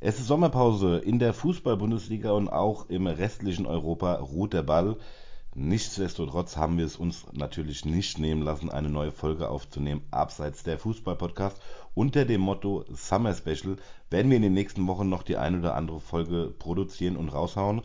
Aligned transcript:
Es 0.00 0.18
ist 0.18 0.26
Sommerpause 0.26 0.98
in 0.98 1.18
der 1.18 1.32
Fußball-Bundesliga 1.32 2.32
und 2.32 2.48
auch 2.48 2.90
im 2.90 3.06
restlichen 3.06 3.64
Europa 3.64 4.16
ruht 4.16 4.52
der 4.52 4.62
Ball. 4.62 4.96
Nichtsdestotrotz 5.54 6.56
haben 6.56 6.78
wir 6.78 6.84
es 6.84 6.96
uns 6.96 7.26
natürlich 7.32 7.84
nicht 7.84 8.18
nehmen 8.18 8.42
lassen, 8.42 8.70
eine 8.70 8.90
neue 8.90 9.12
Folge 9.12 9.48
aufzunehmen, 9.48 10.02
abseits 10.10 10.62
der 10.64 10.78
Fußball-Podcast. 10.78 11.60
Unter 11.94 12.24
dem 12.24 12.40
Motto 12.40 12.84
Summer 12.92 13.34
Special 13.34 13.76
werden 14.10 14.30
wir 14.30 14.36
in 14.36 14.42
den 14.42 14.52
nächsten 14.52 14.86
Wochen 14.88 15.08
noch 15.08 15.22
die 15.22 15.36
eine 15.36 15.60
oder 15.60 15.76
andere 15.76 16.00
Folge 16.00 16.52
produzieren 16.58 17.16
und 17.16 17.28
raushauen. 17.28 17.82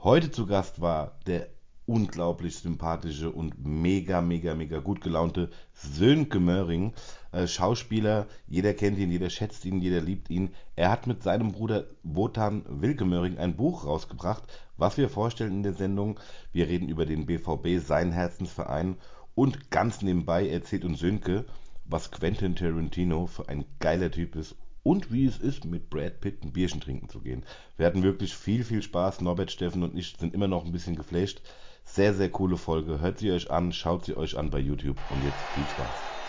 Heute 0.00 0.30
zu 0.30 0.46
Gast 0.46 0.80
war 0.80 1.20
der 1.26 1.48
unglaublich 1.86 2.56
sympathische 2.56 3.30
und 3.30 3.64
mega, 3.64 4.20
mega, 4.20 4.54
mega 4.54 4.78
gut 4.78 5.00
gelaunte 5.00 5.50
Sönke 5.72 6.40
Möhring. 6.40 6.92
Äh, 7.32 7.46
Schauspieler, 7.46 8.26
jeder 8.46 8.74
kennt 8.74 8.98
ihn, 8.98 9.10
jeder 9.10 9.30
schätzt 9.30 9.64
ihn, 9.64 9.80
jeder 9.80 10.00
liebt 10.00 10.30
ihn. 10.30 10.50
Er 10.76 10.90
hat 10.90 11.06
mit 11.06 11.22
seinem 11.22 11.52
Bruder 11.52 11.86
Wotan 12.02 12.64
Wilke 12.68 13.04
Möhring 13.04 13.38
ein 13.38 13.56
Buch 13.56 13.84
rausgebracht, 13.84 14.44
was 14.76 14.96
wir 14.96 15.08
vorstellen 15.08 15.52
in 15.52 15.62
der 15.62 15.74
Sendung. 15.74 16.20
Wir 16.52 16.68
reden 16.68 16.88
über 16.88 17.06
den 17.06 17.26
BVB, 17.26 17.84
seinen 17.84 18.12
Herzensverein. 18.12 18.96
Und 19.34 19.70
ganz 19.70 20.02
nebenbei 20.02 20.48
erzählt 20.48 20.84
uns 20.84 21.00
Sönke, 21.00 21.46
was 21.84 22.10
Quentin 22.10 22.54
Tarantino 22.54 23.26
für 23.26 23.48
ein 23.48 23.64
geiler 23.80 24.10
Typ 24.10 24.36
ist 24.36 24.56
und 24.82 25.12
wie 25.12 25.26
es 25.26 25.38
ist, 25.38 25.64
mit 25.64 25.90
Brad 25.90 26.20
Pitt 26.20 26.42
ein 26.42 26.52
Bierchen 26.52 26.80
trinken 26.80 27.08
zu 27.08 27.20
gehen. 27.20 27.44
Wir 27.76 27.86
hatten 27.86 28.02
wirklich 28.02 28.34
viel, 28.34 28.64
viel 28.64 28.82
Spaß. 28.82 29.20
Norbert, 29.20 29.50
Steffen 29.50 29.82
und 29.82 29.96
ich 29.96 30.16
sind 30.18 30.34
immer 30.34 30.48
noch 30.48 30.64
ein 30.64 30.72
bisschen 30.72 30.96
geflasht. 30.96 31.40
Sehr, 31.84 32.14
sehr 32.14 32.30
coole 32.30 32.56
Folge. 32.56 33.00
Hört 33.00 33.18
sie 33.18 33.30
euch 33.30 33.50
an, 33.50 33.72
schaut 33.72 34.04
sie 34.04 34.16
euch 34.16 34.36
an 34.38 34.50
bei 34.50 34.58
YouTube 34.58 34.96
und 35.10 35.22
jetzt 35.22 35.48
viel 35.54 35.68
Spaß. 35.68 36.21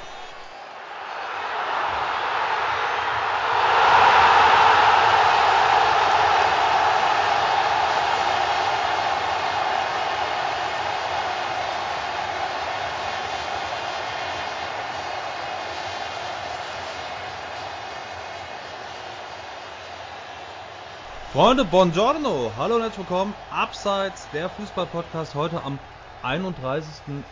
Freunde, 21.33 21.65
buongiorno, 21.65 22.51
hallo 22.57 22.75
und 22.75 22.81
herzlich 22.83 23.09
willkommen. 23.09 23.33
Abseits 23.49 24.29
der 24.33 24.49
Fußball-Podcast 24.49 25.33
heute 25.33 25.63
am 25.63 25.79
31.05. 26.21 27.23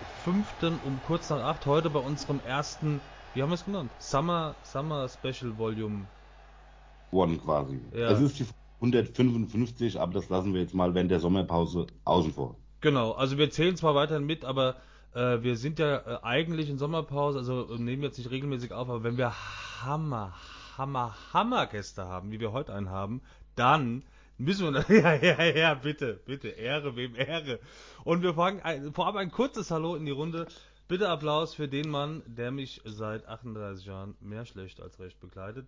um 0.83 0.99
kurz 1.05 1.29
nach 1.29 1.43
8. 1.43 1.67
Heute 1.67 1.91
bei 1.91 1.99
unserem 1.99 2.39
ersten, 2.43 2.99
wie 3.35 3.43
haben 3.43 3.51
wir 3.51 3.53
es 3.53 3.63
genannt? 3.63 3.91
Summer, 3.99 4.55
Summer 4.63 5.07
Special 5.07 5.55
Volume. 5.55 6.07
One 7.11 7.37
quasi. 7.37 7.79
Ja. 7.93 8.09
Es 8.09 8.19
ist 8.21 8.39
die 8.39 8.47
155, 8.79 9.99
aber 9.99 10.13
das 10.13 10.29
lassen 10.29 10.55
wir 10.55 10.61
jetzt 10.61 10.73
mal 10.73 10.95
während 10.95 11.11
der 11.11 11.19
Sommerpause 11.19 11.85
außen 12.03 12.33
vor. 12.33 12.55
Genau, 12.79 13.11
also 13.11 13.37
wir 13.37 13.51
zählen 13.51 13.75
zwar 13.75 13.93
weiterhin 13.93 14.25
mit, 14.25 14.45
aber 14.45 14.77
äh, 15.13 15.43
wir 15.43 15.57
sind 15.57 15.77
ja 15.77 15.97
äh, 15.97 16.19
eigentlich 16.23 16.71
in 16.71 16.79
Sommerpause, 16.79 17.37
also 17.37 17.67
nehmen 17.77 18.01
jetzt 18.01 18.17
nicht 18.17 18.31
regelmäßig 18.31 18.73
auf, 18.73 18.89
aber 18.89 19.03
wenn 19.03 19.17
wir 19.17 19.31
Hammer, 19.85 20.33
Hammer, 20.75 21.15
Hammergäste 21.33 22.05
haben, 22.05 22.31
wie 22.31 22.39
wir 22.39 22.51
heute 22.51 22.73
einen 22.73 22.89
haben, 22.89 23.21
dann 23.55 24.03
müssen 24.37 24.73
wir. 24.73 24.85
Ja, 24.89 25.13
ja, 25.13 25.43
ja, 25.43 25.73
bitte, 25.75 26.19
bitte. 26.25 26.49
Ehre, 26.49 26.95
wem 26.95 27.15
Ehre. 27.15 27.59
Und 28.03 28.23
wir 28.23 28.33
fangen 28.33 28.93
vorab 28.93 29.15
ein 29.15 29.31
kurzes 29.31 29.71
Hallo 29.71 29.95
in 29.95 30.05
die 30.05 30.11
Runde. 30.11 30.47
Bitte 30.87 31.07
Applaus 31.07 31.55
für 31.55 31.69
den 31.69 31.89
Mann, 31.89 32.21
der 32.25 32.51
mich 32.51 32.81
seit 32.83 33.25
38 33.25 33.85
Jahren 33.85 34.15
mehr 34.19 34.45
schlecht 34.45 34.81
als 34.81 34.99
recht 34.99 35.19
begleitet. 35.21 35.67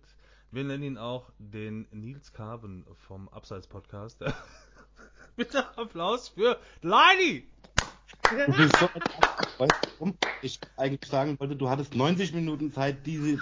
Wir 0.50 0.64
nennen 0.64 0.82
ihn 0.82 0.98
auch 0.98 1.30
den 1.38 1.86
Nils 1.92 2.32
Carven 2.32 2.84
vom 3.06 3.28
Abseits 3.30 3.66
Podcast. 3.66 4.22
bitte 5.36 5.66
Applaus 5.78 6.28
für 6.28 6.58
Leini! 6.82 7.53
Du 8.30 8.52
bist 8.52 8.76
so 8.78 8.88
warum 9.58 10.16
ich 10.42 10.60
eigentlich 10.76 11.10
sagen 11.10 11.38
wollte, 11.38 11.56
du 11.56 11.68
hattest 11.68 11.94
90 11.94 12.32
Minuten 12.32 12.72
Zeit, 12.72 13.06
diese 13.06 13.38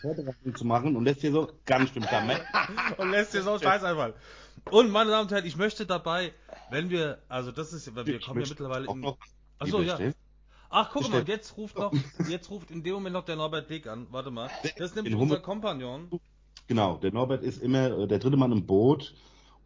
Vorbereitung 0.00 0.54
zu 0.54 0.64
machen 0.64 0.96
und 0.96 1.04
lässt 1.04 1.22
dir 1.22 1.32
so 1.32 1.50
ganz 1.64 1.90
stimmt 1.90 2.08
damit. 2.10 2.40
und 2.98 3.10
lässt 3.10 3.34
dir 3.34 3.42
so 3.42 3.58
Scheiß 3.58 3.84
einfach. 3.84 4.12
Und 4.70 4.90
meine 4.90 5.10
Damen 5.10 5.24
und 5.24 5.32
Herren, 5.32 5.46
ich 5.46 5.56
möchte 5.56 5.86
dabei, 5.86 6.32
wenn 6.70 6.90
wir, 6.90 7.18
also 7.28 7.52
das 7.52 7.72
ist, 7.72 7.94
wir 7.94 8.20
kommen 8.20 8.42
ja 8.42 8.48
mittlerweile 8.48 8.86
in. 8.86 9.06
Achso, 9.58 9.80
ja. 9.82 9.98
Ach, 10.70 10.90
guck 10.90 11.10
mal, 11.10 11.22
jetzt 11.28 11.56
ruft 11.58 11.76
noch, 11.76 11.92
jetzt 12.28 12.50
ruft 12.50 12.70
in 12.70 12.82
dem 12.82 12.94
Moment 12.94 13.12
noch 13.12 13.24
der 13.24 13.36
Norbert 13.36 13.68
Dick 13.68 13.86
an. 13.86 14.06
Warte 14.10 14.30
mal. 14.30 14.48
Das 14.78 14.90
ist 14.90 14.96
nämlich 14.96 15.14
unser 15.14 15.40
Kompagnon. 15.40 16.08
Genau, 16.66 16.96
der 16.96 17.12
Norbert 17.12 17.42
ist 17.42 17.62
immer 17.62 17.98
äh, 17.98 18.06
der 18.06 18.18
dritte 18.18 18.36
Mann 18.36 18.52
im 18.52 18.64
Boot, 18.64 19.14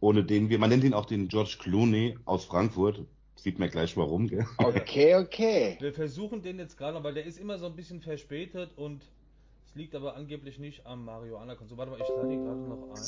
ohne 0.01 0.25
den 0.25 0.49
wir, 0.49 0.59
man 0.59 0.69
nennt 0.69 0.83
ihn 0.83 0.93
auch 0.93 1.05
den 1.05 1.29
George 1.29 1.57
Clooney 1.59 2.17
aus 2.25 2.43
Frankfurt. 2.45 3.05
Sieht 3.37 3.59
man 3.59 3.69
gleich 3.69 3.95
warum, 3.95 4.27
gell? 4.27 4.45
Okay, 4.57 5.15
okay. 5.15 5.77
Wir 5.79 5.93
versuchen 5.93 6.41
den 6.41 6.57
jetzt 6.57 6.77
gerade, 6.77 7.03
weil 7.03 7.13
der 7.13 7.25
ist 7.25 7.39
immer 7.39 7.59
so 7.59 7.67
ein 7.67 7.75
bisschen 7.75 8.01
verspätet 8.01 8.71
und 8.75 9.03
es 9.65 9.75
liegt 9.75 9.95
aber 9.95 10.15
angeblich 10.15 10.57
nicht 10.57 10.85
am 10.85 11.05
Marihuana-Konsum. 11.05 11.77
Warte 11.77 11.91
mal, 11.91 12.01
ich 12.01 12.09
lade 12.09 12.33
ihn 12.33 12.43
gerade 12.43 12.59
noch 12.59 12.89
ein. 12.89 13.03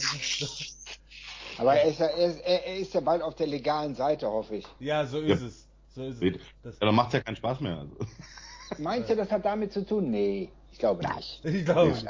aber 1.58 1.76
er 1.76 1.90
ist, 1.90 2.00
ja, 2.00 2.06
er, 2.06 2.28
ist, 2.28 2.40
er 2.42 2.78
ist 2.78 2.94
ja 2.94 3.02
bald 3.02 3.24
auf 3.24 3.36
der 3.36 3.48
legalen 3.48 3.96
Seite, 3.96 4.28
hoffe 4.28 4.58
ich. 4.58 4.68
Ja, 4.80 5.06
so 5.06 5.20
ist 5.20 5.42
ja. 5.42 5.48
es. 5.48 5.68
So 5.96 6.04
ist 6.04 6.22
es. 6.22 6.40
Das 6.62 6.80
ja, 6.80 6.86
dann 6.86 6.96
macht 6.96 7.08
es 7.08 7.14
ja 7.14 7.20
keinen 7.22 7.36
Spaß 7.36 7.62
mehr. 7.62 7.80
Also. 7.80 7.96
Meinst 8.78 9.10
du, 9.10 9.16
das 9.16 9.32
hat 9.32 9.44
damit 9.46 9.74
zu 9.74 9.84
tun? 9.84 10.12
Nee, 10.12 10.50
ich 10.72 10.78
glaube 10.78 11.04
nicht. 11.16 11.44
Ich 11.44 11.66
glaube 11.66 11.92
nicht. 11.92 12.06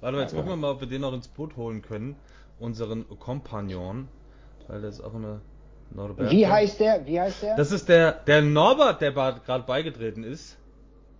Warte 0.00 0.16
mal, 0.16 0.22
jetzt 0.22 0.34
gucken 0.34 0.50
wir 0.50 0.56
mal, 0.56 0.70
ob 0.70 0.80
wir 0.80 0.86
den 0.86 1.00
noch 1.00 1.12
ins 1.12 1.26
Boot 1.26 1.56
holen 1.56 1.82
können. 1.82 2.14
Unseren 2.60 3.06
Kompagnon. 3.18 4.08
Weil 4.68 4.82
das 4.82 4.96
ist 4.96 5.00
auch 5.00 5.14
immer 5.14 5.40
Norberto. 5.90 6.30
Wie 6.30 6.46
heißt 6.46 6.80
der? 6.80 7.06
Wie 7.06 7.20
heißt 7.20 7.42
der? 7.42 7.56
Das 7.56 7.72
ist 7.72 7.88
der, 7.88 8.12
der 8.12 8.42
Norbert, 8.42 9.00
der 9.00 9.12
gerade 9.12 9.66
beigetreten 9.66 10.24
ist. 10.24 10.56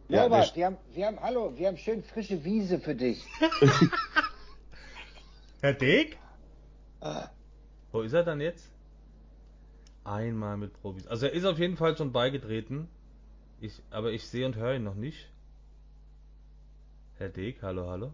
Norbert, 0.09 0.49
ja, 0.49 0.57
wir, 0.57 0.67
haben, 0.67 0.77
wir 0.93 1.07
haben, 1.07 1.21
hallo, 1.21 1.53
wir 1.57 1.69
haben 1.69 1.77
schön 1.77 2.03
frische 2.03 2.45
Wiese 2.45 2.79
für 2.79 2.95
dich. 2.95 3.25
Herr 5.61 5.75
Dick? 5.75 6.19
Ah. 7.01 7.29
Wo 7.91 8.03
ist 8.03 8.13
er 8.13 8.23
dann 8.23 8.41
jetzt? 8.41 8.71
Einmal 10.05 10.57
mit 10.57 10.73
Profis. 10.81 11.07
Also 11.07 11.27
er 11.27 11.33
ist 11.33 11.45
auf 11.45 11.59
jeden 11.59 11.77
Fall 11.77 11.97
schon 11.97 12.13
beigetreten. 12.13 12.89
Ich, 13.61 13.83
aber 13.91 14.13
ich 14.13 14.29
sehe 14.29 14.47
und 14.47 14.57
höre 14.57 14.75
ihn 14.75 14.85
noch 14.85 14.95
nicht. 14.95 15.29
Herr 17.19 17.31
Dick, 17.31 17.63
hallo, 17.63 17.89
hallo. 17.89 18.13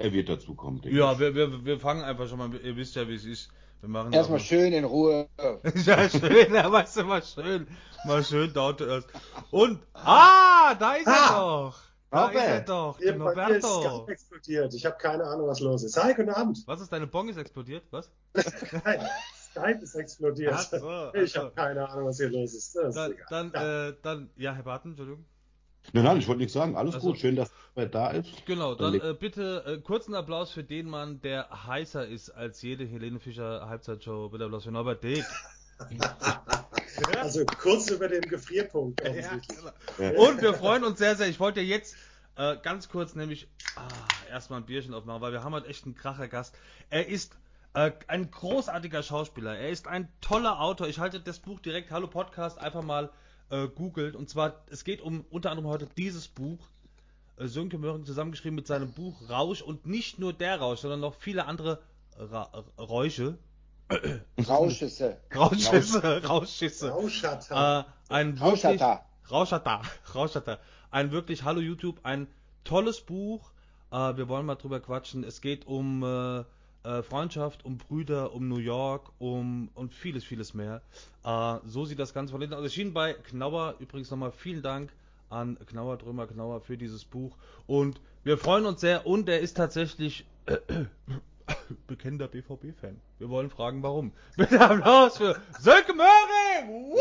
Er 0.00 0.12
wird 0.14 0.30
dazu 0.30 0.54
kommen, 0.54 0.80
denke 0.80 0.98
Ja, 0.98 1.18
wir, 1.18 1.34
wir, 1.34 1.62
wir 1.64 1.78
fangen 1.78 2.02
einfach 2.02 2.26
schon 2.26 2.38
mal, 2.38 2.54
ihr 2.54 2.74
wisst 2.74 2.96
ja, 2.96 3.06
wie 3.06 3.14
es 3.14 3.24
ist. 3.26 3.50
Wir 3.80 3.88
machen 3.90 4.12
Erstmal 4.12 4.40
schön 4.40 4.72
in 4.72 4.84
Ruhe. 4.84 5.28
ja, 5.84 6.08
schön, 6.08 6.54
ja, 6.54 6.72
weißt 6.72 6.96
du, 6.96 7.04
mal 7.04 7.22
schön. 7.22 7.66
Mal 8.06 8.24
schön 8.24 8.50
dort 8.52 8.80
erst. 8.80 9.08
Und, 9.50 9.80
ah, 9.92 10.74
da 10.74 10.94
ist 10.94 11.06
er 11.06 11.38
doch. 11.38 11.78
Da 12.10 12.26
Robert. 12.26 12.34
ist 12.34 12.48
er 12.48 12.60
doch, 12.62 12.98
der 12.98 13.20
Roberto. 13.20 14.02
Ist 14.04 14.08
explodiert. 14.08 14.74
Ich 14.74 14.86
habe 14.86 14.96
keine 14.96 15.24
Ahnung, 15.24 15.48
was 15.48 15.60
los 15.60 15.82
ist. 15.82 16.02
Hi, 16.02 16.14
guten 16.14 16.30
Abend. 16.30 16.62
Was 16.66 16.80
ist, 16.80 16.90
deine 16.92 17.06
Bong 17.06 17.28
ist 17.28 17.36
explodiert? 17.36 17.84
Was? 17.90 18.10
Nein, 18.84 19.00
Skype 19.50 19.80
ist 19.82 19.94
explodiert. 19.94 20.54
Ach 20.54 20.62
so, 20.62 21.14
ich 21.14 21.36
habe 21.36 21.52
keine 21.54 21.88
Ahnung, 21.88 22.06
was 22.06 22.16
hier 22.16 22.30
los 22.30 22.54
ist. 22.54 22.74
ist 22.74 22.96
dann, 22.96 23.14
dann, 23.28 23.52
ja. 23.54 23.88
Äh, 23.88 23.94
dann, 24.02 24.30
ja, 24.36 24.54
Herr 24.54 24.62
Barton, 24.62 24.92
Entschuldigung. 24.92 25.24
Nein, 25.92 26.04
nein, 26.04 26.16
ich 26.18 26.26
wollte 26.26 26.40
nichts 26.40 26.54
sagen. 26.54 26.76
Alles 26.76 26.94
also, 26.94 27.08
gut, 27.08 27.18
schön, 27.18 27.36
dass 27.36 27.49
er 27.74 27.86
da 27.86 28.10
ist. 28.10 28.46
Genau, 28.46 28.74
dann 28.74 28.94
äh, 28.94 29.14
bitte 29.18 29.64
äh, 29.66 29.78
kurzen 29.78 30.14
Applaus 30.14 30.50
für 30.50 30.64
den 30.64 30.88
Mann, 30.88 31.20
der 31.20 31.66
heißer 31.66 32.06
ist 32.06 32.30
als 32.30 32.62
jede 32.62 32.84
Helene 32.84 33.20
Fischer 33.20 33.68
Halbzeitshow. 33.68 34.28
Bitte 34.28 34.44
Applaus 34.44 34.64
für 34.64 34.72
Norbert 34.72 35.02
Dick. 35.02 35.24
also 37.18 37.44
kurz 37.46 37.90
über 37.90 38.08
den 38.08 38.22
Gefrierpunkt. 38.22 39.02
Ja, 39.02 39.40
genau. 39.96 40.28
Und 40.28 40.42
wir 40.42 40.54
freuen 40.54 40.84
uns 40.84 40.98
sehr, 40.98 41.16
sehr. 41.16 41.28
Ich 41.28 41.40
wollte 41.40 41.60
jetzt 41.60 41.96
äh, 42.36 42.56
ganz 42.62 42.88
kurz 42.88 43.14
nämlich 43.14 43.48
ah, 43.76 43.88
erstmal 44.30 44.60
ein 44.60 44.66
Bierchen 44.66 44.94
aufmachen, 44.94 45.20
weil 45.20 45.32
wir 45.32 45.42
haben 45.44 45.54
halt 45.54 45.66
echt 45.66 45.84
einen 45.84 45.94
kracher 45.94 46.28
Gast. 46.28 46.56
Er 46.90 47.06
ist 47.06 47.36
äh, 47.74 47.92
ein 48.06 48.30
großartiger 48.30 49.02
Schauspieler. 49.02 49.56
Er 49.56 49.70
ist 49.70 49.86
ein 49.86 50.08
toller 50.20 50.60
Autor. 50.60 50.88
Ich 50.88 50.98
halte 50.98 51.20
das 51.20 51.38
Buch 51.38 51.60
direkt, 51.60 51.90
Hallo 51.90 52.08
Podcast, 52.08 52.58
einfach 52.58 52.82
mal 52.82 53.10
äh, 53.50 53.68
googelt. 53.68 54.16
Und 54.16 54.28
zwar, 54.28 54.64
es 54.70 54.84
geht 54.84 55.00
um 55.00 55.24
unter 55.30 55.50
anderem 55.50 55.70
heute 55.70 55.88
dieses 55.96 56.28
Buch. 56.28 56.58
Äh, 57.40 57.48
Sönke 57.48 57.78
Möhring 57.78 58.04
zusammengeschrieben 58.04 58.54
mit 58.54 58.66
seinem 58.66 58.92
Buch 58.92 59.28
Rausch 59.28 59.62
und 59.62 59.86
nicht 59.86 60.18
nur 60.18 60.32
der 60.32 60.60
Rausch, 60.60 60.80
sondern 60.80 61.00
noch 61.00 61.14
viele 61.14 61.46
andere 61.46 61.80
Ra 62.16 62.64
Räusche. 62.78 63.38
Rauschisse. 64.48 65.18
Rauschisse. 65.34 66.22
Rauschisse. 66.24 66.90
Rauschata. 66.90 67.80
Äh, 67.80 67.84
ein 68.12 68.38
Rauschata. 68.38 69.06
Rauschata. 69.30 69.82
Rauschata. 70.14 70.58
Ein 70.92 71.12
wirklich, 71.12 71.44
hallo 71.44 71.60
YouTube, 71.60 72.00
ein 72.02 72.26
tolles 72.64 73.00
Buch. 73.00 73.52
Äh, 73.92 74.16
wir 74.16 74.28
wollen 74.28 74.44
mal 74.44 74.56
drüber 74.56 74.80
quatschen. 74.80 75.22
Es 75.22 75.40
geht 75.40 75.64
um 75.68 76.02
äh, 76.02 76.40
äh, 76.82 77.02
Freundschaft, 77.04 77.64
um 77.64 77.78
Brüder, 77.78 78.32
um 78.32 78.48
New 78.48 78.58
York, 78.58 79.12
um 79.20 79.70
und 79.74 79.94
vieles, 79.94 80.24
vieles 80.24 80.52
mehr. 80.52 80.82
Äh, 81.22 81.58
so 81.64 81.84
sieht 81.84 82.00
das 82.00 82.12
Ganze 82.12 82.32
verlinkt 82.32 82.56
aus. 82.56 82.64
Erschienen 82.64 82.92
bei 82.92 83.12
Knauer. 83.12 83.76
Übrigens 83.78 84.10
nochmal 84.10 84.32
vielen 84.32 84.62
Dank 84.62 84.92
an 85.30 85.58
Knauer, 85.66 85.96
Drömer, 85.96 86.26
Knauer 86.26 86.60
für 86.60 86.76
dieses 86.76 87.04
Buch. 87.04 87.36
Und 87.66 88.00
wir 88.24 88.36
freuen 88.36 88.66
uns 88.66 88.80
sehr 88.80 89.06
und 89.06 89.28
er 89.28 89.40
ist 89.40 89.56
tatsächlich 89.56 90.26
bekennender 91.86 92.28
BVB-Fan. 92.28 93.00
Wir 93.18 93.28
wollen 93.30 93.48
fragen, 93.50 93.82
warum. 93.82 94.12
Bitte 94.36 94.60
Applaus 94.60 95.16
für 95.16 95.40
Sönke 95.60 95.94
Möhring! 95.94 96.96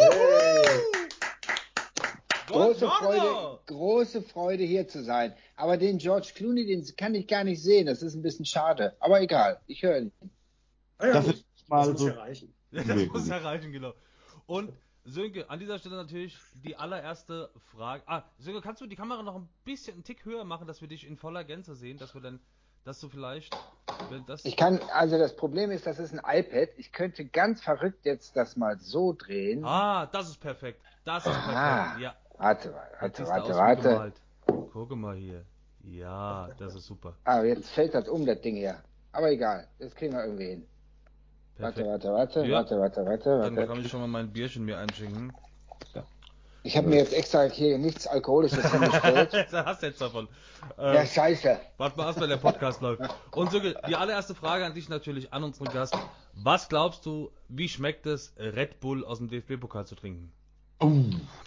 Große 2.48 2.88
Freude, 2.90 3.60
große 3.68 4.22
Freude 4.24 4.64
hier 4.64 4.88
zu 4.88 5.04
sein. 5.04 5.34
Aber 5.56 5.78
den 5.78 6.00
George 6.00 6.32
Clooney, 6.34 6.66
den 6.66 6.84
kann 6.98 7.14
ich 7.14 7.28
gar 7.28 7.44
nicht 7.44 7.62
sehen. 7.62 7.86
Das 7.86 8.02
ist 8.02 8.16
ein 8.16 8.24
bisschen 8.24 8.46
schade. 8.46 8.96
Aber 9.00 9.22
egal, 9.22 9.60
ich 9.68 9.84
höre 9.84 10.00
ihn. 10.00 10.12
Ah 10.98 11.08
ja, 11.08 11.14
Das 11.14 11.26
gut. 11.26 11.36
ist 11.36 11.70
mal 11.70 11.80
das 11.82 11.88
muss 11.92 12.00
so- 12.02 12.08
ja 12.08 12.14
reichen. 12.16 12.54
Ja, 12.72 12.84
das 12.84 13.06
muss 13.08 13.28
erreichen, 13.30 13.72
genau. 13.72 13.94
Und 14.46 14.72
Sönke, 15.10 15.50
an 15.50 15.60
dieser 15.60 15.80
Stelle 15.80 15.96
natürlich 15.96 16.38
die 16.64 16.76
allererste 16.76 17.50
Frage. 17.72 18.04
Ah, 18.06 18.24
Sönke, 18.38 18.62
kannst 18.62 18.82
du 18.82 18.88
die 18.88 18.96
Kamera 18.96 19.24
noch 19.24 19.36
ein 19.36 19.50
bisschen 19.66 19.96
einen 19.96 20.04
Tick 20.04 20.26
höher 20.26 20.44
machen, 20.44 20.68
dass 20.68 20.82
wir 20.82 20.88
dich 20.88 21.08
in 21.08 21.18
voller 21.18 21.44
Gänze 21.44 21.76
sehen, 21.76 21.98
dass 21.98 22.14
wir 22.14 22.22
dann, 22.22 22.40
dass 22.84 23.00
du 23.00 23.10
vielleicht, 23.10 23.56
wenn 24.10 24.26
das. 24.26 24.46
Ich 24.46 24.56
kann, 24.56 24.80
also 24.94 25.18
das 25.18 25.36
Problem 25.36 25.72
ist, 25.72 25.86
das 25.86 26.00
ist 26.00 26.14
ein 26.14 26.22
iPad. 26.24 26.70
Ich 26.78 26.92
könnte 26.92 27.26
ganz 27.26 27.62
verrückt 27.62 28.06
jetzt 28.06 28.36
das 28.36 28.56
mal 28.56 28.78
so 28.80 29.14
drehen. 29.14 29.66
Ah, 29.66 30.06
das 30.08 30.30
ist 30.30 30.40
perfekt. 30.40 30.82
Das 31.06 31.26
ist 31.26 31.32
perfekt. 31.32 31.56
Ah. 31.56 31.98
Ja. 32.00 32.16
Warte, 32.38 32.74
warte, 33.00 33.28
warte, 33.28 33.54
warte. 33.56 34.14
Gucke 34.72 34.96
mal 34.96 35.16
hier. 35.16 35.46
Ja, 35.84 36.50
das 36.58 36.76
ist 36.76 36.86
super. 36.86 37.16
Ah, 37.24 37.42
jetzt 37.44 37.70
fällt 37.70 37.94
das 37.94 38.08
um, 38.08 38.26
das 38.26 38.40
Ding 38.42 38.56
hier. 38.56 38.82
Aber 39.12 39.32
egal, 39.32 39.68
das 39.80 39.96
kriegen 39.96 40.14
wir 40.14 40.24
irgendwie 40.24 40.48
hin. 40.48 40.68
Warte, 41.60 41.84
Perfekt. 41.84 41.88
warte, 42.06 42.14
warte, 42.14 42.46
Ja. 42.46 42.56
warte, 42.58 42.80
warte, 42.80 43.06
warte, 43.06 43.30
Dann 43.42 43.56
warte. 43.56 43.68
kann 43.68 43.82
ich 43.82 43.90
schon 43.90 44.00
mal 44.02 44.08
mein 44.08 44.32
Bierchen 44.32 44.66
mir 44.66 44.78
einschenken. 44.78 45.34
Ich 46.62 46.76
habe 46.76 46.88
mir 46.90 46.98
jetzt 46.98 47.14
extra 47.14 47.44
hier 47.44 47.78
nichts 47.78 48.06
Alkoholisches 48.06 48.70
hingestellt. 48.70 49.48
da 49.52 49.66
hast 49.66 49.82
du 49.82 49.88
jetzt 49.88 50.02
davon. 50.02 50.28
Ja, 50.78 51.02
Ähm, 51.02 51.08
scheiße. 51.08 51.58
Warte 51.78 51.98
mal 51.98 52.08
erst, 52.08 52.20
wenn 52.20 52.30
der 52.30 52.36
Podcast 52.38 52.82
läuft. 52.82 53.02
Und 53.32 53.50
Sönke, 53.52 53.76
die 53.88 53.96
allererste 53.96 54.36
Frage 54.36 54.66
an 54.66 54.74
dich 54.74 54.90
natürlich, 54.90 55.32
an 55.32 55.44
unseren 55.46 55.70
Gast. 55.70 55.98
Was 56.34 56.68
glaubst 56.68 57.06
du, 57.06 57.32
wie 57.48 57.70
schmeckt 57.70 58.06
es, 58.06 58.34
Red 58.38 58.82
Bull 58.82 59.06
aus 59.06 59.20
dem 59.20 59.30
DFB-Pokal 59.30 59.88
zu 59.88 59.96
trinken? 59.96 60.34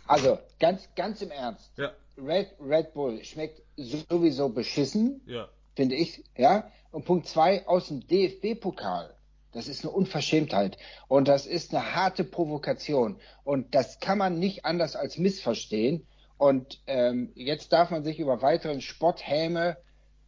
Also, 0.06 0.38
ganz, 0.58 0.88
ganz 0.96 1.20
im 1.20 1.30
Ernst. 1.30 1.70
Ja, 1.76 1.92
Red, 2.18 2.48
Red 2.60 2.94
Bull 2.94 3.22
schmeckt 3.24 3.60
sowieso 3.76 4.48
beschissen, 4.48 5.20
ja. 5.26 5.46
finde 5.76 5.94
ich, 5.94 6.24
ja. 6.36 6.70
Und 6.90 7.04
Punkt 7.04 7.26
zwei, 7.28 7.66
aus 7.66 7.88
dem 7.88 8.06
DFB-Pokal. 8.06 9.14
Das 9.52 9.68
ist 9.68 9.84
eine 9.84 9.92
Unverschämtheit. 9.92 10.78
Und 11.08 11.28
das 11.28 11.46
ist 11.46 11.74
eine 11.74 11.94
harte 11.94 12.24
Provokation. 12.24 13.20
Und 13.44 13.74
das 13.74 14.00
kann 14.00 14.18
man 14.18 14.38
nicht 14.38 14.64
anders 14.64 14.96
als 14.96 15.18
missverstehen. 15.18 16.06
Und 16.38 16.82
ähm, 16.86 17.30
jetzt 17.34 17.72
darf 17.72 17.90
man 17.90 18.02
sich 18.02 18.18
über 18.18 18.42
weiteren 18.42 18.80
Spotthäme 18.80 19.76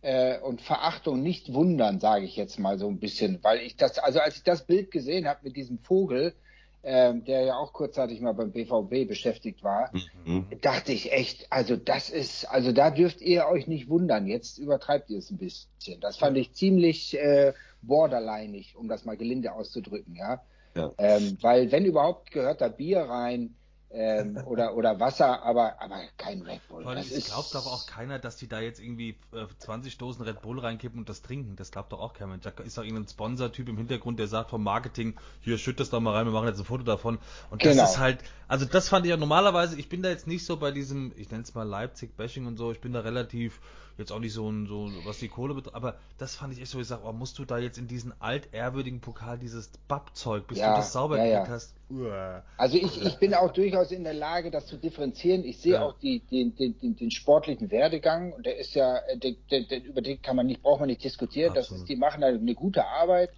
äh, 0.03 0.39
und 0.39 0.61
Verachtung 0.61 1.23
nicht 1.23 1.53
wundern, 1.53 1.99
sage 1.99 2.27
ich 2.27 2.37
jetzt 2.37 2.59
mal 2.59 2.79
so 2.79 2.87
ein 2.87 3.01
bisschen. 3.01 3.43
Weil 3.43 3.61
ich 3.61 3.77
das, 3.77 3.99
also 3.99 4.21
als 4.21 4.37
ich 4.37 4.45
das 4.45 4.67
Bild 4.67 4.91
gesehen 4.91 5.27
habe 5.27 5.41
mit 5.43 5.57
diesem 5.57 5.79
Vogel, 5.79 6.35
ähm, 6.85 7.25
der 7.25 7.43
ja 7.45 7.57
auch 7.57 7.73
kurzzeitig 7.73 8.21
mal 8.21 8.35
beim 8.35 8.53
BVB 8.53 9.09
beschäftigt 9.09 9.65
war, 9.65 9.91
Mhm. 10.25 10.47
dachte 10.61 10.93
ich 10.93 11.13
echt, 11.13 11.51
also 11.51 11.77
das 11.77 12.11
ist, 12.11 12.45
also 12.47 12.73
da 12.73 12.91
dürft 12.91 13.21
ihr 13.21 13.47
euch 13.47 13.67
nicht 13.67 13.89
wundern. 13.89 14.27
Jetzt 14.27 14.59
übertreibt 14.59 15.11
ihr 15.11 15.19
es 15.19 15.31
ein 15.31 15.39
bisschen. 15.39 16.01
Das 16.01 16.17
fand 16.17 16.37
ich 16.37 16.53
ziemlich 16.53 17.19
äh, 17.19 17.53
borderlineig, 17.83 18.75
um 18.77 18.89
das 18.89 19.05
mal 19.05 19.17
gelinde 19.17 19.53
auszudrücken, 19.53 20.15
ja. 20.17 20.43
Ja. 20.77 20.93
Ähm, 20.99 21.39
weil 21.41 21.71
wenn 21.71 21.85
überhaupt 21.85 22.31
gehört 22.33 22.61
da 22.61 22.69
Bier 22.69 23.01
rein 23.03 23.55
ähm, 23.95 24.37
oder 24.47 24.75
oder 24.77 24.99
Wasser, 25.01 25.43
aber 25.43 25.81
aber 25.81 26.01
kein 26.17 26.43
Red 26.43 26.67
Bull. 26.69 26.85
Allem, 26.85 26.99
Das 26.99 27.11
es 27.11 27.13
ist 27.13 27.27
glaubt 27.27 27.55
doch 27.55 27.67
auch 27.67 27.87
keiner, 27.87 28.19
dass 28.19 28.37
die 28.37 28.49
da 28.49 28.61
jetzt 28.61 28.81
irgendwie 28.81 29.11
äh, 29.33 29.47
20 29.59 29.97
Dosen 29.99 30.23
Red 30.25 30.43
Bull 30.43 30.59
reinkippen 30.59 30.99
und 30.99 31.09
das 31.09 31.23
trinken. 31.23 31.57
Das 31.57 31.71
glaubt 31.71 31.93
doch 31.93 32.01
auch 32.01 32.13
keiner. 32.13 32.39
Da 32.39 32.51
ist 32.65 32.77
doch 32.77 32.83
irgendein 32.83 33.09
Sponsor-Typ 33.09 33.69
im 33.69 33.77
Hintergrund, 33.77 34.19
der 34.19 34.27
sagt 34.27 34.51
vom 34.51 34.63
Marketing, 34.65 35.15
hier 35.41 35.59
schütt 35.59 35.81
das 35.81 35.91
doch 35.91 36.01
mal 36.01 36.13
rein, 36.15 36.27
wir 36.27 36.33
machen 36.33 36.49
jetzt 36.49 36.59
ein 36.59 36.65
Foto 36.65 36.83
davon. 36.83 37.19
Und 37.51 37.65
das 37.65 37.73
Genau. 37.73 37.85
ist 37.85 37.99
halt, 37.99 38.19
also 38.49 38.65
das 38.65 38.89
fand 38.89 39.07
ich 39.07 39.11
ja 39.11 39.17
normalerweise, 39.17 39.79
ich 39.79 39.89
bin 39.89 40.03
da 40.03 40.09
jetzt 40.11 40.27
nicht 40.27 40.45
so 40.45 40.57
bei 40.57 40.71
diesem, 40.73 41.13
ich 41.17 41.31
nenne 41.31 41.45
es 41.45 41.55
mal 41.55 41.63
Leipzig-Bashing 41.63 42.47
und 42.47 42.57
so, 42.57 42.73
ich 42.73 42.81
bin 42.81 42.93
da 42.93 43.01
relativ, 43.01 43.61
jetzt 43.99 44.13
auch 44.13 44.19
nicht 44.19 44.33
so, 44.33 44.49
ein, 44.51 44.67
so 44.67 44.91
was 45.05 45.19
die 45.19 45.29
Kohle 45.29 45.55
betrifft, 45.55 45.75
aber 45.77 45.97
das 46.19 46.35
fand 46.37 46.53
ich 46.53 46.61
echt 46.61 46.71
so, 46.71 46.81
ich 46.81 46.87
sag, 46.87 47.05
oh, 47.05 47.13
musst 47.13 47.39
du 47.39 47.45
da 47.45 47.59
jetzt 47.59 47.79
in 47.79 47.87
diesen 47.87 48.13
altehrwürdigen 48.21 49.01
Pokal 49.01 49.39
dieses 49.39 49.71
Bappzeug, 49.89 50.47
bis 50.47 50.59
Ja, 50.59 50.71
du 50.75 50.81
das 50.81 50.93
sauber 50.93 51.19
ja, 51.19 51.25
ja. 51.25 51.31
gekriegt 51.41 51.51
hast. 51.55 51.75
Uah. 51.91 52.43
Also 52.57 52.77
ich, 52.77 53.01
ich 53.03 53.19
bin 53.19 53.35
auch 53.35 53.53
durchaus 53.53 53.93
in 53.93 54.05
der 54.05 54.15
Lage, 54.15 54.51
das 54.51 54.67
zu 54.67 54.77
differenzieren. 54.77 55.45
Ich 55.45 55.59
sehe 55.61 55.75
Ja. 55.75 55.85
auch 55.87 55.99
die, 55.99 56.21
den, 56.21 56.55
den, 56.57 56.79
den, 56.79 56.97
den 56.97 57.11
sportlichen 57.11 57.71
Werdegang 57.71 58.33
und 58.33 58.47
der 58.47 58.57
ist 58.59 58.75
ja, 58.75 59.01
der, 59.17 59.33
der, 59.51 59.61
der, 59.63 59.85
über 59.85 60.03
den 60.03 60.21
kann 60.23 60.37
man 60.37 60.47
nicht, 60.47 60.63
braucht 60.63 60.81
man 60.81 60.89
nicht 60.89 61.05
diskutieren. 61.05 61.55
Das 61.55 61.71
ist, 61.71 61.89
die 61.89 61.97
machen 61.97 62.21
da 62.23 62.29
eine 62.29 62.55
gute 62.55 62.85
Arbeit. 62.87 63.31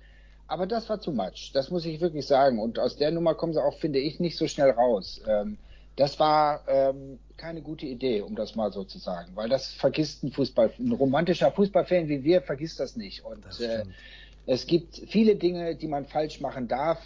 Aber 0.49 0.67
das 0.67 0.89
war 0.89 1.01
too 1.01 1.11
much. 1.11 1.51
Das 1.55 1.71
muss 1.71 1.85
ich 1.85 2.01
wirklich 2.01 2.27
sagen. 2.27 2.61
Und 2.61 2.79
aus 2.79 2.97
der 2.97 3.11
Nummer 3.11 3.35
kommen 3.35 3.53
sie 3.53 3.63
auch, 3.63 3.77
finde 3.79 3.99
ich, 3.99 4.21
nicht 4.21 4.37
so 4.39 4.47
schnell 4.47 4.71
raus. 4.71 5.21
Ähm, 5.27 5.59
das 5.97 6.19
war 6.21 6.63
ähm, 6.69 7.19
keine 7.37 7.63
gute 7.63 7.87
Idee, 7.87 8.21
um 8.21 8.35
das 8.35 8.55
mal 8.55 8.73
so 8.73 8.85
zu 8.85 8.99
sagen, 8.99 9.33
weil 9.35 9.49
das 9.49 9.73
vergisst 9.73 10.23
ein 10.23 10.33
Fußball, 10.33 10.73
ein 10.79 10.93
romantischer 10.93 11.51
Fußballfan 11.51 12.09
wie 12.09 12.23
wir 12.23 12.43
vergisst 12.43 12.81
das 12.81 12.97
nicht. 12.97 13.25
Und 13.25 13.45
Das 13.45 13.61
äh, 13.61 13.85
es 14.47 14.67
gibt 14.67 15.03
viele 15.09 15.37
Dinge, 15.37 15.75
die 15.75 15.89
man 15.89 16.07
falsch 16.07 16.41
machen 16.41 16.69
darf, 16.69 16.99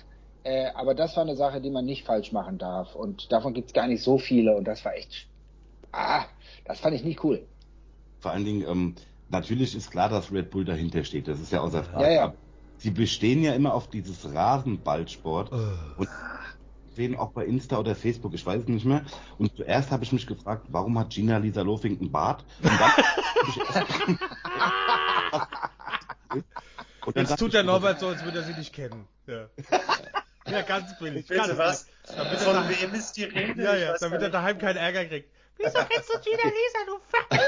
äh, 0.44 0.66
aber 0.74 0.94
das 0.94 1.16
war 1.16 1.22
eine 1.22 1.36
Sache, 1.36 1.60
die 1.60 1.70
man 1.70 1.84
nicht 1.84 2.04
falsch 2.04 2.32
machen 2.32 2.58
darf. 2.58 2.94
Und 2.94 3.32
davon 3.32 3.54
gibt 3.54 3.68
es 3.68 3.72
gar 3.72 3.86
nicht 3.86 4.02
so 4.02 4.18
viele. 4.18 4.56
Und 4.56 4.64
das 4.64 4.84
war 4.84 4.94
echt, 4.94 5.26
ah, 5.92 6.24
das 6.64 6.80
fand 6.80 6.94
ich 6.94 7.04
nicht 7.04 7.24
cool. 7.24 7.42
Vor 8.20 8.32
allen 8.32 8.44
Dingen, 8.44 8.64
ähm, 8.68 8.94
natürlich 9.30 9.74
ist 9.74 9.90
klar, 9.90 10.08
dass 10.08 10.32
Red 10.32 10.50
Bull 10.50 10.64
dahinter 10.64 11.04
steht. 11.04 11.28
Das 11.28 11.40
ist 11.40 11.52
ja 11.52 11.60
außer 11.60 11.84
Frage. 11.84 12.04
Ja, 12.04 12.10
ja. 12.10 12.34
Sie 12.76 12.90
bestehen 12.90 13.42
ja 13.42 13.54
immer 13.54 13.74
auf 13.74 13.88
dieses 13.88 14.34
Rasenballsport. 14.34 15.52
Und 15.52 16.08
sehen 17.00 17.16
auch 17.16 17.32
bei 17.32 17.46
Insta 17.46 17.78
oder 17.78 17.94
Facebook, 17.94 18.34
ich 18.34 18.44
weiß 18.44 18.62
es 18.62 18.68
nicht 18.68 18.84
mehr. 18.84 19.02
Und 19.38 19.56
zuerst 19.56 19.90
habe 19.90 20.04
ich 20.04 20.12
mich 20.12 20.26
gefragt, 20.26 20.66
warum 20.68 20.98
hat 20.98 21.10
Gina 21.10 21.38
Lisa 21.38 21.62
Lofing 21.62 21.98
einen 21.98 22.12
Bart? 22.12 22.44
Und 22.62 22.72
dann 22.78 24.18
Und 27.06 27.16
dann 27.16 27.24
Jetzt 27.24 27.38
tut 27.38 27.54
der 27.54 27.62
Norbert 27.62 28.00
so, 28.00 28.08
als 28.08 28.22
würde 28.22 28.40
er 28.40 28.44
sie 28.44 28.52
nicht 28.52 28.74
kennen. 28.74 29.06
Ja, 29.26 29.46
ja 30.50 30.62
ganz 30.62 30.98
billig. 30.98 31.26
Bitte 31.26 31.40
ganz 31.40 31.58
was? 31.58 31.86
Damit 32.14 32.38
Von 32.40 32.54
er, 32.54 32.68
wem 32.68 32.94
ist 32.94 33.16
die 33.16 33.24
Rede? 33.24 33.62
ja, 33.62 33.74
ja, 33.74 33.96
damit 33.98 34.20
er 34.20 34.28
daheim 34.28 34.58
keinen 34.58 34.76
Ärger 34.76 35.06
kriegt. 35.06 35.30
Wieso 35.56 35.78
kennst 35.88 36.08
du 36.12 36.18
Gina 36.20 36.44
Lisa, 36.44 36.84
du 36.86 36.98
Fuck? 37.08 37.40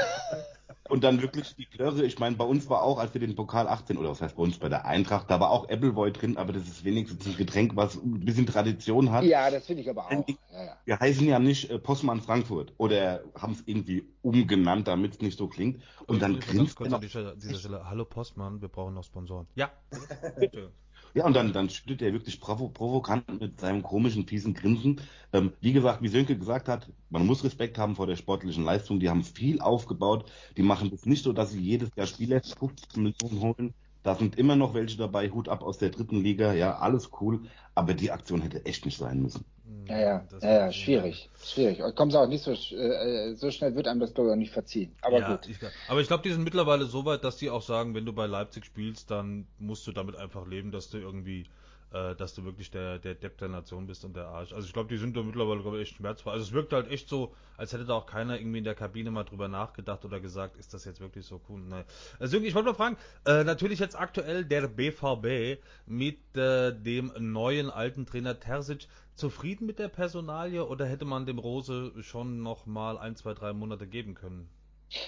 Und 0.93 1.03
dann 1.03 1.23
wirklich 1.23 1.55
die 1.55 1.65
Klöre, 1.65 2.05
ich 2.05 2.19
meine, 2.19 2.35
bei 2.35 2.45
uns 2.45 2.69
war 2.69 2.83
auch, 2.83 2.99
als 2.99 3.15
wir 3.15 3.19
den 3.19 3.33
Pokal 3.33 3.67
18, 3.67 3.97
oder 3.97 4.11
was 4.11 4.21
heißt 4.21 4.35
bei 4.35 4.43
uns, 4.43 4.59
bei 4.59 4.69
der 4.69 4.85
Eintracht, 4.85 5.27
da 5.27 5.39
war 5.39 5.49
auch 5.49 5.67
Appleboy 5.67 6.11
drin, 6.11 6.37
aber 6.37 6.53
das 6.53 6.67
ist 6.67 6.83
wenigstens 6.83 7.25
ein 7.25 7.35
Getränk, 7.35 7.75
was 7.75 7.95
ein 7.95 8.23
bisschen 8.23 8.45
Tradition 8.45 9.11
hat. 9.11 9.23
Ja, 9.23 9.49
das 9.49 9.65
finde 9.65 9.81
ich 9.81 9.89
aber 9.89 10.05
auch. 10.05 10.11
Ja, 10.11 10.35
ja. 10.51 10.77
Wir 10.85 10.99
heißen 10.99 11.25
ja 11.25 11.39
nicht 11.39 11.71
äh, 11.71 11.79
Postmann 11.79 12.21
Frankfurt 12.21 12.73
oder 12.77 13.23
haben 13.33 13.53
es 13.53 13.63
irgendwie 13.65 14.07
umgenannt, 14.21 14.87
damit 14.87 15.15
es 15.15 15.21
nicht 15.21 15.35
so 15.35 15.47
klingt. 15.47 15.81
Und 16.05 16.21
dann 16.21 16.33
ganz 16.33 16.45
grinst 16.45 16.75
kurz 16.75 16.93
an 16.93 17.01
dieser, 17.01 17.35
dieser 17.37 17.55
Stelle. 17.55 17.89
Hallo 17.89 18.05
Postmann, 18.05 18.61
wir 18.61 18.67
brauchen 18.67 18.93
noch 18.93 19.03
Sponsoren. 19.03 19.47
Ja. 19.55 19.71
Bitte. 20.39 20.73
Ja, 21.13 21.25
und 21.25 21.33
dann, 21.35 21.53
dann 21.53 21.69
schüttet 21.69 22.01
er 22.01 22.13
wirklich 22.13 22.39
provo 22.39 22.69
provokant 22.69 23.39
mit 23.39 23.59
seinem 23.59 23.83
komischen, 23.83 24.27
fiesen 24.27 24.53
Grinsen. 24.53 25.01
Ähm, 25.31 25.53
wie 25.61 25.73
gesagt, 25.73 26.01
wie 26.01 26.07
Sönke 26.07 26.37
gesagt 26.37 26.67
hat, 26.67 26.91
man 27.09 27.25
muss 27.27 27.43
Respekt 27.43 27.77
haben 27.77 27.95
vor 27.95 28.07
der 28.07 28.15
sportlichen 28.15 28.63
Leistung. 28.63 28.99
Die 28.99 29.09
haben 29.09 29.23
viel 29.23 29.59
aufgebaut. 29.61 30.31
Die 30.57 30.63
machen 30.63 30.89
das 30.89 31.05
nicht 31.05 31.23
so, 31.23 31.31
dass 31.33 31.51
sie 31.51 31.61
jedes 31.61 31.89
Jahr 31.95 32.07
Spieler 32.07 32.41
50 32.57 32.97
Millionen 32.97 33.39
holen. 33.41 33.73
Da 34.01 34.15
sind 34.15 34.35
immer 34.37 34.55
noch 34.55 34.73
welche 34.73 34.97
dabei, 34.97 35.29
Hut 35.29 35.47
ab 35.49 35.61
aus 35.63 35.77
der 35.77 35.89
dritten 35.91 36.17
Liga, 36.21 36.53
ja, 36.53 36.77
alles 36.79 37.09
cool. 37.21 37.43
Aber 37.75 37.93
die 37.93 38.11
Aktion 38.11 38.41
hätte 38.41 38.65
echt 38.65 38.85
nicht 38.85 38.97
sein 38.97 39.21
müssen. 39.21 39.45
Ja, 39.87 39.97
ja, 39.99 40.27
ja, 40.41 40.49
ja, 40.49 40.67
ist- 40.67 40.75
schwierig, 40.75 41.29
schwierig. 41.41 41.79
Kommt 41.95 42.15
auch 42.15 42.27
nicht 42.27 42.43
so, 42.43 42.51
sch- 42.51 42.75
äh, 42.75 43.33
so 43.35 43.49
schnell 43.51 43.75
wird 43.75 43.87
einem 43.87 43.99
das 43.99 44.13
glaube 44.13 44.29
ich 44.29 44.33
auch 44.33 44.37
nicht 44.37 44.51
verziehen. 44.51 44.93
Aber 45.01 45.19
ja, 45.19 45.35
gut. 45.35 45.47
Ich, 45.47 45.57
aber 45.87 46.01
ich 46.01 46.07
glaube, 46.07 46.23
die 46.23 46.31
sind 46.31 46.43
mittlerweile 46.43 46.85
so 46.85 47.05
weit, 47.05 47.23
dass 47.23 47.37
die 47.37 47.49
auch 47.49 47.61
sagen, 47.61 47.93
wenn 47.95 48.05
du 48.05 48.13
bei 48.13 48.25
Leipzig 48.25 48.65
spielst, 48.65 49.09
dann 49.11 49.47
musst 49.59 49.85
du 49.87 49.91
damit 49.91 50.15
einfach 50.17 50.45
leben, 50.47 50.71
dass 50.71 50.89
du 50.89 50.97
irgendwie, 50.97 51.45
äh, 51.93 52.15
dass 52.15 52.33
du 52.33 52.43
wirklich 52.43 52.71
der, 52.71 52.99
der 52.99 53.15
Depp 53.15 53.37
der 53.37 53.47
Nation 53.49 53.87
bist 53.87 54.03
und 54.03 54.15
der 54.15 54.27
Arsch. 54.27 54.51
Also 54.53 54.67
ich 54.67 54.73
glaube, 54.73 54.89
die 54.89 54.97
sind 54.97 55.15
da 55.15 55.21
mittlerweile 55.23 55.61
ich, 55.61 55.89
echt 55.89 55.97
schmerzfrei. 55.97 56.31
Also 56.31 56.43
es 56.43 56.51
wirkt 56.51 56.73
halt 56.73 56.89
echt 56.89 57.07
so, 57.07 57.33
als 57.57 57.71
hätte 57.73 57.85
da 57.85 57.93
auch 57.93 58.05
keiner 58.05 58.39
irgendwie 58.39 58.57
in 58.59 58.63
der 58.63 58.75
Kabine 58.75 59.11
mal 59.11 59.23
drüber 59.23 59.47
nachgedacht 59.47 60.03
oder 60.05 60.19
gesagt, 60.19 60.57
ist 60.57 60.73
das 60.73 60.85
jetzt 60.85 60.99
wirklich 60.99 61.25
so 61.25 61.41
cool? 61.49 61.61
Nein. 61.61 61.85
Also 62.19 62.37
ich 62.39 62.55
wollte 62.55 62.69
mal 62.69 62.75
fragen, 62.75 62.97
äh, 63.25 63.43
natürlich 63.43 63.79
jetzt 63.79 63.97
aktuell 63.97 64.43
der 64.45 64.67
BVB 64.67 65.61
mit 65.85 66.35
äh, 66.35 66.73
dem 66.73 67.11
neuen 67.19 67.69
alten 67.69 68.05
Trainer 68.05 68.39
Terzic 68.39 68.87
zufrieden 69.15 69.65
mit 69.67 69.79
der 69.79 69.89
Personalie 69.89 70.65
oder 70.65 70.85
hätte 70.85 71.05
man 71.05 71.25
dem 71.25 71.39
Rose 71.39 71.93
schon 72.01 72.41
noch 72.41 72.65
mal 72.65 72.97
ein, 72.97 73.15
zwei, 73.15 73.33
drei 73.33 73.53
Monate 73.53 73.87
geben 73.87 74.15
können? 74.15 74.49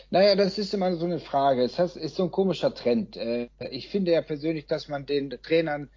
Naja, 0.09 0.35
das 0.35 0.57
ist 0.57 0.73
immer 0.73 0.95
so 0.95 1.05
eine 1.05 1.19
Frage. 1.19 1.63
Es 1.63 1.77
ist 1.79 2.15
so 2.15 2.23
ein 2.23 2.31
komischer 2.31 2.73
Trend. 2.73 3.17
Äh, 3.17 3.49
Ich 3.71 3.89
finde 3.89 4.11
ja 4.13 4.21
persönlich, 4.21 4.65
dass 4.67 4.87
man 4.87 5.05
den 5.05 5.29
Trainern 5.41 5.89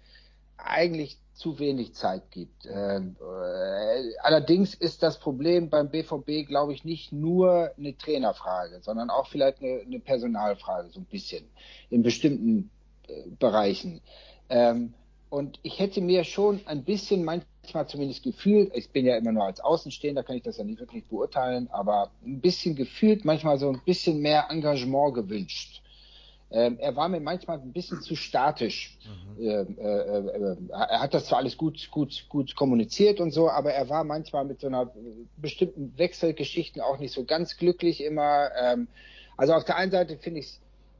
eigentlich 0.63 1.17
zu 1.33 1.57
wenig 1.57 1.93
Zeit 1.93 2.31
gibt. 2.31 2.65
Ähm, 2.65 3.15
äh, 3.21 4.17
allerdings 4.21 4.75
ist 4.75 5.01
das 5.01 5.19
Problem 5.19 5.69
beim 5.69 5.89
BVB, 5.89 6.45
glaube 6.47 6.73
ich, 6.73 6.83
nicht 6.83 7.13
nur 7.13 7.71
eine 7.77 7.97
Trainerfrage, 7.97 8.79
sondern 8.81 9.09
auch 9.09 9.27
vielleicht 9.27 9.61
eine, 9.61 9.79
eine 9.79 9.99
Personalfrage, 9.99 10.89
so 10.89 10.99
ein 10.99 11.05
bisschen 11.05 11.45
in 11.89 12.03
bestimmten 12.03 12.69
äh, 13.07 13.29
Bereichen. 13.39 14.01
Ähm, 14.49 14.93
und 15.29 15.59
ich 15.63 15.79
hätte 15.79 16.01
mir 16.01 16.23
schon 16.23 16.59
ein 16.65 16.83
bisschen 16.83 17.23
manchmal 17.23 17.87
zumindest 17.87 18.23
gefühlt, 18.23 18.75
ich 18.75 18.89
bin 18.89 19.05
ja 19.05 19.15
immer 19.15 19.31
nur 19.31 19.45
als 19.45 19.59
Außenstehender, 19.59 20.23
kann 20.23 20.35
ich 20.35 20.43
das 20.43 20.57
ja 20.57 20.63
nicht 20.63 20.79
wirklich 20.79 21.05
beurteilen, 21.05 21.69
aber 21.71 22.11
ein 22.25 22.41
bisschen 22.41 22.75
gefühlt, 22.75 23.25
manchmal 23.25 23.59
so 23.59 23.69
ein 23.69 23.81
bisschen 23.85 24.19
mehr 24.19 24.47
Engagement 24.49 25.13
gewünscht. 25.13 25.83
Ähm, 26.51 26.77
er 26.79 26.95
war 26.95 27.09
mir 27.09 27.19
manchmal 27.19 27.59
ein 27.59 27.73
bisschen 27.73 28.01
zu 28.01 28.15
statisch. 28.15 28.97
Mhm. 29.37 29.41
Äh, 29.41 29.61
äh, 29.61 30.51
äh, 30.51 30.57
er 30.71 31.01
hat 31.01 31.13
das 31.13 31.27
zwar 31.27 31.39
alles 31.39 31.57
gut, 31.57 31.89
gut, 31.91 32.25
gut 32.27 32.55
kommuniziert 32.55 33.19
und 33.19 33.31
so, 33.31 33.49
aber 33.49 33.71
er 33.71 33.87
war 33.89 34.03
manchmal 34.03 34.45
mit 34.45 34.59
so 34.59 34.67
einer 34.67 34.91
bestimmten 35.37 35.97
Wechselgeschichten 35.97 36.81
auch 36.81 36.97
nicht 36.97 37.13
so 37.13 37.23
ganz 37.23 37.57
glücklich 37.57 38.03
immer. 38.03 38.49
Ähm, 38.59 38.87
also 39.37 39.53
auf 39.53 39.63
der 39.63 39.75
einen 39.75 39.91
Seite 39.91 40.17
finde 40.17 40.39
ich 40.39 40.47
es 40.47 40.59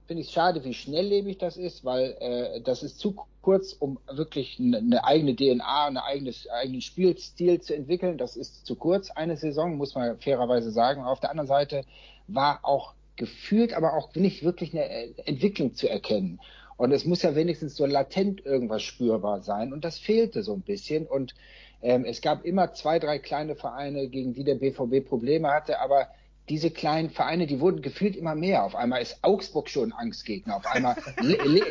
finde 0.09 0.23
ich 0.23 0.31
schade, 0.31 0.63
wie 0.63 0.73
schnelllebig 0.73 1.37
das 1.37 1.55
ist, 1.55 1.85
weil 1.85 2.17
äh, 2.19 2.61
das 2.61 2.81
ist 2.81 2.97
zu 2.97 3.15
kurz, 3.43 3.73
um 3.73 3.99
wirklich 4.11 4.59
eine 4.59 5.03
eigene 5.03 5.35
DNA, 5.35 5.85
einen 5.85 5.97
eigenes, 5.97 6.49
eigenen 6.49 6.81
Spielstil 6.81 7.61
zu 7.61 7.75
entwickeln. 7.75 8.17
Das 8.17 8.35
ist 8.35 8.65
zu 8.65 8.75
kurz, 8.75 9.11
eine 9.11 9.37
Saison, 9.37 9.77
muss 9.77 9.93
man 9.93 10.17
fairerweise 10.17 10.71
sagen. 10.71 11.03
Auf 11.03 11.19
der 11.19 11.29
anderen 11.29 11.47
Seite 11.47 11.83
war 12.27 12.59
auch 12.63 12.95
gefühlt, 13.19 13.73
aber 13.75 13.93
auch 13.93 14.15
nicht 14.15 14.43
wirklich 14.43 14.73
eine 14.73 14.89
äh, 14.89 15.13
Entwicklung 15.25 15.75
zu 15.75 15.87
erkennen. 15.87 16.39
Und 16.77 16.91
es 16.91 17.05
muss 17.05 17.21
ja 17.21 17.35
wenigstens 17.35 17.75
so 17.75 17.85
latent 17.85 18.45
irgendwas 18.45 18.81
spürbar 18.81 19.41
sein. 19.41 19.73
Und 19.73 19.85
das 19.85 19.99
fehlte 19.99 20.41
so 20.41 20.53
ein 20.53 20.61
bisschen. 20.61 21.05
Und 21.05 21.35
ähm, 21.81 22.05
es 22.05 22.21
gab 22.21 22.45
immer 22.45 22.73
zwei, 22.73 22.97
drei 22.97 23.19
kleine 23.19 23.55
Vereine, 23.55 24.07
gegen 24.07 24.33
die 24.33 24.43
der 24.43 24.55
BVB 24.55 25.07
Probleme 25.07 25.49
hatte, 25.49 25.79
aber 25.81 26.07
diese 26.49 26.71
kleinen 26.71 27.11
Vereine, 27.11 27.45
die 27.45 27.59
wurden 27.59 27.81
gefühlt 27.81 28.15
immer 28.15 28.33
mehr. 28.33 28.63
Auf 28.63 28.75
einmal 28.75 29.01
ist 29.01 29.19
Augsburg 29.21 29.69
schon 29.69 29.91
Angstgegner, 29.91 30.55
auf 30.55 30.65
einmal 30.65 30.95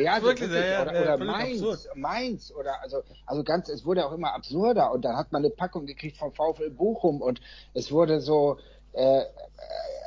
ja, 0.01 0.23
wirklich, 0.23 0.51
ja, 0.51 0.83
oder, 0.83 1.03
oder 1.03 1.19
Mainz, 1.19 1.63
absurd. 1.63 1.97
Mainz 1.97 2.53
oder 2.53 2.81
also 2.81 3.03
also 3.27 3.43
ganz, 3.43 3.69
es 3.69 3.85
wurde 3.85 4.07
auch 4.07 4.13
immer 4.13 4.35
absurder 4.35 4.93
und 4.93 5.05
dann 5.05 5.17
hat 5.17 5.33
man 5.33 5.43
eine 5.43 5.51
Packung 5.51 5.85
gekriegt 5.87 6.17
vom 6.17 6.33
VfL 6.33 6.71
Bochum 6.71 7.21
und 7.21 7.41
es 7.75 7.91
wurde 7.91 8.21
so 8.21 8.59
äh, 8.93 9.23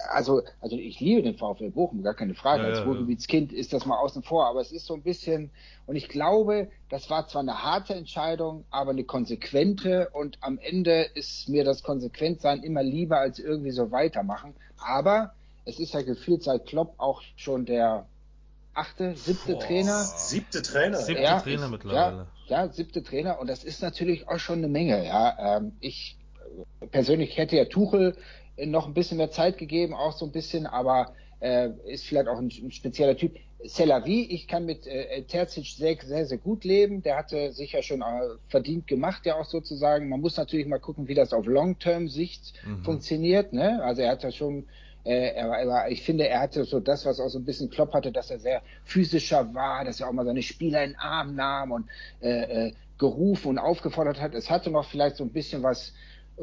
also, 0.09 0.41
also 0.59 0.75
ich 0.75 0.99
liebe 0.99 1.21
den 1.21 1.37
VfL 1.37 1.71
Bochum, 1.71 2.03
gar 2.03 2.13
keine 2.13 2.33
Frage. 2.33 2.63
Ja, 2.63 2.69
Als 2.69 2.85
Ruhrgebietskind 2.85 3.53
ist 3.53 3.73
das 3.73 3.85
mal 3.85 3.97
außen 3.97 4.23
vor, 4.23 4.47
aber 4.47 4.61
es 4.61 4.71
ist 4.71 4.85
so 4.85 4.93
ein 4.93 5.03
bisschen, 5.03 5.51
und 5.87 5.95
ich 5.95 6.09
glaube, 6.09 6.69
das 6.89 7.09
war 7.09 7.27
zwar 7.27 7.41
eine 7.41 7.63
harte 7.63 7.93
Entscheidung, 7.93 8.65
aber 8.71 8.91
eine 8.91 9.03
konsequente 9.03 10.09
und 10.13 10.37
am 10.41 10.57
Ende 10.59 11.03
ist 11.13 11.49
mir 11.49 11.63
das 11.63 11.83
Konsequentsein 11.83 12.63
immer 12.63 12.83
lieber 12.83 13.17
als 13.17 13.39
irgendwie 13.39 13.71
so 13.71 13.91
weitermachen. 13.91 14.53
Aber 14.77 15.33
es 15.65 15.79
ist 15.79 15.93
ja 15.93 16.01
gefühlt 16.01 16.43
seit 16.43 16.65
Klopp 16.65 16.95
auch 16.97 17.21
schon 17.35 17.65
der 17.65 18.05
achte, 18.73 19.15
siebte 19.15 19.53
Boah, 19.53 19.59
Trainer. 19.59 20.03
Siebte 20.03 20.61
Trainer. 20.61 20.97
Siebte 20.97 21.23
ja, 21.23 21.39
Trainer 21.39 21.65
ist, 21.65 21.71
mittlerweile. 21.71 22.27
Ja, 22.47 22.65
ja, 22.65 22.71
siebte 22.71 23.03
Trainer 23.03 23.39
und 23.39 23.47
das 23.47 23.63
ist 23.63 23.81
natürlich 23.81 24.27
auch 24.27 24.39
schon 24.39 24.59
eine 24.59 24.67
Menge. 24.67 25.05
Ja, 25.05 25.57
ähm, 25.57 25.73
ich 25.79 26.17
persönlich 26.91 27.37
hätte 27.37 27.55
ja 27.55 27.65
Tuchel 27.65 28.15
noch 28.57 28.87
ein 28.87 28.93
bisschen 28.93 29.17
mehr 29.17 29.31
Zeit 29.31 29.57
gegeben, 29.57 29.93
auch 29.93 30.13
so 30.13 30.25
ein 30.25 30.31
bisschen, 30.31 30.65
aber 30.65 31.13
äh, 31.39 31.69
ist 31.85 32.05
vielleicht 32.05 32.27
auch 32.27 32.37
ein, 32.37 32.51
ein 32.63 32.71
spezieller 32.71 33.17
Typ. 33.17 33.35
Selavi, 33.63 34.23
ich 34.23 34.47
kann 34.47 34.65
mit 34.65 34.87
äh, 34.87 35.21
Terzic 35.23 35.65
sehr, 35.65 35.95
sehr, 36.03 36.25
sehr 36.25 36.37
gut 36.37 36.63
leben. 36.63 37.03
Der 37.03 37.17
hatte 37.17 37.51
sich 37.51 37.73
ja 37.73 37.83
schon 37.83 38.01
äh, 38.01 38.05
verdient 38.47 38.87
gemacht, 38.87 39.25
ja 39.25 39.35
auch 39.35 39.45
sozusagen. 39.45 40.09
Man 40.09 40.21
muss 40.21 40.37
natürlich 40.37 40.65
mal 40.65 40.79
gucken, 40.79 41.07
wie 41.07 41.13
das 41.13 41.31
auf 41.31 41.45
Long-Term-Sicht 41.45 42.53
mhm. 42.65 42.83
funktioniert. 42.83 43.53
Ne? 43.53 43.83
Also 43.83 44.01
er 44.01 44.11
hat 44.11 44.23
ja 44.23 44.31
schon, 44.31 44.65
äh, 45.03 45.35
er, 45.35 45.47
er, 45.47 45.91
ich 45.91 46.01
finde, 46.01 46.27
er 46.27 46.41
hatte 46.41 46.63
so 46.63 46.79
das, 46.79 47.05
was 47.05 47.19
auch 47.19 47.29
so 47.29 47.37
ein 47.37 47.45
bisschen 47.45 47.69
Klopp 47.69 47.93
hatte, 47.93 48.11
dass 48.11 48.31
er 48.31 48.39
sehr 48.39 48.63
physischer 48.83 49.53
war, 49.53 49.85
dass 49.85 49.99
er 49.99 50.09
auch 50.09 50.13
mal 50.13 50.25
seine 50.25 50.41
Spieler 50.41 50.83
in 50.83 50.91
den 50.91 50.99
Arm 50.99 51.35
nahm 51.35 51.71
und 51.71 51.85
äh, 52.21 52.67
äh, 52.67 52.73
gerufen 52.97 53.49
und 53.49 53.57
aufgefordert 53.59 54.19
hat. 54.19 54.33
Es 54.33 54.49
hatte 54.49 54.71
noch 54.71 54.85
vielleicht 54.85 55.17
so 55.17 55.23
ein 55.23 55.31
bisschen 55.31 55.61
was 55.61 55.93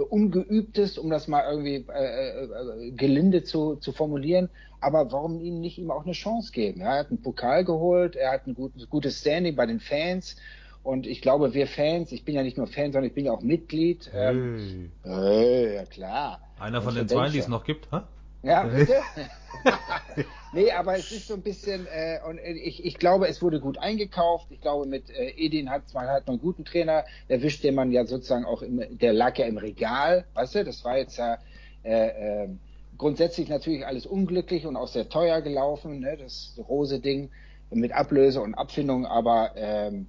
ungeübtes, 0.04 0.98
um 0.98 1.10
das 1.10 1.28
mal 1.28 1.44
irgendwie 1.48 1.84
äh, 1.92 2.44
äh, 2.44 2.90
gelinde 2.92 3.44
zu, 3.44 3.76
zu 3.76 3.92
formulieren. 3.92 4.48
Aber 4.80 5.10
warum 5.10 5.40
ihnen 5.40 5.60
nicht 5.60 5.78
ihm 5.78 5.90
auch 5.90 6.04
eine 6.04 6.12
Chance 6.12 6.52
geben? 6.52 6.80
Ja, 6.80 6.94
er 6.94 6.98
hat 7.00 7.08
einen 7.08 7.20
Pokal 7.20 7.64
geholt, 7.64 8.14
er 8.16 8.32
hat 8.32 8.46
ein 8.46 8.54
gutes, 8.54 8.88
gutes 8.88 9.20
Standing 9.20 9.56
bei 9.56 9.66
den 9.66 9.80
Fans. 9.80 10.36
Und 10.84 11.06
ich 11.06 11.20
glaube, 11.20 11.52
wir 11.52 11.66
Fans, 11.66 12.12
ich 12.12 12.24
bin 12.24 12.34
ja 12.34 12.42
nicht 12.42 12.56
nur 12.56 12.66
Fan, 12.66 12.92
sondern 12.92 13.04
ich 13.04 13.14
bin 13.14 13.26
ja 13.26 13.32
auch 13.32 13.42
Mitglied. 13.42 14.10
Ähm, 14.14 14.92
hey, 15.02 15.74
ja 15.74 15.84
klar. 15.84 16.40
Einer 16.58 16.80
von 16.80 16.94
den 16.94 17.08
zwei, 17.08 17.28
die 17.28 17.38
es 17.38 17.48
noch 17.48 17.64
gibt, 17.64 17.90
ha? 17.90 18.06
Ja, 18.42 18.64
bitte? 18.64 18.94
nee, 20.52 20.70
aber 20.70 20.96
es 20.96 21.10
ist 21.10 21.26
so 21.26 21.34
ein 21.34 21.42
bisschen, 21.42 21.86
äh, 21.86 22.20
und 22.26 22.38
ich, 22.38 22.84
ich 22.84 22.98
glaube, 22.98 23.28
es 23.28 23.42
wurde 23.42 23.60
gut 23.60 23.78
eingekauft. 23.78 24.46
Ich 24.50 24.60
glaube, 24.60 24.86
mit 24.86 25.10
äh, 25.10 25.30
Edin 25.36 25.70
hat 25.70 25.92
man 25.92 26.06
halt 26.06 26.28
einen 26.28 26.38
guten 26.38 26.64
Trainer 26.64 27.04
erwischt, 27.26 27.64
den 27.64 27.74
man 27.74 27.90
ja 27.90 28.06
sozusagen 28.06 28.44
auch 28.44 28.62
im, 28.62 28.98
der 28.98 29.12
lag 29.12 29.36
ja 29.38 29.46
im 29.46 29.58
Regal, 29.58 30.26
weißt 30.34 30.56
du, 30.56 30.64
das 30.64 30.84
war 30.84 30.98
jetzt 30.98 31.18
ja 31.18 31.38
äh, 31.82 32.44
äh, 32.44 32.48
grundsätzlich 32.96 33.48
natürlich 33.48 33.86
alles 33.86 34.06
unglücklich 34.06 34.66
und 34.66 34.76
auch 34.76 34.88
sehr 34.88 35.08
teuer 35.08 35.40
gelaufen, 35.42 36.00
ne, 36.00 36.16
das 36.16 36.54
Rose-Ding 36.68 37.30
mit 37.70 37.92
Ablöse 37.92 38.40
und 38.40 38.54
Abfindung, 38.54 39.04
aber 39.06 39.52
ähm, 39.56 40.06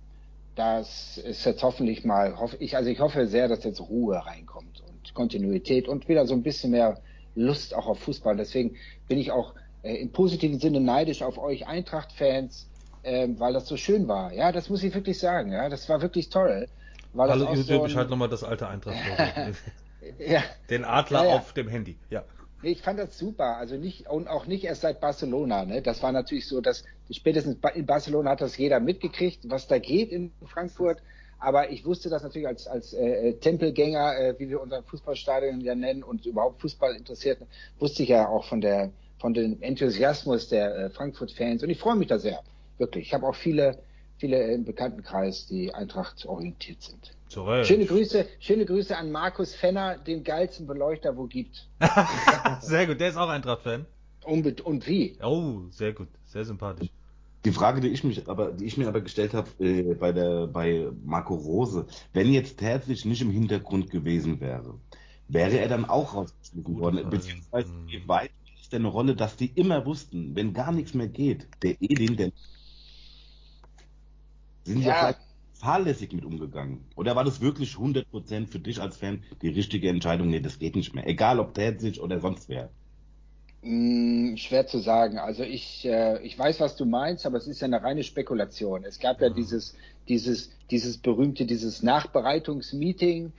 das 0.55 1.17
ist 1.17 1.45
jetzt 1.45 1.63
hoffentlich 1.63 2.03
mal, 2.05 2.39
hoffe 2.39 2.57
ich, 2.59 2.75
also 2.75 2.89
ich 2.89 2.99
hoffe 2.99 3.27
sehr, 3.27 3.47
dass 3.47 3.63
jetzt 3.63 3.81
Ruhe 3.81 4.17
reinkommt 4.25 4.81
und 4.81 5.13
Kontinuität 5.13 5.87
und 5.87 6.07
wieder 6.07 6.25
so 6.25 6.33
ein 6.33 6.43
bisschen 6.43 6.71
mehr 6.71 7.01
Lust 7.35 7.75
auch 7.75 7.87
auf 7.87 7.99
Fußball. 7.99 8.35
Deswegen 8.37 8.75
bin 9.07 9.17
ich 9.17 9.31
auch 9.31 9.53
äh, 9.83 9.95
im 9.95 10.11
positiven 10.11 10.59
Sinne 10.59 10.79
neidisch 10.79 11.21
auf 11.21 11.37
euch 11.37 11.67
Eintracht-Fans, 11.67 12.69
äh, 13.03 13.27
weil 13.37 13.53
das 13.53 13.67
so 13.67 13.77
schön 13.77 14.07
war. 14.07 14.33
Ja, 14.33 14.51
das 14.51 14.69
muss 14.69 14.83
ich 14.83 14.93
wirklich 14.93 15.19
sagen. 15.19 15.51
Ja, 15.51 15.69
das 15.69 15.87
war 15.89 16.01
wirklich 16.01 16.29
toll. 16.29 16.67
Weil 17.13 17.29
Hallo 17.29 17.45
YouTube, 17.45 17.65
so 17.65 17.83
ein... 17.83 17.89
ich 17.89 17.95
halte 17.95 18.11
nochmal 18.11 18.29
das 18.29 18.43
alte 18.43 18.67
eintracht 18.67 18.97
ja. 20.19 20.43
Den 20.69 20.85
Adler 20.85 21.23
ja, 21.23 21.29
ja. 21.29 21.35
auf 21.35 21.53
dem 21.53 21.67
Handy, 21.67 21.97
ja. 22.09 22.23
Nee, 22.61 22.71
ich 22.71 22.81
fand 22.81 22.99
das 22.99 23.17
super. 23.17 23.57
Also 23.57 23.77
nicht, 23.77 24.09
und 24.09 24.27
auch 24.27 24.45
nicht 24.45 24.65
erst 24.65 24.81
seit 24.81 24.99
Barcelona. 24.99 25.65
Ne? 25.65 25.81
Das 25.81 26.03
war 26.03 26.11
natürlich 26.11 26.47
so, 26.47 26.59
dass 26.61 26.83
spätestens 27.09 27.57
in 27.73 27.85
Barcelona 27.85 28.31
hat 28.31 28.41
das 28.41 28.57
jeder 28.57 28.79
mitgekriegt, 28.79 29.49
was 29.49 29.67
da 29.67 29.79
geht 29.79 30.11
in 30.11 30.31
Frankfurt. 30.45 31.01
Aber 31.39 31.71
ich 31.71 31.85
wusste 31.85 32.09
das 32.09 32.23
natürlich 32.23 32.47
als, 32.47 32.67
als 32.67 32.93
äh, 32.93 33.33
Tempelgänger, 33.33 34.17
äh, 34.17 34.35
wie 34.37 34.49
wir 34.49 34.61
unser 34.61 34.83
Fußballstadion 34.83 35.61
ja 35.61 35.73
nennen 35.73 36.03
und 36.03 36.25
überhaupt 36.25 36.61
Fußball 36.61 36.95
interessiert, 36.95 37.39
wusste 37.79 38.03
ich 38.03 38.09
ja 38.09 38.27
auch 38.27 38.45
von 38.45 38.61
der 38.61 38.91
von 39.19 39.33
dem 39.33 39.61
Enthusiasmus 39.61 40.47
der 40.47 40.75
äh, 40.75 40.89
Frankfurt-Fans 40.89 41.61
und 41.63 41.69
ich 41.69 41.77
freue 41.77 41.95
mich 41.95 42.07
da 42.07 42.17
sehr, 42.17 42.41
wirklich. 42.77 43.07
Ich 43.07 43.13
habe 43.13 43.27
auch 43.27 43.35
viele, 43.35 43.77
viele 44.17 44.53
im 44.53 44.65
Bekanntenkreis, 44.65 45.45
die 45.47 45.73
Eintracht 45.73 46.25
orientiert 46.25 46.81
sind. 46.81 47.11
Zurecht. 47.27 47.67
Schöne 47.67 47.85
Grüße, 47.85 48.25
schöne 48.39 48.65
Grüße 48.65 48.97
an 48.97 49.11
Markus 49.11 49.53
Fenner, 49.53 49.97
den 49.97 50.23
geilsten 50.23 50.65
Beleuchter, 50.65 51.15
wo 51.15 51.25
gibt. 51.25 51.67
sehr 52.61 52.87
gut, 52.87 52.99
der 52.99 53.09
ist 53.09 53.17
auch 53.17 53.29
Eintracht-Fan. 53.29 53.85
Und, 54.25 54.61
und 54.61 54.87
wie? 54.87 55.17
Oh, 55.21 55.61
sehr 55.69 55.93
gut, 55.93 56.07
sehr 56.25 56.45
sympathisch. 56.45 56.89
Die 57.45 57.51
Frage, 57.51 57.79
die 57.79 57.87
ich 57.87 58.03
mich 58.03 58.27
aber, 58.27 58.51
die 58.51 58.65
ich 58.65 58.77
mir 58.77 58.87
aber 58.87 59.01
gestellt 59.01 59.33
habe 59.33 59.49
äh, 59.59 59.93
bei 59.95 60.11
der 60.11 60.47
bei 60.47 60.89
Marco 61.05 61.35
Rose, 61.35 61.85
wenn 62.13 62.33
jetzt 62.33 62.57
Terzic 62.57 63.05
nicht 63.05 63.21
im 63.21 63.31
Hintergrund 63.31 63.89
gewesen 63.89 64.41
wäre, 64.41 64.75
wäre 65.29 65.57
er 65.57 65.69
dann 65.69 65.85
auch 65.85 66.15
rausgeschnitten 66.15 66.79
worden? 66.79 67.09
Beziehungsweise 67.09 67.71
mhm. 67.71 67.87
wie 67.87 68.07
weit 68.07 68.31
ist 68.61 68.73
denn 68.73 68.81
eine 68.81 68.89
Rolle, 68.89 69.15
dass 69.15 69.37
die 69.37 69.51
immer 69.55 69.85
wussten, 69.85 70.35
wenn 70.35 70.53
gar 70.53 70.71
nichts 70.71 70.93
mehr 70.93 71.07
geht, 71.07 71.47
der 71.63 71.81
Edin, 71.81 72.17
der 72.17 72.31
sind 74.65 74.81
ja, 74.81 74.87
ja 74.87 74.99
vielleicht 74.99 75.19
fahrlässig 75.53 76.13
mit 76.13 76.25
umgegangen? 76.25 76.83
Oder 76.95 77.15
war 77.15 77.23
das 77.23 77.41
wirklich 77.41 77.73
100% 77.73 78.47
für 78.47 78.59
dich 78.59 78.81
als 78.81 78.97
Fan 78.97 79.23
die 79.41 79.49
richtige 79.49 79.89
Entscheidung? 79.89 80.29
Nee, 80.29 80.39
das 80.39 80.59
geht 80.59 80.75
nicht 80.75 80.93
mehr. 80.93 81.07
Egal 81.07 81.39
ob 81.39 81.53
Terzic 81.53 81.99
oder 81.99 82.19
sonst 82.19 82.49
wer. 82.49 82.69
Hm, 83.61 84.37
schwer 84.37 84.67
zu 84.67 84.79
sagen. 84.79 85.17
Also 85.17 85.43
ich, 85.43 85.85
äh, 85.85 86.21
ich 86.23 86.37
weiß, 86.39 86.59
was 86.59 86.75
du 86.75 86.85
meinst, 86.85 87.25
aber 87.25 87.37
es 87.37 87.47
ist 87.47 87.59
ja 87.61 87.65
eine 87.65 87.83
reine 87.83 88.03
Spekulation. 88.03 88.85
Es 88.85 88.99
gab 88.99 89.21
ja 89.21 89.29
dieses, 89.29 89.75
dieses, 90.07 90.51
dieses 90.71 90.97
berühmte, 90.97 91.45
dieses 91.45 91.83
Nachbereitungsmeeting 91.83 93.33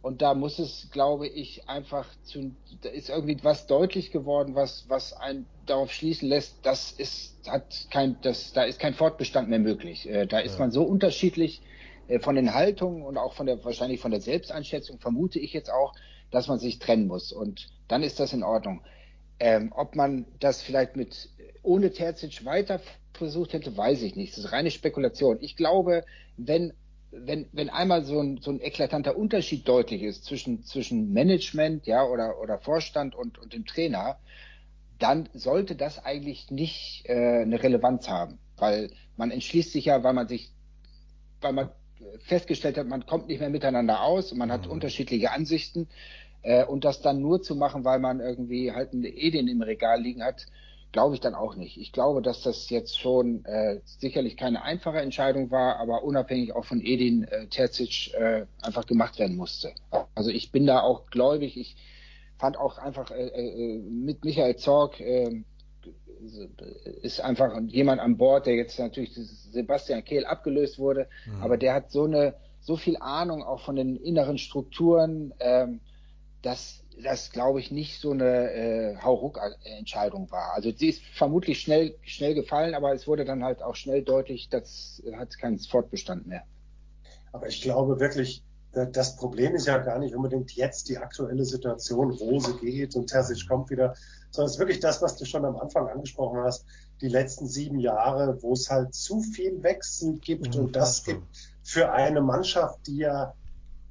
und 0.00 0.22
da 0.22 0.32
muss 0.34 0.58
es, 0.58 0.88
glaube 0.92 1.26
ich, 1.26 1.68
einfach 1.68 2.06
zu, 2.22 2.52
da 2.82 2.88
ist 2.88 3.10
irgendwie 3.10 3.36
was 3.42 3.66
deutlich 3.66 4.10
geworden, 4.10 4.54
was, 4.54 4.84
was 4.88 5.12
einen 5.12 5.44
darauf 5.66 5.92
schließen 5.92 6.28
lässt, 6.28 6.54
das 6.62 6.92
ist, 6.92 7.34
hat 7.46 7.88
kein, 7.90 8.16
das, 8.22 8.52
da 8.52 8.62
ist 8.62 8.78
kein 8.78 8.94
Fortbestand 8.94 9.50
mehr 9.50 9.58
möglich. 9.58 10.08
Äh, 10.08 10.26
da 10.26 10.38
ist 10.38 10.54
ja. 10.54 10.60
man 10.60 10.70
so 10.70 10.82
unterschiedlich 10.82 11.60
äh, 12.06 12.20
von 12.20 12.36
den 12.36 12.54
Haltungen 12.54 13.02
und 13.02 13.18
auch 13.18 13.34
von 13.34 13.46
der, 13.46 13.62
wahrscheinlich 13.64 14.00
von 14.00 14.12
der 14.12 14.20
Selbsteinschätzung, 14.20 14.98
vermute 14.98 15.40
ich 15.40 15.52
jetzt 15.52 15.70
auch, 15.70 15.92
dass 16.30 16.46
man 16.46 16.58
sich 16.58 16.78
trennen 16.78 17.06
muss. 17.06 17.32
Und 17.32 17.68
dann 17.88 18.02
ist 18.02 18.20
das 18.20 18.32
in 18.32 18.42
Ordnung. 18.42 18.80
Ähm, 19.40 19.72
ob 19.74 19.94
man 19.94 20.26
das 20.40 20.62
vielleicht 20.62 20.96
mit 20.96 21.30
ohne 21.62 21.92
Terzic 21.92 22.44
weiter 22.44 22.80
versucht 23.12 23.52
hätte, 23.52 23.76
weiß 23.76 24.02
ich 24.02 24.16
nicht. 24.16 24.32
Das 24.32 24.44
ist 24.44 24.52
reine 24.52 24.70
Spekulation. 24.70 25.38
Ich 25.40 25.56
glaube, 25.56 26.04
wenn 26.36 26.72
wenn, 27.10 27.46
wenn 27.52 27.70
einmal 27.70 28.04
so 28.04 28.20
ein, 28.20 28.38
so 28.40 28.50
ein 28.50 28.60
eklatanter 28.60 29.16
Unterschied 29.16 29.66
deutlich 29.66 30.02
ist 30.02 30.24
zwischen, 30.24 30.62
zwischen 30.64 31.12
Management, 31.12 31.86
ja, 31.86 32.04
oder, 32.04 32.38
oder 32.40 32.58
Vorstand 32.58 33.14
und, 33.14 33.38
und 33.38 33.54
dem 33.54 33.64
Trainer, 33.64 34.18
dann 34.98 35.28
sollte 35.32 35.74
das 35.74 36.04
eigentlich 36.04 36.50
nicht 36.50 37.04
äh, 37.06 37.42
eine 37.42 37.62
Relevanz 37.62 38.08
haben. 38.08 38.38
Weil 38.56 38.90
man 39.16 39.30
entschließt 39.30 39.72
sich 39.72 39.86
ja, 39.86 40.02
weil 40.02 40.12
man 40.12 40.28
sich, 40.28 40.50
weil 41.40 41.52
man 41.52 41.70
festgestellt 42.20 42.76
hat, 42.76 42.86
man 42.86 43.06
kommt 43.06 43.28
nicht 43.28 43.40
mehr 43.40 43.50
miteinander 43.50 44.02
aus 44.02 44.32
und 44.32 44.38
man 44.38 44.52
hat 44.52 44.66
mhm. 44.66 44.72
unterschiedliche 44.72 45.30
Ansichten. 45.30 45.88
Äh, 46.42 46.64
und 46.64 46.84
das 46.84 47.00
dann 47.00 47.20
nur 47.20 47.42
zu 47.42 47.56
machen, 47.56 47.84
weil 47.84 47.98
man 47.98 48.20
irgendwie 48.20 48.72
halt 48.72 48.92
eine 48.92 49.08
Edin 49.08 49.48
im 49.48 49.62
Regal 49.62 50.00
liegen 50.00 50.22
hat, 50.22 50.46
glaube 50.92 51.14
ich 51.14 51.20
dann 51.20 51.34
auch 51.34 51.54
nicht. 51.54 51.76
Ich 51.76 51.92
glaube, 51.92 52.22
dass 52.22 52.42
das 52.42 52.70
jetzt 52.70 52.98
schon 52.98 53.44
äh, 53.44 53.80
sicherlich 53.84 54.36
keine 54.36 54.62
einfache 54.62 55.00
Entscheidung 55.00 55.50
war, 55.50 55.76
aber 55.76 56.02
unabhängig 56.02 56.54
auch 56.54 56.64
von 56.64 56.80
Edin 56.80 57.24
äh, 57.24 57.46
Terzic 57.46 58.14
äh, 58.14 58.46
einfach 58.62 58.86
gemacht 58.86 59.18
werden 59.18 59.36
musste. 59.36 59.72
Also 60.14 60.30
ich 60.30 60.50
bin 60.50 60.66
da 60.66 60.80
auch 60.80 61.06
gläubig. 61.10 61.56
Ich 61.56 61.76
fand 62.38 62.56
auch 62.56 62.78
einfach 62.78 63.10
äh, 63.10 63.26
äh, 63.26 63.78
mit 63.78 64.24
Michael 64.24 64.56
Zorg 64.56 65.00
äh, 65.00 65.42
ist 67.02 67.20
einfach 67.20 67.60
jemand 67.66 68.00
an 68.00 68.16
Bord, 68.16 68.46
der 68.46 68.56
jetzt 68.56 68.78
natürlich 68.78 69.14
Sebastian 69.14 70.04
Kehl 70.04 70.26
abgelöst 70.26 70.78
wurde, 70.78 71.08
mhm. 71.26 71.42
aber 71.42 71.56
der 71.56 71.74
hat 71.74 71.90
so 71.92 72.04
eine 72.04 72.34
so 72.60 72.76
viel 72.76 72.96
Ahnung 72.98 73.42
auch 73.44 73.60
von 73.60 73.76
den 73.76 73.96
inneren 73.96 74.36
Strukturen, 74.36 75.32
ähm, 75.38 75.80
dass 76.48 76.82
das, 77.02 77.30
glaube 77.30 77.60
ich, 77.60 77.70
nicht 77.70 78.00
so 78.00 78.10
eine 78.10 78.50
äh, 78.50 78.96
Hauruck-Entscheidung 78.96 80.30
war. 80.30 80.54
Also 80.54 80.72
sie 80.74 80.88
ist 80.88 81.02
vermutlich 81.14 81.60
schnell, 81.60 81.94
schnell 82.02 82.34
gefallen, 82.34 82.74
aber 82.74 82.94
es 82.94 83.06
wurde 83.06 83.26
dann 83.26 83.44
halt 83.44 83.62
auch 83.62 83.76
schnell 83.76 84.02
deutlich, 84.02 84.48
das 84.48 85.02
hat 85.14 85.38
keinen 85.38 85.58
Fortbestand 85.58 86.26
mehr. 86.26 86.42
Aber 87.32 87.48
ich 87.48 87.60
glaube 87.60 88.00
wirklich, 88.00 88.42
das 88.72 89.16
Problem 89.16 89.54
ist 89.54 89.66
ja 89.66 89.76
gar 89.76 89.98
nicht 89.98 90.14
unbedingt 90.14 90.52
jetzt 90.52 90.88
die 90.88 90.96
aktuelle 90.96 91.44
Situation, 91.44 92.12
Rose 92.12 92.56
geht 92.56 92.96
und 92.96 93.08
Terzic 93.08 93.46
kommt 93.46 93.68
wieder, 93.68 93.94
sondern 94.30 94.46
es 94.46 94.52
ist 94.54 94.58
wirklich 94.58 94.80
das, 94.80 95.02
was 95.02 95.16
du 95.16 95.26
schon 95.26 95.44
am 95.44 95.56
Anfang 95.56 95.86
angesprochen 95.88 96.40
hast, 96.40 96.64
die 97.02 97.08
letzten 97.08 97.46
sieben 97.46 97.78
Jahre, 97.78 98.42
wo 98.42 98.54
es 98.54 98.70
halt 98.70 98.94
zu 98.94 99.20
viel 99.20 99.62
Wechsel 99.62 100.18
gibt 100.18 100.54
mhm, 100.56 100.64
und 100.64 100.76
das 100.76 101.04
gibt 101.04 101.22
für 101.62 101.92
eine 101.92 102.22
Mannschaft, 102.22 102.86
die 102.86 102.96
ja 102.96 103.34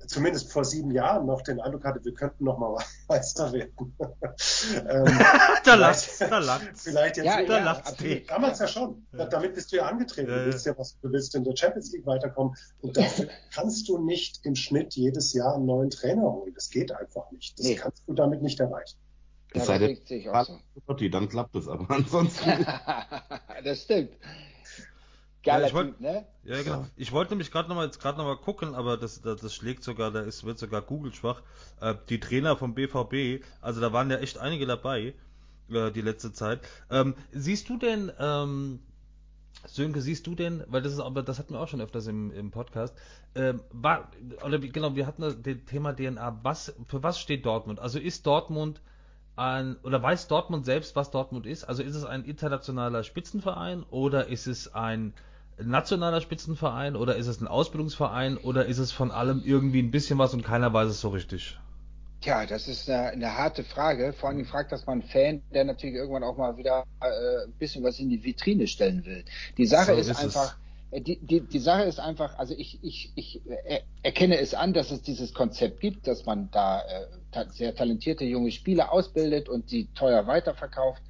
zumindest 0.06 0.52
vor 0.52 0.64
sieben 0.64 0.92
Jahren 0.92 1.26
noch 1.26 1.42
den 1.42 1.60
Eindruck 1.60 1.84
hatte, 1.84 2.04
wir 2.04 2.14
könnten 2.14 2.44
noch 2.44 2.58
mal 2.58 2.78
Meister 3.08 3.52
werden. 3.52 3.72
ähm, 4.00 5.20
da 5.64 5.76
lacht, 5.76 6.22
da 6.22 6.38
lacht. 6.40 6.70
Vielleicht 6.76 7.18
jetzt 7.18 7.26
ja, 7.26 7.44
da 7.44 7.60
lacht 7.60 7.96
Damals 8.30 8.60
ja 8.60 8.68
schon. 8.68 9.06
Ja. 9.14 9.26
Damit 9.26 9.56
bist 9.56 9.72
du 9.72 9.78
ja 9.78 9.88
angetreten. 9.88 10.30
Ja, 10.30 10.38
du 10.40 10.46
willst 10.46 10.66
ja 10.66 10.78
was, 10.78 10.98
du 11.00 11.12
willst 11.12 11.36
in 11.36 11.44
der 11.44 11.56
Champions 11.56 11.92
League 11.92 12.06
weiterkommen. 12.06 12.56
Und 12.82 12.98
dafür 12.98 13.28
kannst 13.54 13.88
du 13.90 13.98
nicht 13.98 14.46
im 14.46 14.56
Schnitt 14.56 14.96
jedes 14.96 15.34
Jahr 15.34 15.56
einen 15.56 15.66
neuen 15.66 15.90
Trainer 15.90 16.24
holen. 16.24 16.54
Das 16.54 16.70
geht 16.70 16.92
einfach 16.92 17.32
nicht. 17.32 17.58
Das 17.60 17.66
nee. 17.66 17.76
kannst 17.76 18.04
du 18.08 18.14
damit 18.14 18.42
nicht 18.42 18.60
erreichen. 18.60 18.98
Ja, 19.54 19.60
das 19.60 19.68
sei 19.68 19.78
denn, 19.78 21.12
dann 21.12 21.30
klappt 21.30 21.56
es, 21.56 21.68
aber 21.68 21.90
ansonsten. 21.90 22.66
das 23.64 23.84
stimmt. 23.84 24.12
Geiler 25.48 25.62
ja, 25.62 25.68
ich 25.68 25.74
wollt, 25.74 25.88
Typ, 25.88 26.02
ne? 26.02 26.26
Ja, 26.44 26.62
genau. 26.62 26.86
Ich 26.98 27.12
wollte 27.12 27.32
nämlich 27.32 27.52
gerade 27.52 27.70
nochmal 27.70 27.86
jetzt 27.86 28.00
gerade 28.00 28.18
nochmal 28.18 28.38
gucken, 28.38 28.76
aber 28.76 28.98
das, 28.98 29.22
das, 29.22 29.42
das 29.42 29.56
schlägt 29.56 29.84
sogar, 29.84 30.12
da 30.12 30.20
ist, 30.20 30.44
wird 30.44 30.60
sogar 30.60 30.82
Google 30.82 31.14
schwach. 31.14 31.42
Äh, 31.80 31.96
die 32.10 32.20
Trainer 32.20 32.58
vom 32.58 32.76
BVB, 32.76 33.44
also 33.62 33.80
da 33.80 33.94
waren 33.94 34.12
ja 34.12 34.18
echt 34.18 34.38
einige 34.38 34.66
dabei, 34.66 35.14
äh, 35.70 35.92
die 35.92 36.02
letzte 36.02 36.34
Zeit. 36.34 36.60
Ähm, 36.92 37.16
siehst 37.32 37.70
du 37.70 37.78
denn, 37.78 38.12
ähm, 38.20 38.80
Sönke, 39.66 40.02
siehst 40.02 40.28
du 40.28 40.36
denn, 40.36 40.64
weil 40.68 40.82
das 40.82 40.94
ist 40.94 41.00
aber, 41.00 41.24
das 41.24 41.40
hatten 41.40 41.54
wir 41.54 41.60
auch 41.60 41.68
schon 41.68 41.82
öfters 41.82 42.08
im, 42.08 42.32
im 42.32 42.52
Podcast, 42.52 42.94
ähm, 43.34 43.62
war, 43.72 44.12
oder 44.46 44.60
genau, 44.60 44.96
wir 44.96 45.08
hatten 45.08 45.22
das, 45.22 45.42
das 45.42 45.56
Thema 45.66 45.94
DNA, 45.94 46.40
was, 46.44 46.76
für 46.88 47.04
was 47.04 47.20
steht 47.20 47.46
Dortmund? 47.46 47.80
Also 47.80 48.00
ist 48.00 48.26
Dortmund 48.26 48.82
ein, 49.38 49.78
oder 49.84 50.02
weiß 50.02 50.28
Dortmund 50.28 50.66
selbst, 50.66 50.96
was 50.96 51.12
Dortmund 51.12 51.46
ist? 51.46 51.64
Also 51.64 51.84
ist 51.84 51.96
es 51.96 52.04
ein 52.04 52.26
internationaler 52.26 53.04
Spitzenverein 53.04 53.84
oder 53.84 54.28
ist 54.28 54.48
es 54.48 54.74
ein 54.74 55.14
nationaler 55.64 56.22
Spitzenverein 56.22 56.96
oder 56.96 57.16
ist 57.16 57.28
es 57.28 57.42
ein 57.42 57.48
Ausbildungsverein 57.48 58.38
oder 58.38 58.66
ist 58.66 58.78
es 58.78 58.92
von 58.92 59.12
allem 59.12 59.42
irgendwie 59.44 59.82
ein 59.82 59.92
bisschen 59.92 60.18
was 60.20 60.34
und 60.34 60.44
keiner 60.44 60.74
weiß 60.74 60.90
es 60.90 61.02
so 61.02 61.10
richtig? 61.10 61.58
Tja, 62.22 62.46
das 62.46 62.68
ist 62.68 62.90
eine, 62.90 63.10
eine 63.10 63.38
harte 63.38 63.64
Frage. 63.64 64.12
Vor 64.14 64.30
allem 64.30 64.44
fragt 64.46 64.72
das 64.72 64.86
mal 64.88 65.02
Fan, 65.02 65.42
der 65.54 65.66
natürlich 65.66 65.96
irgendwann 65.96 66.24
auch 66.24 66.38
mal 66.38 66.58
wieder 66.58 66.84
äh, 67.02 67.46
ein 67.46 67.54
bisschen 67.60 67.84
was 67.84 68.00
in 68.00 68.10
die 68.10 68.24
Vitrine 68.24 68.68
stellen 68.68 69.06
will. 69.06 69.24
Die 69.58 69.68
Sache 69.68 69.94
so 69.94 70.00
ist, 70.00 70.10
ist, 70.10 70.24
einfach, 70.24 70.58
äh, 70.90 71.02
die, 71.02 71.20
die, 71.20 71.42
die 71.42 71.60
Sache 71.60 71.84
ist 71.84 72.00
einfach, 72.00 72.38
also 72.40 72.56
ich, 72.58 72.80
ich, 72.84 73.12
ich 73.16 73.42
äh, 73.48 73.82
erkenne 74.02 74.40
es 74.40 74.56
an, 74.56 74.74
dass 74.74 74.90
es 74.90 75.04
dieses 75.04 75.34
Konzept 75.34 75.80
gibt, 75.80 76.08
dass 76.08 76.26
man 76.26 76.50
da 76.52 76.82
äh, 76.82 77.06
ta 77.32 77.46
sehr 77.50 77.76
talentierte 77.76 78.26
junge 78.26 78.52
Spieler 78.52 78.92
ausbildet 78.92 79.48
und 79.48 79.70
die 79.70 79.88
teuer 79.94 80.26
weiterverkauft. 80.26 81.04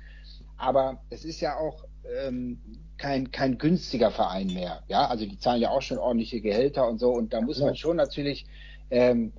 Aber 0.57 1.01
es 1.10 1.23
ist 1.23 1.39
ja 1.39 1.55
auch 1.55 1.87
ähm, 2.25 2.59
kein, 2.97 3.31
kein 3.31 3.57
günstiger 3.57 4.11
Verein 4.11 4.47
mehr. 4.47 4.83
Ja, 4.87 5.07
also 5.07 5.25
die 5.25 5.37
zahlen 5.37 5.61
ja 5.61 5.69
auch 5.69 5.81
schon 5.81 5.97
ordentliche 5.97 6.41
Gehälter 6.41 6.87
und 6.87 6.99
so. 6.99 7.11
Und 7.11 7.33
da 7.33 7.41
muss 7.41 7.59
man 7.59 7.75
schon 7.75 7.97
natürlich 7.97 8.45
ähm, 8.89 9.33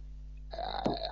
äh, 0.52 0.56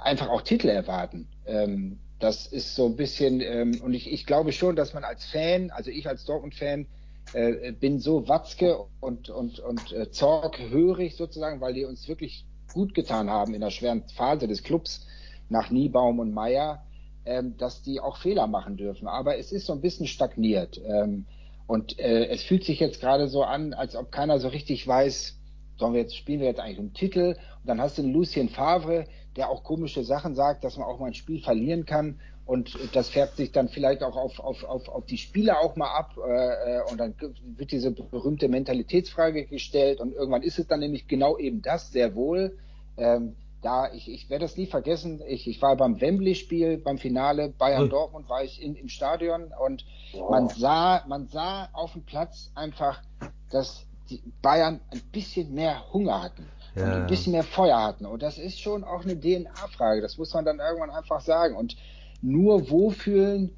einfach 0.02 0.28
auch 0.28 0.42
Titel 0.42 0.68
erwarten. 0.68 1.28
Ähm, 1.46 1.98
das 2.18 2.46
ist 2.46 2.74
so 2.74 2.86
ein 2.86 2.96
bisschen, 2.96 3.40
ähm, 3.40 3.80
und 3.82 3.94
ich, 3.94 4.10
ich 4.10 4.26
glaube 4.26 4.52
schon, 4.52 4.76
dass 4.76 4.94
man 4.94 5.04
als 5.04 5.24
Fan, 5.26 5.70
also 5.70 5.90
ich 5.90 6.08
als 6.08 6.24
Dortmund-Fan, 6.24 6.86
äh, 7.32 7.72
bin 7.72 7.98
so 7.98 8.28
Watzke 8.28 8.78
und, 9.00 9.28
und, 9.28 9.58
und 9.58 9.92
äh, 9.92 10.10
Zorg 10.10 10.58
hörig 10.58 11.16
sozusagen, 11.16 11.60
weil 11.60 11.74
die 11.74 11.84
uns 11.84 12.08
wirklich 12.08 12.46
gut 12.72 12.94
getan 12.94 13.28
haben 13.28 13.54
in 13.54 13.60
der 13.60 13.70
schweren 13.70 14.04
Phase 14.14 14.46
des 14.46 14.62
Clubs 14.62 15.06
nach 15.48 15.70
Niebaum 15.70 16.20
und 16.20 16.32
Meier, 16.32 16.84
ähm, 17.24 17.56
dass 17.56 17.82
die 17.82 18.00
auch 18.00 18.16
Fehler 18.18 18.46
machen 18.46 18.76
dürfen. 18.76 19.08
Aber 19.08 19.38
es 19.38 19.52
ist 19.52 19.66
so 19.66 19.72
ein 19.72 19.80
bisschen 19.80 20.06
stagniert. 20.06 20.80
Ähm, 20.84 21.26
und 21.66 21.98
äh, 21.98 22.26
es 22.26 22.42
fühlt 22.42 22.64
sich 22.64 22.80
jetzt 22.80 23.00
gerade 23.00 23.28
so 23.28 23.42
an, 23.42 23.74
als 23.74 23.96
ob 23.96 24.12
keiner 24.12 24.38
so 24.38 24.48
richtig 24.48 24.86
weiß, 24.86 25.38
sollen 25.78 25.94
wir 25.94 26.00
jetzt 26.00 26.16
spielen 26.16 26.40
wir 26.40 26.46
jetzt 26.46 26.60
eigentlich 26.60 26.78
um 26.78 26.92
Titel? 26.94 27.36
Und 27.60 27.66
dann 27.66 27.80
hast 27.80 27.98
du 27.98 28.02
einen 28.02 28.12
Lucien 28.12 28.48
Favre, 28.48 29.06
der 29.36 29.50
auch 29.50 29.64
komische 29.64 30.04
Sachen 30.04 30.34
sagt, 30.34 30.64
dass 30.64 30.76
man 30.76 30.86
auch 30.86 30.98
mal 30.98 31.06
ein 31.06 31.14
Spiel 31.14 31.40
verlieren 31.40 31.84
kann. 31.84 32.20
Und 32.46 32.78
das 32.94 33.08
färbt 33.08 33.36
sich 33.36 33.50
dann 33.50 33.68
vielleicht 33.68 34.04
auch 34.04 34.16
auf, 34.16 34.38
auf, 34.38 34.62
auf, 34.62 34.88
auf 34.88 35.04
die 35.06 35.18
Spieler 35.18 35.60
auch 35.60 35.74
mal 35.74 35.92
ab. 35.92 36.16
Äh, 36.16 36.80
und 36.90 36.98
dann 36.98 37.14
wird 37.56 37.72
diese 37.72 37.90
berühmte 37.90 38.48
Mentalitätsfrage 38.48 39.46
gestellt. 39.46 40.00
Und 40.00 40.14
irgendwann 40.14 40.42
ist 40.42 40.58
es 40.58 40.68
dann 40.68 40.80
nämlich 40.80 41.08
genau 41.08 41.36
eben 41.36 41.60
das, 41.60 41.90
sehr 41.90 42.14
wohl. 42.14 42.56
Ähm, 42.96 43.34
da, 43.62 43.92
ich, 43.92 44.08
ich 44.08 44.30
werde 44.30 44.44
das 44.44 44.56
nie 44.56 44.66
vergessen, 44.66 45.22
ich, 45.26 45.48
ich 45.48 45.60
war 45.62 45.76
beim 45.76 46.00
Wembley-Spiel, 46.00 46.78
beim 46.78 46.98
Finale 46.98 47.48
Bayern-Dortmund, 47.48 48.28
war 48.28 48.44
ich 48.44 48.62
in, 48.62 48.76
im 48.76 48.88
Stadion 48.88 49.52
und 49.64 49.84
oh. 50.14 50.30
man 50.30 50.48
sah, 50.48 51.04
man 51.08 51.26
sah 51.28 51.68
auf 51.72 51.92
dem 51.92 52.04
Platz 52.04 52.50
einfach, 52.54 53.02
dass 53.50 53.86
die 54.10 54.22
Bayern 54.42 54.80
ein 54.90 55.00
bisschen 55.12 55.54
mehr 55.54 55.92
Hunger 55.92 56.22
hatten 56.22 56.46
ja. 56.76 56.84
und 56.84 56.92
ein 56.92 57.06
bisschen 57.06 57.32
mehr 57.32 57.42
Feuer 57.42 57.82
hatten. 57.82 58.06
Und 58.06 58.22
das 58.22 58.38
ist 58.38 58.60
schon 58.60 58.84
auch 58.84 59.02
eine 59.02 59.18
DNA-Frage, 59.18 60.00
das 60.00 60.18
muss 60.18 60.32
man 60.34 60.44
dann 60.44 60.60
irgendwann 60.60 60.90
einfach 60.90 61.20
sagen. 61.20 61.56
Und 61.56 61.76
nur 62.22 62.70
Wohlfühlen 62.70 63.56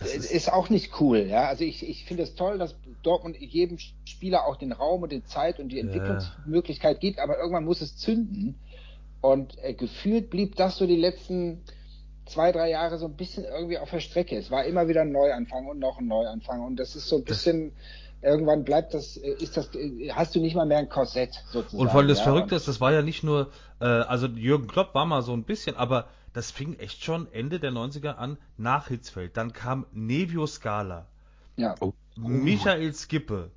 ist, 0.00 0.30
ist, 0.30 0.52
auch 0.52 0.68
nicht 0.68 1.00
cool. 1.00 1.20
Ja? 1.20 1.46
Also 1.46 1.64
ich, 1.64 1.88
ich 1.88 2.04
finde 2.04 2.22
es 2.24 2.34
toll, 2.34 2.58
dass 2.58 2.74
Dortmund 3.02 3.36
jedem 3.38 3.78
Spieler 4.04 4.46
auch 4.46 4.56
den 4.56 4.72
Raum 4.72 5.02
und 5.02 5.12
die 5.12 5.24
Zeit 5.24 5.58
und 5.58 5.70
die 5.70 5.80
Entwicklungsmöglichkeit 5.80 6.96
ja. 6.96 7.00
gibt, 7.00 7.18
aber 7.18 7.38
irgendwann 7.38 7.64
muss 7.64 7.80
es 7.80 7.96
zünden. 7.96 8.56
Und 9.20 9.56
äh, 9.62 9.74
gefühlt 9.74 10.30
blieb 10.30 10.56
das 10.56 10.76
so 10.76 10.86
die 10.86 10.96
letzten 10.96 11.62
zwei, 12.26 12.52
drei 12.52 12.70
Jahre 12.70 12.98
so 12.98 13.06
ein 13.06 13.16
bisschen 13.16 13.44
irgendwie 13.44 13.78
auf 13.78 13.90
der 13.90 14.00
Strecke. 14.00 14.36
Es 14.36 14.50
war 14.50 14.64
immer 14.64 14.88
wieder 14.88 15.02
ein 15.02 15.12
Neuanfang 15.12 15.66
und 15.66 15.78
noch 15.78 15.98
ein 15.98 16.06
Neuanfang. 16.06 16.62
Und 16.62 16.76
das 16.76 16.96
ist 16.96 17.08
so 17.08 17.16
ein 17.16 17.24
bisschen, 17.24 17.72
das 17.74 17.78
irgendwann 18.22 18.64
bleibt 18.64 18.94
das, 18.94 19.16
äh, 19.16 19.32
ist 19.32 19.56
das, 19.56 19.74
äh, 19.74 20.10
hast 20.12 20.34
du 20.34 20.40
nicht 20.40 20.54
mal 20.54 20.66
mehr 20.66 20.78
ein 20.78 20.88
Korsett 20.88 21.34
sozusagen. 21.50 21.80
Und 21.80 21.90
vor 21.90 22.00
allem 22.00 22.08
das 22.08 22.18
ja, 22.18 22.24
Verrückte 22.24 22.54
ist, 22.54 22.68
das 22.68 22.80
war 22.80 22.92
ja 22.92 23.02
nicht 23.02 23.22
nur, 23.22 23.50
äh, 23.80 23.84
also 23.84 24.26
Jürgen 24.26 24.66
Klopp 24.66 24.94
war 24.94 25.06
mal 25.06 25.22
so 25.22 25.32
ein 25.32 25.44
bisschen, 25.44 25.76
aber 25.76 26.08
das 26.32 26.50
fing 26.50 26.78
echt 26.78 27.02
schon 27.02 27.32
Ende 27.32 27.58
der 27.58 27.72
90er 27.72 28.14
an 28.14 28.38
nach 28.56 28.88
Hitzfeld. 28.88 29.36
Dann 29.36 29.52
kam 29.52 29.86
Nevio 29.92 30.46
Scala. 30.46 31.06
Ja. 31.56 31.74
Oh. 31.80 31.92
Michael 32.16 32.94
Skippe. 32.94 33.50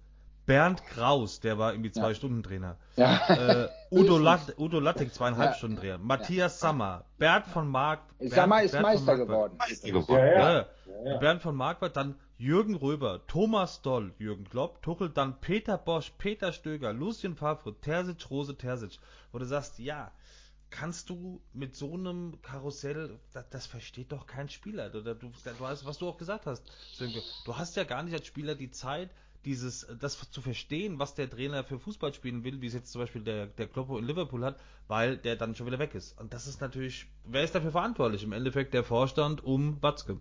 Bernd 0.46 0.86
Kraus, 0.88 1.40
der 1.40 1.58
war 1.58 1.74
irgendwie 1.74 1.92
zwei 1.92 2.10
ja. 2.10 2.16
Stunden 2.16 2.44
Trainer. 2.44 2.78
Ja. 2.96 3.28
Äh, 3.30 3.70
Udo, 3.92 4.18
Lat 4.18 4.58
Udo 4.58 4.80
Lattek, 4.80 5.14
zweieinhalb 5.14 5.52
ja. 5.52 5.58
Stunden 5.58 5.78
Trainer. 5.78 5.98
Matthias 5.98 6.60
Sammer, 6.60 7.06
Bernd 7.18 7.48
von 7.48 7.68
Mark. 7.68 8.02
Sammer 8.20 8.64
ist 8.64 8.72
Bernd 8.72 8.84
Meister 8.84 9.18
geworden. 9.18 9.56
Meister 9.58 9.92
geworden. 9.92 10.26
Ja, 10.26 10.66
ja. 11.06 11.18
Bernd 11.18 11.42
von 11.42 11.56
Marquardt, 11.56 11.96
dann 11.96 12.16
Jürgen 12.38 12.76
Röber, 12.76 13.26
Thomas 13.28 13.82
Doll, 13.82 14.14
Jürgen 14.18 14.44
Klopp, 14.44 14.82
Tuchel, 14.82 15.10
dann 15.10 15.40
Peter 15.40 15.78
Bosch, 15.78 16.12
Peter 16.18 16.52
Stöger, 16.52 16.92
Lucien 16.92 17.36
Favre, 17.36 17.80
Terzic, 17.80 18.30
Rose 18.30 18.58
Terzic. 18.58 19.00
Wo 19.32 19.40
du 19.40 19.46
sagst, 19.46 19.80
ja, 19.80 20.12
kannst 20.70 21.10
du 21.10 21.42
mit 21.54 21.76
so 21.76 21.94
einem 21.94 22.42
Karussell, 22.42 23.20
das, 23.32 23.48
das 23.50 23.66
versteht 23.66 24.12
doch 24.12 24.26
kein 24.26 24.50
Spieler. 24.50 24.90
Du, 24.90 25.02
du, 25.02 25.14
du 25.14 25.32
hast, 25.62 25.86
was 25.86 26.00
du 26.00 26.10
auch 26.10 26.18
gesagt 26.18 26.46
hast, 26.46 26.64
Sönke, 26.94 27.22
du 27.46 27.58
hast 27.58 27.76
ja 27.76 27.84
gar 27.84 28.04
nicht 28.04 28.14
als 28.14 28.26
Spieler 28.26 28.56
die 28.56 28.72
Zeit, 28.72 29.12
dieses, 29.46 29.88
das 30.00 30.30
zu 30.32 30.42
verstehen, 30.42 31.00
was 31.00 31.16
der 31.16 31.30
Trainer 31.30 31.64
für 31.64 31.80
Fußball 31.80 32.14
spielen 32.14 32.44
will, 32.44 32.62
wie 32.62 32.68
es 32.68 32.74
jetzt 32.74 32.92
zum 32.92 33.02
Beispiel 33.02 33.24
der, 33.24 33.48
der 33.48 33.68
Kloppo 33.68 33.98
in 33.98 34.06
Liverpool 34.06 34.44
hat, 34.46 34.60
weil 34.88 35.18
der 35.18 35.36
dann 35.36 35.56
schon 35.56 35.68
wieder 35.68 35.80
weg 35.80 35.96
ist. 35.96 36.20
Und 36.20 36.34
das 36.34 36.48
ist 36.48 36.62
natürlich, 36.62 37.08
wer 37.26 37.44
ist 37.44 37.56
dafür 37.56 37.72
verantwortlich? 37.72 38.24
Im 38.24 38.32
Endeffekt 38.34 38.74
der 38.74 38.84
Vorstand 38.84 39.44
um 39.44 39.82
Watzke. 39.82 40.20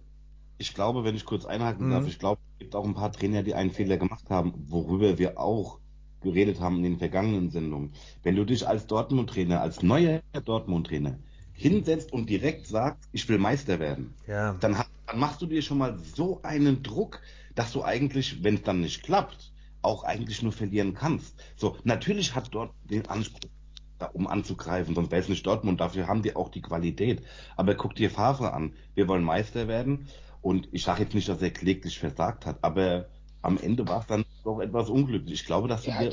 Ich 0.58 0.74
glaube, 0.74 1.04
wenn 1.04 1.16
ich 1.16 1.24
kurz 1.24 1.44
einhaken 1.44 1.88
darf, 1.88 2.04
Mhm. 2.04 2.06
ich 2.06 2.18
glaube, 2.18 2.40
es 2.54 2.58
gibt 2.60 2.74
auch 2.74 2.84
ein 2.86 2.94
paar 2.94 3.12
Trainer, 3.12 3.42
die 3.42 3.54
einen 3.54 3.70
Fehler 3.72 3.96
gemacht 3.98 4.30
haben, 4.30 4.54
worüber 4.68 5.18
wir 5.18 5.38
auch 5.38 5.80
geredet 6.20 6.60
haben 6.60 6.76
in 6.76 6.82
den 6.84 6.98
vergangenen 6.98 7.50
Sendungen. 7.50 7.94
Wenn 8.22 8.36
du 8.36 8.44
dich 8.44 8.66
als 8.68 8.86
Dortmund-Trainer, 8.86 9.60
als 9.60 9.82
neuer 9.82 10.22
Dortmund-Trainer 10.44 11.18
hinsetzt 11.52 12.12
und 12.12 12.30
direkt 12.30 12.66
sagst, 12.66 13.08
ich 13.12 13.28
will 13.28 13.38
Meister 13.38 13.80
werden, 13.80 14.14
Ja. 14.26 14.54
dann, 14.60 14.76
dann 15.06 15.18
machst 15.18 15.42
du 15.42 15.46
dir 15.46 15.62
schon 15.62 15.78
mal 15.78 15.98
so 15.98 16.40
einen 16.42 16.82
Druck, 16.82 17.20
dass 17.54 17.72
du 17.72 17.82
eigentlich, 17.84 18.42
wenn 18.42 18.56
es 18.56 18.62
dann 18.62 18.80
nicht 18.80 19.02
klappt, 19.02 19.52
auch 19.82 20.04
eigentlich 20.04 20.42
nur 20.42 20.52
verlieren 20.52 20.94
kannst. 20.94 21.36
So, 21.56 21.76
natürlich 21.84 22.34
hat 22.34 22.54
dort 22.54 22.72
den 22.84 23.06
Anspruch, 23.08 23.50
da 23.98 24.06
um 24.06 24.26
anzugreifen, 24.26 24.94
sonst 24.94 25.10
wäre 25.10 25.22
es 25.22 25.28
nicht 25.28 25.46
Dortmund, 25.46 25.80
dafür 25.80 26.08
haben 26.08 26.22
die 26.22 26.34
auch 26.36 26.48
die 26.50 26.62
Qualität. 26.62 27.22
Aber 27.56 27.74
guck 27.74 27.94
dir 27.94 28.10
Favre 28.10 28.52
an, 28.52 28.74
wir 28.94 29.08
wollen 29.08 29.24
Meister 29.24 29.68
werden 29.68 30.08
und 30.40 30.68
ich 30.72 30.84
sage 30.84 31.02
jetzt 31.04 31.14
nicht, 31.14 31.28
dass 31.28 31.42
er 31.42 31.50
kläglich 31.50 31.98
versagt 31.98 32.46
hat, 32.46 32.62
aber 32.64 33.08
am 33.42 33.58
Ende 33.58 33.86
war 33.88 34.00
es 34.00 34.06
dann 34.06 34.24
doch 34.44 34.60
etwas 34.60 34.88
unglücklich. 34.88 35.40
Ich 35.40 35.46
glaube, 35.46 35.68
dass 35.68 35.86
Ja, 35.86 36.00
wir 36.00 36.10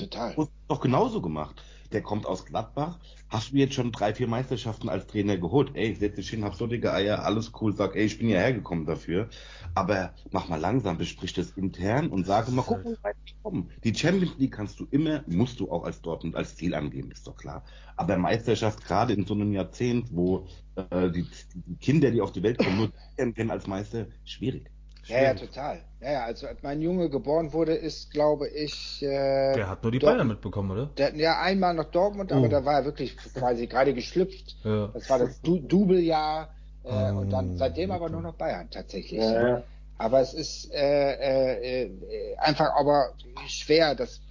doch 0.68 0.80
genauso 0.82 1.22
gemacht. 1.22 1.64
Der 1.92 2.02
kommt 2.02 2.26
aus 2.26 2.46
Gladbach. 2.46 3.00
Hast 3.30 3.52
du 3.52 3.58
jetzt 3.58 3.74
schon 3.74 3.92
drei, 3.92 4.14
vier 4.14 4.28
Meisterschaften 4.28 4.90
als 4.90 5.08
Trainer 5.08 5.38
geholt? 5.38 5.72
Ey, 5.74 5.96
setz 5.96 6.16
dich 6.16 6.30
hin, 6.30 6.44
hab 6.44 6.56
so 6.56 6.68
dicke 6.68 6.94
Eier, 6.94 7.24
alles 7.24 7.52
cool, 7.60 7.76
sag, 7.76 7.96
ey, 7.96 8.06
ich 8.06 8.18
bin 8.18 8.28
hierher 8.28 8.54
gekommen 8.54 8.86
dafür. 8.86 9.30
Aber 9.76 10.14
mach 10.32 10.48
mal 10.50 10.60
langsam, 10.60 10.98
besprich 10.98 11.34
das 11.34 11.52
intern 11.52 12.10
und 12.10 12.26
sage 12.26 12.52
mal, 12.52 12.64
guck 12.64 12.84
wie 12.86 12.98
weit 13.04 13.16
wir 13.26 13.34
kommen. 13.44 13.70
Die 13.84 13.94
Champions 13.94 14.38
League 14.38 14.54
kannst 14.54 14.80
du 14.80 14.88
immer, 14.92 15.24
musst 15.28 15.60
du 15.60 15.72
auch 15.72 15.84
als 15.84 16.02
Dortmund 16.02 16.36
als 16.36 16.56
Ziel 16.56 16.74
angeben, 16.76 17.12
ist 17.12 17.28
doch 17.28 17.38
klar. 17.38 17.64
Aber 17.96 18.18
Meisterschaft, 18.18 18.84
gerade 18.86 19.14
in 19.14 19.26
so 19.26 19.34
einem 19.34 19.52
Jahrzehnt, 19.54 20.10
wo 20.12 20.48
äh, 20.76 21.12
die, 21.12 21.26
die 21.56 21.76
Kinder, 21.78 22.12
die 22.12 22.22
auf 22.22 22.32
die 22.32 22.44
Welt 22.44 22.58
kommen, 22.58 22.78
nur 22.78 23.34
kennen 23.34 23.52
als 23.52 23.68
Meister, 23.68 24.08
schwierig. 24.24 24.70
Ja, 25.10 25.22
ja, 25.24 25.34
total. 25.34 25.80
Ja, 26.02 26.12
ja, 26.12 26.24
also 26.26 26.48
als 26.48 26.62
mein 26.64 26.82
Junge 26.82 27.10
geboren 27.10 27.52
wurde, 27.52 27.74
ist, 27.74 28.12
glaube 28.12 28.48
ich, 28.48 29.02
äh, 29.04 29.54
Der 29.54 29.68
hat 29.70 29.84
nur 29.84 29.92
die 29.92 30.00
Dortmund- 30.00 30.18
Bayern 30.20 30.28
mitbekommen, 30.28 30.72
oder? 30.72 30.86
der, 30.98 31.16
ja 31.16 31.42
einmal 31.42 31.74
noch 31.74 31.86
Dortmund, 31.92 32.32
Oh. 32.32 32.36
aber 32.36 32.48
da 32.50 32.64
war 32.64 32.76
er 32.80 32.86
wirklich 32.86 33.18
quasi 33.18 33.68
gerade 33.68 33.94
geschlüpft. 33.94 34.56
Ja. 34.64 34.88
Das 34.94 35.10
war 35.10 35.20
das 35.20 35.42
du 35.42 35.60
Dubeljahr 35.60 36.50
äh, 36.84 37.12
und 37.12 37.28
Oh, 37.28 37.32
dann 37.32 37.58
seitdem 37.58 37.92
aber 37.92 38.10
nur 38.10 38.22
noch 38.22 38.36
Bayern 38.36 38.70
tatsächlich. 38.70 39.20
Ja, 39.20 39.48
ja. 39.48 39.64
Aber 39.98 40.22
es 40.22 40.34
ist 40.34 40.72
äh, 40.74 41.12
äh, 41.14 41.84
äh, 41.88 42.38
einfach 42.38 42.72
aber 42.80 43.10
schwer. 43.48 43.96
Das, 43.96 44.22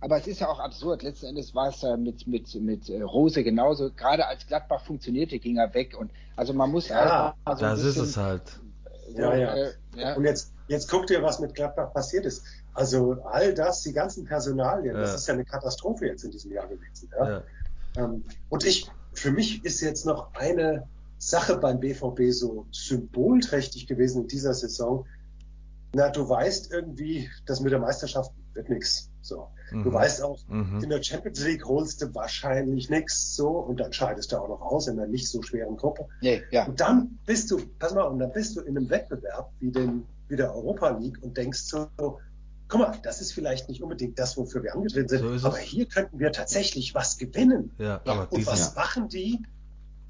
aber 0.00 0.16
es 0.16 0.26
ist 0.26 0.40
ja 0.40 0.48
auch 0.48 0.58
absurd. 0.58 1.04
Letzten 1.04 1.26
Endes 1.26 1.54
war 1.54 1.68
es 1.68 1.82
ja 1.82 1.96
mit 1.96 2.26
mit 2.26 2.52
mit 2.56 2.88
äh, 2.90 3.00
Rose 3.02 3.44
genauso. 3.44 3.90
Gerade 3.92 4.26
als 4.26 4.44
Gladbach 4.48 4.80
funktionierte, 4.84 5.38
ging 5.38 5.56
er 5.58 5.72
weg 5.72 5.96
und 5.96 6.10
also 6.34 6.52
man 6.52 6.72
muss 6.72 6.88
Ja, 6.88 6.98
einfach 7.00 7.36
mal 7.46 7.56
so 7.56 7.64
ein 7.64 7.70
Das 7.70 7.84
ist 7.84 7.96
es 7.96 8.16
halt. 8.16 8.42
Ja, 9.10 9.34
ja. 9.36 9.54
Äh, 9.54 9.72
ja. 9.96 10.14
Und 10.16 10.24
jetzt, 10.24 10.52
jetzt 10.68 10.88
guck 10.90 11.06
dir, 11.06 11.22
was 11.22 11.40
mit 11.40 11.54
Gladbach 11.54 11.92
passiert 11.92 12.26
ist. 12.26 12.44
Also 12.72 13.12
all 13.24 13.54
das, 13.54 13.82
die 13.82 13.92
ganzen 13.92 14.24
Personalien, 14.24 14.94
das 14.94 15.10
Ja. 15.10 15.14
ist 15.16 15.28
ja 15.28 15.34
eine 15.34 15.44
Katastrophe 15.44 16.06
jetzt 16.06 16.24
in 16.24 16.30
diesem 16.30 16.52
Jahr 16.52 16.66
gewesen. 16.66 17.10
Ja? 17.18 17.42
Ähm, 17.96 18.24
und 18.48 18.64
ich, 18.64 18.90
für 19.12 19.30
mich 19.30 19.64
ist 19.64 19.80
jetzt 19.80 20.06
noch 20.06 20.34
eine 20.34 20.86
Sache 21.18 21.56
beim 21.56 21.80
BVB 21.80 22.32
so 22.32 22.66
symbolträchtig 22.72 23.86
gewesen 23.86 24.22
in 24.22 24.28
dieser 24.28 24.52
Saison. 24.54 25.06
Na, 25.94 26.10
du 26.10 26.28
weißt 26.28 26.72
irgendwie, 26.72 27.30
das 27.46 27.60
mit 27.60 27.72
der 27.72 27.78
Meisterschaft 27.78 28.32
wird 28.54 28.68
nix. 28.68 29.10
So. 29.20 29.48
Du 29.70 29.76
Mhm. 29.76 29.92
weißt 29.92 30.22
auch, 30.22 30.38
in 30.48 30.58
Mhm. 30.78 30.88
der 30.88 31.02
Champions 31.02 31.42
League 31.44 31.64
holst 31.64 32.02
du 32.02 32.14
wahrscheinlich 32.14 32.90
nix 32.90 33.34
so 33.34 33.48
und 33.48 33.80
dann 33.80 33.92
scheidest 33.92 34.32
du 34.32 34.36
auch 34.36 34.48
noch 34.48 34.60
aus 34.60 34.86
in 34.88 34.98
einer 34.98 35.08
nicht 35.08 35.28
so 35.28 35.42
schweren 35.42 35.76
Gruppe. 35.76 36.06
Nee, 36.20 36.42
ja. 36.50 36.66
Und 36.66 36.80
dann 36.80 37.18
bist 37.26 37.50
du, 37.50 37.58
pass 37.78 37.94
mal, 37.94 38.02
und 38.02 38.18
dann 38.18 38.32
bist 38.32 38.56
du 38.56 38.60
in 38.60 38.76
einem 38.76 38.90
Wettbewerb 38.90 39.50
wie, 39.60 39.70
den, 39.70 40.04
wie 40.28 40.36
der 40.36 40.54
Europa 40.54 40.90
League 40.98 41.18
und 41.22 41.36
denkst 41.36 41.60
so, 41.62 41.88
guck 41.96 42.20
mal, 42.80 42.98
das 43.02 43.20
ist 43.20 43.32
vielleicht 43.32 43.68
nicht 43.68 43.82
unbedingt 43.82 44.18
das, 44.18 44.36
wofür 44.36 44.62
wir 44.62 44.74
angetreten 44.74 45.08
sind, 45.08 45.38
So 45.38 45.48
aber 45.48 45.56
hier 45.58 45.86
könnten 45.86 46.18
wir 46.18 46.32
tatsächlich 46.32 46.94
was 46.94 47.16
gewinnen. 47.16 47.72
Ja, 47.78 48.00
Ja, 48.04 48.12
aber 48.12 48.32
Und 48.32 48.46
was 48.46 48.74
machen 48.74 49.08
die? 49.08 49.40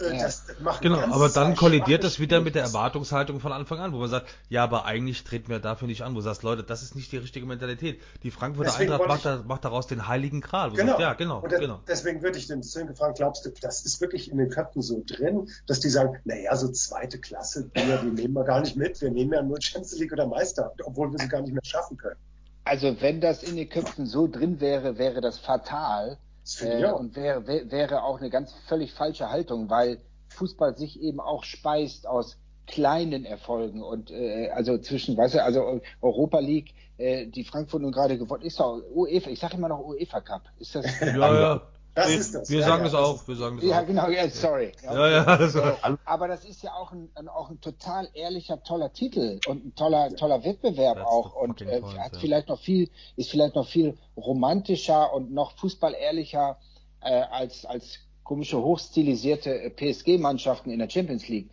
Äh, 0.00 0.16
Ja. 0.16 0.22
Das 0.24 0.44
machen 0.60 0.82
Genau, 0.82 0.98
ganz 1.00 1.14
aber 1.14 1.28
dann 1.28 1.54
kollidiert 1.54 2.02
das 2.04 2.18
wieder 2.18 2.40
mit 2.40 2.54
der. 2.56 2.64
Erwartungshaltung 2.64 3.40
von 3.40 3.52
Anfang 3.52 3.78
an, 3.78 3.92
wo 3.92 3.98
man 3.98 4.08
sagt, 4.08 4.28
ja, 4.48 4.64
aber 4.64 4.84
eigentlich 4.86 5.22
treten 5.22 5.48
wir 5.48 5.60
dafür 5.60 5.86
nicht 5.86 6.02
an. 6.02 6.12
Wo 6.12 6.16
du 6.16 6.22
sagst, 6.22 6.42
Leute, 6.42 6.62
das 6.64 6.82
ist 6.82 6.94
nicht 6.96 7.12
die 7.12 7.18
richtige 7.18 7.46
Mentalität. 7.46 8.00
Die 8.22 8.30
Frankfurter 8.30 8.70
Deswegen 8.72 8.92
Eintracht 8.92 9.08
macht, 9.08 9.24
da, 9.24 9.42
macht 9.46 9.64
daraus 9.64 9.86
den 9.86 10.08
heiligen 10.08 10.40
Gral. 10.40 10.70
Du 10.70 10.76
Genau. 10.76 10.92
sagst, 10.92 11.00
ja, 11.02 11.12
genau, 11.14 11.40
Und 11.40 11.52
das, 11.52 11.60
genau. 11.60 11.80
deswegen 11.86 12.22
würde 12.22 12.38
ich 12.38 12.46
den 12.48 12.62
Sven 12.62 12.86
gefragt, 12.86 13.18
glaubst 13.18 13.44
du, 13.46 13.50
das 13.60 13.84
ist 13.84 14.00
wirklich 14.00 14.30
in 14.30 14.38
den 14.38 14.50
Köpfen 14.50 14.82
so 14.82 15.02
drin, 15.06 15.48
dass 15.66 15.80
die 15.80 15.88
sagen, 15.90 16.18
naja, 16.24 16.56
so 16.56 16.68
zweite 16.68 17.18
Klasse, 17.20 17.70
die, 17.76 17.80
die 17.80 18.22
nehmen 18.22 18.34
wir 18.34 18.44
gar 18.44 18.60
nicht 18.60 18.76
mit, 18.76 19.00
wir 19.00 19.10
nehmen 19.10 19.32
ja 19.32 19.42
nur 19.42 19.60
Champions 19.60 19.98
League 19.98 20.12
oder 20.12 20.26
Meister, 20.26 20.72
obwohl 20.84 21.12
wir 21.12 21.18
sie 21.18 21.28
gar 21.28 21.42
nicht 21.42 21.52
mehr 21.52 21.64
schaffen 21.64 21.96
können. 21.96 22.16
Also 22.64 22.96
wenn 23.00 23.20
das 23.20 23.42
in 23.42 23.56
den 23.56 23.68
Köpfen 23.68 24.06
so 24.06 24.26
drin 24.26 24.58
wäre, 24.60 24.96
wäre 24.98 25.20
das 25.20 25.38
fatal 25.38 26.08
Das 26.10 26.18
äh, 26.60 26.84
auch. 26.84 27.00
und 27.00 27.16
wäre, 27.16 27.46
wär, 27.46 27.70
wäre 27.70 28.02
auch 28.04 28.20
eine 28.20 28.30
ganz 28.30 28.52
völlig 28.66 28.92
falsche 28.92 29.30
Haltung, 29.30 29.70
weil 29.70 29.98
Fußball 30.28 30.76
sich 30.76 31.00
eben 31.00 31.20
auch 31.20 31.44
speist 31.44 32.06
aus 32.06 32.38
kleinen 32.66 33.24
Erfolgen 33.24 33.82
und 33.82 34.10
äh, 34.10 34.50
also 34.50 34.78
zwischen, 34.78 35.16
weißt 35.16 35.34
du, 35.34 35.42
also 35.42 35.80
Europa 36.00 36.38
League, 36.38 36.74
äh, 36.96 37.26
die 37.26 37.44
Frankfurt 37.44 37.82
nun 37.82 37.92
gerade 37.92 38.16
gewonnen, 38.18 38.42
ist 38.42 38.58
doch 38.58 38.80
UEFA, 38.94 39.30
ich 39.30 39.38
sage 39.38 39.56
immer 39.56 39.68
noch 39.68 39.84
UEFA 39.84 40.20
Cup, 40.20 40.42
ist 40.58 40.74
das? 40.74 40.86
Ja, 41.00 41.40
ja. 41.40 41.62
Das 41.94 42.08
wir, 42.08 42.18
ist 42.18 42.34
das. 42.34 42.50
Wir 42.50 42.60
Ja, 42.60 42.66
sagen 42.66 42.78
ja, 42.78 42.84
das 42.84 42.92
das 42.92 43.00
auch. 43.00 43.28
Wir 43.28 43.36
sagen 43.36 43.56
das 43.56 43.64
Ja, 43.66 43.82
auch. 43.82 43.86
genau, 43.86 44.08
ja, 44.08 44.28
sorry. 44.28 44.72
Ja, 44.82 45.08
ja, 45.08 45.24
also, 45.24 45.60
Aber 46.04 46.28
das 46.28 46.44
ist 46.44 46.62
ja 46.62 46.74
auch 46.74 46.92
ein, 46.92 47.10
ein, 47.14 47.28
auch 47.28 47.50
ein 47.50 47.60
total 47.60 48.08
ehrlicher, 48.14 48.62
toller 48.62 48.92
Titel 48.92 49.40
und 49.46 49.64
ein 49.64 49.74
toller, 49.74 50.14
toller 50.16 50.44
Wettbewerb 50.44 50.96
That's 50.96 51.08
auch 51.08 51.34
und 51.36 51.60
äh, 51.62 51.80
point, 51.80 51.98
hat 51.98 52.16
vielleicht 52.16 52.48
noch 52.48 52.58
viel, 52.60 52.90
ist 53.16 53.30
vielleicht 53.30 53.54
noch 53.54 53.66
viel 53.68 53.96
romantischer 54.16 55.12
und 55.14 55.32
noch 55.32 55.52
fußballehrlicher 55.58 56.58
äh, 57.00 57.20
als, 57.30 57.64
als 57.64 57.98
komische 58.24 58.60
hochstilisierte 58.60 59.50
äh, 59.62 59.70
PSG-Mannschaften 59.70 60.70
in 60.70 60.78
der 60.80 60.90
Champions 60.90 61.28
League. 61.28 61.50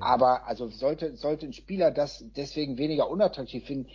Aber 0.00 0.46
also 0.46 0.68
sollte, 0.68 1.16
sollte 1.16 1.46
ein 1.46 1.52
Spieler 1.54 1.90
das 1.90 2.22
deswegen 2.36 2.76
weniger 2.76 3.08
unattraktiv 3.08 3.64
finden, 3.64 3.88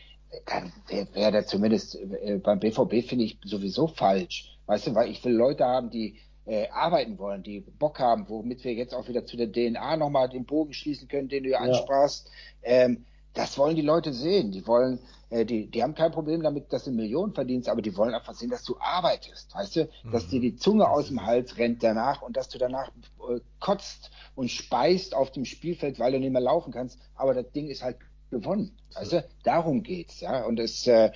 wäre 0.88 1.08
wär 1.14 1.32
der 1.32 1.46
zumindest 1.46 1.96
äh, 1.96 2.38
beim 2.38 2.60
BVB 2.60 3.08
finde 3.08 3.26
ich 3.26 3.38
sowieso 3.44 3.88
falsch. 3.88 4.58
Weißt 4.66 4.88
du, 4.88 4.96
weil 4.96 5.10
ich 5.10 5.24
will 5.26 5.34
Leute 5.34 5.66
haben, 5.66 5.90
die 5.90 6.18
äh, 6.46 6.68
arbeiten 6.70 7.18
wollen, 7.20 7.44
die 7.44 7.60
Bock 7.60 8.00
haben, 8.00 8.28
womit 8.30 8.64
wir 8.64 8.74
jetzt 8.74 8.94
auch 8.96 9.08
wieder 9.08 9.26
zu 9.26 9.38
der 9.38 9.52
DNA 9.52 9.98
nochmal 9.98 10.30
den 10.30 10.46
Bogen 10.46 10.74
schließen 10.74 11.08
können, 11.08 11.30
den 11.30 11.44
du 11.44 11.50
ja, 11.52 11.60
ansprachst. 11.60 12.30
Ähm, 12.64 13.06
das 13.34 13.58
wollen 13.58 13.76
die 13.76 13.82
Leute 13.82 14.14
sehen. 14.14 14.52
Die 14.52 14.66
wollen, 14.68 15.00
äh, 15.30 15.46
die, 15.46 15.68
die 15.68 15.84
haben 15.84 15.96
kein 15.96 16.12
Problem 16.12 16.42
damit, 16.44 16.74
dass 16.74 16.84
du 16.86 16.92
Millionen 16.92 17.34
verdienst, 17.34 17.70
aber 17.70 17.82
die 17.82 17.96
wollen 17.96 18.14
einfach 18.14 18.34
sehen, 18.34 18.50
dass 18.50 18.64
du 18.64 18.76
arbeitest, 18.80 19.54
weißt 19.56 19.76
du, 19.78 19.90
dass 20.12 20.26
Mhm. 20.26 20.30
dir 20.30 20.40
die 20.42 20.56
Zunge 20.56 20.90
aus 20.90 21.08
dem. 21.08 21.26
Hals 21.26 21.58
rennt 21.58 21.84
danach 21.84 22.22
und 22.22 22.36
dass 22.36 22.50
du 22.50 22.58
danach 22.58 22.90
äh, 23.30 23.40
kotzt 23.60 24.12
und 24.36 24.50
speist 24.50 25.16
auf 25.16 25.32
dem 25.32 25.46
Spielfeld, 25.46 26.00
weil 26.00 26.12
du 26.14 26.20
nicht 26.20 26.32
mehr 26.32 26.42
laufen 26.42 26.74
kannst, 26.74 27.00
aber 27.16 27.34
das 27.34 27.52
Ding 27.52 27.68
ist 27.70 27.84
halt 27.84 27.98
gewonnen, 28.32 28.78
du, 29.10 29.24
darum 29.44 29.84
geht's, 29.84 30.20
ja, 30.22 30.46
und 30.46 30.60
es 30.60 30.88
äh, 30.88 31.12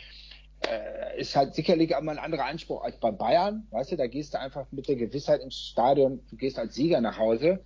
äh, 0.62 1.20
ist 1.20 1.36
halt 1.36 1.56
sicherlich 1.56 1.92
immer 1.92 2.12
ein 2.12 2.20
anderer 2.20 2.46
Anspruch 2.46 2.84
als 2.84 3.00
bei 3.00 3.12
Bayern, 3.12 3.68
weißt 3.72 3.94
du, 3.94 3.98
da 3.98 4.08
gehst 4.08 4.34
du 4.34 4.40
einfach 4.40 4.68
mit 4.72 4.88
der 4.88 4.96
Gewissheit 4.96 5.42
ins 5.42 5.56
Stadion, 5.56 6.20
du 6.30 6.36
gehst 6.36 6.60
als 6.60 6.76
Sieger 6.76 7.02
nach 7.02 7.18
Hause, 7.18 7.64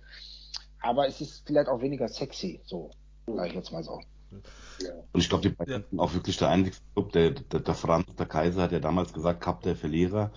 aber 0.80 1.06
es 1.06 1.20
ist 1.20 1.46
vielleicht 1.46 1.68
auch 1.68 1.80
weniger 1.82 2.08
sexy, 2.08 2.60
so, 2.64 2.90
sag 3.26 3.48
ich 3.48 3.54
jetzt 3.54 3.72
mal 3.72 3.82
so. 3.82 4.00
Und 5.12 5.20
ich 5.20 5.28
glaube, 5.28 5.42
die 5.48 5.54
Bayern 5.54 5.82
Ja. 5.82 5.88
sind 5.90 6.00
auch 6.00 6.14
wirklich 6.14 6.36
der 6.38 6.48
einzige 6.48 6.76
Club, 6.94 7.12
der, 7.12 7.30
der, 7.32 7.60
der 7.60 7.74
Franz, 7.74 8.06
der 8.18 8.26
Kaiser 8.26 8.62
hat 8.62 8.72
ja 8.72 8.78
damals 8.78 9.12
gesagt, 9.12 9.40
Cup 9.40 9.62
der 9.62 9.76
Verlierer 9.76 10.32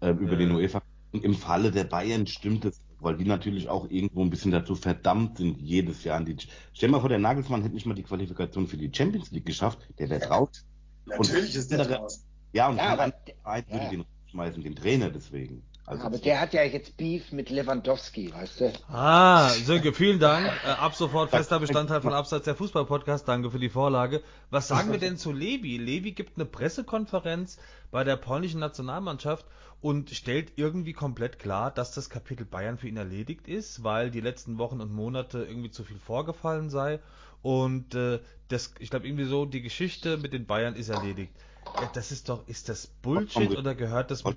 äh, 0.00 0.10
über 0.10 0.32
Ja. 0.32 0.38
den 0.38 0.52
UEFA. 0.52 0.82
Und 1.12 1.24
im 1.24 1.34
Falle 1.34 1.70
der 1.72 1.84
Bayern 1.84 2.26
stimmt 2.26 2.64
es, 2.66 2.80
weil 3.00 3.16
die 3.16 3.24
natürlich 3.24 3.68
auch 3.68 3.88
irgendwo 3.90 4.22
ein 4.22 4.30
bisschen 4.30 4.50
dazu 4.50 4.74
verdammt 4.74 5.38
sind, 5.38 5.58
jedes 5.60 6.04
Jahr 6.04 6.16
an 6.18 6.26
die. 6.26 6.36
Stell 6.72 6.88
mal 6.90 7.00
vor, 7.00 7.08
der 7.08 7.18
Nagelsmann 7.18 7.62
hätte 7.62 7.74
nicht 7.74 7.86
mal 7.86 7.94
die 7.94 8.02
Qualifikation 8.02 8.66
für 8.66 8.76
die 8.76 8.90
Champions 8.94 9.30
League 9.30 9.46
geschafft, 9.46 9.78
der 9.98 10.10
wäre 10.10 10.26
raus. 10.28 10.64
Natürlich 11.06 11.54
ist 11.54 11.70
der 11.70 11.80
andere- 11.80 11.98
draußen. 11.98 12.22
Ja, 12.52 12.68
und 12.68 12.76
Ja, 12.76 12.92
anderer 12.92 13.12
Verein 13.42 13.64
würde 13.68 13.84
ja. 13.84 13.90
den 13.90 14.04
schmeißen, 14.30 14.62
den 14.62 14.74
Trainer 14.76 15.10
deswegen. 15.10 15.62
Also 15.86 16.04
aber 16.04 16.18
der 16.18 16.40
hat 16.40 16.52
ja 16.54 16.62
jetzt 16.62 16.96
Beef 16.96 17.32
mit 17.32 17.50
Lewandowski, 17.50 18.32
weißt 18.32 18.60
du? 18.60 18.72
Ah, 18.88 19.48
Sönke, 19.48 19.92
vielen 19.92 20.20
Dank. 20.20 20.46
Äh, 20.64 20.68
ab 20.68 20.94
sofort 20.94 21.30
fester 21.32 21.58
Bestandteil 21.58 22.00
von 22.00 22.12
Abseits 22.12 22.44
der 22.44 22.54
Fußball-Podcast. 22.54 23.26
Danke 23.26 23.50
für 23.50 23.58
die 23.58 23.68
Vorlage. 23.68 24.22
Was 24.50 24.68
sagen 24.68 24.92
wir 24.92 24.98
denn 25.00 25.16
zu 25.16 25.32
Levi? 25.32 25.78
Levi 25.78 26.12
gibt 26.12 26.36
eine 26.36 26.44
Pressekonferenz 26.44 27.58
bei 27.90 28.04
der 28.04 28.16
polnischen 28.16 28.60
Nationalmannschaft 28.60 29.46
und 29.80 30.10
stellt 30.10 30.52
irgendwie 30.56 30.92
komplett 30.92 31.38
klar, 31.38 31.70
dass 31.70 31.92
das 31.92 32.10
Kapitel 32.10 32.44
Bayern 32.44 32.78
für 32.78 32.86
ihn 32.86 32.96
erledigt 32.96 33.48
ist, 33.48 33.82
weil 33.82 34.10
die 34.10 34.20
letzten 34.20 34.58
Wochen 34.58 34.80
und 34.80 34.92
Monate 34.92 35.42
irgendwie 35.42 35.70
zu 35.70 35.84
viel 35.84 35.98
vorgefallen 35.98 36.70
sei. 36.70 37.00
Und 37.42 37.94
äh, 37.94 38.20
das, 38.48 38.74
ich 38.78 38.90
glaube 38.90 39.06
irgendwie 39.06 39.24
so, 39.24 39.46
die 39.46 39.62
Geschichte 39.62 40.18
mit 40.18 40.32
den 40.32 40.46
Bayern 40.46 40.74
ist 40.76 40.90
erledigt. 40.90 41.32
Ja, 41.80 41.90
das 41.94 42.12
ist 42.12 42.28
doch, 42.28 42.46
ist 42.48 42.68
das 42.68 42.86
Bullshit 42.86 43.56
oder 43.56 43.74
gehört 43.74 44.10
das 44.10 44.24
mit. 44.24 44.36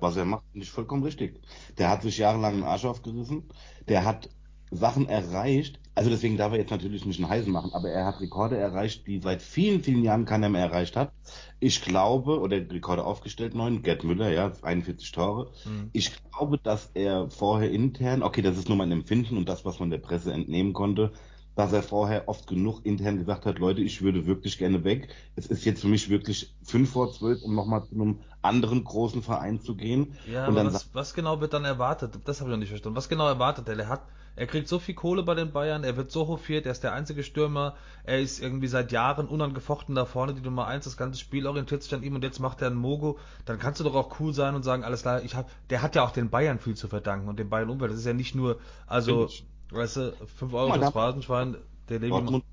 Was 0.00 0.16
er 0.16 0.24
macht, 0.24 0.54
nicht 0.54 0.70
vollkommen 0.70 1.02
richtig. 1.02 1.40
Der 1.78 1.90
hat 1.90 2.02
sich 2.02 2.18
jahrelang 2.18 2.54
den 2.54 2.64
Arsch 2.64 2.84
aufgerissen. 2.84 3.44
Der 3.88 4.04
hat 4.04 4.30
Sachen 4.70 5.08
erreicht. 5.08 5.78
Also 5.96 6.10
deswegen 6.10 6.36
darf 6.36 6.52
er 6.52 6.58
jetzt 6.58 6.72
natürlich 6.72 7.06
nicht 7.06 7.20
einen 7.20 7.28
Heisen 7.28 7.52
machen, 7.52 7.72
aber 7.72 7.88
er 7.88 8.04
hat 8.04 8.20
Rekorde 8.20 8.56
erreicht, 8.56 9.06
die 9.06 9.20
seit 9.20 9.42
vielen, 9.42 9.80
vielen 9.80 10.02
Jahren 10.02 10.24
keiner 10.24 10.48
mehr 10.48 10.62
erreicht 10.62 10.96
hat. 10.96 11.12
Ich 11.60 11.82
glaube, 11.82 12.40
oder 12.40 12.56
Rekorde 12.56 13.04
aufgestellt, 13.04 13.54
neun, 13.54 13.82
Gerd 13.82 14.02
Müller, 14.02 14.32
ja, 14.32 14.50
41 14.62 15.12
Tore. 15.12 15.52
Mhm. 15.64 15.90
Ich 15.92 16.10
glaube, 16.32 16.58
dass 16.58 16.90
er 16.94 17.30
vorher 17.30 17.70
intern, 17.70 18.24
okay, 18.24 18.42
das 18.42 18.58
ist 18.58 18.68
nur 18.68 18.76
mein 18.76 18.90
Empfinden 18.90 19.36
und 19.36 19.48
das, 19.48 19.64
was 19.64 19.78
man 19.78 19.90
der 19.90 19.98
Presse 19.98 20.32
entnehmen 20.32 20.72
konnte, 20.72 21.12
dass 21.56 21.72
er 21.72 21.82
vorher 21.82 22.28
oft 22.28 22.46
genug 22.46 22.84
intern 22.84 23.18
gesagt 23.18 23.46
hat, 23.46 23.58
Leute, 23.58 23.80
ich 23.80 24.02
würde 24.02 24.26
wirklich 24.26 24.58
gerne 24.58 24.84
weg. 24.84 25.08
Es 25.36 25.46
ist 25.46 25.64
jetzt 25.64 25.82
für 25.82 25.88
mich 25.88 26.08
wirklich 26.08 26.54
fünf 26.62 26.90
vor 26.90 27.12
zwölf, 27.12 27.42
um 27.42 27.54
nochmal 27.54 27.84
zu 27.84 27.94
einem 27.94 28.20
anderen 28.42 28.84
großen 28.84 29.22
Verein 29.22 29.60
zu 29.60 29.76
gehen. 29.76 30.14
Ja, 30.30 30.46
und 30.46 30.58
aber 30.58 30.72
was, 30.72 30.92
was 30.92 31.14
genau 31.14 31.40
wird 31.40 31.52
dann 31.52 31.64
erwartet? 31.64 32.18
Das 32.24 32.40
habe 32.40 32.50
ich 32.50 32.52
noch 32.52 32.60
nicht 32.60 32.68
verstanden. 32.70 32.96
Was 32.96 33.08
genau 33.08 33.26
erwartet 33.26 33.68
er? 33.68 33.78
Er 33.78 33.88
hat, 33.88 34.02
er 34.36 34.48
kriegt 34.48 34.66
so 34.66 34.80
viel 34.80 34.96
Kohle 34.96 35.22
bei 35.22 35.34
den 35.34 35.52
Bayern, 35.52 35.84
er 35.84 35.96
wird 35.96 36.10
so 36.10 36.26
hofiert, 36.26 36.66
er 36.66 36.72
ist 36.72 36.82
der 36.82 36.92
einzige 36.92 37.22
Stürmer, 37.22 37.76
er 38.02 38.20
ist 38.20 38.42
irgendwie 38.42 38.66
seit 38.66 38.90
Jahren 38.90 39.28
unangefochten 39.28 39.94
da 39.94 40.04
vorne, 40.06 40.34
die 40.34 40.40
Nummer 40.40 40.66
eins, 40.66 40.84
das 40.84 40.96
ganze 40.96 41.20
Spiel 41.20 41.46
orientiert 41.46 41.84
sich 41.84 41.94
an 41.94 42.02
ihm 42.02 42.16
und 42.16 42.24
jetzt 42.24 42.40
macht 42.40 42.60
er 42.60 42.68
einen 42.68 42.76
Mogo. 42.76 43.18
Dann 43.44 43.60
kannst 43.60 43.78
du 43.78 43.84
doch 43.84 43.94
auch 43.94 44.18
cool 44.18 44.34
sein 44.34 44.56
und 44.56 44.64
sagen, 44.64 44.82
alles 44.82 45.02
klar, 45.02 45.22
ich 45.22 45.36
hab, 45.36 45.48
der 45.70 45.82
hat 45.82 45.94
ja 45.94 46.04
auch 46.04 46.10
den 46.10 46.30
Bayern 46.30 46.58
viel 46.58 46.74
zu 46.74 46.88
verdanken 46.88 47.28
und 47.28 47.38
dem 47.38 47.48
Bayern 47.48 47.70
Umwelt. 47.70 47.92
Das 47.92 47.98
ist 48.00 48.06
ja 48.06 48.12
nicht 48.12 48.34
nur, 48.34 48.58
also, 48.88 49.28
Weißt 49.70 49.96
du, 49.96 50.12
5 50.38 50.52
Euro 50.54 50.72
fürs 50.74 50.92
Phrasenschwein, 50.92 51.56
der 51.88 51.98
Dortmund, 51.98 52.44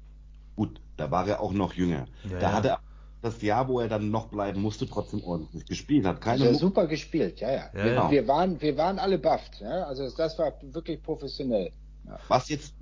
Gut, 0.55 0.81
da 0.97 1.09
war 1.09 1.27
er 1.27 1.41
auch 1.41 1.53
noch 1.53 1.73
jünger. 1.73 2.07
Ja, 2.23 2.39
da 2.39 2.39
ja. 2.39 2.53
hat 2.53 2.65
er 2.65 2.79
das 3.21 3.41
Jahr, 3.41 3.67
wo 3.67 3.79
er 3.79 3.87
dann 3.87 4.09
noch 4.09 4.27
bleiben 4.27 4.61
musste, 4.61 4.87
trotzdem 4.87 5.23
ordentlich 5.23 5.65
gespielt. 5.65 6.05
Hat 6.05 6.21
keine 6.21 6.45
ja, 6.45 6.53
super 6.53 6.87
gespielt, 6.87 7.39
ja, 7.39 7.51
ja. 7.51 7.69
ja, 7.73 7.83
wir, 7.83 8.11
wir, 8.11 8.27
waren, 8.27 8.61
wir 8.61 8.77
waren 8.77 8.99
alle 8.99 9.17
bufft, 9.17 9.61
ja. 9.61 9.83
Also 9.83 10.09
das 10.09 10.37
war 10.39 10.53
wirklich 10.61 11.01
professionell. 11.01 11.71
Was 12.27 12.49
jetzt 12.49 12.75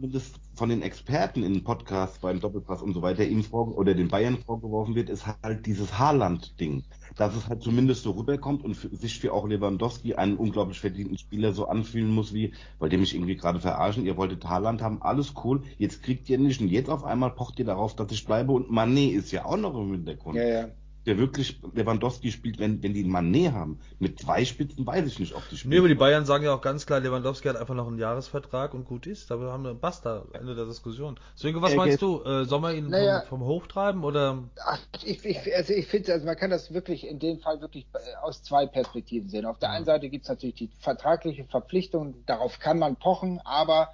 von 0.56 0.70
den 0.70 0.82
Experten 0.82 1.44
in 1.44 1.64
Podcasts 1.64 2.20
beim 2.20 2.40
Doppelpass 2.40 2.82
und 2.82 2.94
so 2.94 3.02
weiter 3.02 3.26
ihm 3.26 3.44
vor, 3.44 3.78
oder 3.78 3.94
den 3.94 4.08
Bayern 4.08 4.38
vorgeworfen 4.38 4.96
wird, 4.96 5.10
ist 5.10 5.26
halt 5.28 5.66
dieses 5.66 6.00
Haaland-Ding. 6.00 6.84
Dass 7.16 7.36
es 7.36 7.48
halt 7.48 7.62
zumindest 7.62 8.04
so 8.04 8.12
rüberkommt 8.12 8.64
und 8.64 8.76
für, 8.76 8.96
sich 8.96 9.20
für 9.20 9.34
auch 9.34 9.48
Lewandowski 9.48 10.16
einen 10.16 10.38
unglaublich 10.38 10.80
verdienten 10.80 11.18
Spieler 11.18 11.54
so 11.54 11.68
anfühlen 11.68 12.12
muss 12.12 12.34
wie, 12.34 12.54
weil 12.80 12.90
dem 12.90 13.02
mich 13.02 13.14
irgendwie 13.14 13.36
gerade 13.36 13.60
verarschen, 13.60 14.06
ihr 14.06 14.18
wolltet 14.18 14.46
Haaland 14.46 14.82
haben, 14.82 15.02
alles 15.02 15.34
cool, 15.44 15.64
jetzt 15.78 16.02
kriegt 16.02 16.30
ihr 16.30 16.38
nicht 16.38 16.62
und 16.62 16.70
jetzt 16.70 16.90
auf 16.90 17.04
einmal 17.04 17.32
pocht 17.32 17.60
ihr 17.60 17.66
darauf, 17.66 17.96
dass 17.96 18.12
ich 18.12 18.26
bleibe 18.26 18.52
und 18.52 18.72
Manet 18.72 19.14
ist 19.14 19.32
ja 19.32 19.46
auch 19.46 19.58
noch 19.58 19.76
im 19.76 19.92
Hintergrund. 19.92 20.38
Ja, 20.38 20.48
ja 20.48 20.70
der 21.10 21.18
wirklich 21.18 21.60
Lewandowski 21.74 22.32
spielt, 22.32 22.60
wenn, 22.60 22.84
wenn 22.84 22.94
die 22.94 23.04
einen 23.04 23.12
Mané 23.12 23.52
haben. 23.52 23.80
Mit 23.98 24.20
zwei 24.20 24.46
Spitzen 24.46 24.86
weiß 24.86 25.08
ich 25.08 25.20
nicht, 25.20 25.34
ob 25.34 25.42
die 25.50 25.58
spielen. 25.58 25.72
Nee, 25.72 25.80
aber 25.80 25.88
die 25.88 25.96
Bayern 25.96 26.26
sagen 26.26 26.44
ja 26.44 26.54
auch 26.54 26.62
ganz 26.62 26.86
klar, 26.86 27.00
Lewandowski 27.00 27.48
hat 27.48 27.58
einfach 27.58 27.74
noch 27.74 27.88
einen 27.88 27.98
Jahresvertrag 27.98 28.76
und 28.76 28.86
gut 28.86 29.08
ist. 29.08 29.32
Da 29.32 29.40
haben 29.40 29.64
wir 29.64 29.74
basta, 29.74 30.26
Ende 30.34 30.54
der 30.54 30.66
Diskussion. 30.66 31.20
Deswegen, 31.36 31.62
was 31.64 31.74
äh, 31.74 31.78
meinst 31.78 32.02
du? 32.04 32.22
Äh, 32.24 32.46
soll 32.46 32.60
man 32.60 32.76
ihn 32.76 32.90
naja, 32.90 33.22
vom, 33.22 33.40
vom 33.40 33.48
Hoch 33.48 33.66
treiben 33.66 34.04
oder? 34.04 34.44
Ach, 34.64 34.80
ich, 35.04 35.26
ich, 35.26 35.56
also 35.56 35.74
ich 35.74 35.88
finde, 35.88 36.14
also 36.14 36.28
man 36.28 36.38
kann 36.38 36.52
das 36.52 36.72
wirklich 36.72 37.08
in 37.08 37.18
dem 37.18 37.40
Fall 37.40 37.60
wirklich 37.60 37.88
äh, 37.94 37.98
aus 38.22 38.44
zwei 38.44 38.68
Perspektiven 38.68 39.30
sehen. 39.30 39.48
Auf 39.48 39.58
der 39.58 39.72
einen 39.72 39.86
Seite 39.86 40.10
gibt 40.10 40.26
es 40.26 40.30
natürlich 40.30 40.56
die 40.56 40.70
vertragliche 40.80 41.46
Verpflichtung, 41.46 42.24
darauf 42.28 42.60
kann 42.60 42.78
man 42.78 42.98
pochen, 42.98 43.42
aber 43.44 43.90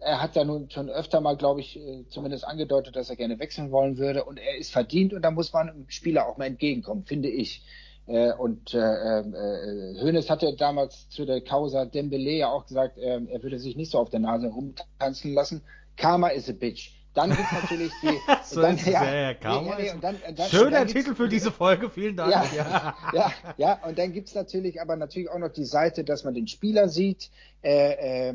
er 0.00 0.20
hat 0.22 0.36
ja 0.36 0.44
nun 0.44 0.70
schon 0.70 0.88
öfter 0.88 1.20
mal, 1.20 1.36
glaube 1.36 1.60
ich, 1.60 1.78
äh, 1.78 2.04
zumindest 2.08 2.46
angedeutet, 2.46 2.96
dass 2.96 3.10
er 3.10 3.16
gerne 3.16 3.38
wechseln 3.38 3.70
wollen 3.70 3.98
würde 3.98 4.24
und 4.24 4.38
er 4.38 4.56
ist 4.56 4.72
verdient 4.72 5.12
und 5.14 5.22
da 5.22 5.30
muss 5.30 5.52
man 5.52 5.68
dem 5.68 5.88
Spieler 5.88 6.26
auch 6.26 6.38
mal 6.38 6.46
entgegenkommen, 6.46 7.04
finde 7.04 7.28
ich. 7.28 7.64
Äh, 8.06 8.32
und 8.32 8.74
äh, 8.74 8.78
äh, 8.78 10.02
Hoeneß 10.02 10.28
hatte 10.28 10.56
damals 10.56 11.08
zu 11.08 11.24
der 11.24 11.40
Causa 11.40 11.84
Dembele 11.84 12.32
ja 12.32 12.50
auch 12.50 12.66
gesagt, 12.66 12.98
äh, 12.98 13.20
er 13.24 13.42
würde 13.42 13.58
sich 13.58 13.76
nicht 13.76 13.92
so 13.92 13.98
auf 13.98 14.10
der 14.10 14.20
Nase 14.20 14.48
rumtanzen 14.48 15.34
lassen. 15.34 15.62
Karma 15.96 16.28
is 16.28 16.48
a 16.48 16.52
bitch. 16.52 16.90
Dann 17.14 17.30
gibt's 17.30 17.52
natürlich 17.62 17.92
die. 18.02 18.18
so 18.44 18.60
dann, 18.60 18.76
ja, 18.78 19.14
ja, 19.14 19.34
Karma 19.34 19.76
nee, 19.76 19.92
nee, 19.92 19.98
dann, 20.00 20.16
dann, 20.34 20.48
Schöner 20.48 20.86
Titel 20.86 21.14
für 21.14 21.28
diese 21.28 21.52
Folge, 21.52 21.90
vielen 21.90 22.16
Dank. 22.16 22.32
Ja, 22.32 22.44
ja, 22.56 22.96
ja, 23.12 23.32
ja, 23.56 23.86
und 23.86 23.98
dann 23.98 24.12
gibt's 24.12 24.34
natürlich 24.34 24.80
aber 24.80 24.96
natürlich 24.96 25.30
auch 25.30 25.38
noch 25.38 25.52
die 25.52 25.64
Seite, 25.64 26.02
dass 26.02 26.24
man 26.24 26.34
den 26.34 26.48
Spieler 26.48 26.88
sieht. 26.88 27.30
Äh, 27.62 28.30
äh, 28.30 28.34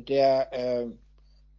der 0.00 0.52
äh, 0.52 0.86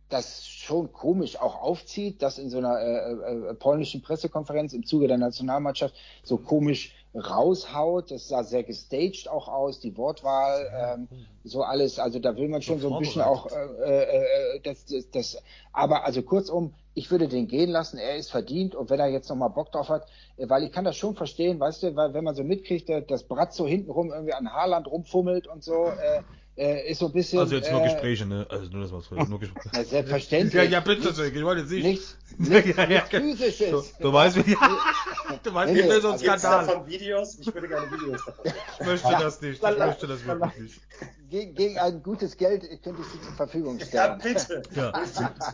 das 0.09 0.47
schon 0.47 0.91
komisch 0.91 1.39
auch 1.39 1.61
aufzieht, 1.61 2.21
dass 2.21 2.37
in 2.37 2.49
so 2.49 2.59
einer 2.59 2.79
äh, 2.79 3.49
äh, 3.49 3.53
polnischen 3.55 4.01
Pressekonferenz 4.01 4.73
im 4.73 4.85
Zuge 4.85 5.07
der 5.07 5.17
Nationalmannschaft 5.17 5.95
so 6.23 6.37
komisch 6.37 6.93
raushaut. 7.15 8.11
Das 8.11 8.27
sah 8.27 8.43
sehr 8.43 8.63
gestaged 8.63 9.27
auch 9.27 9.47
aus, 9.47 9.79
die 9.79 9.97
Wortwahl, 9.97 10.97
ähm, 10.97 11.07
so 11.43 11.63
alles. 11.63 11.97
Also 11.97 12.19
da 12.19 12.35
will 12.35 12.49
man 12.49 12.61
schon 12.61 12.79
so 12.79 12.93
ein 12.93 12.99
bisschen 12.99 13.23
auch 13.23 13.47
äh, 13.51 14.03
äh, 14.03 14.55
äh, 14.55 14.59
das, 14.63 14.85
das, 14.85 15.09
das. 15.09 15.43
Aber 15.73 16.05
also 16.05 16.21
kurzum, 16.21 16.73
ich 16.93 17.09
würde 17.09 17.27
den 17.27 17.47
gehen 17.47 17.71
lassen. 17.71 17.97
Er 17.97 18.15
ist 18.15 18.29
verdient 18.29 18.75
und 18.75 18.89
wenn 18.91 18.99
er 18.99 19.07
jetzt 19.07 19.29
nochmal 19.29 19.49
Bock 19.49 19.71
drauf 19.71 19.89
hat, 19.89 20.07
äh, 20.37 20.47
weil 20.47 20.63
ich 20.63 20.71
kann 20.71 20.85
das 20.85 20.97
schon 20.97 21.15
verstehen, 21.15 21.59
weißt 21.59 21.81
du, 21.81 21.95
weil 21.95 22.13
wenn 22.13 22.23
man 22.23 22.35
so 22.35 22.43
mitkriegt, 22.43 22.89
dass 23.09 23.23
Bratz 23.23 23.55
so 23.55 23.65
hintenrum 23.65 24.11
irgendwie 24.11 24.33
an 24.33 24.51
Haarland 24.51 24.87
rumfummelt 24.87 25.47
und 25.47 25.63
so. 25.63 25.85
Äh, 25.85 26.21
äh, 26.57 26.89
ist 26.89 26.99
so 26.99 27.07
ein 27.07 27.11
bisschen. 27.11 27.39
Also 27.39 27.55
jetzt 27.55 27.71
nur 27.71 27.81
äh, 27.81 27.85
Gespräche, 27.85 28.25
ne? 28.25 28.45
Also 28.49 28.69
nur 28.69 28.81
das 28.81 28.91
was 28.91 29.29
nur 29.29 29.39
Gespräche. 29.39 29.69
Ja, 29.73 29.83
selbstverständlich. 29.83 30.53
Ja, 30.53 30.63
ja, 30.63 30.79
bitte, 30.79 31.01
nichts, 31.07 31.19
ich 31.19 31.43
wollte 31.43 31.61
jetzt 31.61 31.71
nicht. 31.71 31.83
Nichts, 31.83 32.17
nichts, 32.37 32.77
ja, 32.77 32.89
ja, 32.89 33.01
physisches. 33.01 33.69
Du, 33.97 34.03
du 34.03 34.13
weißt, 34.13 34.37
wie, 34.37 34.51
ja, 34.51 34.77
du 35.43 35.53
weißt, 35.53 35.73
nee, 35.73 35.83
wie 35.83 35.87
nee, 35.87 35.99
so 35.99 36.11
ein 36.11 36.19
Skandal. 36.19 36.65
Von 36.65 36.87
Videos? 36.87 37.39
Ich 37.39 37.53
würde 37.53 37.67
gerne 37.67 37.91
Videos 37.91 38.25
davon. 38.25 38.45
Ich 38.79 38.85
möchte 38.85 39.09
das 39.09 39.41
nicht. 39.41 39.63
Ich 39.63 39.77
möchte 39.77 40.07
das 40.07 40.25
wirklich 40.25 40.61
nicht. 40.61 40.81
Gegen, 41.29 41.55
gegen 41.55 41.77
ein 41.79 42.01
gutes 42.01 42.37
Geld 42.37 42.61
könnte 42.83 43.01
ich 43.01 43.07
sie 43.07 43.21
zur 43.21 43.33
Verfügung 43.33 43.79
stellen. 43.79 44.19
Ja, 44.23 44.31
bitte. 44.33 44.63
Ja. 44.75 44.93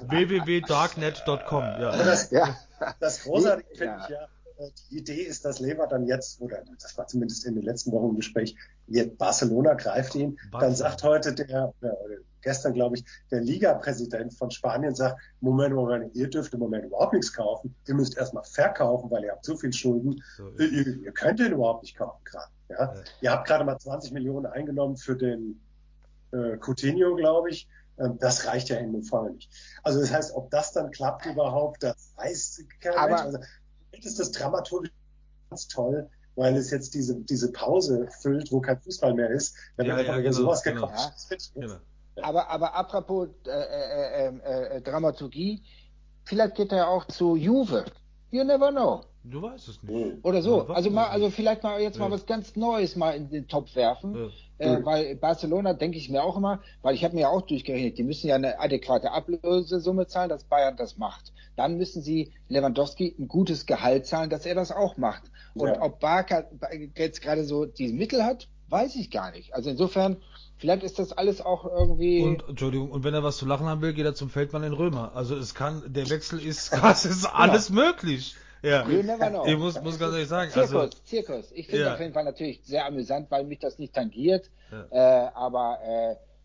www.darknet.com. 0.08 1.64
Ja. 1.64 1.98
Das, 1.98 2.30
ja. 2.30 2.56
das 3.00 3.24
Großartige 3.24 3.76
finde 3.76 3.98
ich 4.04 4.10
ja 4.10 4.28
die 4.70 4.98
Idee 4.98 5.24
ist, 5.24 5.46
dass 5.46 5.60
Lever 5.60 5.88
dann 5.88 6.06
jetzt, 6.06 6.42
oder 6.42 6.64
das 6.80 6.98
war 6.98 7.08
zumindest 7.08 7.46
in 7.46 7.56
den 7.56 7.64
letzten 7.64 7.92
Wochen 7.92 8.10
im 8.10 8.16
Gespräch, 8.16 8.56
jetzt 8.88 9.18
Barcelona 9.18 9.74
greift 9.74 10.16
ihn. 10.16 10.38
Barcelona. 10.52 10.60
Dann 10.60 10.76
sagt 10.76 11.04
heute 11.04 11.34
der, 11.34 11.74
oder 11.82 11.98
gestern 12.42 12.74
glaube 12.74 12.98
ich, 12.98 13.06
der 13.30 13.42
Liga-Präsident 13.42 14.34
von 14.34 14.52
Spanien 14.52 14.96
sagt, 14.96 15.20
Moment, 15.40 15.74
Moment, 15.74 16.16
ihr 16.16 16.30
dürft 16.30 16.54
im 16.54 16.60
Moment 16.60 16.86
überhaupt 16.86 17.14
nichts 17.14 17.34
kaufen. 17.34 17.76
Ihr 17.88 17.96
müsst 17.96 18.18
erstmal 18.18 18.44
verkaufen, 18.44 19.10
weil 19.12 19.24
ihr 19.24 19.32
habt 19.32 19.46
so 19.46 19.56
viel 19.56 19.74
Schulden. 19.74 20.24
So 20.38 20.50
ihr, 20.58 20.88
ihr, 21.04 21.12
könnt 21.12 21.40
den 21.40 21.54
überhaupt 21.54 21.84
nicht 21.84 21.98
kaufen 21.98 22.24
gerade. 22.26 22.52
Ja? 22.70 22.94
ja? 22.94 23.04
Ihr 23.22 23.32
habt 23.32 23.48
gerade 23.48 23.64
mal 23.64 23.78
20 23.78 24.12
Millionen 24.12 24.46
eingenommen 24.46 24.98
für 24.98 25.16
den 25.16 25.62
äh, 26.32 26.58
Coutinho, 26.58 27.16
glaube 27.16 27.50
ich. 27.50 27.68
Ähm, 28.00 28.18
das 28.20 28.48
reicht 28.48 28.70
ja 28.70 28.78
in 28.78 28.94
dem 28.94 29.04
Fall 29.04 29.32
nicht. 29.32 29.50
Also 29.84 30.00
das 30.00 30.12
heißt, 30.12 30.36
ob 30.36 30.50
das 30.50 30.74
dann 30.74 30.92
klappt 30.92 31.26
überhaupt, 31.26 31.84
das 31.84 32.14
weiß 32.16 32.64
kein 32.80 33.10
Mensch. 33.10 33.22
Also, 33.22 33.40
ist 33.92 34.20
das 34.20 34.32
dramaturgisch 34.32 34.92
ganz 35.50 35.68
toll, 35.68 36.10
weil 36.36 36.56
es 36.56 36.72
jetzt 36.72 36.94
diese, 36.94 37.16
diese 37.16 37.52
Pause 37.52 38.08
füllt, 38.22 38.52
wo 38.52 38.62
kein 38.62 38.80
Fußball 38.82 39.14
mehr 39.14 39.30
ist. 39.30 39.56
Wenn 39.76 39.88
ja, 39.88 39.96
einfach 39.96 40.16
ja, 40.16 40.22
genau, 40.22 40.32
sowas 40.32 40.64
genau. 40.64 40.88
gekommen 40.88 41.12
genau. 41.56 41.76
Aber, 42.22 42.50
aber 42.50 42.74
apropos 42.76 43.30
äh, 43.46 43.52
äh, 43.52 44.28
äh, 44.28 44.78
äh, 44.78 44.82
Dramaturgie, 44.82 45.64
vielleicht 46.26 46.56
geht 46.56 46.72
er 46.72 46.78
ja 46.80 46.88
auch 46.88 47.06
zu 47.06 47.36
Juve. 47.36 47.86
You 48.32 48.44
never 48.44 48.72
know. 48.72 49.02
Du 49.24 49.42
weißt 49.42 49.68
es 49.68 49.84
nicht. 49.84 50.24
Oder 50.24 50.42
so. 50.42 50.68
Also 50.68 50.90
mal, 50.90 51.08
also 51.08 51.30
vielleicht 51.30 51.64
mal 51.64 51.80
jetzt 51.80 52.00
mal 52.00 52.10
was 52.10 52.26
ganz 52.26 52.56
Neues 52.56 52.96
mal 52.96 53.12
in 53.12 53.30
den 53.30 53.48
Topf 53.48 53.76
werfen. 53.76 54.32
Äh, 54.58 54.84
weil 54.84 55.16
Barcelona 55.16 55.74
denke 55.74 55.98
ich 55.98 56.10
mir 56.10 56.24
auch 56.24 56.38
immer, 56.38 56.62
weil 56.82 56.96
ich 56.96 57.04
habe 57.04 57.16
mir 57.16 57.22
ja 57.22 57.30
auch 57.30 57.42
durchgerechnet, 57.42 57.98
die 57.98 58.04
müssen 58.04 58.28
ja 58.28 58.36
eine 58.36 58.60
adäquate 58.60 59.12
Ablösesumme 59.12 60.08
zahlen, 60.08 60.30
dass 60.30 60.44
Bayern 60.44 60.78
das 60.78 60.98
macht. 60.98 61.34
Dann 61.56 61.78
müssen 61.78 62.02
sie 62.02 62.32
Lewandowski 62.48 63.16
ein 63.20 63.28
gutes 63.28 63.66
Gehalt 63.66 64.06
zahlen, 64.06 64.30
dass 64.30 64.46
er 64.46 64.56
das 64.56 64.72
auch 64.72 64.98
macht. 64.98 65.24
Und 65.56 65.70
ja. 65.70 65.82
ob 65.82 66.00
Barca 66.00 66.46
jetzt 66.96 67.22
gerade 67.22 67.44
so 67.44 67.66
die 67.66 67.92
Mittel 67.92 68.24
hat, 68.24 68.48
weiß 68.70 68.96
ich 68.96 69.12
gar 69.12 69.32
nicht. 69.32 69.54
Also 69.54 69.70
insofern, 69.70 70.18
vielleicht 70.62 70.84
ist 70.84 71.00
das 71.00 71.12
alles 71.12 71.42
auch 71.42 71.66
irgendwie. 71.66 72.22
Und 72.22 72.48
Entschuldigung, 72.48 72.92
und 72.92 73.04
wenn 73.04 73.14
er 73.14 73.24
was 73.24 73.38
zu 73.38 73.46
lachen 73.46 73.66
haben 73.66 73.82
will, 73.82 73.94
geht 73.94 74.06
er 74.06 74.14
zum 74.14 74.30
Feldmann 74.30 74.64
in 74.64 74.74
Römer. 74.74 75.12
Also 75.16 75.36
es 75.36 75.56
kann, 75.56 75.82
der 75.88 76.10
Wechsel 76.10 76.40
ist, 76.40 76.72
das 76.82 77.06
ist 77.06 77.26
alles 77.26 77.70
ja. 77.70 77.76
möglich. 77.76 78.36
Ja. 78.62 78.88
You 78.88 79.02
never 79.02 79.30
know. 79.30 79.46
Ich 79.48 79.58
muss, 79.58 79.82
muss 79.82 79.98
ganz 79.98 80.14
ehrlich 80.14 80.30
sagen. 80.30 80.52
Zirkus, 80.52 80.74
also, 80.74 80.98
Zirkus. 81.04 81.52
Ich 81.54 81.66
finde 81.66 81.86
ja. 81.86 81.94
auf 81.96 82.00
jeden 82.00 82.14
Fall 82.14 82.26
natürlich 82.26 82.62
sehr 82.64 82.86
amüsant, 82.86 83.32
weil 83.32 83.44
mich 83.44 83.58
das 83.58 83.80
nicht 83.80 83.94
tangiert. 83.94 84.52
Ja. 84.72 85.26
Äh, 85.26 85.32
aber 85.34 85.80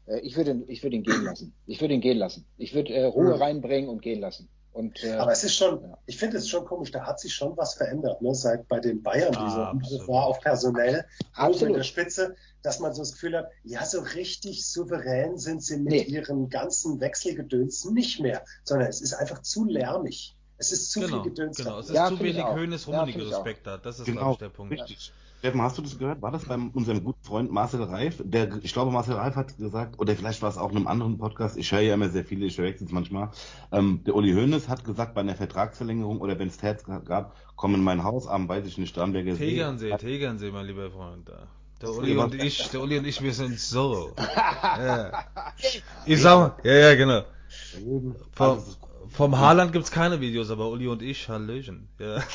äh, 0.06 0.20
ich 0.20 0.34
würde 0.36 0.64
ich 0.66 0.82
würde 0.82 0.96
ihn 0.96 1.02
gehen 1.02 1.22
lassen. 1.22 1.54
Ich 1.66 1.80
würde 1.82 1.92
ihn 1.92 2.00
gehen 2.00 2.16
lassen. 2.16 2.46
Ich 2.56 2.74
würde 2.74 2.94
äh, 2.94 3.04
Ruhe 3.04 3.34
mhm. 3.34 3.42
reinbringen 3.42 3.90
und 3.90 4.00
gehen 4.00 4.20
lassen. 4.20 4.48
Und, 4.76 5.02
äh, 5.04 5.12
aber 5.12 5.32
es 5.32 5.42
ist 5.42 5.54
schon, 5.54 5.80
ja. 5.80 5.96
ich 6.04 6.18
finde 6.18 6.36
es 6.36 6.50
schon 6.50 6.66
komisch, 6.66 6.90
da 6.90 7.06
hat 7.06 7.18
sich 7.18 7.32
schon 7.32 7.56
was 7.56 7.72
verändert, 7.74 8.20
ne? 8.20 8.34
seit 8.34 8.68
bei 8.68 8.78
den 8.78 9.02
Bayern 9.02 9.34
ah, 9.34 9.46
dieser 9.46 9.70
Umbruch 9.70 10.08
war 10.08 10.26
auf 10.26 10.40
personell, 10.40 11.06
auch 11.34 11.62
in 11.62 11.72
der 11.72 11.82
Spitze, 11.82 12.36
dass 12.66 12.80
man 12.80 12.92
so 12.92 13.02
das 13.02 13.12
Gefühl 13.12 13.36
hat, 13.36 13.46
ja, 13.62 13.86
so 13.86 14.00
richtig 14.00 14.66
souverän 14.66 15.38
sind 15.38 15.62
sie 15.62 15.76
mit 15.76 15.92
nee. 15.92 16.02
ihren 16.02 16.50
ganzen 16.50 17.00
Wechselgedöns 17.00 17.84
nicht 17.84 18.18
mehr, 18.20 18.44
sondern 18.64 18.88
es 18.88 19.00
ist 19.00 19.14
einfach 19.14 19.40
zu 19.42 19.64
lärmig. 19.64 20.36
Es 20.58 20.72
ist 20.72 20.90
zu 20.90 21.00
genau, 21.00 21.22
viel 21.22 21.30
Gedöns. 21.30 21.58
Genau, 21.58 21.78
es 21.78 21.90
ist 21.90 21.94
Ja, 21.94 22.08
zu 22.08 22.18
wenig 22.18 22.38
Ja, 22.38 22.46
Rummenigge 22.46 23.22
auch. 23.22 23.30
Respekt 23.30 23.66
da. 23.68 23.76
Das 23.76 24.00
ist, 24.00 24.06
Genau, 24.06 24.20
glaube 24.20 24.32
ich, 24.32 24.38
der 24.38 24.48
Punkt. 24.48 24.72
richtig. 24.72 25.12
Steffen, 25.38 25.62
hast 25.62 25.78
du 25.78 25.82
das 25.82 25.96
gehört? 25.96 26.22
War 26.22 26.32
das 26.32 26.46
bei 26.46 26.56
unserem 26.56 27.04
guten 27.04 27.22
Freund 27.22 27.52
Marcel 27.52 27.82
Reif? 27.84 28.20
Der, 28.24 28.58
ich 28.64 28.72
glaube, 28.72 28.90
Marcel 28.90 29.14
Reif 29.14 29.36
hat 29.36 29.56
gesagt, 29.58 30.00
oder 30.00 30.16
vielleicht 30.16 30.42
war 30.42 30.48
es 30.48 30.58
auch 30.58 30.70
in 30.72 30.78
einem 30.78 30.88
anderen 30.88 31.18
Podcast, 31.18 31.56
ich 31.56 31.70
höre 31.70 31.82
ja 31.82 31.94
immer 31.94 32.08
sehr 32.08 32.24
viele, 32.24 32.46
ich 32.46 32.56
verwechsel 32.56 32.86
es 32.86 32.92
manchmal. 32.92 33.30
Ähm, 33.70 34.02
der 34.04 34.16
Uli 34.16 34.32
Hoeneß 34.32 34.68
hat 34.68 34.82
gesagt, 34.82 35.14
bei 35.14 35.20
einer 35.20 35.36
Vertragsverlängerung 35.36 36.20
oder 36.20 36.36
wenn 36.40 36.48
es 36.48 36.56
Terz 36.56 36.82
gab, 36.82 37.36
komm 37.54 37.76
in 37.76 37.84
mein 37.84 38.02
Haus, 38.02 38.26
am 38.26 38.48
weiß 38.48 38.66
ich 38.66 38.76
nicht, 38.78 38.90
Starnberger 38.90 39.36
See. 39.36 39.50
Tegernsee, 39.50 39.96
Tegernsee, 39.98 40.50
mein 40.50 40.66
lieber 40.66 40.90
Freund. 40.90 41.28
Da. 41.28 41.46
Der 41.80 41.90
Uli 41.90 42.16
und 42.16 42.34
ich, 42.34 42.68
der 42.70 42.80
Uli 42.80 42.98
und 42.98 43.06
ich, 43.06 43.22
wir 43.22 43.32
sind 43.32 43.58
so. 43.60 44.14
Ja. 44.62 45.24
Ich 46.06 46.20
sag 46.20 46.38
mal, 46.38 46.56
ja, 46.64 46.74
ja, 46.74 46.94
genau. 46.94 47.22
Vom, 48.32 48.62
vom 49.08 49.38
Haaland 49.38 49.72
gibt's 49.72 49.90
keine 49.90 50.20
Videos, 50.20 50.50
aber 50.50 50.68
Uli 50.70 50.88
und 50.88 51.02
ich, 51.02 51.28
Hallöchen. 51.28 51.88
Ja. 51.98 52.22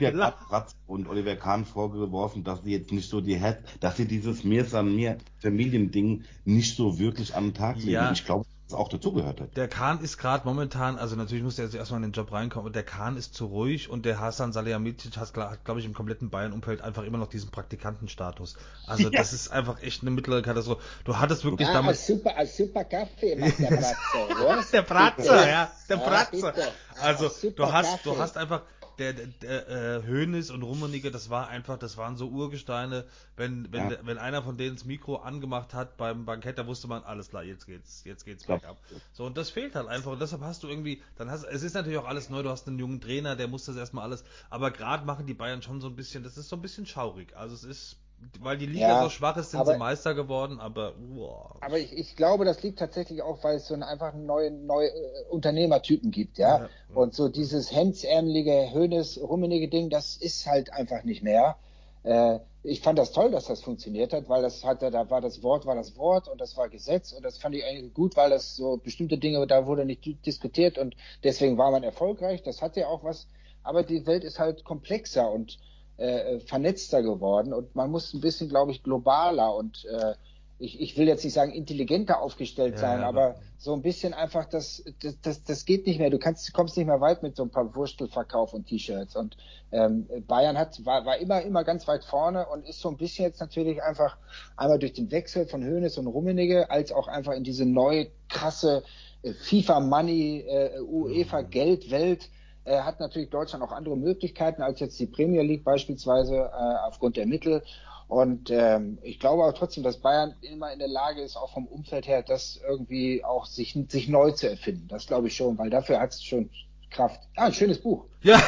Hat 0.00 0.36
Ratz 0.50 0.76
und 0.86 1.08
Oliver 1.08 1.36
Kahn 1.36 1.64
vorgeworfen, 1.64 2.44
dass 2.44 2.62
sie 2.62 2.72
jetzt 2.72 2.92
nicht 2.92 3.08
so 3.08 3.20
die 3.20 3.38
Head, 3.38 3.58
dass 3.80 3.96
sie 3.96 4.06
dieses 4.06 4.44
Mir 4.44 4.64
san 4.64 4.94
mir 4.94 5.18
Familiending 5.40 6.24
nicht 6.44 6.76
so 6.76 6.98
wirklich 6.98 7.34
an 7.34 7.48
den 7.48 7.54
Tag 7.54 7.76
legen. 7.76 7.90
Ja. 7.90 8.12
Ich 8.12 8.24
glaube, 8.24 8.46
auch 8.74 8.88
dazugehört 8.88 9.40
hat. 9.40 9.56
Der 9.56 9.68
Kahn 9.68 10.00
ist 10.00 10.18
gerade 10.18 10.46
momentan, 10.46 10.98
also 10.98 11.16
natürlich 11.16 11.42
muss 11.44 11.58
er 11.58 11.64
jetzt 11.66 11.74
erstmal 11.74 11.98
in 11.98 12.10
den 12.10 12.12
Job 12.12 12.32
reinkommen, 12.32 12.66
und 12.66 12.76
der 12.76 12.82
Kahn 12.82 13.16
ist 13.16 13.34
zu 13.34 13.46
ruhig 13.46 13.88
und 13.90 14.04
der 14.06 14.20
Hasan 14.20 14.52
Salihamidzic 14.52 15.16
hat, 15.16 15.32
glaube 15.64 15.80
ich, 15.80 15.86
im 15.86 15.94
kompletten 15.94 16.30
Bayern-Umfeld 16.30 16.80
einfach 16.82 17.02
immer 17.04 17.18
noch 17.18 17.28
diesen 17.28 17.50
Praktikantenstatus. 17.50 18.56
Also 18.86 19.10
das 19.10 19.32
ist 19.32 19.50
einfach 19.50 19.82
echt 19.82 20.02
eine 20.02 20.10
mittlere 20.10 20.42
Katastrophe. 20.42 20.82
Du 21.04 21.18
hattest 21.18 21.44
wirklich 21.44 21.68
Ja, 21.68 21.74
damals... 21.74 22.08
ein 22.08 22.16
super, 22.16 22.36
ein 22.36 22.46
super 22.46 22.84
Kaffee 22.84 23.36
macht 23.36 23.58
der 23.58 23.68
Bratzo. 23.70 24.46
was? 24.46 24.70
Der 24.70 24.82
Bratzer, 24.82 25.48
ja, 25.50 25.70
der 25.88 25.96
Ja, 25.96 26.02
Bratzer. 26.08 26.54
Also 27.00 27.30
du 27.50 27.72
hast, 27.72 28.04
du 28.04 28.18
hast 28.18 28.36
einfach 28.36 28.62
der, 29.00 29.12
der, 29.14 29.68
äh, 29.68 30.02
Hönes 30.06 30.50
und 30.50 30.62
Rummenigge, 30.62 31.10
das 31.10 31.30
war 31.30 31.48
einfach, 31.48 31.78
das 31.78 31.96
waren 31.96 32.16
so 32.16 32.28
Urgesteine. 32.28 33.06
Wenn, 33.36 33.72
wenn, 33.72 33.90
Ja. 33.90 33.98
wenn 34.02 34.18
einer 34.18 34.42
von 34.42 34.56
denen 34.56 34.76
das 34.76 34.84
Mikro 34.84 35.16
angemacht 35.16 35.74
hat 35.74 35.96
beim 35.96 36.24
Bankett, 36.26 36.58
da 36.58 36.66
wusste 36.66 36.86
man, 36.86 37.02
alles 37.02 37.30
klar, 37.30 37.42
jetzt 37.42 37.66
geht's, 37.66 38.04
jetzt 38.04 38.24
geht's 38.24 38.46
Ja. 38.46 38.56
bergab. 38.58 38.78
So 39.12 39.24
und 39.24 39.36
das 39.36 39.50
fehlt 39.50 39.74
halt 39.74 39.88
einfach. 39.88 40.12
Und 40.12 40.20
deshalb 40.20 40.42
hast 40.42 40.62
du 40.62 40.68
irgendwie, 40.68 41.02
dann 41.16 41.30
hast, 41.30 41.44
es 41.44 41.62
ist 41.62 41.74
natürlich 41.74 41.98
auch 41.98 42.06
alles 42.06 42.28
neu. 42.30 42.42
Du 42.42 42.50
hast 42.50 42.68
einen 42.68 42.78
jungen 42.78 43.00
Trainer, 43.00 43.34
der 43.36 43.48
muss 43.48 43.64
das 43.64 43.76
erstmal 43.76 44.04
alles. 44.04 44.22
Aber 44.50 44.70
gerade 44.70 45.04
machen 45.06 45.26
die 45.26 45.34
Bayern 45.34 45.62
schon 45.62 45.80
so 45.80 45.88
ein 45.88 45.96
bisschen, 45.96 46.22
das 46.22 46.36
ist 46.36 46.48
so 46.48 46.56
ein 46.56 46.62
bisschen 46.62 46.86
schaurig. 46.86 47.36
Also 47.36 47.54
es 47.54 47.64
ist, 47.64 47.96
weil 48.40 48.56
die 48.58 48.66
Liga 48.66 48.88
Ja, 48.88 49.02
so 49.02 49.08
schwach 49.10 49.36
ist, 49.36 49.50
sind 49.50 49.60
aber- 49.60 49.72
sie 49.72 49.78
Meister 49.78 50.14
geworden. 50.14 50.60
Aber 50.60 50.94
wow. 51.14 51.56
Aber 51.60 51.78
ich, 51.78 51.92
ich 51.92 52.16
glaube, 52.16 52.44
das 52.44 52.62
liegt 52.62 52.78
tatsächlich 52.78 53.22
auch, 53.22 53.42
weil 53.44 53.56
es 53.56 53.66
so 53.66 53.74
einen 53.74 53.82
einfach 53.82 54.14
neue, 54.14 54.50
neue 54.50 54.88
äh, 54.88 55.24
Unternehmertypen 55.30 56.10
gibt, 56.10 56.38
ja. 56.38 56.60
Ja. 56.60 56.68
Und 56.94 57.14
so 57.14 57.28
dieses 57.28 57.72
hemdsärmelige, 57.72 58.72
Höhnes, 58.72 59.20
rummenige 59.20 59.68
Ding, 59.68 59.90
das 59.90 60.16
ist 60.16 60.46
halt 60.46 60.72
einfach 60.72 61.04
nicht 61.04 61.22
mehr. 61.22 61.56
Äh, 62.02 62.38
ich 62.62 62.82
fand 62.82 62.98
das 62.98 63.12
toll, 63.12 63.30
dass 63.30 63.46
das 63.46 63.62
funktioniert 63.62 64.12
hat, 64.12 64.28
weil 64.28 64.42
das 64.42 64.64
hatte, 64.64 64.90
da 64.90 65.08
war 65.08 65.22
das 65.22 65.42
Wort, 65.42 65.64
war 65.64 65.74
das 65.74 65.96
Wort 65.96 66.28
und 66.28 66.40
das 66.40 66.56
war 66.58 66.68
Gesetz 66.68 67.12
und 67.12 67.24
das 67.24 67.38
fand 67.38 67.54
ich 67.54 67.64
eigentlich 67.64 67.94
gut, 67.94 68.16
weil 68.16 68.28
das 68.30 68.54
so 68.54 68.76
bestimmte 68.76 69.16
Dinge, 69.16 69.46
da 69.46 69.66
wurde 69.66 69.86
nicht 69.86 70.04
di- 70.04 70.14
diskutiert 70.14 70.76
und 70.76 70.94
deswegen 71.24 71.56
war 71.56 71.70
man 71.70 71.82
erfolgreich. 71.82 72.42
Das 72.42 72.60
hat 72.60 72.76
ja 72.76 72.88
auch 72.88 73.02
was. 73.02 73.28
Aber 73.62 73.82
die 73.82 74.06
Welt 74.06 74.24
ist 74.24 74.38
halt 74.38 74.64
komplexer 74.64 75.30
und 75.30 75.58
äh, 76.00 76.40
vernetzter 76.40 77.02
geworden 77.02 77.52
und 77.52 77.74
man 77.76 77.90
muss 77.90 78.14
ein 78.14 78.20
bisschen, 78.20 78.48
glaube 78.48 78.72
ich, 78.72 78.82
globaler 78.82 79.54
und 79.54 79.84
äh, 79.84 80.14
ich, 80.62 80.78
ich 80.78 80.98
will 80.98 81.08
jetzt 81.08 81.24
nicht 81.24 81.32
sagen 81.32 81.52
intelligenter 81.52 82.20
aufgestellt 82.20 82.74
Ja, 82.74 82.80
sein, 82.80 83.00
ja, 83.00 83.08
aber 83.08 83.26
aber- 83.28 83.34
so 83.56 83.72
ein 83.74 83.80
bisschen 83.82 84.12
einfach, 84.14 84.44
das, 84.46 84.82
das, 85.02 85.18
das, 85.22 85.42
das 85.44 85.64
geht 85.66 85.86
nicht 85.86 85.98
mehr. 85.98 86.08
Du 86.10 86.18
kannst, 86.18 86.52
kommst 86.54 86.76
nicht 86.78 86.86
mehr 86.86 87.00
weit 87.00 87.22
mit 87.22 87.36
so 87.36 87.42
ein 87.42 87.50
paar 87.50 87.74
Wurstelverkauf 87.74 88.52
und 88.54 88.66
T-Shirts. 88.66 89.16
Und 89.16 89.36
ähm, 89.70 90.06
Bayern 90.26 90.56
hat, 90.58 90.82
war, 90.86 91.04
war 91.04 91.18
immer, 91.18 91.42
immer 91.42 91.62
ganz 91.64 91.86
weit 91.88 92.04
vorne 92.04 92.46
und 92.46 92.66
ist 92.66 92.80
so 92.80 92.88
ein 92.88 92.96
bisschen 92.98 93.24
jetzt 93.26 93.38
natürlich 93.40 93.82
einfach 93.82 94.16
einmal 94.56 94.78
durch 94.78 94.94
den 94.94 95.10
Wechsel 95.10 95.46
von 95.46 95.62
Hoeneß 95.62 95.98
und 95.98 96.06
Rummenigge, 96.06 96.70
als 96.70 96.90
auch 96.92 97.06
einfach 97.08 97.32
in 97.34 97.44
diese 97.44 97.66
neue 97.66 98.08
krasse 98.28 98.82
äh, 99.22 99.32
FIFA-Money, 99.34 100.40
äh, 100.48 100.80
UEFA-Geldwelt 100.80 102.28
äh, 102.70 102.82
hat 102.82 103.00
natürlich 103.00 103.30
Deutschland 103.30 103.64
auch 103.64 103.72
andere 103.72 103.96
Möglichkeiten 103.96 104.62
als 104.62 104.80
jetzt 104.80 104.98
die 105.00 105.06
Premier 105.06 105.42
League 105.42 105.64
beispielsweise 105.64 106.36
äh, 106.36 106.86
aufgrund 106.86 107.16
der 107.16 107.26
Mittel. 107.26 107.62
Und 108.06 108.50
ähm, 108.50 108.98
ich 109.02 109.20
glaube 109.20 109.42
aber 109.42 109.54
trotzdem, 109.54 109.82
dass 109.84 109.98
Bayern 109.98 110.34
immer 110.40 110.72
in 110.72 110.78
der 110.78 110.88
Lage 110.88 111.20
ist, 111.20 111.36
auch 111.36 111.52
vom 111.52 111.66
Umfeld 111.66 112.06
her, 112.06 112.22
das 112.22 112.60
irgendwie 112.68 113.24
auch 113.24 113.46
sich, 113.46 113.78
sich 113.88 114.08
neu 114.08 114.32
zu 114.32 114.48
erfinden. 114.48 114.88
Das 114.88 115.06
glaube 115.06 115.28
ich 115.28 115.36
schon, 115.36 115.58
weil 115.58 115.70
dafür 115.70 116.00
hat 116.00 116.10
es 116.10 116.22
schon 116.22 116.50
Kraft. 116.90 117.20
Ah, 117.36 117.46
ein 117.46 117.52
schönes 117.52 117.80
Buch. 117.80 118.06
Ja. 118.22 118.40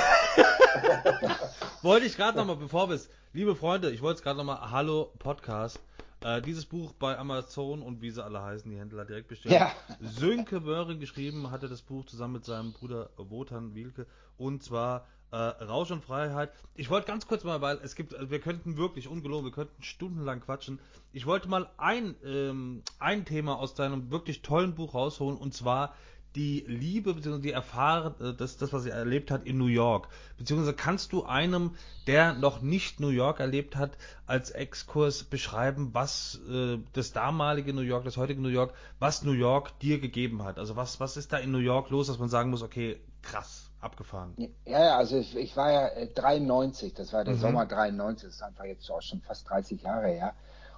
wollte 1.83 2.07
ich 2.07 2.17
gerade 2.17 2.37
nochmal, 2.39 2.57
bevor 2.57 2.89
wir 2.89 2.97
es, 2.97 3.09
liebe 3.33 3.55
Freunde, 3.55 3.91
ich 3.91 4.03
wollte 4.03 4.19
es 4.19 4.23
gerade 4.23 4.39
nochmal, 4.39 4.71
hallo 4.71 5.13
Podcast. 5.19 5.79
Äh, 6.25 6.43
dieses 6.43 6.67
Buch 6.67 6.93
bei 6.93 7.19
Amazon 7.19 7.83
und 7.83 8.01
wie 8.01 8.11
sie 8.11 8.23
alle 8.23 8.43
heißen, 8.43 8.71
die 8.71 8.79
Händler 8.79 9.05
direkt 9.05 9.29
bestellen. 9.29 9.55
Ja. 9.55 9.73
Sönke 10.01 10.61
Möhring 10.61 11.01
geschrieben 11.01 11.51
hatte 11.51 11.69
das 11.69 11.83
Buch 11.83 12.07
zusammen 12.07 12.35
mit 12.35 12.45
seinem 12.45 12.73
Bruder 12.73 13.11
Wotan 13.17 13.75
Wielke 13.75 14.07
und 14.37 14.63
zwar 14.63 15.07
äh, 15.33 15.37
Rausch 15.37 15.91
und 15.91 16.05
Freiheit. 16.05 16.53
Ich 16.75 16.91
wollte 16.91 17.07
ganz 17.07 17.27
kurz 17.27 17.43
mal, 17.43 17.61
weil 17.61 17.79
es 17.83 17.95
gibt, 17.95 18.15
wir 18.31 18.39
könnten 18.39 18.77
wirklich 18.77 19.09
ungelogen, 19.09 19.47
wir 19.47 19.53
könnten 19.53 19.83
stundenlang 19.83 20.41
quatschen. 20.41 20.79
Ich 21.13 21.27
wollte 21.27 21.49
mal 21.49 21.69
ein, 21.79 22.15
ähm, 22.25 22.83
ein 22.99 23.25
Thema 23.25 23.59
aus 23.59 23.75
deinem 23.75 24.11
wirklich 24.11 24.43
tollen 24.43 24.75
Buch 24.75 24.95
rausholen 24.95 25.39
und 25.39 25.55
zwar 25.55 25.95
die 26.35 26.65
Liebe 26.67 27.15
bzw. 27.15 27.41
die 27.41 27.53
Erfahrung, 27.53 28.15
äh, 28.21 28.35
das, 28.35 28.57
das, 28.57 28.73
was 28.73 28.87
er 28.87 28.97
erlebt 28.97 29.31
hat 29.31 29.45
in 29.47 29.59
New 29.59 29.67
York. 29.67 30.09
Beziehungsweise 30.39 30.75
kannst 30.75 31.13
du 31.13 31.25
einem, 31.25 31.75
der 32.07 32.35
noch 32.35 32.61
nicht 32.63 33.01
New 33.01 33.09
York 33.09 33.41
erlebt 33.41 33.77
hat, 33.77 33.97
als 34.27 34.51
Exkurs 34.51 35.25
beschreiben, 35.25 35.91
was 35.93 36.41
äh, 36.49 36.79
das 36.93 37.13
damalige 37.13 37.73
New 37.75 37.83
York, 37.83 38.05
das 38.05 38.17
heutige 38.17 38.41
New 38.41 38.49
York, 38.49 38.75
was 38.99 39.23
New 39.23 39.33
York 39.33 39.79
dir 39.81 40.01
gegeben 40.01 40.43
hat? 40.45 40.59
Also 40.59 40.77
was, 40.77 41.01
was 41.01 41.17
ist 41.17 41.33
da 41.33 41.39
in 41.39 41.51
New 41.51 41.59
York 41.59 41.91
los, 41.91 42.07
dass 42.07 42.19
man 42.19 42.29
sagen 42.29 42.51
muss, 42.51 42.63
okay, 42.63 42.99
krass, 43.23 43.71
abgefahren. 43.81 44.35
Ja, 44.37 44.49
ja, 44.67 44.97
also 44.97 45.19
ich, 45.19 45.37
ich 45.37 45.57
war 45.57 45.71
ja 45.71 45.89
äh, 45.89 46.09
93, 46.09 46.95
das 46.95 47.13
war 47.13 47.25
der 47.25 47.35
Mhm. 47.35 47.39
Sommer 47.39 47.67
93, 47.67 48.29
das 48.29 48.37
ist 48.37 48.43
einfach 48.43 48.65
jetzt 48.65 48.91
auch 48.91 49.03
schon 49.03 49.21
fast 49.21 49.49
30 49.49 49.83
Jahre 49.83 50.09
her. 50.09 50.35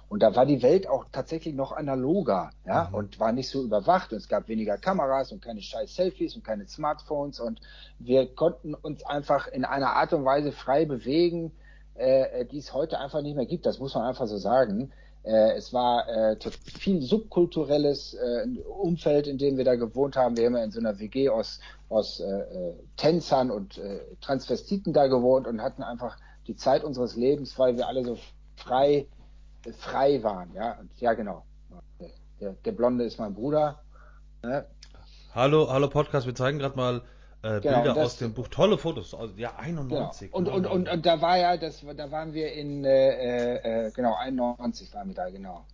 Und 0.07 0.21
da 0.21 0.35
war 0.35 0.45
die 0.45 0.61
Welt 0.61 0.87
auch 0.87 1.05
tatsächlich 1.11 1.55
noch 1.55 1.71
analoger, 1.71 2.51
ja, 2.65 2.87
Mhm. 2.89 2.95
und 2.95 3.19
war 3.19 3.31
nicht 3.31 3.49
so 3.49 3.63
überwacht. 3.63 4.11
Und 4.11 4.19
es 4.19 4.29
gab 4.29 4.47
weniger 4.47 4.77
Kameras 4.77 5.31
und 5.31 5.41
keine 5.41 5.61
scheiß 5.61 5.95
Selfies 5.95 6.35
und 6.35 6.43
keine 6.43 6.67
Smartphones 6.67 7.39
und 7.39 7.59
wir 7.99 8.33
konnten 8.35 8.73
uns 8.75 9.03
einfach 9.05 9.47
in 9.47 9.65
einer 9.65 9.95
Art 9.95 10.13
und 10.13 10.23
Weise 10.25 10.51
frei 10.51 10.85
bewegen, 10.85 11.51
äh, 11.95 12.45
die 12.45 12.57
es 12.59 12.73
heute 12.73 12.99
einfach 12.99 13.21
nicht 13.21 13.35
mehr 13.35 13.45
gibt. 13.45 13.65
Das 13.65 13.79
muss 13.79 13.95
man 13.95 14.03
einfach 14.05 14.27
so 14.27 14.37
sagen. 14.37 14.91
Äh, 15.23 15.53
es 15.53 15.73
war 15.73 16.07
äh, 16.07 16.37
viel 16.79 17.01
subkulturelles 17.01 18.13
äh, 18.13 18.45
Umfeld, 18.79 19.25
in 19.27 19.37
dem 19.39 19.57
wir 19.57 19.65
da 19.65 19.75
gewohnt 19.75 20.15
haben. 20.15 20.37
Wir 20.37 20.45
haben 20.45 20.55
ja 20.55 20.63
in 20.63 20.71
so 20.71 20.79
einer 20.79 20.99
WG 20.99 21.29
aus, 21.29 21.59
aus 21.89 22.19
äh, 22.19 22.25
äh, 22.25 22.73
Tänzern 22.97 23.49
und 23.49 23.79
äh, 23.79 24.01
Transvestiten 24.21 24.93
da 24.93 25.07
gewohnt 25.07 25.47
und 25.47 25.61
hatten 25.63 25.81
einfach 25.81 26.17
die 26.47 26.55
Zeit 26.55 26.83
unseres 26.83 27.15
Lebens, 27.15 27.57
weil 27.57 27.75
wir 27.75 27.87
alle 27.87 28.03
so 28.05 28.17
frei, 28.55 29.07
frei 29.73 30.21
waren. 30.23 30.53
Ja, 30.53 30.73
und, 30.79 30.89
ja 30.99 31.13
genau. 31.13 31.43
Der, 32.39 32.53
der 32.53 32.71
Blonde 32.71 33.05
ist 33.05 33.17
mein 33.19 33.33
Bruder. 33.33 33.79
Ne? 34.43 34.65
Hallo, 35.33 35.69
hallo 35.69 35.89
Podcast, 35.89 36.27
wir 36.27 36.35
zeigen 36.35 36.59
gerade 36.59 36.75
mal 36.75 37.01
äh, 37.41 37.59
Genau, 37.61 37.75
Bilder 37.81 37.93
das- 37.95 38.05
aus 38.05 38.17
dem 38.17 38.33
Buch. 38.33 38.47
Tolle 38.47 38.77
Fotos, 38.77 39.13
aus 39.13 39.31
ja 39.37 39.49
Genau. 39.65 39.81
91. 39.83 40.33
Und, 40.33 40.47
und, 40.49 40.65
und, 40.65 40.89
und 40.89 41.05
da 41.05 41.21
war 41.21 41.37
ja, 41.37 41.57
das, 41.57 41.83
da 41.95 42.11
waren 42.11 42.33
wir 42.33 42.51
in, 42.53 42.83
äh, 42.85 43.85
äh, 43.87 43.91
genau, 43.91 44.15
91 44.15 44.93
waren 44.93 45.07
wir 45.09 45.15
da, 45.15 45.29
genau. 45.29 45.65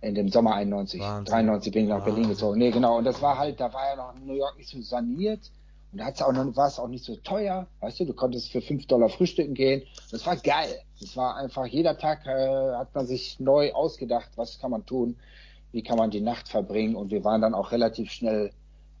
In 0.00 0.14
dem 0.14 0.28
Sommer 0.28 0.54
91. 0.54 1.00
Wahnsinn. 1.00 1.32
93 1.32 1.72
bin 1.72 1.84
ich 1.84 1.88
nach 1.88 2.04
Berlin 2.04 2.28
gezogen. 2.28 2.58
Nee, 2.58 2.70
genau. 2.70 2.98
Und 2.98 3.04
das 3.04 3.22
war 3.22 3.38
halt, 3.38 3.58
da 3.58 3.72
war 3.72 3.88
ja 3.90 3.96
noch 3.96 4.14
New 4.14 4.34
York 4.34 4.56
nicht 4.58 4.68
so 4.68 4.80
saniert. 4.82 5.50
Und 5.94 6.00
da 6.00 6.06
hat's 6.06 6.20
auch 6.20 6.32
noch, 6.32 6.56
war 6.56 6.66
es 6.66 6.80
auch 6.80 6.88
nicht 6.88 7.04
so 7.04 7.14
teuer. 7.14 7.68
Weißt 7.78 8.00
du, 8.00 8.04
du 8.04 8.14
konntest 8.14 8.50
für 8.50 8.60
5 8.60 8.88
Dollar 8.88 9.08
frühstücken 9.08 9.54
gehen. 9.54 9.84
Das 10.10 10.26
war 10.26 10.34
geil. 10.34 10.80
Das 11.00 11.16
war 11.16 11.36
einfach, 11.36 11.66
jeder 11.66 11.96
Tag 11.96 12.26
äh, 12.26 12.74
hat 12.74 12.92
man 12.96 13.06
sich 13.06 13.38
neu 13.38 13.72
ausgedacht, 13.72 14.30
was 14.34 14.58
kann 14.58 14.72
man 14.72 14.84
tun, 14.84 15.14
wie 15.70 15.84
kann 15.84 15.96
man 15.96 16.10
die 16.10 16.20
Nacht 16.20 16.48
verbringen. 16.48 16.96
Und 16.96 17.12
wir 17.12 17.22
waren 17.22 17.42
dann 17.42 17.54
auch 17.54 17.70
relativ 17.70 18.10
schnell 18.10 18.50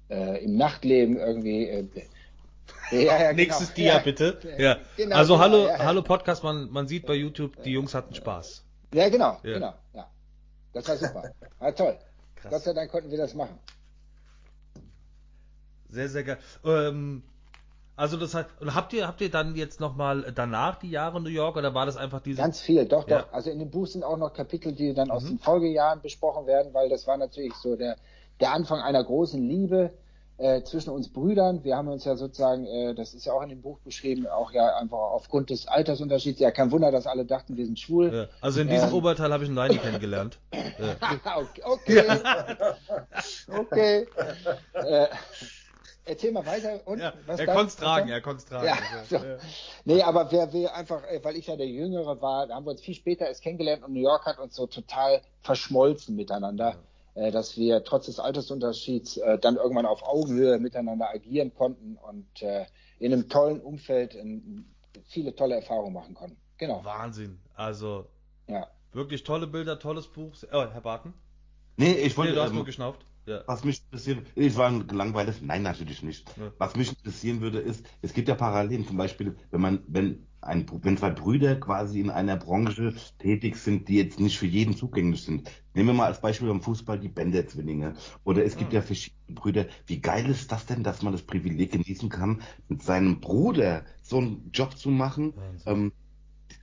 äh, 0.08 0.44
im 0.44 0.56
Nachtleben 0.56 1.16
irgendwie. 1.16 1.66
Äh, 1.66 1.88
ja, 2.92 2.98
ja, 3.00 3.18
genau. 3.18 3.34
Nächstes 3.34 3.74
Dia 3.74 3.94
Ja. 3.94 3.98
bitte. 3.98 4.38
Ja. 4.56 4.76
Genau, 4.96 5.16
also 5.16 5.34
genau, 5.34 5.44
hallo, 5.44 5.68
hallo 5.76 6.02
Podcast, 6.02 6.44
man, 6.44 6.70
man 6.70 6.86
sieht 6.86 7.06
bei 7.06 7.14
YouTube, 7.14 7.60
die 7.64 7.72
Jungs 7.72 7.92
hatten 7.92 8.14
Spaß. 8.14 8.62
Ja, 8.92 9.08
genau, 9.08 9.38
genau, 9.42 9.74
ja. 9.94 10.08
Das 10.72 10.86
war 10.86 10.96
super. 10.96 11.24
War 11.58 11.74
toll. 11.74 11.98
Krass. 12.36 12.52
Gott 12.52 12.62
sei 12.62 12.72
Dank 12.72 12.92
konnten 12.92 13.10
wir 13.10 13.18
das 13.18 13.34
machen. 13.34 13.58
Sehr, 15.94 16.08
sehr 16.08 16.24
geil. 16.24 16.38
Ähm, 16.64 17.22
also 17.96 18.16
das 18.16 18.34
heißt, 18.34 18.48
und 18.60 18.74
habt 18.74 18.92
ihr, 18.92 19.06
habt 19.06 19.20
ihr 19.20 19.30
dann 19.30 19.54
jetzt 19.54 19.78
nochmal 19.78 20.32
danach 20.34 20.80
die 20.80 20.90
Jahre 20.90 21.20
New 21.20 21.28
York 21.28 21.56
oder 21.56 21.74
war 21.74 21.86
das 21.86 21.96
einfach 21.96 22.20
diese? 22.20 22.38
Ganz 22.42 22.60
viel, 22.60 22.84
doch, 22.86 23.08
Ja. 23.08 23.20
doch. 23.22 23.32
Also 23.32 23.50
in 23.50 23.60
dem 23.60 23.70
Buch 23.70 23.86
sind 23.86 24.02
auch 24.02 24.16
noch 24.16 24.32
Kapitel, 24.32 24.72
die 24.72 24.92
dann 24.94 25.10
aus 25.12 25.22
Mhm. 25.22 25.28
den 25.28 25.38
Folgejahren 25.38 26.00
besprochen 26.02 26.46
werden, 26.46 26.74
weil 26.74 26.88
das 26.88 27.06
war 27.06 27.16
natürlich 27.16 27.54
so 27.54 27.76
der, 27.76 27.96
der 28.40 28.52
Anfang 28.52 28.80
einer 28.80 29.02
großen 29.04 29.40
Liebe. 29.48 29.90
äh, 30.36 30.64
zwischen 30.64 30.90
uns 30.90 31.08
Brüdern. 31.12 31.62
Wir 31.62 31.76
haben 31.76 31.86
uns 31.86 32.04
ja 32.04 32.16
sozusagen, 32.16 32.66
äh, 32.66 32.92
das 32.92 33.14
ist 33.14 33.24
ja 33.24 33.32
auch 33.32 33.42
in 33.42 33.50
dem 33.50 33.62
Buch 33.62 33.78
beschrieben, 33.84 34.26
auch 34.26 34.50
ja 34.50 34.74
einfach 34.78 34.98
aufgrund 34.98 35.48
des 35.48 35.68
Altersunterschieds. 35.68 36.40
Ja, 36.40 36.50
kein 36.50 36.72
Wunder, 36.72 36.90
dass 36.90 37.06
alle 37.06 37.24
dachten, 37.24 37.56
wir 37.56 37.64
sind 37.64 37.78
schwul. 37.78 38.12
Ja. 38.12 38.26
Also 38.40 38.60
in 38.60 38.68
diesem 38.68 38.88
ähm, 38.88 38.94
Oberteil 38.96 39.32
habe 39.32 39.44
ich 39.44 39.48
einen 39.48 39.56
Leini 39.56 39.78
kennengelernt. 39.78 40.40
Ja. 40.52 41.36
okay. 41.68 42.02
Okay. 43.46 44.06
äh, 44.72 45.06
erzähl 46.04 46.32
mal 46.32 46.46
weiter. 46.46 46.80
Und, 46.86 47.00
ja, 47.00 47.12
was 47.26 47.40
er 47.40 47.46
konnte 47.46 47.66
es 47.66 47.76
tragen, 47.76 48.08
er 48.08 48.20
konnte 48.20 48.38
es 48.38 48.46
tragen. 48.46 48.66
Ja, 48.66 49.04
so. 49.08 49.16
ja. 49.16 49.36
Nee, 49.84 50.02
aber 50.02 50.30
wer 50.32 50.52
will 50.52 50.68
einfach, 50.68 51.04
äh, 51.04 51.22
weil 51.22 51.36
ich 51.36 51.46
ja 51.46 51.56
der 51.56 51.68
Jüngere 51.68 52.20
war, 52.20 52.46
da 52.46 52.54
haben 52.54 52.66
wir 52.66 52.72
uns 52.72 52.80
viel 52.80 52.94
später 52.94 53.26
erst 53.26 53.42
kennengelernt 53.42 53.82
und 53.84 53.92
New 53.92 54.02
York 54.02 54.26
hat 54.26 54.38
uns 54.38 54.54
so 54.54 54.66
total 54.66 55.22
verschmolzen 55.40 56.16
miteinander. 56.16 56.70
Ja 56.70 56.78
äh, 57.14 57.30
dass 57.30 57.56
wir 57.56 57.84
trotz 57.84 58.06
des 58.06 58.18
Altersunterschieds 58.18 59.18
äh, 59.18 59.38
dann 59.38 59.56
irgendwann 59.56 59.86
auf 59.86 60.02
Augenhöhe 60.02 60.58
miteinander 60.58 61.10
agieren 61.10 61.54
konnten 61.54 61.96
und 61.96 62.42
äh, 62.42 62.66
in 62.98 63.12
einem 63.12 63.28
tollen 63.28 63.60
Umfeld 63.60 64.14
in, 64.14 64.64
viele 65.04 65.34
tolle 65.34 65.54
Erfahrungen 65.56 65.92
machen 65.92 66.14
konnten. 66.14 66.36
Genau. 66.58 66.84
Wahnsinn. 66.84 67.38
Also 67.54 68.06
ja. 68.48 68.66
wirklich 68.92 69.22
tolle 69.24 69.46
Bilder, 69.46 69.78
tolles 69.78 70.08
Buch. 70.08 70.34
Oh, 70.52 70.66
Herr 70.72 70.80
Barton? 70.80 71.14
Nee, 71.76 71.92
ich 71.92 72.16
wollte. 72.16 72.32
Nee, 72.32 72.36
du 72.36 72.42
hast 72.42 72.50
ähm, 72.50 72.56
nur 72.56 72.64
geschnauft. 72.64 73.04
Ja. 73.26 73.42
Was 73.46 73.64
mich 73.64 73.82
interessiert, 73.84 74.26
ich 74.34 74.56
war 74.56 74.68
ein 74.68 74.86
gelangweiltes, 74.86 75.40
nein, 75.40 75.62
natürlich 75.62 76.02
nicht. 76.02 76.28
Ja. 76.36 76.52
Was 76.58 76.76
mich 76.76 76.90
interessieren 76.90 77.40
würde, 77.40 77.58
ist, 77.58 77.86
es 78.02 78.12
gibt 78.12 78.28
ja 78.28 78.34
Parallelen, 78.34 78.86
zum 78.86 78.96
Beispiel, 78.96 79.36
wenn 79.50 79.60
man, 79.60 79.82
wenn 79.86 80.26
ein, 80.42 80.66
wenn 80.82 80.96
zwei 80.96 81.10
Brüder 81.10 81.56
quasi 81.56 82.00
in 82.00 82.10
einer 82.10 82.36
Branche 82.36 82.94
tätig 83.18 83.56
sind, 83.56 83.88
die 83.88 83.96
jetzt 83.96 84.20
nicht 84.20 84.38
für 84.38 84.46
jeden 84.46 84.76
zugänglich 84.76 85.22
sind. 85.22 85.50
Nehmen 85.72 85.88
wir 85.88 85.94
mal 85.94 86.06
als 86.06 86.20
Beispiel 86.20 86.48
beim 86.48 86.60
Fußball 86.60 87.00
die 87.00 87.08
Bender-Zwillinge. 87.08 87.94
Oder 88.24 88.44
es 88.44 88.56
gibt 88.56 88.70
mhm. 88.70 88.76
ja 88.76 88.82
verschiedene 88.82 89.34
Brüder. 89.34 89.66
Wie 89.86 90.00
geil 90.00 90.28
ist 90.28 90.52
das 90.52 90.66
denn, 90.66 90.82
dass 90.82 91.02
man 91.02 91.12
das 91.12 91.22
Privileg 91.22 91.72
genießen 91.72 92.08
kann, 92.10 92.42
mit 92.68 92.82
seinem 92.82 93.20
Bruder 93.20 93.84
so 94.02 94.18
einen 94.18 94.50
Job 94.52 94.76
zu 94.76 94.90
machen? 94.90 95.32
Ähm, 95.64 95.92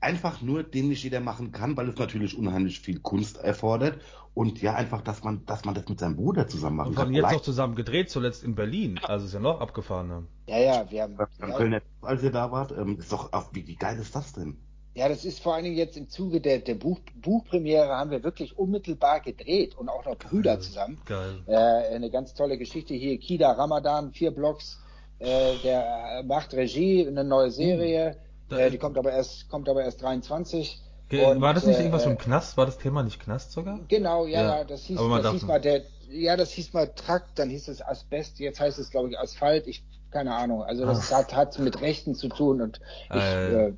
einfach 0.01 0.41
nur, 0.41 0.63
den 0.63 0.89
nicht 0.89 1.03
jeder 1.03 1.19
machen 1.19 1.51
kann, 1.51 1.77
weil 1.77 1.87
es 1.89 1.97
natürlich 1.97 2.37
unheimlich 2.37 2.79
viel 2.79 2.99
Kunst 2.99 3.37
erfordert. 3.37 4.01
Und 4.33 4.61
ja, 4.61 4.73
einfach, 4.73 5.01
dass 5.01 5.23
man, 5.23 5.45
dass 5.45 5.65
man 5.65 5.75
das 5.75 5.87
mit 5.89 5.99
seinem 5.99 6.15
Bruder 6.15 6.47
zusammen 6.47 6.77
machen 6.77 6.89
und 6.89 6.95
kann. 6.95 7.07
Und 7.07 7.13
jetzt 7.13 7.31
noch 7.31 7.41
zusammen 7.41 7.75
gedreht, 7.75 8.09
zuletzt 8.09 8.43
in 8.43 8.55
Berlin. 8.55 8.99
Also 9.03 9.25
ist 9.25 9.33
ja 9.33 9.39
noch 9.39 9.59
abgefahren. 9.59 10.27
Ja, 10.47 10.57
ja, 10.57 10.89
wir 10.89 11.03
haben. 11.03 11.17
Ja, 11.39 11.51
Köln, 11.51 11.81
als 12.01 12.23
ihr 12.23 12.31
da 12.31 12.51
wart, 12.51 12.71
ähm, 12.71 12.97
ist 12.97 13.11
doch, 13.11 13.29
wie, 13.51 13.67
wie 13.67 13.75
geil 13.75 13.99
ist 13.99 14.15
das 14.15 14.33
denn? 14.33 14.57
Ja, 14.93 15.07
das 15.07 15.23
ist 15.23 15.41
vor 15.41 15.55
allen 15.55 15.65
Dingen 15.65 15.77
jetzt 15.77 15.95
im 15.95 16.09
Zuge 16.09 16.41
der, 16.41 16.59
der 16.59 16.75
Buch, 16.75 16.99
Buchpremiere 17.15 17.89
haben 17.89 18.11
wir 18.11 18.23
wirklich 18.23 18.57
unmittelbar 18.57 19.21
gedreht 19.21 19.77
und 19.77 19.87
auch 19.89 20.05
noch 20.05 20.17
Brüder 20.17 20.55
Geil. 20.55 20.61
zusammen. 20.61 21.01
Geil. 21.05 21.43
Äh, 21.47 21.95
eine 21.95 22.09
ganz 22.09 22.33
tolle 22.33 22.57
Geschichte 22.57 22.93
hier. 22.93 23.17
Kida 23.17 23.51
Ramadan, 23.51 24.11
vier 24.11 24.31
Blocks, 24.31 24.81
äh, 25.19 25.55
der 25.63 26.23
macht 26.25 26.53
Regie, 26.53 27.05
eine 27.07 27.23
neue 27.23 27.51
Serie. 27.51 28.17
Mhm 28.17 28.30
äh, 28.51 28.69
die 28.69 28.77
kommt 28.77 28.97
aber 28.97 29.11
erst, 29.11 29.49
kommt 29.49 29.69
aber 29.69 29.83
erst 29.83 30.01
23. 30.01 30.81
Und, 31.11 31.41
war 31.41 31.53
das 31.53 31.65
nicht 31.65 31.75
äh, 31.75 31.79
irgendwas 31.79 32.03
vom 32.03 32.17
Knast? 32.17 32.55
War 32.57 32.65
das 32.65 32.77
Thema 32.77 33.03
nicht 33.03 33.19
Knast 33.19 33.51
sogar? 33.51 33.79
Genau, 33.87 34.25
ja, 34.25 34.59
ja. 34.59 34.63
das 34.63 34.83
hieß, 34.83 34.97
das 34.97 35.31
hieß 35.31 35.43
mal 35.43 35.59
der, 35.59 35.83
ja, 36.09 36.37
das 36.37 36.51
hieß 36.51 36.73
mal 36.73 36.87
Trakt, 36.87 37.37
dann 37.37 37.49
hieß 37.49 37.67
es 37.67 37.81
Asbest, 37.81 38.39
jetzt 38.39 38.59
heißt 38.59 38.79
es, 38.79 38.91
glaube 38.91 39.09
ich, 39.09 39.19
Asphalt. 39.19 39.67
Ich, 39.67 39.83
keine 40.09 40.35
Ahnung. 40.35 40.63
Also 40.63 40.85
das 40.85 41.11
hat, 41.11 41.35
hat 41.35 41.57
mit 41.59 41.81
Rechten 41.81 42.15
zu 42.15 42.29
tun 42.29 42.61
und 42.61 42.79
ich, 43.09 43.21
äh, 43.21 43.67
äh, 43.67 43.73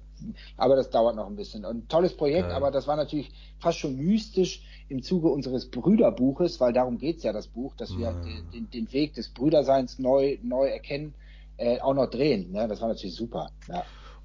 aber 0.58 0.76
das 0.76 0.90
dauert 0.90 1.16
noch 1.16 1.28
ein 1.28 1.36
bisschen. 1.36 1.66
Und 1.66 1.90
tolles 1.90 2.16
Projekt, 2.16 2.50
aber 2.50 2.72
das 2.72 2.88
war 2.88 2.96
natürlich 2.96 3.32
fast 3.60 3.80
schon 3.80 3.98
mystisch 3.98 4.64
im 4.90 5.02
Zuge 5.02 5.30
unseres 5.30 5.70
Brüderbuches, 5.70 6.60
weil 6.60 6.74
darum 6.74 6.98
geht's 6.98 7.24
ja, 7.24 7.34
das 7.34 7.48
Buch, 7.48 7.76
dass 7.76 7.98
wir 7.98 8.14
den, 8.54 8.70
den, 8.70 8.94
Weg 8.94 9.14
des 9.16 9.30
Brüderseins 9.30 10.00
neu, 10.00 10.38
neu 10.44 10.68
erkennen, 10.68 11.14
äh, 11.58 11.80
auch 11.82 11.94
noch 11.94 12.08
drehen. 12.08 12.52
Ne? 12.52 12.68
Das 12.68 12.82
war 12.82 12.88
natürlich 12.90 13.16
super. 13.16 13.50
Ja. 13.68 13.84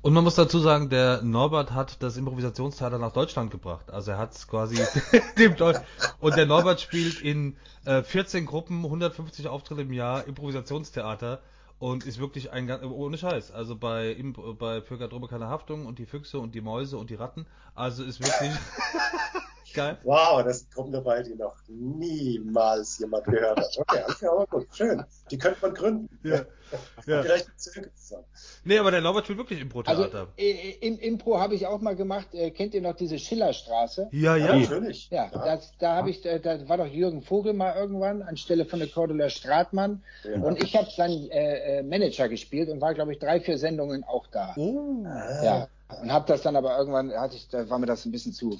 Und 0.08 0.14
man 0.14 0.24
muss 0.24 0.36
dazu 0.36 0.58
sagen, 0.58 0.88
der 0.88 1.20
Norbert 1.20 1.72
hat 1.72 2.02
das 2.02 2.16
Improvisationstheater 2.16 2.96
nach 2.96 3.12
Deutschland 3.12 3.50
gebracht. 3.50 3.90
Also 3.90 4.12
er 4.12 4.16
hat 4.16 4.32
es 4.32 4.48
quasi 4.48 4.82
dem 5.38 5.54
Deutsch 5.54 5.80
und 6.18 6.34
der 6.34 6.46
Norbert 6.46 6.80
spielt 6.80 7.20
in 7.20 7.58
äh, 7.84 8.02
14 8.02 8.46
Gruppen, 8.46 8.84
150 8.84 9.48
Auftritte 9.48 9.82
im 9.82 9.92
Jahr 9.92 10.26
Improvisationstheater 10.26 11.42
und 11.78 12.06
ist 12.06 12.18
wirklich 12.18 12.52
ein 12.52 12.66
ganz 12.66 12.82
ohne 12.84 13.18
Scheiß. 13.18 13.50
Also 13.50 13.76
bei 13.76 14.16
bei 14.58 14.80
Für 14.80 14.96
Drobe 14.96 15.28
keine 15.28 15.48
Haftung 15.48 15.84
und 15.84 15.98
die 15.98 16.06
Füchse 16.06 16.38
und 16.38 16.54
die 16.54 16.62
Mäuse 16.62 16.96
und 16.96 17.10
die 17.10 17.16
Ratten. 17.16 17.44
Also 17.74 18.02
ist 18.02 18.20
wirklich 18.20 18.52
Geil. 19.78 19.96
Wow, 20.02 20.42
das 20.42 20.68
Gruppen 20.70 20.90
dabei, 20.90 21.22
die 21.22 21.36
noch 21.36 21.54
niemals 21.68 22.98
jemand 22.98 23.22
gehört 23.26 23.60
hat. 23.60 23.78
Okay, 23.78 24.02
alles 24.02 24.18
klar, 24.18 24.32
aber 24.32 24.46
gut, 24.48 24.66
schön. 24.72 25.04
Die 25.30 25.38
könnte 25.38 25.58
man 25.62 25.72
gründen. 25.72 26.18
Ja. 26.24 26.40
ja. 27.06 27.22
Vielleicht 27.22 27.46
Nee, 28.64 28.78
aber 28.78 28.90
der 28.90 29.02
Norbert 29.02 29.26
spielt 29.26 29.38
wirklich 29.38 29.60
Impro-Theater. 29.60 30.02
Also, 30.02 30.28
äh, 30.36 30.78
im 30.80 30.98
Impro 30.98 31.38
habe 31.38 31.54
ich 31.54 31.68
auch 31.68 31.80
mal 31.80 31.94
gemacht, 31.94 32.34
äh, 32.34 32.50
kennt 32.50 32.74
ihr 32.74 32.82
noch 32.82 32.96
diese 32.96 33.20
Schillerstraße? 33.20 34.08
Ja, 34.10 34.34
ja. 34.34 34.46
ja 34.46 34.56
natürlich. 34.56 35.10
Ja, 35.10 35.30
ja. 35.32 35.44
Das, 35.44 35.72
da 35.78 35.94
habe 35.94 36.10
ich, 36.10 36.26
äh, 36.26 36.40
da 36.40 36.68
war 36.68 36.78
doch 36.78 36.86
Jürgen 36.86 37.22
Vogel 37.22 37.52
mal 37.52 37.76
irgendwann 37.76 38.22
anstelle 38.22 38.64
von 38.64 38.80
der 38.80 38.88
Cordula 38.88 39.30
Stratmann. 39.30 40.02
Ja. 40.24 40.40
Und 40.42 40.60
ich 40.60 40.74
habe 40.74 40.90
seinen 40.90 41.30
äh, 41.30 41.78
äh, 41.78 41.82
Manager 41.84 42.28
gespielt 42.28 42.68
und 42.68 42.80
war, 42.80 42.94
glaube 42.94 43.12
ich, 43.12 43.20
drei, 43.20 43.38
vier 43.40 43.58
Sendungen 43.58 44.02
auch 44.02 44.26
da. 44.26 44.54
Oh. 44.56 45.04
Ja. 45.04 45.68
Und 46.02 46.12
habe 46.12 46.26
das 46.26 46.42
dann 46.42 46.56
aber 46.56 46.76
irgendwann, 46.76 47.12
hatte 47.12 47.36
ich, 47.36 47.48
da 47.48 47.70
war 47.70 47.78
mir 47.78 47.86
das 47.86 48.04
ein 48.04 48.12
bisschen 48.12 48.32
zu 48.32 48.58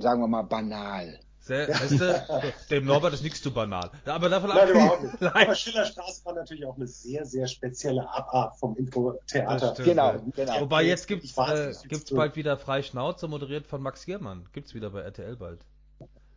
sagen 0.00 0.22
wir 0.22 0.28
mal, 0.28 0.42
banal. 0.42 1.20
Sehr, 1.40 1.68
weißt 1.68 2.00
du, 2.00 2.52
dem 2.70 2.84
Norbert 2.84 3.14
ist 3.14 3.22
nichts 3.22 3.42
zu 3.42 3.52
banal. 3.52 3.90
Aber 4.04 4.28
davon 4.28 4.50
Nein, 4.50 4.68
überhaupt 4.68 5.02
nicht. 5.02 5.20
Nein. 5.20 5.32
Aber 5.46 5.54
Schillerstraße 5.54 6.24
war 6.26 6.34
natürlich 6.34 6.66
auch 6.66 6.76
eine 6.76 6.86
sehr, 6.86 7.24
sehr 7.24 7.46
spezielle 7.46 8.08
Abart 8.08 8.58
vom 8.58 8.76
Info-Theater. 8.76 9.74
Genau, 9.82 10.20
genau. 10.36 10.60
Wobei 10.60 10.84
jetzt 10.84 11.08
gibt's, 11.08 11.36
äh, 11.36 11.72
gibt's 11.88 12.12
bald 12.12 12.36
wieder 12.36 12.58
Frei 12.58 12.82
Schnauze, 12.82 13.26
moderiert 13.26 13.66
von 13.66 13.82
Max 13.82 14.04
Giermann. 14.04 14.46
Gibt's 14.52 14.74
wieder 14.74 14.90
bei 14.90 15.00
RTL 15.00 15.36
bald. 15.36 15.64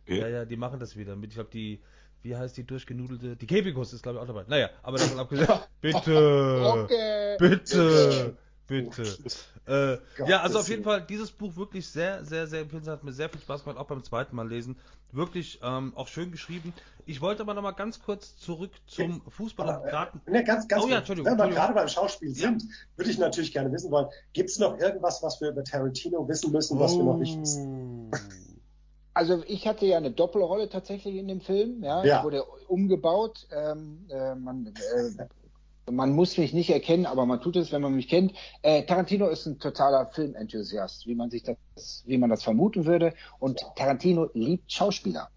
Okay. 0.02 0.20
Ja, 0.20 0.28
ja, 0.28 0.44
die 0.46 0.56
machen 0.56 0.80
das 0.80 0.96
wieder 0.96 1.16
mit. 1.16 1.30
Ich 1.30 1.34
glaube, 1.36 1.50
die, 1.50 1.82
wie 2.22 2.36
heißt 2.36 2.56
die 2.56 2.64
durchgenudelte? 2.64 3.36
Die 3.36 3.46
Kebikus 3.46 3.92
ist, 3.92 4.02
glaube 4.02 4.18
ich, 4.18 4.22
auch 4.22 4.26
dabei. 4.26 4.44
Naja, 4.48 4.70
aber 4.82 4.98
davon 4.98 5.18
abgesehen. 5.18 5.48
Bitte! 5.82 6.72
Okay. 6.84 7.36
Bitte! 7.38 8.36
Bitte. 8.66 9.02
äh, 9.66 9.98
ja, 10.26 10.40
also 10.40 10.60
auf 10.60 10.68
jeden 10.68 10.84
Fall 10.84 11.02
dieses 11.02 11.30
Buch 11.30 11.54
wirklich 11.56 11.86
sehr, 11.86 12.24
sehr, 12.24 12.46
sehr 12.46 12.60
empfehlenswert, 12.60 12.98
hat 12.98 13.04
mir 13.04 13.12
sehr 13.12 13.28
viel 13.28 13.40
Spaß 13.40 13.64
gemacht, 13.64 13.78
auch 13.78 13.86
beim 13.86 14.02
zweiten 14.02 14.34
Mal 14.36 14.48
lesen. 14.48 14.76
Wirklich 15.12 15.60
ähm, 15.62 15.92
auch 15.94 16.08
schön 16.08 16.32
geschrieben. 16.32 16.72
Ich 17.06 17.20
wollte 17.20 17.42
aber 17.42 17.54
noch 17.54 17.62
mal 17.62 17.72
ganz 17.72 18.02
kurz 18.02 18.36
zurück 18.36 18.72
zum 18.86 19.20
Fußball 19.28 19.76
und 19.76 19.84
gerade. 19.84 20.20
Ne, 20.26 20.42
ganz, 20.42 20.66
ganz 20.66 20.82
oh, 20.82 20.88
ja, 20.88 20.98
Entschuldigung, 20.98 21.30
Wenn 21.30 21.38
wir 21.38 21.54
gerade 21.54 21.74
beim 21.74 21.88
Schauspiel 21.88 22.34
sind, 22.34 22.62
ja. 22.62 22.68
würde 22.96 23.10
ich 23.10 23.18
natürlich 23.18 23.52
gerne 23.52 23.70
wissen 23.70 23.90
wollen, 23.90 24.08
gibt 24.32 24.50
es 24.50 24.58
noch 24.58 24.78
irgendwas, 24.78 25.22
was 25.22 25.40
wir 25.40 25.50
über 25.50 25.62
Tarantino 25.62 26.26
wissen 26.26 26.50
müssen, 26.50 26.80
was 26.80 26.94
oh. 26.94 26.98
wir 26.98 27.04
noch 27.04 27.18
nicht 27.18 27.38
wissen? 27.38 28.10
Also 29.12 29.44
ich 29.46 29.68
hatte 29.68 29.86
ja 29.86 29.96
eine 29.96 30.10
Doppelrolle 30.10 30.68
tatsächlich 30.68 31.14
in 31.14 31.28
dem 31.28 31.40
Film, 31.40 31.84
ja, 31.84 32.04
ja. 32.04 32.24
wurde 32.24 32.42
umgebaut. 32.66 33.46
Ähm, 33.52 34.06
äh, 34.08 34.34
man, 34.34 34.66
äh, 34.66 35.26
man 35.90 36.12
muss 36.12 36.38
mich 36.38 36.52
nicht 36.52 36.70
erkennen, 36.70 37.06
aber 37.06 37.26
man 37.26 37.40
tut 37.40 37.56
es, 37.56 37.72
wenn 37.72 37.82
man 37.82 37.94
mich 37.94 38.08
kennt. 38.08 38.32
Äh, 38.62 38.84
Tarantino 38.84 39.28
ist 39.28 39.46
ein 39.46 39.58
totaler 39.58 40.06
Filmenthusiast, 40.06 41.06
wie 41.06 41.14
man 41.14 41.30
sich 41.30 41.42
das, 41.42 42.02
wie 42.06 42.18
man 42.18 42.30
das 42.30 42.42
vermuten 42.42 42.86
würde. 42.86 43.14
Und 43.38 43.60
Tarantino 43.76 44.30
liebt 44.34 44.72
Schauspieler. 44.72 45.28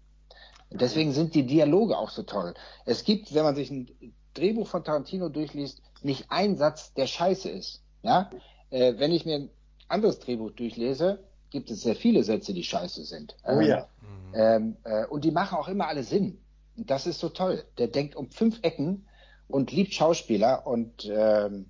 Deswegen 0.70 1.12
sind 1.12 1.34
die 1.34 1.46
Dialoge 1.46 1.96
auch 1.96 2.10
so 2.10 2.22
toll. 2.22 2.54
Es 2.84 3.04
gibt, 3.04 3.34
wenn 3.34 3.44
man 3.44 3.54
sich 3.54 3.70
ein 3.70 3.88
Drehbuch 4.34 4.68
von 4.68 4.84
Tarantino 4.84 5.28
durchliest, 5.28 5.82
nicht 6.02 6.26
ein 6.28 6.56
Satz, 6.56 6.92
der 6.94 7.06
scheiße 7.06 7.48
ist. 7.48 7.82
Ja? 8.02 8.30
Äh, 8.70 8.94
wenn 8.98 9.12
ich 9.12 9.24
mir 9.24 9.36
ein 9.36 9.50
anderes 9.88 10.18
Drehbuch 10.18 10.52
durchlese, 10.52 11.24
gibt 11.50 11.70
es 11.70 11.82
sehr 11.82 11.96
viele 11.96 12.22
Sätze, 12.24 12.52
die 12.52 12.64
scheiße 12.64 13.04
sind. 13.04 13.36
Oh 13.44 13.60
ja. 13.60 13.88
Ähm, 14.34 14.76
äh, 14.84 15.06
und 15.06 15.24
die 15.24 15.30
machen 15.30 15.58
auch 15.58 15.68
immer 15.68 15.88
alle 15.88 16.02
Sinn. 16.02 16.38
Und 16.76 16.90
das 16.90 17.06
ist 17.06 17.18
so 17.18 17.30
toll. 17.30 17.64
Der 17.78 17.88
denkt 17.88 18.14
um 18.14 18.30
fünf 18.30 18.60
Ecken 18.62 19.07
und 19.48 19.72
liebt 19.72 19.94
Schauspieler 19.94 20.66
und 20.66 21.10
ähm, 21.10 21.66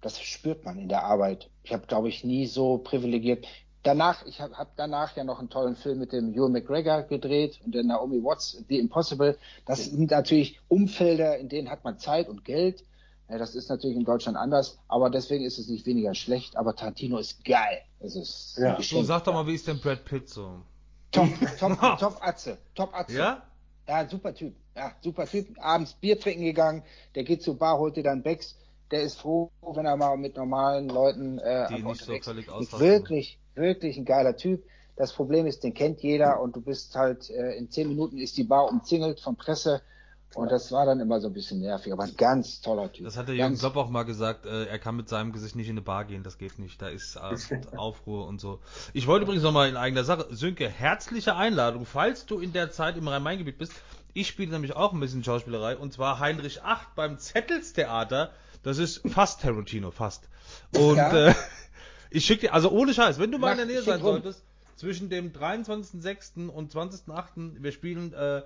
das 0.00 0.20
spürt 0.20 0.64
man 0.64 0.78
in 0.78 0.88
der 0.88 1.04
Arbeit. 1.04 1.50
Ich 1.64 1.72
habe, 1.72 1.86
glaube 1.86 2.08
ich, 2.08 2.24
nie 2.24 2.46
so 2.46 2.78
privilegiert. 2.78 3.46
Danach, 3.82 4.24
ich 4.26 4.40
habe 4.40 4.56
hab 4.56 4.76
danach 4.76 5.16
ja 5.16 5.24
noch 5.24 5.38
einen 5.38 5.48
tollen 5.48 5.76
Film 5.76 5.98
mit 5.98 6.12
dem 6.12 6.32
Ewan 6.34 6.52
McGregor 6.52 7.02
gedreht 7.02 7.60
und 7.64 7.74
der 7.74 7.84
Naomi 7.84 8.22
Watts, 8.22 8.64
The 8.68 8.78
Impossible. 8.78 9.38
Das 9.64 9.84
sind 9.84 10.10
natürlich 10.10 10.60
Umfelder, 10.68 11.38
in 11.38 11.48
denen 11.48 11.70
hat 11.70 11.84
man 11.84 11.98
Zeit 11.98 12.28
und 12.28 12.44
Geld. 12.44 12.84
Ja, 13.28 13.38
das 13.38 13.56
ist 13.56 13.68
natürlich 13.68 13.96
in 13.96 14.04
Deutschland 14.04 14.36
anders, 14.36 14.78
aber 14.86 15.10
deswegen 15.10 15.44
ist 15.44 15.58
es 15.58 15.68
nicht 15.68 15.86
weniger 15.86 16.14
schlecht. 16.14 16.56
Aber 16.56 16.76
Tarantino 16.76 17.18
ist 17.18 17.44
geil. 17.44 17.82
Es 18.00 18.14
ist 18.14 18.58
ja. 18.58 18.80
So, 18.80 19.02
sag 19.02 19.24
doch 19.24 19.34
mal, 19.34 19.46
wie 19.46 19.54
ist 19.54 19.66
denn 19.66 19.80
Brad 19.80 20.04
Pitt 20.04 20.28
so? 20.28 20.62
Top, 21.10 21.28
top, 21.58 21.98
top 21.98 22.18
Atze. 22.20 22.58
Top 22.74 22.94
Atze. 22.94 23.16
Ja? 23.16 23.42
Ja, 23.88 24.08
super 24.08 24.34
Typ. 24.34 24.54
Ja, 24.74 24.92
super 25.00 25.26
Typ. 25.26 25.56
Abends 25.58 25.94
Bier 25.94 26.18
trinken 26.18 26.44
gegangen. 26.44 26.82
Der 27.14 27.24
geht 27.24 27.42
zur 27.42 27.58
Bar, 27.58 27.78
holt 27.78 27.96
dir 27.96 28.02
dann 28.02 28.22
Becks. 28.22 28.56
Der 28.90 29.02
ist 29.02 29.18
froh, 29.18 29.50
wenn 29.62 29.86
er 29.86 29.96
mal 29.96 30.16
mit 30.16 30.36
normalen 30.36 30.88
Leuten 30.88 31.38
äh, 31.38 31.66
Die 31.68 31.82
nicht 31.82 32.04
so 32.04 32.16
völlig 32.20 32.48
ist 32.48 32.78
wirklich, 32.78 33.38
wirklich 33.54 33.96
ein 33.96 34.04
geiler 34.04 34.36
Typ. 34.36 34.64
Das 34.96 35.12
Problem 35.12 35.46
ist, 35.46 35.62
den 35.64 35.74
kennt 35.74 36.02
jeder 36.02 36.40
und 36.40 36.56
du 36.56 36.60
bist 36.60 36.94
halt 36.94 37.28
äh, 37.30 37.56
in 37.56 37.70
zehn 37.70 37.88
Minuten 37.88 38.18
ist 38.18 38.36
die 38.36 38.44
Bar 38.44 38.70
umzingelt 38.70 39.20
von 39.20 39.36
Presse 39.36 39.82
Und 40.36 40.52
das 40.52 40.70
war 40.70 40.84
dann 40.84 41.00
immer 41.00 41.18
so 41.20 41.28
ein 41.28 41.32
bisschen 41.32 41.60
nervig, 41.60 41.92
aber 41.94 42.04
ein 42.04 42.14
ganz 42.16 42.60
toller 42.60 42.92
Typ. 42.92 43.06
Das 43.06 43.16
hat 43.16 43.26
der 43.28 43.34
Jürgen 43.36 43.56
Klopp 43.56 43.74
auch 43.76 43.88
mal 43.88 44.02
gesagt, 44.02 44.44
äh, 44.44 44.66
er 44.66 44.78
kann 44.78 44.94
mit 44.94 45.08
seinem 45.08 45.32
Gesicht 45.32 45.56
nicht 45.56 45.66
in 45.68 45.72
eine 45.72 45.80
Bar 45.80 46.04
gehen, 46.04 46.22
das 46.22 46.36
geht 46.36 46.58
nicht, 46.58 46.80
da 46.82 46.88
ist 46.88 47.16
äh, 47.16 47.60
Aufruhr 47.76 48.26
und 48.26 48.38
so. 48.38 48.60
Ich 48.92 49.06
wollte 49.06 49.24
übrigens 49.24 49.42
nochmal 49.42 49.68
in 49.70 49.76
eigener 49.78 50.04
Sache, 50.04 50.26
Sönke, 50.30 50.68
herzliche 50.68 51.36
Einladung, 51.36 51.86
falls 51.86 52.26
du 52.26 52.38
in 52.38 52.52
der 52.52 52.70
Zeit 52.70 52.98
im 52.98 53.08
Rhein-Main-Gebiet 53.08 53.56
bist. 53.56 53.72
Ich 54.12 54.28
spiele 54.28 54.50
nämlich 54.52 54.76
auch 54.76 54.92
ein 54.92 55.00
bisschen 55.00 55.24
Schauspielerei 55.24 55.74
und 55.76 55.94
zwar 55.94 56.18
Heinrich 56.20 56.62
8 56.62 56.94
beim 56.94 57.18
Zettelstheater. 57.18 58.30
Das 58.62 58.76
ist 58.76 59.08
fast 59.08 59.40
Tarantino, 59.40 59.90
fast. 59.90 60.28
Und 60.76 60.96
Ja. 60.96 61.28
äh, 61.28 61.34
ich 62.10 62.26
schicke 62.26 62.42
dir, 62.48 62.52
also 62.54 62.70
ohne 62.70 62.92
Scheiß, 62.92 63.18
wenn 63.18 63.32
du 63.32 63.38
mal 63.38 63.52
in 63.52 63.56
der 63.56 63.66
Mach, 63.66 63.72
Nähe 63.72 63.82
sein 63.82 64.00
rum. 64.02 64.12
solltest, 64.14 64.42
zwischen 64.76 65.08
dem 65.08 65.32
23.06. 65.32 66.48
und 66.48 66.72
20.08. 66.74 67.62
wir 67.62 67.72
spielen 67.72 68.12
äh, 68.12 68.42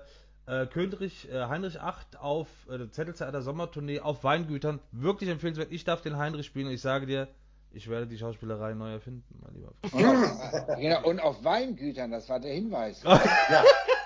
äh, 0.47 0.65
König 0.65 1.29
äh, 1.31 1.45
Heinrich 1.45 1.79
8 1.79 2.17
auf 2.19 2.47
äh, 2.69 2.77
der 2.77 2.91
Zetteltheater 2.91 3.41
Sommertournee 3.41 3.99
auf 3.99 4.23
Weingütern. 4.23 4.79
Wirklich 4.91 5.29
empfehlenswert. 5.29 5.71
Ich 5.71 5.83
darf 5.83 6.01
den 6.01 6.17
Heinrich 6.17 6.45
spielen 6.45 6.67
und 6.67 6.73
ich 6.73 6.81
sage 6.81 7.05
dir, 7.05 7.27
ich 7.71 7.89
werde 7.89 8.07
die 8.07 8.17
Schauspielerei 8.17 8.73
neu 8.73 8.91
erfinden, 8.91 9.23
mein 9.41 9.53
lieber 9.53 9.71
Freund. 9.89 10.03
und, 10.03 10.69
auf, 10.69 10.77
genau, 10.79 11.07
und 11.07 11.19
auf 11.21 11.43
Weingütern, 11.43 12.11
das 12.11 12.27
war 12.29 12.39
der 12.39 12.53
Hinweis. 12.53 13.01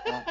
Ja, 0.07 0.21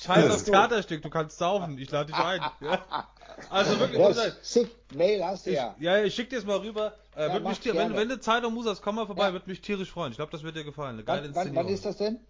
Scheiß 0.00 0.30
aufs 0.30 0.44
Theaterstück, 0.44 1.02
du 1.02 1.10
kannst 1.10 1.38
saufen, 1.38 1.76
ich 1.78 1.90
lade 1.90 2.06
dich 2.12 2.16
ein. 2.16 2.40
Ja. 2.60 3.08
Also 3.50 3.80
wirklich. 3.80 3.98
Das 4.00 4.38
schick, 4.48 4.70
Mail 4.94 5.24
hast 5.24 5.46
du 5.46 5.50
ich, 5.50 5.56
ja. 5.56 5.74
ja, 5.80 6.02
ich 6.04 6.14
schick 6.14 6.30
dir 6.30 6.38
es 6.38 6.44
mal 6.46 6.58
rüber. 6.58 6.94
Äh, 7.16 7.26
Ja, 7.28 7.40
mich, 7.40 7.64
wenn, 7.64 7.96
wenn 7.96 8.08
du 8.08 8.20
Zeit 8.20 8.44
und 8.44 8.54
Muß 8.54 8.66
hast, 8.66 8.80
komm 8.80 8.94
mal 8.94 9.06
vorbei, 9.06 9.26
Ja. 9.26 9.32
würde 9.32 9.50
mich 9.50 9.60
tierisch 9.60 9.90
freuen. 9.90 10.12
Ich 10.12 10.16
glaube, 10.18 10.30
das 10.30 10.44
wird 10.44 10.54
dir 10.54 10.62
gefallen. 10.62 10.94
Eine 10.94 11.04
geile 11.04 11.34
Wann, 11.34 11.46
wann, 11.46 11.54
wann 11.56 11.68
ist 11.68 11.84
das 11.84 11.96
denn? 11.96 12.20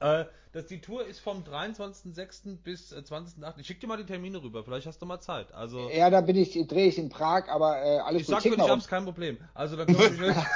Äh, 0.00 0.24
das, 0.52 0.66
die 0.66 0.80
Tour 0.80 1.06
ist 1.06 1.20
vom 1.20 1.42
23.06. 1.44 2.56
bis 2.62 2.92
äh, 2.92 2.96
20.08. 3.00 3.54
Ich 3.58 3.66
schick 3.66 3.80
dir 3.80 3.86
mal 3.86 3.96
die 3.98 4.06
Termine 4.06 4.42
rüber, 4.42 4.64
vielleicht 4.64 4.86
hast 4.86 5.00
du 5.02 5.06
mal 5.06 5.20
Zeit. 5.20 5.52
Also, 5.52 5.88
Ja, 5.90 6.10
da 6.10 6.20
bin 6.20 6.36
ich, 6.36 6.52
drehe 6.66 6.86
ich 6.88 6.98
in 6.98 7.08
Prag, 7.08 7.48
aber 7.48 7.82
äh, 7.82 7.98
alles 7.98 8.22
ich 8.22 8.26
gut. 8.28 8.36
sag 8.36 8.42
für 8.42 8.50
mal 8.50 8.56
dich 8.56 8.64
rum. 8.64 8.70
abends 8.72 8.88
kein 8.88 9.04
Problem. 9.04 9.38
Also, 9.54 9.76
dann 9.76 9.86
können 9.86 10.18
wir 10.20 10.46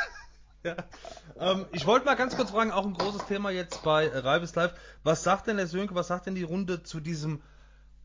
ja. 0.63 0.77
ähm, 1.39 1.67
Ich 1.73 1.87
wollte 1.87 2.07
mal 2.07 2.17
ganz 2.17 2.37
kurz 2.37 2.51
fragen, 2.51 2.71
auch 2.71 2.85
ein 2.85 2.95
großes 2.95 3.27
Thema 3.27 3.51
jetzt 3.51 3.83
bei 3.83 4.07
äh, 4.07 4.19
Reibes 4.19 4.55
Live. 4.55 4.75
Was 5.03 5.23
sagt 5.23 5.47
denn 5.47 5.57
der 5.57 5.67
Sönke, 5.67 5.95
was 5.95 6.09
sagt 6.09 6.27
denn 6.27 6.35
die 6.35 6.43
Runde 6.43 6.83
zu 6.83 7.01
diesem, 7.01 7.43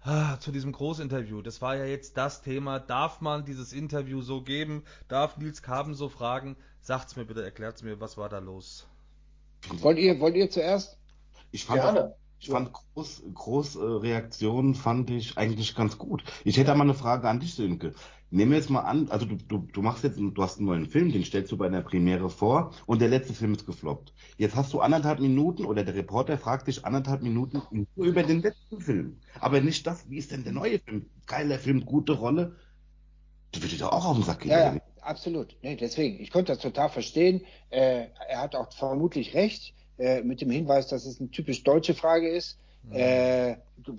ah, 0.02 0.38
zu 0.40 0.52
diesem 0.52 0.72
Großinterview? 0.72 1.42
Das 1.42 1.62
war 1.62 1.76
ja 1.76 1.86
jetzt 1.86 2.16
das 2.18 2.42
Thema. 2.42 2.80
Darf 2.80 3.20
man 3.22 3.46
dieses 3.46 3.74
Interview 3.74 4.22
so 4.22 4.42
geben? 4.42 4.84
Darf 5.10 5.38
Nils 5.38 5.62
Kaben 5.62 5.96
so 5.96 6.08
fragen? 6.10 6.56
Sagt's 6.82 7.16
mir 7.16 7.26
bitte, 7.26 7.44
erklärt's 7.44 7.84
mir, 7.84 8.00
was 8.00 8.18
war 8.18 8.30
da 8.30 8.40
los? 8.40 8.88
Wollt 9.82 9.98
ihr, 9.98 10.20
wollt 10.20 10.36
ihr 10.36 10.50
zuerst? 10.50 10.98
Ich 11.56 11.64
fand, 11.64 11.82
gerne. 11.82 12.16
ich 12.38 12.50
fand 12.50 12.74
groß, 12.74 13.24
groß 13.34 13.76
äh, 13.78 13.80
Reaktionen 13.80 14.76
fand 14.76 15.10
ich 15.10 15.38
eigentlich 15.38 15.74
ganz 15.74 15.98
gut. 15.98 16.22
Ich 16.44 16.58
hätte 16.58 16.76
mal 16.76 16.84
eine 16.84 16.94
Frage 16.94 17.30
an 17.30 17.40
dich, 17.40 17.54
Sönke. 17.54 17.94
Nehmen 18.30 18.52
wir 18.52 18.58
jetzt 18.58 18.70
mal 18.70 18.82
an, 18.82 19.08
also 19.10 19.26
du, 19.26 19.38
du, 19.38 19.60
du 19.72 19.82
machst 19.82 20.04
jetzt, 20.04 20.20
du 20.20 20.44
hast 20.44 20.58
einen 20.58 20.68
neuen 20.68 20.86
Film, 20.88 21.14
den 21.14 21.24
stellst 21.24 21.54
du 21.54 21.58
bei 21.58 21.68
einer 21.68 21.82
Premiere 21.82 22.30
vor 22.30 22.74
und 22.88 23.00
der 23.00 23.08
letzte 23.08 23.34
Film 23.34 23.54
ist 23.54 23.66
gefloppt. 23.66 24.14
Jetzt 24.38 24.58
hast 24.58 24.74
du 24.74 24.82
anderthalb 24.82 25.22
Minuten 25.22 25.64
oder 25.64 25.86
der 25.86 25.96
Reporter 25.96 26.38
fragt 26.38 26.68
dich 26.68 26.84
anderthalb 26.84 27.22
Minuten 27.22 27.62
nur 27.96 28.06
über 28.06 28.24
den 28.24 28.42
letzten 28.42 28.82
Film. 28.82 29.22
Aber 29.40 29.62
nicht 29.62 29.88
das, 29.88 30.10
wie 30.10 30.18
ist 30.18 30.32
denn 30.32 30.44
der 30.44 30.52
neue 30.52 30.80
Film? 30.80 31.10
Geiler 31.28 31.58
Film, 31.58 31.86
gute 31.86 32.12
Rolle. 32.12 32.58
Das 33.54 33.62
würde 33.62 33.76
dir 33.76 33.80
doch 33.80 33.94
auch 33.94 34.06
auf 34.08 34.18
den 34.18 34.26
Sack 34.26 34.42
gehen. 34.42 34.52
Ja, 34.52 34.74
ja, 34.74 34.82
absolut. 35.00 35.56
Nee, 35.62 35.78
deswegen, 35.78 36.20
ich 36.20 36.32
konnte 36.32 36.52
das 36.52 36.62
total 36.62 36.90
verstehen. 36.90 37.46
Äh, 37.70 38.08
er 38.28 38.42
hat 38.42 38.56
auch 38.56 38.74
vermutlich 38.74 39.34
recht 39.36 39.74
äh, 39.98 40.22
mit 40.22 40.42
dem 40.42 40.50
Hinweis, 40.50 40.88
dass 40.88 41.06
es 41.06 41.20
eine 41.20 41.30
typisch 41.32 41.64
deutsche 41.64 41.94
Frage 41.94 42.30
ist. 42.30 42.58
Äh, 42.92 43.56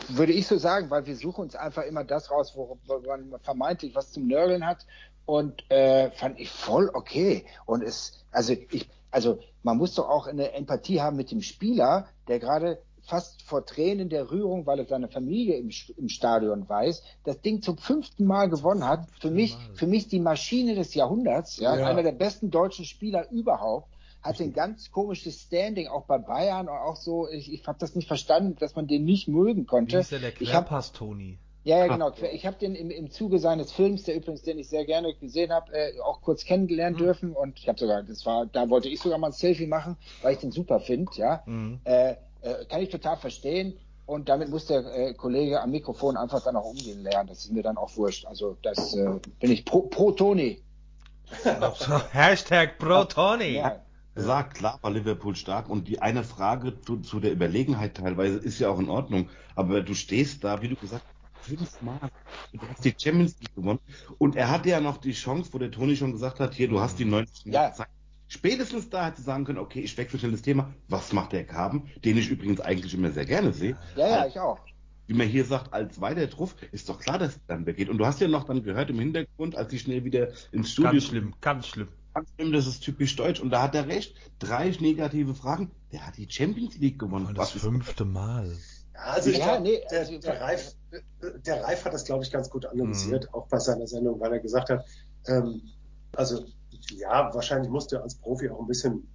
würde 0.09 0.33
ich 0.33 0.47
so 0.47 0.59
sagen, 0.59 0.91
weil 0.91 1.07
wir 1.07 1.17
suchen 1.17 1.43
uns 1.43 1.57
einfach 1.57 1.83
immer 1.83 2.05
das 2.05 2.31
raus, 2.31 2.53
wo, 2.55 2.79
wo 2.87 3.01
man 3.01 3.35
vermeintlich 3.43 3.95
was 3.97 4.13
zum 4.13 4.29
Nörgeln 4.29 4.65
hat. 4.65 4.87
Und 5.25 5.69
äh, 5.73 6.11
fand 6.13 6.39
ich 6.39 6.51
voll 6.51 6.89
okay. 6.95 7.45
Und 7.65 7.83
es, 7.83 8.25
also 8.31 8.53
ich, 8.71 8.89
also 9.11 9.41
man 9.65 9.77
muss 9.77 9.95
doch 9.97 10.09
auch 10.09 10.29
eine 10.29 10.53
Empathie 10.53 11.01
haben 11.01 11.17
mit 11.17 11.33
dem 11.33 11.43
Spieler, 11.43 12.07
der 12.29 12.39
gerade 12.39 12.79
fast 13.03 13.43
vor 13.43 13.65
Tränen 13.67 14.09
der 14.09 14.31
Rührung, 14.31 14.67
weil 14.67 14.79
er 14.81 14.87
seine 14.87 15.09
Familie 15.09 15.57
im, 15.57 15.71
im 15.97 16.09
Stadion 16.09 16.69
weiß, 16.69 17.03
das 17.25 17.41
Ding 17.41 17.63
zum 17.63 17.79
fünften 17.79 18.25
Mal 18.25 18.49
gewonnen 18.49 18.87
hat. 18.87 19.07
Für 19.21 19.31
mich, 19.31 19.57
für 19.75 19.87
mich 19.89 20.09
die 20.09 20.21
Maschine 20.21 20.75
des 20.77 20.95
Jahrhunderts, 20.95 21.57
ja, 21.59 21.77
Ja. 21.77 21.87
einer 21.87 22.03
der 22.05 22.13
besten 22.13 22.51
deutschen 22.51 22.85
Spieler 22.85 23.29
überhaupt, 23.31 23.89
hat 24.27 24.41
ein 24.41 24.53
ganz 24.53 24.91
komisches 24.91 25.41
Standing, 25.43 25.89
auch 25.89 26.05
bei 26.05 26.19
Bayern 26.19 26.69
und 26.69 26.75
auch 26.77 26.97
so, 26.97 27.29
ich, 27.29 27.53
ich 27.53 27.67
habe 27.67 27.79
das 27.79 27.95
nicht 27.95 28.09
verstanden, 28.09 28.57
dass 28.59 28.75
man 28.77 28.87
den 28.87 29.05
nicht 29.05 29.29
mögen 29.29 29.63
Wie 29.63 29.67
konnte. 29.67 29.99
ist 29.99 30.13
denn 30.13 30.21
der 30.23 30.31
Ich 30.41 30.53
hab- 30.55 30.67
Querpass, 30.69 30.93
Toni? 30.93 31.39
Ja, 31.65 31.79
ja, 31.79 31.89
genau. 31.89 32.13
Ich 32.33 32.47
habe 32.47 32.57
den 32.57 32.77
im, 32.77 32.91
im 32.93 33.11
Zuge 33.11 33.41
seines 33.41 33.73
Films, 33.73 34.05
der 34.05 34.15
übrigens, 34.15 34.43
den 34.43 34.57
ich 34.59 34.69
sehr 34.69 34.85
gerne 34.85 35.13
gesehen 35.15 35.53
habe, 35.53 35.73
äh, 35.73 35.99
auch 36.01 36.21
kurz 36.23 36.45
kennengelernt 36.45 36.97
Mhm. 36.97 37.03
dürfen. 37.03 37.33
Und 37.33 37.59
ich 37.59 37.69
habe 37.69 37.77
sogar, 37.77 38.05
das 38.05 38.25
war, 38.25 38.47
da 38.47 38.71
wollte 38.71 38.89
ich 38.89 39.01
sogar 39.01 39.19
mal 39.19 39.29
ein 39.29 39.33
Selfie 39.33 39.67
machen, 39.67 39.97
weil 40.23 40.35
ich 40.35 40.39
den 40.39 40.53
super 40.53 40.79
finde, 40.79 41.11
ja. 41.17 41.43
Mhm. 41.45 41.81
Äh, 41.83 42.13
äh, 42.43 42.65
kann 42.69 42.83
ich 42.83 42.91
total 42.91 43.17
verstehen. 43.17 43.75
Und 44.07 44.29
damit 44.29 44.49
muss 44.49 44.67
der 44.67 44.85
äh, 44.95 45.15
Kollege 45.15 45.61
am 45.61 45.73
Mikrofon 45.73 46.17
einfach 46.17 46.41
dann 46.45 46.55
auch 46.55 46.67
umgehen 46.67 47.03
lernen. 47.03 47.29
Das 47.29 47.39
ist 47.39 47.53
mir 47.53 47.65
dann 47.65 47.77
auch 47.77 47.97
wurscht. 47.97 48.27
Also 48.27 48.57
das 48.63 48.95
äh, 48.95 49.19
bin 49.41 49.51
ich 49.51 49.65
pro, 49.65 49.81
pro 49.81 50.13
Toni. 50.13 50.63
Hashtag 52.13 52.79
Pro 52.79 53.05
Tony. 53.05 53.57
Ja. 53.57 53.81
Sagt, 54.19 54.57
klar 54.57 54.79
war 54.83 54.91
Liverpool 54.91 55.37
stark 55.37 55.69
und 55.69 55.89
die 55.89 56.01
eine 56.01 56.25
Frage 56.25 56.81
zu, 56.81 56.99
zu 57.01 57.21
der 57.21 57.33
Überlegenheit 57.33 57.97
teilweise 57.99 58.39
ist 58.39 58.59
ja 58.59 58.71
auch 58.71 58.79
in 58.79 58.89
Ordnung, 58.89 59.29
aber 59.55 59.83
du 59.83 59.95
stehst 59.95 60.43
da, 60.43 60.63
wie 60.63 60.69
du 60.69 60.77
gesagt 60.77 61.05
hast, 61.05 61.49
fünfmal, 61.49 62.11
du 62.53 62.69
hast 62.69 62.85
die 62.85 62.95
Champions 62.99 63.39
League 63.41 63.55
gewonnen 63.55 63.79
und 64.19 64.35
er 64.35 64.51
hatte 64.51 64.71
ja 64.71 64.81
noch 64.81 64.97
die 64.97 65.13
Chance, 65.13 65.53
wo 65.53 65.59
der 65.59 65.71
Toni 65.71 65.97
schon 65.97 66.13
gesagt 66.13 66.41
hat, 66.41 66.55
hier, 66.55 66.69
du 66.69 66.81
hast 66.81 66.99
die 66.99 67.05
90 67.05 67.47
Minuten 67.47 67.65
Ja. 67.65 67.73
Zeit. 67.73 67.89
Spätestens 68.29 68.91
da 68.91 69.07
hätte 69.07 69.23
sagen 69.23 69.45
können, 69.45 69.59
okay, 69.59 69.81
ich 69.81 69.97
wechsle 69.97 70.19
schnell 70.19 70.33
das 70.33 70.43
Thema, 70.43 70.73
was 70.89 71.13
macht 71.13 71.33
der 71.33 71.45
Kaben, 71.45 71.89
den 72.05 72.17
ich 72.17 72.29
übrigens 72.29 72.61
eigentlich 72.61 72.95
immer 72.95 73.11
sehr 73.13 73.25
gerne 73.25 73.53
sehe. 73.53 73.77
ja, 73.97 74.09
ja, 74.09 74.27
ich 74.27 74.39
auch. 74.41 74.59
Wie 75.07 75.15
man 75.15 75.29
hier 75.29 75.45
sagt, 75.45 75.73
als 75.73 76.01
weiter 76.01 76.29
Truff, 76.29 76.57
ist 76.73 76.89
doch 76.89 76.99
klar, 76.99 77.19
dass 77.19 77.37
es 77.37 77.47
dann 77.47 77.65
weggeht. 77.67 77.89
Und 77.89 77.99
du 77.99 78.07
hast 78.07 78.21
ja 78.21 78.27
noch 78.27 78.45
dann 78.45 78.65
gehört 78.65 78.91
im 78.91 78.99
Hintergrund, 78.99 79.55
als 79.55 79.71
sie 79.71 79.79
schnell 79.79 80.05
wieder 80.05 80.31
ins 80.51 80.73
Studio 80.73 80.91
Ganz 80.91 81.05
schlimm, 81.05 81.35
ganz 81.41 81.67
schlimm. 81.69 81.89
Ganz 82.17 82.31
schlimm, 82.35 82.51
das 82.53 82.67
ist 82.67 82.81
typisch 82.81 83.15
deutsch. 83.17 83.41
Und 83.41 83.51
da 83.51 83.61
hat 83.63 83.75
er 83.75 83.89
recht. 83.89 84.15
Drei 84.39 84.71
negative 84.81 85.35
Fragen. 85.35 85.71
Der 85.93 86.07
hat 86.07 86.17
die 86.17 86.27
Champions 86.31 86.79
League 86.79 86.99
gewonnen. 86.99 87.27
Und 87.27 87.37
das 87.37 87.49
Was 87.49 87.57
ist- 87.57 87.63
fünfte 87.63 88.07
Mal. 88.07 88.47
Ja, 88.95 89.01
also 89.01 89.29
ich 89.29 89.37
Ja, 89.37 89.45
glaub, 89.45 89.63
nee, 89.63 89.83
der, 89.91 89.99
also- 90.01 90.19
der, 90.19 90.41
Reif, 90.41 90.75
der 91.45 91.63
Reif 91.65 91.85
hat 91.85 91.93
das, 91.93 92.05
glaube 92.07 92.25
ich, 92.25 92.31
ganz 92.33 92.49
gut 92.49 92.65
Mhm. 92.65 92.81
analysiert, 92.81 93.35
auch 93.35 93.47
bei 93.49 93.59
seiner 93.59 93.87
Sendung, 93.87 94.19
weil 94.19 94.33
er 94.33 94.39
gesagt 94.41 94.71
hat, 94.71 94.83
ähm, 95.27 95.61
also 96.15 96.47
ja, 96.97 97.35
wahrscheinlich 97.35 97.71
musst 97.71 97.93
du 97.93 98.03
als 98.03 98.15
Profi 98.15 98.49
auch 98.49 98.61
ein 98.61 98.67
bisschen 98.67 99.07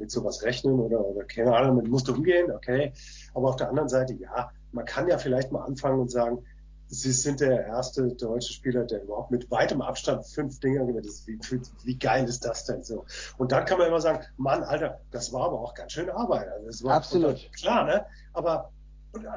mit 0.00 0.10
sowas 0.10 0.42
rechnen 0.42 0.78
oder, 0.80 1.00
oder 1.04 1.24
keine 1.24 1.54
Ahnung, 1.54 1.76
mit 1.76 1.88
musst 1.88 2.08
du 2.08 2.14
umgehen, 2.14 2.50
okay. 2.52 2.92
Aber 3.34 3.50
auf 3.50 3.56
der 3.56 3.68
anderen 3.68 3.90
Seite, 3.90 4.14
ja, 4.14 4.50
man 4.72 4.86
kann 4.86 5.06
ja 5.08 5.18
vielleicht 5.18 5.52
mal 5.52 5.64
anfangen 5.64 6.00
und 6.00 6.10
sagen, 6.10 6.42
Sie 6.88 7.10
sind 7.12 7.40
der 7.40 7.66
erste 7.66 8.14
deutsche 8.14 8.52
Spieler, 8.52 8.84
der 8.84 9.02
überhaupt 9.02 9.30
mit 9.30 9.50
weitem 9.50 9.82
Abstand 9.82 10.24
fünf 10.24 10.60
Dinger 10.60 10.84
gewinnt. 10.84 11.06
Wie, 11.26 11.38
wie, 11.84 11.98
geil 11.98 12.28
ist 12.28 12.44
das 12.44 12.64
denn 12.64 12.84
so? 12.84 13.04
Und 13.38 13.50
dann 13.50 13.64
kann 13.64 13.78
man 13.78 13.88
immer 13.88 14.00
sagen, 14.00 14.24
Mann, 14.36 14.62
Alter, 14.62 15.00
das 15.10 15.32
war 15.32 15.46
aber 15.46 15.60
auch 15.60 15.74
ganz 15.74 15.92
schön 15.92 16.08
Arbeit. 16.10 16.48
Also 16.48 16.66
das 16.66 16.84
war, 16.84 16.94
Absolut. 16.94 17.50
Klar, 17.52 17.84
ne? 17.84 18.06
Aber 18.32 18.70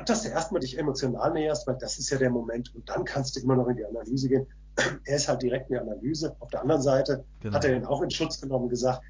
dass 0.05 0.23
du 0.23 0.29
erstmal 0.29 0.61
dich 0.61 0.77
emotional 0.77 1.31
näherst, 1.33 1.65
weil 1.65 1.77
das 1.79 1.97
ist 1.97 2.09
ja 2.09 2.17
der 2.17 2.29
Moment. 2.29 2.73
Und 2.75 2.87
dann 2.89 3.03
kannst 3.03 3.35
du 3.35 3.39
immer 3.39 3.55
noch 3.55 3.67
in 3.67 3.77
die 3.77 3.85
Analyse 3.85 4.29
gehen. 4.29 4.47
Er 5.05 5.15
ist 5.17 5.27
halt 5.27 5.41
direkt 5.41 5.69
in 5.69 5.75
die 5.75 5.81
Analyse. 5.81 6.35
Auf 6.39 6.49
der 6.49 6.61
anderen 6.61 6.81
Seite 6.81 7.25
Genau. 7.41 7.55
hat 7.55 7.65
er 7.65 7.75
ihn 7.75 7.85
auch 7.85 8.01
in 8.01 8.11
Schutz 8.11 8.39
genommen 8.39 8.65
und 8.65 8.69
gesagt, 8.69 9.01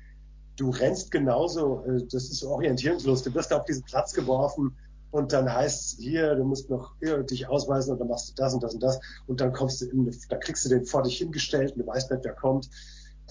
du 0.56 0.70
rennst 0.70 1.12
genauso, 1.12 1.84
äh, 1.86 2.04
das 2.12 2.30
ist 2.30 2.44
orientierungslos. 2.44 3.24
Du 3.24 3.34
wirst 3.34 3.52
auf 3.54 3.66
diesen 3.66 3.84
Platz 3.84 4.14
geworfen 4.14 4.78
und 5.12 5.34
dann 5.34 5.52
heißt 5.52 5.94
es 5.94 5.98
hier, 6.00 6.36
du 6.36 6.44
musst 6.44 6.70
noch 6.70 6.94
hier 7.00 7.24
dich 7.24 7.48
ausweisen 7.48 7.94
und 7.94 8.00
dann 8.00 8.08
machst 8.08 8.30
du 8.30 8.34
das 8.36 8.54
und 8.54 8.64
das 8.64 8.74
und 8.74 8.84
das 8.84 9.00
und 9.28 9.42
dann 9.42 9.54
kommst 9.54 9.82
du 9.82 9.86
in, 9.86 10.16
da 10.30 10.38
kriegst 10.38 10.66
du 10.66 10.70
den 10.70 10.86
vor 10.86 11.04
dich 11.04 11.18
hingestellt 11.18 11.74
und 11.74 11.80
du 11.80 11.88
weißt 11.88 12.12
nicht, 12.12 12.24
wer 12.24 12.34
kommt. 12.34 12.70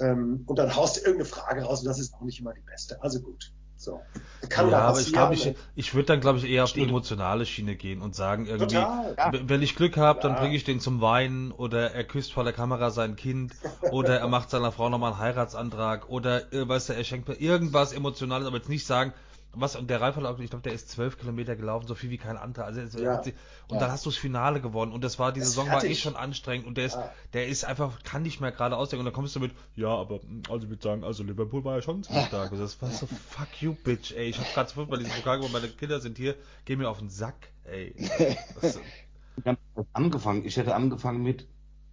Ähm, 0.01 0.45
und 0.47 0.59
dann 0.59 0.75
haust 0.75 0.97
du 0.97 1.01
irgendeine 1.01 1.29
Frage 1.29 1.63
raus 1.63 1.81
und 1.81 1.87
das 1.87 1.99
ist 1.99 2.15
auch 2.15 2.23
nicht 2.23 2.41
immer 2.41 2.55
die 2.55 2.61
beste. 2.61 3.03
Also 3.03 3.21
gut. 3.21 3.53
So. 3.79 4.01
Kann 4.49 4.71
ja, 4.71 4.81
aber 4.81 5.01
ich 5.01 5.13
glaube, 5.13 5.35
ich, 5.35 5.55
ich 5.77 5.95
würde 5.95 6.07
dann, 6.07 6.21
glaube 6.21 6.39
ich, 6.39 6.45
eher 6.45 6.65
auf 6.65 6.73
die 6.73 6.83
emotionale 6.83 7.47
Schiene 7.47 7.77
gehen 7.77 8.03
und 8.03 8.13
sagen 8.17 8.47
irgendwie, 8.47 8.75
Total. 8.75 9.15
Ja. 9.17 9.33
wenn 9.45 9.63
ich 9.63 9.77
Glück 9.77 9.97
habe, 9.97 10.21
dann 10.21 10.35
bringe 10.35 10.57
ich 10.57 10.65
den 10.65 10.81
zum 10.81 11.01
Weinen 11.01 11.53
oder 11.53 11.93
er 11.93 12.03
küsst 12.03 12.33
vor 12.33 12.43
der 12.43 12.53
Kamera 12.53 12.91
sein 12.91 13.15
Kind 13.15 13.53
oder 13.93 14.19
er 14.19 14.27
macht 14.27 14.51
seiner 14.51 14.73
Frau 14.73 14.89
nochmal 14.89 15.13
einen 15.13 15.21
Heiratsantrag 15.21 16.09
oder, 16.09 16.53
äh, 16.53 16.69
weißt 16.69 16.89
du, 16.89 16.95
er 16.95 17.05
schenkt 17.05 17.29
mir 17.29 17.37
irgendwas 17.37 17.93
Emotionales, 17.93 18.49
aber 18.49 18.57
jetzt 18.57 18.69
nicht 18.69 18.85
sagen, 18.85 19.13
was, 19.53 19.77
und 19.77 19.89
der 19.89 20.01
Reifverlauf, 20.01 20.39
ich 20.41 20.51
glaube, 20.51 20.63
der 20.63 20.73
ist 20.73 20.91
zwölf 20.91 21.19
Kilometer 21.19 21.57
gelaufen, 21.57 21.87
so 21.87 21.95
viel 21.95 22.11
wie 22.11 22.19
kein 22.19 22.37
anderer. 22.37 22.67
Also, 22.67 22.81
Ja. 22.99 23.15
und 23.15 23.27
Ja. 23.27 23.79
dann 23.79 23.91
hast 23.91 24.05
du 24.07 24.11
das 24.11 24.17
Finale 24.19 24.61
gewonnen 24.61 24.93
und 24.93 25.03
das 25.03 25.19
war, 25.19 25.33
die 25.33 25.41
Das 25.41 25.49
Saison 25.51 25.69
war 25.69 25.85
eh 25.85 25.95
schon 25.95 26.17
anstrengend 26.17 26.67
und 26.67 26.77
der 26.77 26.87
ist, 26.87 26.97
Ja. 26.97 27.11
der 27.33 27.49
ist 27.49 27.65
einfach, 27.65 28.03
kann 28.03 28.23
nicht 28.23 28.41
mehr 28.41 28.53
gerade 28.53 28.77
ausdenken 28.77 29.01
und 29.01 29.07
dann 29.07 29.15
kommst 29.15 29.35
du 29.37 29.41
mit, 29.41 29.53
ja, 29.75 29.89
aber, 29.89 30.21
also 30.51 30.65
ich 30.65 30.71
würde 30.71 30.83
sagen, 30.83 31.03
also 31.05 31.23
Liverpool 31.23 31.65
war 31.65 31.77
ja 31.77 31.83
schon 31.83 32.03
ziemlich 32.03 32.27
stark. 32.27 32.53
Und 32.53 32.59
das 32.61 32.81
war 32.83 32.91
so, 32.91 33.07
fuck 33.07 33.61
you, 33.61 33.75
bitch, 33.75 34.13
ey. 34.13 34.29
Ich 34.29 34.39
hab 34.39 34.53
grad 34.53 34.71
fünfmal 34.71 34.99
diesen 34.99 35.15
Pokal 35.15 35.39
gewonnen, 35.39 35.53
meine 35.53 35.69
Kinder 35.69 36.01
sind 36.01 36.19
hier, 36.19 36.35
geh 36.65 36.77
mir 36.77 36.89
auf 36.89 36.99
den 36.99 37.09
Sack, 37.11 37.53
ey. 37.65 37.95
Das, 38.61 38.79
angefangen. 39.93 40.45
Ich 40.45 40.57
hätte 40.57 40.75
angefangen 40.75 41.23
mit 41.23 41.47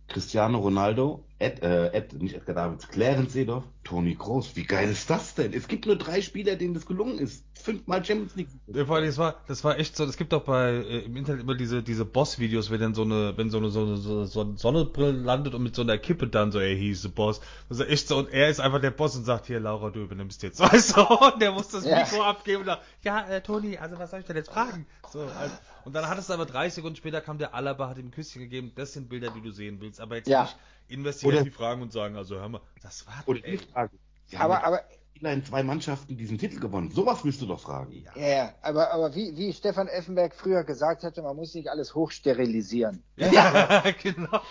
Cristiano 0.08 0.60
Ronaldo, 0.60 1.26
Ed, 1.40 1.62
äh, 1.64 1.88
Ed, 1.88 2.14
nicht 2.22 2.36
Edgar 2.36 2.56
Davids, 2.56 2.88
Clarence 2.88 3.34
Seedorf, 3.34 3.64
Toni 3.84 4.16
Groß. 4.16 4.56
Wie 4.56 4.64
geil 4.64 4.90
ist 4.90 5.10
das 5.10 5.36
denn? 5.36 5.52
Es 5.52 5.68
gibt 5.68 5.86
nur 5.86 5.98
drei 5.98 6.22
Spieler, 6.22 6.56
denen 6.56 6.74
das 6.74 6.86
gelungen 6.86 7.18
ist. 7.20 7.44
Fünfmal 7.56 8.06
Champions 8.06 8.36
League. 8.36 8.48
Ja, 8.68 8.86
vor 8.86 8.98
allem, 8.98 9.08
das 9.08 9.18
war, 9.18 9.42
das 9.48 9.64
war 9.64 9.78
echt 9.80 9.98
so, 9.98 10.06
es 10.06 10.16
gibt 10.16 10.32
doch 10.32 10.44
bei, 10.44 10.70
äh, 10.72 11.00
im 11.00 11.18
Internet 11.18 11.42
immer 11.42 11.56
diese, 11.56 11.82
diese 11.84 12.06
Boss-Videos, 12.06 12.70
wenn 12.70 12.80
dann 12.80 12.94
so 12.94 13.02
eine, 13.02 13.36
wenn 13.36 13.50
so 13.50 13.58
eine, 13.58 13.70
so 13.70 13.82
eine, 13.82 13.98
so, 13.98 14.42
eine 14.42 14.58
Sonnenbrille 14.58 15.12
landet 15.12 15.56
und 15.56 15.64
mit 15.64 15.76
so 15.76 15.82
einer 15.82 15.98
Kippe 15.98 16.28
dann 16.28 16.52
so, 16.52 16.60
ey, 16.60 16.78
hieß 16.78 17.02
the 17.02 17.08
Boss. 17.10 17.42
Das 17.68 17.80
ist 17.80 17.90
echt 17.90 18.08
so, 18.08 18.18
und 18.18 18.30
er 18.30 18.50
ist 18.50 18.60
einfach 18.60 18.80
der 18.80 18.92
Boss 18.92 19.16
und 19.16 19.26
sagt, 19.26 19.48
hier, 19.48 19.60
Laura, 19.60 19.90
du 19.90 20.02
übernimmst 20.04 20.44
jetzt. 20.44 20.60
Weißt 20.62 20.96
du, 20.96 21.02
und 21.02 21.42
der 21.42 21.52
muss 21.52 21.70
das 21.70 21.84
Ja. 21.84 22.00
Mikro 22.00 22.24
abgeben 22.24 22.60
und 22.60 22.66
sagt, 22.68 22.84
ja, 23.04 23.28
äh, 23.28 23.42
Toni, 23.42 23.78
also 23.78 23.98
was 23.98 24.12
soll 24.12 24.20
ich 24.20 24.26
denn 24.26 24.38
jetzt 24.38 24.52
fragen? 24.52 24.86
So, 25.12 25.20
also, 25.20 25.56
und 25.86 25.94
dann 25.94 26.08
hat 26.10 26.18
es 26.18 26.30
aber 26.30 26.46
30 26.46 26.74
Sekunden 26.76 26.96
später 26.98 27.22
kam 27.22 27.38
der 27.38 27.54
Alaba, 27.56 27.88
hat 27.90 27.98
ihm 27.98 28.08
ein 28.08 28.12
Küsschen 28.12 28.42
gegeben, 28.42 28.72
das 28.76 28.94
sind 28.94 29.08
Bilder, 29.10 29.30
die 29.32 29.42
du 29.42 29.52
sehen 29.52 29.80
willst, 29.80 30.02
aber 30.02 30.18
jetzt 30.18 30.28
Ja. 30.28 30.44
nicht 30.44 30.58
investigativ 30.90 31.42
Oder- 31.42 31.52
fragen 31.52 31.82
und 31.82 31.92
sagen, 31.94 32.16
also 32.18 32.36
hör 32.36 32.50
mal, 32.50 32.62
das 32.82 33.08
war, 33.08 33.24
Oder 33.26 33.40
ey, 33.46 33.58
die 33.58 33.66
Frage. 33.66 33.92
Sie 34.28 34.38
haben 34.38 34.52
Aber, 34.52 34.64
aber, 34.66 34.82
in 35.22 35.44
zwei 35.46 35.64
Mannschaften 35.64 36.18
diesen 36.18 36.38
Titel 36.38 36.60
gewonnen. 36.60 36.92
Sowas 36.92 37.24
willst 37.24 37.42
du 37.42 37.46
doch 37.46 37.60
fragen. 37.62 37.94
ja. 37.94 38.12
ja, 38.16 38.28
ja, 38.28 38.54
aber, 38.62 38.92
aber 38.92 39.16
wie, 39.16 39.36
wie 39.38 39.54
Stefan 39.54 39.88
Effenberg 39.88 40.36
früher 40.36 40.64
gesagt 40.64 41.04
hatte, 41.04 41.22
man 41.22 41.36
muss 41.36 41.54
nicht 41.56 41.70
alles 41.70 41.96
hochsterilisieren. 41.96 43.02
Ja, 43.16 43.82
genau. 44.04 44.42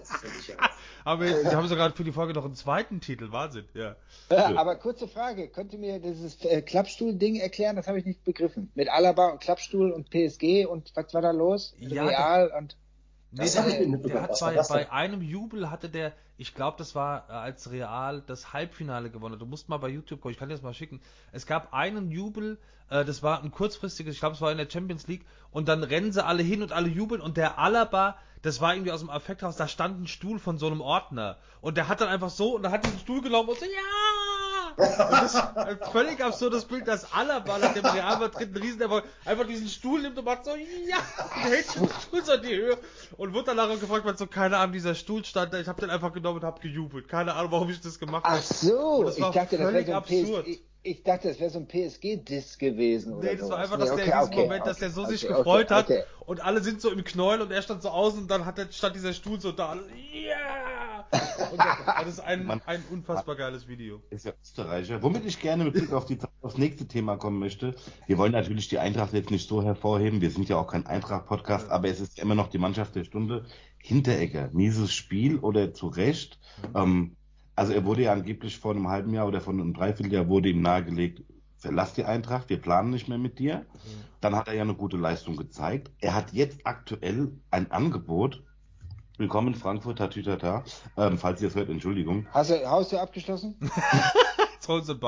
Das 0.00 0.46
ja. 0.46 0.56
Aber 1.04 1.24
wir, 1.44 1.56
haben 1.56 1.68
sogar 1.68 1.92
für 1.92 2.04
die 2.04 2.12
Folge 2.12 2.34
noch 2.34 2.44
einen 2.44 2.54
zweiten 2.54 3.00
Titel, 3.00 3.32
Wahnsinn, 3.32 3.66
ja. 3.74 3.96
Ja, 4.30 4.54
aber 4.56 4.76
kurze 4.76 5.08
Frage, 5.08 5.48
könnt 5.48 5.72
ihr 5.72 5.78
mir 5.78 5.98
dieses 5.98 6.44
äh, 6.44 6.62
Klappstuhl-Ding 6.62 7.36
erklären? 7.36 7.76
Das 7.76 7.86
habe 7.86 7.98
ich 7.98 8.04
nicht 8.04 8.24
begriffen. 8.24 8.70
Mit 8.74 8.88
Alaba 8.88 9.28
und 9.28 9.40
Klappstuhl 9.40 9.90
und 9.92 10.10
PSG 10.10 10.66
und 10.66 10.92
was 10.94 11.14
war 11.14 11.22
da 11.22 11.30
los? 11.30 11.74
Ja, 11.78 12.04
Real 12.04 12.52
und 12.56 12.76
Nee, 13.32 13.44
Das 13.44 13.52
der, 13.52 13.80
ich 13.80 13.88
nicht 13.88 14.04
der 14.04 14.22
hat 14.22 14.40
bei, 14.40 14.56
bei 14.56 14.90
einem 14.90 15.22
Jubel 15.22 15.70
hatte 15.70 15.88
der, 15.88 16.12
ich 16.36 16.54
glaube, 16.54 16.76
das 16.78 16.94
war 16.94 17.28
äh, 17.28 17.32
als 17.32 17.70
Real 17.70 18.22
das 18.26 18.52
Halbfinale 18.52 19.10
gewonnen. 19.10 19.38
Du 19.38 19.46
musst 19.46 19.68
mal 19.68 19.76
bei 19.78 19.88
YouTube 19.88 20.20
gucken, 20.20 20.32
ich 20.32 20.38
kann 20.38 20.48
dir 20.48 20.54
das 20.56 20.62
mal 20.62 20.74
schicken. 20.74 21.00
Es 21.30 21.46
gab 21.46 21.72
einen 21.72 22.10
Jubel, 22.10 22.58
äh, 22.88 23.04
das 23.04 23.22
war 23.22 23.42
ein 23.42 23.52
kurzfristiges, 23.52 24.14
ich 24.14 24.20
glaube, 24.20 24.34
es 24.34 24.40
war 24.40 24.50
in 24.50 24.58
der 24.58 24.68
Champions 24.68 25.06
League, 25.06 25.24
und 25.52 25.68
dann 25.68 25.84
rennen 25.84 26.12
sie 26.12 26.24
alle 26.24 26.42
hin 26.42 26.62
und 26.62 26.72
alle 26.72 26.88
jubeln 26.88 27.20
und 27.20 27.36
der 27.36 27.58
Alaba, 27.58 28.16
das 28.42 28.60
war 28.60 28.74
irgendwie 28.74 28.92
aus 28.92 29.00
dem 29.00 29.10
Affekthaus, 29.10 29.56
da 29.56 29.68
stand 29.68 30.00
ein 30.00 30.06
Stuhl 30.06 30.38
von 30.38 30.58
so 30.58 30.66
einem 30.66 30.80
Ordner 30.80 31.38
und 31.60 31.76
der 31.76 31.88
hat 31.88 32.00
dann 32.00 32.08
einfach 32.08 32.30
so 32.30 32.56
und 32.56 32.62
da 32.62 32.70
hat 32.70 32.84
diesen 32.84 32.98
Stuhl 32.98 33.22
genommen 33.22 33.48
und 33.50 33.58
so, 33.58 33.64
ja! 33.64 34.29
Das 34.80 35.34
ist 35.34 35.56
ein 35.56 35.78
völlig 35.92 36.22
absurdes 36.22 36.64
Bild, 36.64 36.88
dass 36.88 37.12
Alaba 37.12 37.58
nach 37.58 37.74
dem 37.74 37.84
Real 37.84 38.18
Madrid 38.18 38.48
einen 38.48 38.56
Riesenerfolg 38.56 39.04
einfach 39.24 39.46
diesen 39.46 39.68
Stuhl 39.68 40.02
nimmt 40.02 40.18
und 40.18 40.24
macht 40.24 40.44
so, 40.44 40.50
ja! 40.50 40.96
Und 41.16 41.42
hält 41.42 41.74
den 41.74 41.88
Stuhl 42.00 42.24
so 42.24 42.32
in 42.32 42.42
die 42.42 42.56
Höhe 42.56 42.78
und 43.16 43.34
wurde 43.34 43.46
dann 43.46 43.56
nachher 43.56 43.76
gefragt, 43.76 44.04
weil 44.04 44.16
so 44.16 44.26
keine 44.26 44.56
Ahnung, 44.56 44.72
dieser 44.72 44.94
Stuhl 44.94 45.24
stand 45.24 45.52
da. 45.52 45.58
Ich 45.58 45.68
habe 45.68 45.80
den 45.80 45.90
einfach 45.90 46.12
genommen 46.12 46.38
und 46.38 46.44
habe 46.44 46.60
gejubelt. 46.60 47.08
Keine 47.08 47.34
Ahnung, 47.34 47.52
warum 47.52 47.70
ich 47.70 47.80
das 47.80 47.98
gemacht 47.98 48.24
habe. 48.24 48.38
Ach 48.38 48.42
so, 48.42 49.04
das 49.04 49.16
ich 49.16 49.22
war 49.22 49.32
dachte, 49.32 49.58
das 49.58 49.72
wäre 49.72 49.72
völlig 49.72 49.86
so 49.86 49.92
ein 49.92 49.98
absurd. 49.98 50.46
PSG. 50.46 50.69
Ich 50.82 51.02
dachte, 51.02 51.28
das 51.28 51.38
wäre 51.40 51.50
so 51.50 51.58
ein 51.58 51.68
PSG-Diss 51.68 52.56
gewesen. 52.58 53.12
Oder 53.14 53.30
Nee, 53.32 53.36
das 53.36 53.42
war 53.42 53.48
sowas. 53.48 53.60
einfach, 53.72 53.78
dass 53.78 53.90
Nee, 53.90 53.96
der 53.96 54.04
in 54.06 54.10
okay, 54.12 54.20
diesem 54.20 54.32
okay, 54.32 54.42
Moment, 54.42 54.66
dass 54.66 54.76
okay, 54.78 54.80
der 54.86 54.90
so 54.90 55.04
sich 55.04 55.24
okay, 55.24 55.34
gefreut 55.36 55.64
okay, 55.66 55.74
hat 55.74 55.84
okay. 55.90 56.02
und 56.26 56.40
alle 56.44 56.62
sind 56.62 56.80
so 56.80 56.90
im 56.90 57.04
Knäuel 57.04 57.42
und 57.42 57.50
er 57.50 57.60
stand 57.62 57.82
so 57.82 57.90
außen 57.90 58.20
und 58.22 58.30
dann 58.30 58.46
hat 58.46 58.56
der, 58.56 58.68
stand 58.72 58.96
dieser 58.96 59.12
Stuhl 59.12 59.40
so 59.40 59.52
da. 59.52 59.74
Ja! 59.74 61.06
Und 61.50 61.58
das, 61.58 61.76
das 61.86 62.06
ist 62.08 62.20
ein, 62.20 62.46
Man- 62.46 62.62
ein 62.66 62.84
unfassbar 62.88 63.34
geiles 63.34 63.66
Video. 63.66 64.00
ist 64.10 64.24
ja 64.26 64.32
Österreicher. 64.40 65.02
Womit 65.02 65.24
ich 65.26 65.40
gerne 65.40 65.64
mit 65.64 65.72
Blick 65.72 65.92
auf 65.92 66.04
die, 66.04 66.18
aufs 66.40 66.56
nächste 66.56 66.86
Thema 66.86 67.16
kommen 67.16 67.40
möchte. 67.40 67.74
Wir 68.06 68.16
wollen 68.16 68.30
natürlich 68.30 68.68
die 68.68 68.78
Eintracht 68.78 69.12
jetzt 69.12 69.30
nicht 69.32 69.48
so 69.48 69.60
hervorheben. 69.60 70.20
Wir 70.20 70.30
sind 70.30 70.48
ja 70.48 70.56
auch 70.56 70.68
kein 70.68 70.86
Eintracht-Podcast, 70.86 71.68
aber 71.68 71.88
es 71.88 71.98
ist 71.98 72.16
immer 72.20 72.36
noch 72.36 72.46
die 72.46 72.58
Mannschaft 72.58 72.94
der 72.94 73.02
Stunde. 73.02 73.44
Hinteregger, 73.78 74.50
mieses 74.52 74.92
Spiel 74.92 75.38
oder 75.40 75.74
zu 75.74 75.88
Recht. 75.88 76.38
Ähm, 76.76 77.16
also 77.60 77.74
er 77.74 77.84
wurde 77.84 78.04
ja 78.04 78.14
angeblich 78.14 78.58
vor 78.58 78.70
einem 78.70 78.88
halben 78.88 79.12
Jahr 79.12 79.28
oder 79.28 79.42
vor 79.42 79.52
einem 79.52 79.74
Dreivierteljahr 79.74 80.28
wurde 80.28 80.48
ihm 80.48 80.62
nahegelegt, 80.62 81.22
verlass 81.58 81.92
die 81.92 82.06
Eintracht, 82.06 82.48
wir 82.48 82.58
planen 82.58 82.88
nicht 82.88 83.06
mehr 83.06 83.18
mit 83.18 83.38
dir. 83.38 83.66
Dann 84.22 84.34
hat 84.34 84.48
er 84.48 84.54
ja 84.54 84.62
eine 84.62 84.74
gute 84.74 84.96
Leistung 84.96 85.36
gezeigt. 85.36 85.90
Er 86.00 86.14
hat 86.14 86.32
jetzt 86.32 86.60
aktuell 86.64 87.32
ein 87.50 87.70
Angebot. 87.70 88.42
Willkommen 89.18 89.48
in 89.48 89.54
Frankfurt, 89.56 89.98
Tatütata. 89.98 90.64
Ähm, 90.96 91.18
falls 91.18 91.42
ihr 91.42 91.48
es 91.48 91.54
hört, 91.54 91.68
Entschuldigung. 91.68 92.26
Hast 92.30 92.50
du 92.50 92.64
Haustür 92.66 93.02
abgeschlossen? 93.02 93.56
Jetzt 94.54 94.66
holen 94.66 94.82
sie. 94.82 94.98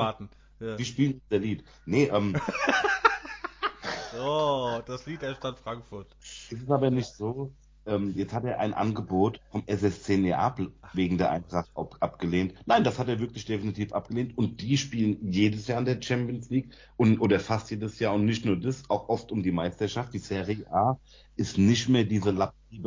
Ja. 0.59 0.75
Die 0.75 0.85
spielen 0.85 1.21
der 1.31 1.39
Lied. 1.39 1.63
Nee, 1.87 2.03
ähm, 2.03 2.35
Oh, 4.21 4.79
das 4.85 5.07
Lied 5.07 5.23
der 5.23 5.33
Stadt 5.33 5.57
Frankfurt. 5.57 6.15
es 6.21 6.51
ist 6.51 6.69
aber 6.69 6.91
nicht 6.91 7.15
so. 7.15 7.51
Ähm, 7.85 8.13
jetzt 8.15 8.33
hat 8.33 8.45
er 8.45 8.59
ein 8.59 8.73
Angebot 8.73 9.41
vom 9.51 9.63
SSC 9.65 10.17
Neapel 10.17 10.71
wegen 10.93 11.17
der 11.17 11.31
Eintracht 11.31 11.69
ab 11.75 11.95
abgelehnt. 11.99 12.53
Nein, 12.65 12.83
das 12.83 12.99
hat 12.99 13.09
er 13.09 13.19
wirklich 13.19 13.45
definitiv 13.45 13.91
abgelehnt. 13.93 14.37
Und 14.37 14.61
die 14.61 14.77
spielen 14.77 15.17
jedes 15.31 15.67
Jahr 15.67 15.79
in 15.79 15.85
der 15.85 16.01
Champions 16.01 16.49
League 16.49 16.69
und 16.97 17.19
oder 17.19 17.39
fast 17.39 17.71
jedes 17.71 17.99
Jahr 17.99 18.13
und 18.13 18.25
nicht 18.25 18.45
nur 18.45 18.57
das, 18.57 18.89
auch 18.89 19.09
oft 19.09 19.31
um 19.31 19.43
die 19.43 19.51
Meisterschaft. 19.51 20.13
Die 20.13 20.19
Serie 20.19 20.65
A 20.71 20.97
ist 21.35 21.57
nicht 21.57 21.89
mehr 21.89 22.05
diese 22.05 22.31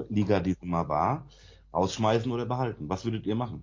Liga, 0.09 0.41
die 0.41 0.55
sie 0.55 0.67
mal 0.67 0.89
war. 0.89 1.27
Rausschmeißen 1.75 2.31
oder 2.33 2.47
behalten. 2.47 2.89
Was 2.89 3.05
würdet 3.05 3.27
ihr 3.27 3.35
machen? 3.35 3.63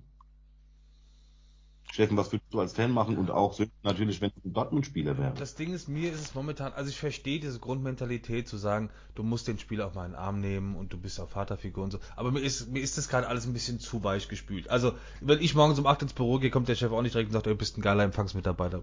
Steffen, 1.93 2.17
was 2.17 2.31
würdest 2.31 2.51
du 2.51 2.59
als 2.59 2.73
Fan 2.73 2.89
machen 2.89 3.19
und 3.19 3.29
auch 3.29 3.55
natürlich, 3.83 4.19
wenn 4.19 4.31
du 4.31 4.49
ein 4.49 4.53
Dortmund-Spieler 4.53 5.15
wärst? 5.19 5.39
Das 5.39 5.53
Ding 5.53 5.75
ist, 5.75 5.87
mir 5.87 6.11
ist 6.11 6.21
es 6.21 6.33
momentan, 6.33 6.73
also 6.73 6.89
ich 6.89 6.97
verstehe 6.97 7.39
diese 7.39 7.59
Grundmentalität 7.59 8.47
zu 8.47 8.57
sagen, 8.57 8.89
du 9.13 9.21
musst 9.21 9.47
den 9.47 9.59
Spieler 9.59 9.85
auf 9.85 9.93
meinen 9.93 10.15
Arm 10.15 10.39
nehmen 10.39 10.75
und 10.75 10.91
du 10.91 10.97
bist 10.97 11.19
auch 11.19 11.29
Vaterfigur 11.29 11.83
und 11.83 11.91
so. 11.91 11.99
Aber 12.15 12.31
mir 12.31 12.39
ist, 12.39 12.71
mir 12.71 12.81
ist 12.81 12.97
das 12.97 13.09
gerade 13.09 13.27
alles 13.27 13.45
ein 13.45 13.53
bisschen 13.53 13.79
zu 13.79 14.03
weich 14.03 14.27
gespült. 14.27 14.71
Also, 14.71 14.93
wenn 15.21 15.39
ich 15.39 15.53
morgens 15.53 15.77
um 15.77 15.85
8 15.85 16.01
ins 16.01 16.13
Büro 16.13 16.39
gehe, 16.39 16.49
kommt 16.49 16.67
der 16.67 16.73
Chef 16.73 16.91
auch 16.91 17.03
nicht 17.03 17.13
direkt 17.13 17.29
und 17.29 17.33
sagt, 17.33 17.45
du 17.45 17.53
bist 17.53 17.77
ein 17.77 17.81
geiler 17.81 18.03
Empfangsmitarbeiter. 18.05 18.81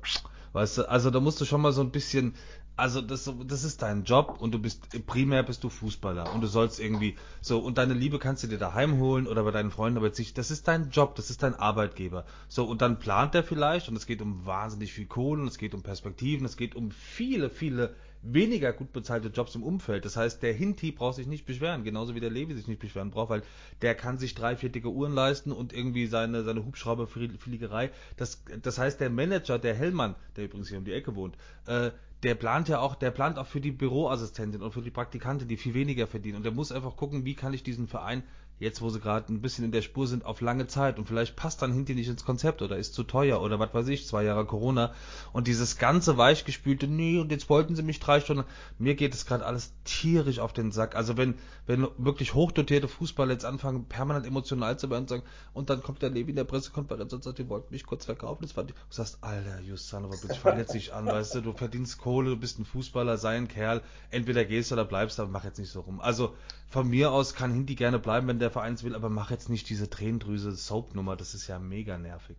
Weißt 0.52 0.78
du, 0.78 0.88
also 0.88 1.11
da 1.11 1.18
musst 1.18 1.40
du 1.40 1.44
schon 1.44 1.62
mal 1.62 1.72
so 1.72 1.80
ein 1.80 1.90
bisschen, 1.90 2.36
also 2.81 3.03
das, 3.03 3.31
das 3.47 3.62
ist 3.62 3.83
dein 3.83 4.05
Job 4.05 4.39
und 4.41 4.53
du 4.53 4.59
bist, 4.59 5.07
primär 5.07 5.43
bist 5.43 5.62
du 5.62 5.68
Fußballer 5.68 6.35
und 6.35 6.41
du 6.41 6.47
sollst 6.47 6.81
irgendwie, 6.81 7.16
so, 7.43 7.59
und 7.59 7.76
deine 7.76 7.93
Liebe 7.93 8.18
kannst 8.18 8.43
du 8.43 8.47
dir 8.47 8.59
daheim 8.59 8.99
holen 8.99 9.26
oder 9.26 9.45
bei 9.45 9.51
deinen 9.51 9.70
Freunden, 9.70 9.99
aber 9.99 10.07
jetzt 10.07 10.18
nicht, 10.18 10.39
das 10.39 10.51
ist 10.51 10.66
dein 10.66 10.91
Job, 10.91 11.14
das 11.14 11.28
ist 11.28 11.43
dein 11.43 11.55
Arbeitgeber. 11.55 12.24
So, 12.49 12.64
und 12.64 12.81
dann 12.81 12.99
plant 12.99 13.35
er 13.35 13.45
vielleicht 13.45 13.89
und 13.91 13.97
es 13.97 14.07
geht 14.07 14.22
um 14.22 14.47
wahnsinnig 14.47 14.95
viel 14.95 15.07
Kohle 15.07 15.43
und 15.43 15.49
es 15.49 15.59
geht 15.59 15.74
um 15.74 15.83
Perspektiven, 15.83 16.47
es 16.47 16.57
geht 16.57 16.74
um 16.74 16.91
viele, 16.91 17.51
viele 17.51 17.95
weniger 18.22 18.72
gut 18.72 18.93
bezahlte 18.93 19.28
Jobs 19.28 19.55
im 19.55 19.62
Umfeld. 19.62 20.05
Das 20.05 20.16
heißt, 20.16 20.43
der 20.43 20.53
Hinti 20.53 20.93
braucht 20.93 21.16
sich 21.16 21.26
nicht 21.26 21.47
beschweren, 21.47 21.85
genauso 21.85 22.14
wie 22.14 22.20
der 22.20 22.31
Levi 22.31 22.55
sich 22.55 22.66
nicht 22.66 22.81
beschweren 22.81 23.11
braucht, 23.11 23.31
weil 23.31 23.43
der 23.83 23.95
kann 23.95 24.18
sich 24.18 24.35
drei, 24.35 24.57
vier 24.57 24.70
dicke 24.70 24.91
Uhren 24.91 25.14
leisten 25.14 25.53
und 25.53 25.72
irgendwie 25.72 26.07
seine, 26.07 26.45
seine 26.45 26.64
Hubschrauberfliegerei. 26.64 27.91
Das, 28.16 28.43
das 28.62 28.78
heißt, 28.78 29.01
der 29.01 29.11
Manager, 29.11 29.59
der 29.59 29.74
Hellmann, 29.74 30.16
der 30.37 30.45
übrigens 30.45 30.68
hier 30.68 30.78
um 30.78 30.85
die 30.85 30.93
Ecke 30.93 31.14
wohnt, 31.14 31.37
äh, 31.66 31.91
der 32.22 32.34
plant 32.34 32.68
ja 32.68 32.80
auch, 32.80 32.94
der 32.94 33.10
plant 33.10 33.38
auch 33.38 33.46
für 33.46 33.60
die 33.60 33.72
Büroassistentin 33.72 34.62
und 34.62 34.72
für 34.72 34.82
die 34.82 34.90
Praktikantin, 34.90 35.48
die 35.48 35.56
viel 35.56 35.74
weniger 35.74 36.06
verdienen. 36.06 36.38
Und 36.38 36.42
der 36.42 36.52
muss 36.52 36.72
einfach 36.72 36.96
gucken, 36.96 37.24
wie 37.24 37.34
kann 37.34 37.54
ich 37.54 37.62
diesen 37.62 37.88
Verein, 37.88 38.22
jetzt 38.61 38.82
wo 38.82 38.90
sie 38.90 39.00
gerade 39.00 39.32
ein 39.32 39.40
bisschen 39.40 39.64
in 39.64 39.72
der 39.72 39.82
Spur 39.82 40.06
sind, 40.06 40.24
auf 40.24 40.40
lange 40.40 40.66
Zeit 40.66 40.98
und 40.98 41.06
vielleicht 41.06 41.34
passt 41.34 41.62
dann 41.62 41.72
hinten 41.72 41.94
nicht 41.94 42.08
ins 42.08 42.24
Konzept 42.24 42.62
oder 42.62 42.76
ist 42.76 42.94
zu 42.94 43.02
teuer 43.02 43.40
oder 43.40 43.58
was 43.58 43.72
weiß 43.72 43.88
ich, 43.88 44.06
zwei 44.06 44.22
Jahre 44.22 44.44
Corona. 44.44 44.92
Und 45.32 45.46
dieses 45.46 45.78
ganze 45.78 46.18
weichgespülte, 46.18 46.86
nee, 46.86 47.18
und 47.18 47.32
jetzt 47.32 47.48
wollten 47.48 47.74
sie 47.74 47.82
mich 47.82 48.00
drei 48.00 48.20
Stunden. 48.20 48.44
Mir 48.78 48.94
geht 48.94 49.14
es 49.14 49.24
gerade 49.24 49.46
alles 49.46 49.72
tierisch 49.84 50.38
auf 50.38 50.52
den 50.52 50.72
Sack. 50.72 50.94
Also 50.94 51.16
wenn, 51.16 51.34
wenn 51.66 51.88
wirklich 51.96 52.34
hochdotierte 52.34 52.86
Fußballer 52.86 53.32
jetzt 53.32 53.46
anfangen, 53.46 53.86
permanent 53.86 54.26
emotional 54.26 54.78
zu 54.78 54.90
werden 54.90 55.02
und 55.02 55.08
sagen, 55.08 55.22
und 55.54 55.70
dann 55.70 55.82
kommt 55.82 56.02
der 56.02 56.11
Levi 56.11 56.30
in 56.30 56.36
der 56.36 56.44
Pressekonferenz 56.44 57.12
und 57.14 57.24
sagt, 57.24 57.38
die 57.38 57.48
wollten 57.48 57.72
mich 57.72 57.86
kurz 57.86 58.04
verkaufen, 58.04 58.42
das 58.42 58.52
fand 58.52 58.70
ich. 58.70 58.76
Du 58.76 58.94
sagst, 58.94 59.18
Alter, 59.22 59.61
you 59.61 59.76
son 59.76 60.04
of 60.04 60.12
a 60.12 60.26
bitch, 60.26 60.38
fang 60.38 60.58
jetzt 60.58 60.74
nicht 60.74 60.92
an, 60.92 61.06
weißt 61.06 61.36
du, 61.36 61.40
du 61.40 61.52
verdienst 61.54 61.98
Kohle, 61.98 62.30
du 62.30 62.36
bist 62.36 62.58
ein 62.58 62.66
Fußballer, 62.66 63.16
sei 63.16 63.36
ein 63.36 63.48
Kerl, 63.48 63.80
entweder 64.11 64.44
gehst 64.44 64.70
oder 64.70 64.84
bleibst, 64.84 65.18
aber 65.18 65.30
mach 65.30 65.44
jetzt 65.44 65.58
nicht 65.58 65.70
so 65.70 65.80
rum. 65.80 66.00
Also 66.00 66.34
von 66.68 66.88
mir 66.88 67.11
aus 67.11 67.34
kann 67.34 67.52
Hinti 67.52 67.74
gerne 67.74 67.98
bleiben, 67.98 68.28
wenn 68.28 68.38
der 68.38 68.49
Verein 68.51 68.74
es 68.74 68.84
will, 68.84 68.94
aber 68.94 69.09
mach 69.09 69.30
jetzt 69.30 69.48
nicht 69.48 69.68
diese 69.68 69.88
Tränendrüse 69.88 70.53
Soap-Nummer, 70.53 71.16
das 71.16 71.34
ist 71.34 71.46
ja 71.46 71.59
mega 71.59 71.98
nervig. 71.98 72.36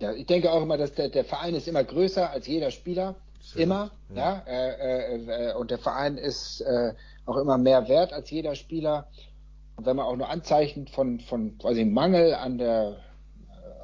Ja, 0.00 0.12
ich 0.12 0.26
denke 0.26 0.50
auch 0.50 0.62
immer, 0.62 0.76
dass 0.76 0.92
der, 0.94 1.08
der 1.08 1.24
Verein 1.24 1.54
ist 1.54 1.68
immer 1.68 1.84
größer 1.84 2.30
als 2.30 2.46
jeder 2.46 2.70
Spieler. 2.70 3.14
Sehr 3.40 3.62
immer, 3.62 3.90
gut, 4.08 4.16
ja. 4.16 4.42
äh, 4.46 5.16
äh, 5.16 5.50
äh, 5.50 5.54
und 5.54 5.70
der 5.70 5.78
Verein 5.78 6.16
ist 6.16 6.60
äh, 6.62 6.94
auch 7.26 7.36
immer 7.36 7.58
mehr 7.58 7.88
wert 7.88 8.12
als 8.12 8.30
jeder 8.30 8.54
Spieler. 8.54 9.08
Und 9.76 9.86
wenn 9.86 9.96
man 9.96 10.06
auch 10.06 10.16
nur 10.16 10.28
Anzeichen 10.28 10.88
von, 10.88 11.20
von 11.20 11.58
quasi 11.58 11.84
Mangel 11.84 12.34
an 12.34 12.58
der 12.58 12.96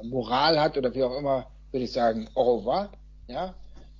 äh, 0.01 0.05
Moral 0.05 0.59
hat 0.59 0.77
oder 0.77 0.93
wie 0.93 1.03
auch 1.03 1.17
immer, 1.17 1.47
würde 1.71 1.85
ich 1.85 1.91
sagen, 1.91 2.29
au 2.33 2.57
revoir. 2.57 2.89
Ja. 3.27 3.53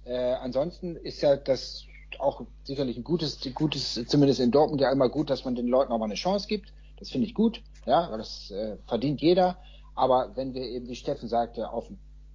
Äh, 0.04 0.34
ansonsten 0.34 0.95
ist 0.95 1.22
ja 1.22 1.36
das 1.36 1.86
auch 2.20 2.41
sicherlich 2.64 2.97
ein 2.97 3.04
gutes, 3.04 3.39
gutes, 3.54 3.93
zumindest 4.08 4.39
in 4.39 4.52
Dortmund 4.52 4.82
ja 4.82 4.91
immer 4.91 5.10
gut, 5.10 5.30
dass 5.30 5.45
man 5.45 5.56
den 5.56 5.68
Leuten 5.68 5.91
auch 5.91 5.99
mal 5.99 6.06
eine 6.06 6.16
Chance 6.16 6.47
gibt. 6.47 6.74
Das 7.02 7.10
finde 7.10 7.26
ich 7.26 7.34
gut, 7.34 7.64
ja, 7.88 8.12
weil 8.12 8.20
das 8.20 8.52
äh, 8.52 8.78
verdient 8.86 9.22
jeder. 9.22 9.58
Aber 9.95 10.34
wenn 10.36 10.54
wir 10.54 10.62
eben, 10.62 10.88
wie 10.88 10.95
Steffen 10.95 11.28
sagte, 11.28 11.72
auf 11.72 11.89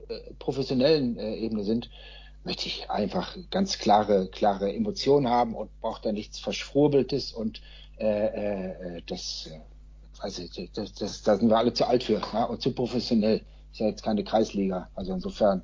äh, 0.08 0.34
professionellen 0.40 1.16
äh, 1.16 1.36
Ebene 1.36 1.62
sind, 1.62 1.88
möchte 2.42 2.66
ich 2.66 2.90
einfach 2.90 3.36
ganz 3.52 3.78
klare, 3.78 4.26
klare 4.26 4.74
Emotionen 4.74 5.28
haben 5.28 5.54
und 5.54 5.70
brauche 5.80 6.02
da 6.02 6.10
nichts 6.10 6.40
Verschwurbeltes 6.40 7.32
und 7.32 7.62
äh, 7.98 8.96
äh, 8.96 9.02
das, 9.06 9.48
äh, 9.52 10.22
weiß 10.22 10.40
ich, 10.40 10.72
das, 10.72 10.94
das, 10.94 11.22
da 11.22 11.36
sind 11.36 11.48
wir 11.48 11.58
alle 11.58 11.72
zu 11.72 11.86
alt 11.86 12.02
für 12.02 12.20
ja, 12.32 12.44
und 12.44 12.60
zu 12.60 12.72
professionell. 12.72 13.42
Ist 13.70 13.78
ja 13.78 13.86
jetzt 13.86 14.02
keine 14.02 14.24
Kreisliga. 14.24 14.90
Also 14.96 15.12
insofern. 15.12 15.62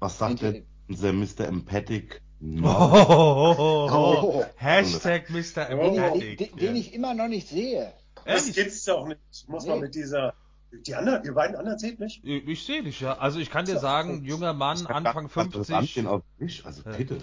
Was 0.00 0.18
sagt 0.18 0.42
denn 0.42 0.64
der 0.88 1.12
Mr. 1.12 1.46
Empathic? 1.46 2.22
No. 2.40 2.68
Oh, 2.68 3.54
oh, 3.58 3.88
oh, 3.90 4.34
oh, 4.34 4.44
Hashtag 4.56 5.30
Mr. 5.30 5.70
Empathic. 5.70 6.38
Den, 6.38 6.48
den, 6.48 6.56
den 6.56 6.76
ich 6.76 6.92
immer 6.92 7.14
noch 7.14 7.28
nicht 7.28 7.48
sehe. 7.48 7.92
Das 8.26 8.52
gibt's 8.52 8.84
doch 8.84 9.06
nicht. 9.06 9.20
Muss 9.48 9.64
nee. 9.64 9.70
man 9.70 9.80
mit 9.80 9.94
dieser 9.94 10.34
die 10.72 10.94
anderen, 10.94 11.22
die 11.22 11.30
beiden 11.30 11.56
anderen 11.56 11.78
seht 11.78 12.00
nicht? 12.00 12.24
Ich, 12.24 12.46
ich 12.46 12.66
sehe 12.66 12.82
dich, 12.82 13.00
ja. 13.00 13.16
Also 13.18 13.38
ich 13.38 13.50
kann 13.50 13.64
dir 13.64 13.78
sagen, 13.78 14.24
junger 14.24 14.52
Mann, 14.52 14.86
Anfang 14.86 15.28
50. 15.28 16.06
Auf 16.06 16.22
mich, 16.38 16.66
also 16.66 16.82
bitte. 16.82 17.18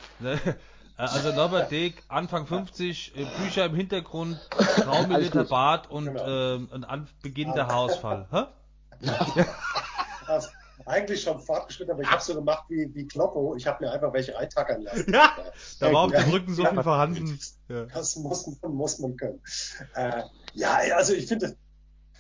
Also 0.96 1.34
Norbert 1.34 1.72
Deck, 1.72 2.04
Anfang 2.08 2.46
50, 2.46 3.18
äh, 3.18 3.26
Bücher 3.42 3.66
im 3.66 3.76
Hintergrund, 3.76 4.40
Traumiliter 4.76 5.44
Bart 5.46 5.90
und 5.90 6.06
genau. 6.06 6.56
ähm, 6.56 6.86
ein 6.88 7.08
Beginn 7.24 7.52
der 7.54 7.68
Haarausfall. 7.68 8.28
Hä? 8.32 8.44
Also, 10.26 10.48
eigentlich 10.86 11.22
schon 11.22 11.40
fortgeschritten, 11.40 11.94
aber 11.94 12.02
ich 12.04 12.12
habe 12.12 12.22
so 12.22 12.36
gemacht 12.36 12.66
wie, 12.70 12.94
wie 12.94 13.08
Kloppo. 13.08 13.56
Ich 13.56 13.68
habe 13.68 13.86
mir 13.86 13.92
einfach 13.92 14.14
welche 14.14 14.38
eintackern 14.38 14.82
lassen. 14.82 15.12
Ja, 15.14 15.36
da 15.80 15.94
war 15.94 16.04
auf 16.04 16.12
dem 16.12 16.30
Rücken 16.30 16.54
so 16.54 16.66
viel 16.66 16.84
vorhanden. 16.84 17.40
Das 17.68 18.16
muss 18.16 18.48
man, 18.62 18.74
muss 18.74 19.00
man 19.00 19.16
können. 19.18 19.42
Äh, 19.96 20.24
ja, 20.54 20.80
also 20.96 21.14
ich 21.14 21.28
finde, 21.28 21.56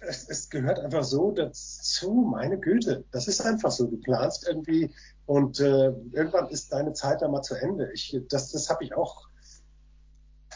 es, 0.07 0.27
es 0.29 0.49
gehört 0.49 0.79
einfach 0.79 1.03
so 1.03 1.31
dazu, 1.31 2.27
meine 2.31 2.59
Güte. 2.59 3.03
Das 3.11 3.27
ist 3.27 3.41
einfach 3.41 3.71
so. 3.71 3.87
Du 3.87 3.97
planst 3.97 4.47
irgendwie 4.47 4.93
und 5.25 5.59
äh, 5.59 5.91
irgendwann 6.11 6.49
ist 6.49 6.73
deine 6.73 6.93
Zeit 6.93 7.21
dann 7.21 7.31
mal 7.31 7.41
zu 7.41 7.55
Ende. 7.55 7.91
Ich, 7.93 8.17
das 8.29 8.51
das 8.51 8.69
habe 8.69 8.83
ich 8.83 8.93
auch. 8.95 9.27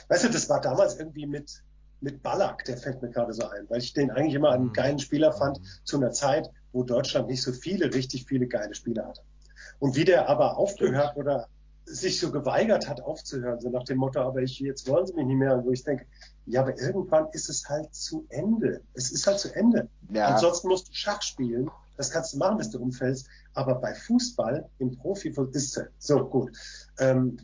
Weißt 0.10 0.24
du, 0.24 0.30
das 0.30 0.49
war 0.49 0.62
damals 0.62 0.97
irgendwie 0.97 1.26
mit, 1.26 1.64
mit 2.01 2.22
Ballack, 2.24 2.64
der 2.66 2.78
fällt 2.78 3.01
mir 3.01 3.10
gerade 3.10 3.34
so 3.34 3.47
ein, 3.47 3.70
weil 3.70 3.80
ich 3.80 3.93
den 3.93 4.12
eigentlich 4.12 4.36
immer 4.36 4.51
einen 4.51 4.68
mhm. 4.68 4.74
geilen 4.74 4.99
Spieler 4.99 5.32
fand, 5.34 5.60
mhm. 5.60 5.66
zu 5.84 5.97
einer 5.97 6.12
Zeit, 6.12 6.49
wo 6.78 6.84
Deutschland 6.84 7.28
nicht 7.28 7.41
so 7.41 7.51
viele, 7.51 7.91
richtig 7.91 8.25
viele 8.25 8.45
geile 8.47 8.75
Spieler 8.75 9.07
hatte. 9.07 9.21
Und 9.80 9.95
wie 9.95 10.05
der 10.05 10.30
aber 10.30 10.57
aufgehört 10.57 11.17
oder 11.17 11.47
sich 11.86 12.19
so 12.19 12.32
geweigert 12.32 12.88
hat 12.88 13.01
aufzuhören, 13.01 13.59
so 13.59 13.69
nach 13.69 13.84
dem 13.84 13.97
Motto, 13.97 14.19
aber 14.19 14.41
ich, 14.41 14.59
jetzt 14.59 14.88
wollen 14.88 15.07
sie 15.07 15.13
mich 15.13 15.25
nicht 15.25 15.38
mehr, 15.38 15.63
wo 15.63 15.71
ich 15.71 15.84
denke, 15.84 16.05
ja, 16.45 16.61
aber 16.61 16.80
irgendwann 16.80 17.28
ist 17.32 17.49
es 17.49 17.67
halt 17.67 17.93
zu 17.95 18.28
Ende. 18.30 18.82
Es 18.93 19.11
ist 19.11 19.25
halt 19.25 19.39
zu 19.39 19.55
Ende. 19.55 19.89
Ja. 20.11 20.28
Ansonsten 20.28 20.67
musst 20.67 20.89
du 20.89 20.93
Schach 20.93 21.21
spielen. 21.23 21.71
Das 21.95 22.11
kannst 22.11 22.34
du 22.34 22.38
machen, 22.38 22.57
bis 22.57 22.69
du 22.69 22.80
umfällst. 22.80 23.28
Aber 23.55 23.75
bei 23.75 23.95
Fußball 23.95 24.69
im 24.78 24.95
Profi 24.97 25.30
ist 25.53 25.78
es 25.78 25.86
so 25.97 26.25
gut. 26.25 26.51
Ähm, 26.99 27.38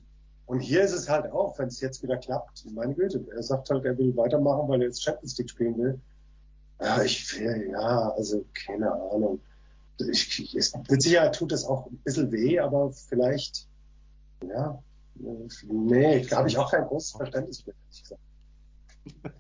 und 0.45 0.59
hier 0.59 0.84
ist 0.84 0.93
es 0.93 1.09
halt 1.09 1.31
auch, 1.31 1.57
wenn 1.57 1.69
es 1.69 1.81
jetzt 1.81 2.03
wieder 2.03 2.17
klappt, 2.17 2.65
meine 2.75 2.93
Güte, 2.93 3.25
er 3.34 3.41
sagt 3.41 3.71
halt, 3.71 3.86
er 3.86 3.97
will 3.97 4.15
weitermachen, 4.15 4.67
weil 4.67 4.81
er 4.81 4.88
jetzt 4.88 5.01
Champions 5.01 5.38
League 5.38 5.49
spielen 5.49 5.77
will. 5.79 5.99
Ja, 6.80 7.01
ich 7.01 7.39
will, 7.39 7.69
ja, 7.71 8.09
also 8.09 8.45
keine 8.53 8.91
Ahnung. 8.91 9.39
Ich, 10.11 10.55
ich, 10.55 10.74
mit 10.89 11.01
Sicherheit 11.01 11.36
tut 11.36 11.51
es 11.51 11.65
auch 11.65 11.86
ein 11.86 11.97
bisschen 12.03 12.32
weh, 12.32 12.59
aber 12.59 12.91
vielleicht 12.91 13.67
ja, 14.51 14.84
nee, 15.15 16.17
ich 16.17 16.32
habe 16.32 16.47
ich 16.47 16.57
auch 16.57 16.71
kein 16.71 16.86
großes 16.86 17.11
Verständnis 17.11 17.61
für, 17.61 17.71
ehrlich 17.71 18.01
gesagt. 18.01 18.21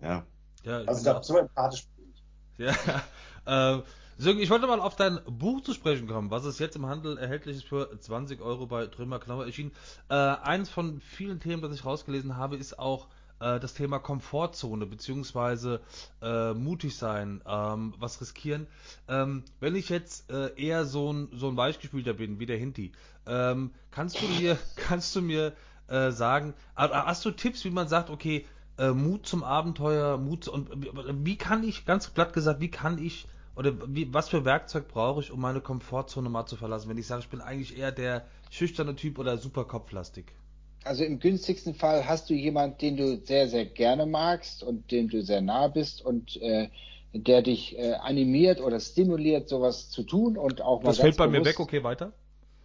ja. 0.00 0.26
ja. 0.64 0.78
Also 0.84 1.04
da 1.04 1.22
so 1.22 1.38
empathisch 1.38 1.86
bin 1.96 2.12
ich. 2.12 2.22
Ja, 2.58 3.02
äh, 3.78 3.82
Sönke, 4.16 4.42
ich 4.42 4.50
wollte 4.50 4.68
mal 4.68 4.80
auf 4.80 4.94
dein 4.94 5.18
Buch 5.26 5.62
zu 5.62 5.72
sprechen 5.74 6.06
kommen, 6.06 6.30
was 6.30 6.44
es 6.44 6.60
jetzt 6.60 6.76
im 6.76 6.86
Handel 6.86 7.18
erhältlich 7.18 7.56
ist 7.56 7.64
für 7.64 7.98
20 7.98 8.40
Euro 8.40 8.66
bei 8.66 8.86
Trümmer 8.86 9.18
Knauer 9.18 9.44
erschienen. 9.44 9.72
Äh, 10.08 10.14
eins 10.14 10.70
von 10.70 11.00
vielen 11.00 11.40
Themen, 11.40 11.62
das 11.62 11.74
ich 11.74 11.84
rausgelesen 11.84 12.36
habe, 12.36 12.56
ist 12.56 12.78
auch 12.78 13.08
äh, 13.40 13.60
das 13.60 13.74
Thema 13.74 13.98
Komfortzone 13.98 14.86
beziehungsweise 14.86 15.80
äh, 16.22 16.54
mutig 16.54 16.96
sein, 16.96 17.42
ähm, 17.46 17.94
was 17.98 18.20
riskieren. 18.20 18.66
Ähm, 19.08 19.44
wenn 19.60 19.74
ich 19.74 19.88
jetzt 19.88 20.30
äh, 20.30 20.50
eher 20.56 20.84
so 20.84 21.12
ein, 21.12 21.28
so 21.32 21.48
ein 21.48 21.56
Weichgespielter 21.56 22.14
bin, 22.14 22.38
wie 22.40 22.46
der 22.46 22.58
Hinti, 22.58 22.92
ähm, 23.26 23.72
kannst 23.90 24.20
du 24.20 24.26
mir, 24.26 24.58
kannst 24.76 25.14
du 25.16 25.22
mir 25.22 25.52
äh, 25.88 26.10
sagen, 26.10 26.54
hast 26.74 27.24
du 27.24 27.30
Tipps, 27.30 27.64
wie 27.64 27.70
man 27.70 27.88
sagt, 27.88 28.10
okay, 28.10 28.46
äh, 28.78 28.90
Mut 28.90 29.26
zum 29.26 29.44
Abenteuer, 29.44 30.16
Mut 30.18 30.48
und 30.48 30.68
wie 31.24 31.36
kann 31.36 31.62
ich, 31.62 31.84
ganz 31.84 32.08
platt 32.08 32.32
gesagt, 32.32 32.60
wie 32.60 32.70
kann 32.70 32.98
ich 32.98 33.28
oder 33.56 33.72
wie, 33.86 34.12
was 34.12 34.28
für 34.28 34.44
Werkzeug 34.44 34.88
brauche 34.88 35.20
ich, 35.20 35.30
um 35.30 35.40
meine 35.40 35.60
Komfortzone 35.60 36.28
mal 36.28 36.46
zu 36.46 36.56
verlassen, 36.56 36.88
wenn 36.88 36.98
ich 36.98 37.06
sage, 37.06 37.20
ich 37.20 37.28
bin 37.28 37.40
eigentlich 37.40 37.78
eher 37.78 37.92
der 37.92 38.26
schüchterne 38.50 38.96
Typ 38.96 39.18
oder 39.18 39.38
super 39.38 39.64
kopflastig? 39.64 40.32
Also 40.84 41.04
im 41.04 41.18
günstigsten 41.18 41.74
Fall 41.74 42.06
hast 42.06 42.30
du 42.30 42.34
jemanden, 42.34 42.78
den 42.78 42.96
du 42.96 43.16
sehr, 43.24 43.48
sehr 43.48 43.64
gerne 43.64 44.06
magst 44.06 44.62
und 44.62 44.90
dem 44.90 45.08
du 45.08 45.22
sehr 45.22 45.40
nah 45.40 45.68
bist 45.68 46.04
und 46.04 46.40
äh, 46.40 46.68
der 47.12 47.42
dich 47.42 47.78
äh, 47.78 47.94
animiert 47.94 48.60
oder 48.60 48.80
stimuliert, 48.80 49.48
sowas 49.48 49.90
zu 49.90 50.02
tun 50.02 50.36
und 50.36 50.60
auch 50.60 50.82
mal. 50.82 50.90
Das 50.90 50.98
fällt 50.98 51.16
bei 51.16 51.26
bewusst, 51.26 51.44
mir 51.44 51.50
weg, 51.50 51.60
okay, 51.60 51.84
weiter? 51.84 52.12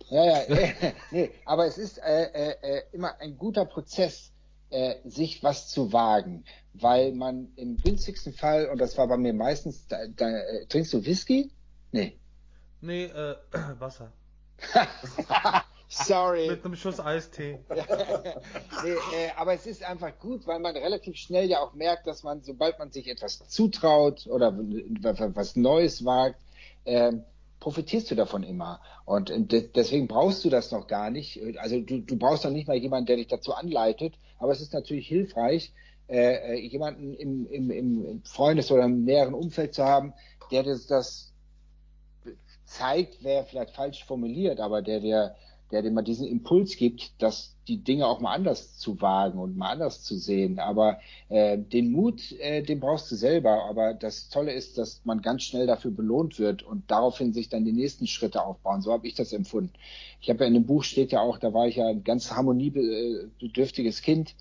Ja, 0.09 0.25
ja, 0.25 0.37
äh, 0.41 0.93
nee, 1.11 1.31
aber 1.45 1.67
es 1.67 1.77
ist 1.77 1.99
äh, 1.99 2.23
äh, 2.23 2.55
äh, 2.61 2.83
immer 2.91 3.19
ein 3.19 3.37
guter 3.37 3.65
Prozess, 3.65 4.31
äh, 4.71 4.95
sich 5.05 5.43
was 5.43 5.69
zu 5.69 5.93
wagen, 5.93 6.45
weil 6.73 7.13
man 7.13 7.53
im 7.55 7.77
günstigsten 7.77 8.33
Fall, 8.33 8.69
und 8.69 8.79
das 8.79 8.97
war 8.97 9.07
bei 9.07 9.17
mir 9.17 9.33
meistens, 9.33 9.87
da, 9.87 9.97
da, 10.15 10.29
äh, 10.29 10.65
trinkst 10.67 10.93
du 10.93 11.05
Whisky? 11.05 11.51
Nee. 11.91 12.17
Nee, 12.81 13.05
äh, 13.05 13.35
Wasser. 13.79 14.11
Sorry. 15.89 16.47
Mit 16.47 16.63
einem 16.63 16.75
Schuss 16.75 16.99
Eistee. 16.99 17.59
nee, 17.69 18.91
äh, 18.91 19.31
aber 19.35 19.53
es 19.53 19.65
ist 19.65 19.83
einfach 19.83 20.17
gut, 20.19 20.45
weil 20.45 20.59
man 20.59 20.77
relativ 20.77 21.17
schnell 21.17 21.49
ja 21.49 21.61
auch 21.61 21.73
merkt, 21.73 22.05
dass 22.05 22.21
man, 22.21 22.43
sobald 22.43 22.77
man 22.77 22.91
sich 22.91 23.07
etwas 23.07 23.39
zutraut 23.47 24.27
oder 24.27 24.53
was 24.55 25.55
Neues 25.55 26.05
wagt, 26.05 26.39
äh, 26.85 27.13
profitierst 27.59 28.11
du 28.11 28.15
davon 28.15 28.43
immer. 28.43 28.79
Und 29.05 29.29
de 29.29 29.67
deswegen 29.67 30.07
brauchst 30.07 30.45
du 30.45 30.49
das 30.49 30.71
noch 30.71 30.85
gar 30.87 31.09
nicht. 31.09 31.41
Also 31.57 31.81
du, 31.81 32.01
du 32.01 32.15
brauchst 32.17 32.43
noch 32.43 32.51
nicht 32.51 32.67
mal 32.67 32.77
jemanden, 32.77 33.07
der 33.07 33.15
dich 33.15 33.27
dazu 33.27 33.53
anleitet, 33.53 34.13
aber 34.37 34.51
es 34.51 34.61
ist 34.61 34.73
natürlich 34.73 35.07
hilfreich, 35.07 35.73
äh, 36.07 36.55
äh 36.55 36.59
jemanden 36.59 37.15
im, 37.15 37.47
im, 37.49 37.71
im 37.71 38.21
Freundes- 38.25 38.71
oder 38.71 38.83
im 38.83 39.05
näheren 39.05 39.33
Umfeld 39.33 39.73
zu 39.73 39.83
haben, 39.83 40.13
der 40.51 40.61
das, 40.61 40.85
das 40.85 41.33
zeigt, 42.65 43.23
wäre 43.23 43.45
vielleicht 43.45 43.71
falsch 43.71 44.05
formuliert, 44.05 44.59
aber 44.59 44.83
der 44.83 44.99
dir 44.99 45.35
der 45.71 45.89
mal 45.91 46.01
diesen 46.01 46.27
Impuls 46.27 46.75
gibt, 46.75 47.21
dass 47.21 47.55
die 47.67 47.83
Dinge 47.83 48.07
auch 48.07 48.19
mal 48.19 48.33
anders 48.33 48.77
zu 48.77 48.99
wagen 49.01 49.37
und 49.37 49.55
mal 49.55 49.71
anders 49.71 50.03
zu 50.03 50.17
sehen. 50.17 50.57
Aber 50.59 50.99
äh, 51.29 51.57
den 51.57 51.91
Mut, 51.91 52.31
äh, 52.39 52.63
den 52.63 52.79
brauchst 52.79 53.11
du 53.11 53.15
selber. 53.15 53.65
Aber 53.69 53.93
das 53.93 54.29
Tolle 54.29 54.53
ist, 54.53 54.77
dass 54.77 55.01
man 55.05 55.21
ganz 55.21 55.43
schnell 55.43 55.67
dafür 55.67 55.91
belohnt 55.91 56.39
wird 56.39 56.63
und 56.63 56.89
daraufhin 56.89 57.33
sich 57.33 57.49
dann 57.49 57.65
die 57.65 57.71
nächsten 57.71 58.07
Schritte 58.07 58.43
aufbauen. 58.43 58.81
So 58.81 58.91
habe 58.91 59.07
ich 59.07 59.13
das 59.13 59.31
empfunden. 59.31 59.73
Ich 60.19 60.29
habe 60.29 60.43
ja 60.43 60.47
in 60.47 60.55
dem 60.55 60.65
Buch 60.65 60.83
steht 60.83 61.11
ja 61.11 61.21
auch, 61.21 61.37
da 61.37 61.53
war 61.53 61.67
ich 61.67 61.75
ja 61.75 61.87
ein 61.87 62.03
ganz 62.03 62.31
harmoniebedürftiges 62.31 64.01
Kind. 64.01 64.35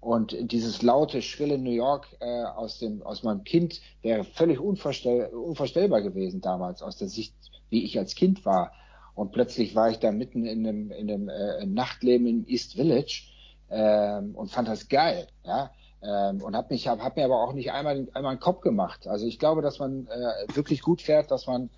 Und 0.00 0.36
dieses 0.50 0.82
laute, 0.82 1.22
schrille 1.22 1.58
New 1.58 1.70
York 1.70 2.08
äh, 2.18 2.42
aus, 2.42 2.80
dem, 2.80 3.02
aus 3.04 3.22
meinem 3.22 3.44
Kind 3.44 3.80
wäre 4.02 4.24
völlig 4.24 4.58
unvorstell, 4.58 5.26
unvorstellbar 5.26 6.02
gewesen 6.02 6.40
damals, 6.40 6.82
aus 6.82 6.96
der 6.96 7.06
Sicht, 7.06 7.32
wie 7.70 7.84
ich 7.84 7.96
als 8.00 8.16
Kind 8.16 8.44
war. 8.44 8.72
Und 9.14 9.32
plötzlich 9.32 9.74
war 9.74 9.90
ich 9.90 9.98
da 9.98 10.10
mitten 10.10 10.46
in 10.46 10.66
einem, 10.66 10.90
in 10.90 11.10
einem 11.10 11.28
äh, 11.28 11.66
Nachtleben 11.66 12.26
im 12.26 12.46
East 12.46 12.74
Village 12.74 13.24
ähm, 13.70 14.34
und 14.34 14.50
fand 14.50 14.68
das 14.68 14.88
geil, 14.88 15.26
ja. 15.44 15.70
Ähm, 16.02 16.42
und 16.42 16.56
habe 16.56 16.74
hab, 16.74 17.00
hab 17.00 17.16
mir 17.16 17.24
aber 17.24 17.42
auch 17.42 17.52
nicht 17.52 17.70
einmal, 17.70 18.08
einmal 18.14 18.32
einen 18.32 18.40
Kopf 18.40 18.60
gemacht. 18.60 19.06
Also 19.06 19.24
ich 19.26 19.38
glaube, 19.38 19.62
dass 19.62 19.78
man 19.78 20.08
äh, 20.08 20.56
wirklich 20.56 20.82
gut 20.82 21.00
fährt, 21.00 21.30
dass 21.30 21.46
man 21.46 21.70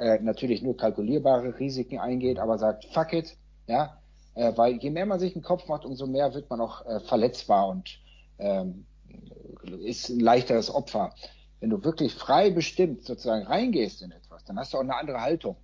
äh, 0.00 0.18
natürlich 0.20 0.62
nur 0.62 0.76
kalkulierbare 0.76 1.58
Risiken 1.58 1.98
eingeht, 1.98 2.38
aber 2.38 2.58
sagt, 2.58 2.84
fuck 2.92 3.12
it, 3.14 3.36
ja. 3.66 3.96
Äh, 4.34 4.52
weil 4.56 4.74
je 4.76 4.90
mehr 4.90 5.06
man 5.06 5.20
sich 5.20 5.34
einen 5.34 5.44
Kopf 5.44 5.66
macht, 5.68 5.84
umso 5.84 6.06
mehr 6.06 6.34
wird 6.34 6.50
man 6.50 6.60
auch 6.60 6.84
äh, 6.84 7.00
verletzbar 7.00 7.68
und 7.68 7.98
ähm, 8.38 8.84
ist 9.84 10.10
ein 10.10 10.20
leichteres 10.20 10.74
Opfer. 10.74 11.14
Wenn 11.60 11.70
du 11.70 11.82
wirklich 11.84 12.14
frei 12.14 12.50
bestimmt 12.50 13.04
sozusagen 13.04 13.46
reingehst 13.46 14.02
in 14.02 14.10
etwas, 14.10 14.44
dann 14.44 14.58
hast 14.58 14.74
du 14.74 14.78
auch 14.78 14.82
eine 14.82 14.96
andere 14.96 15.20
Haltung. 15.20 15.56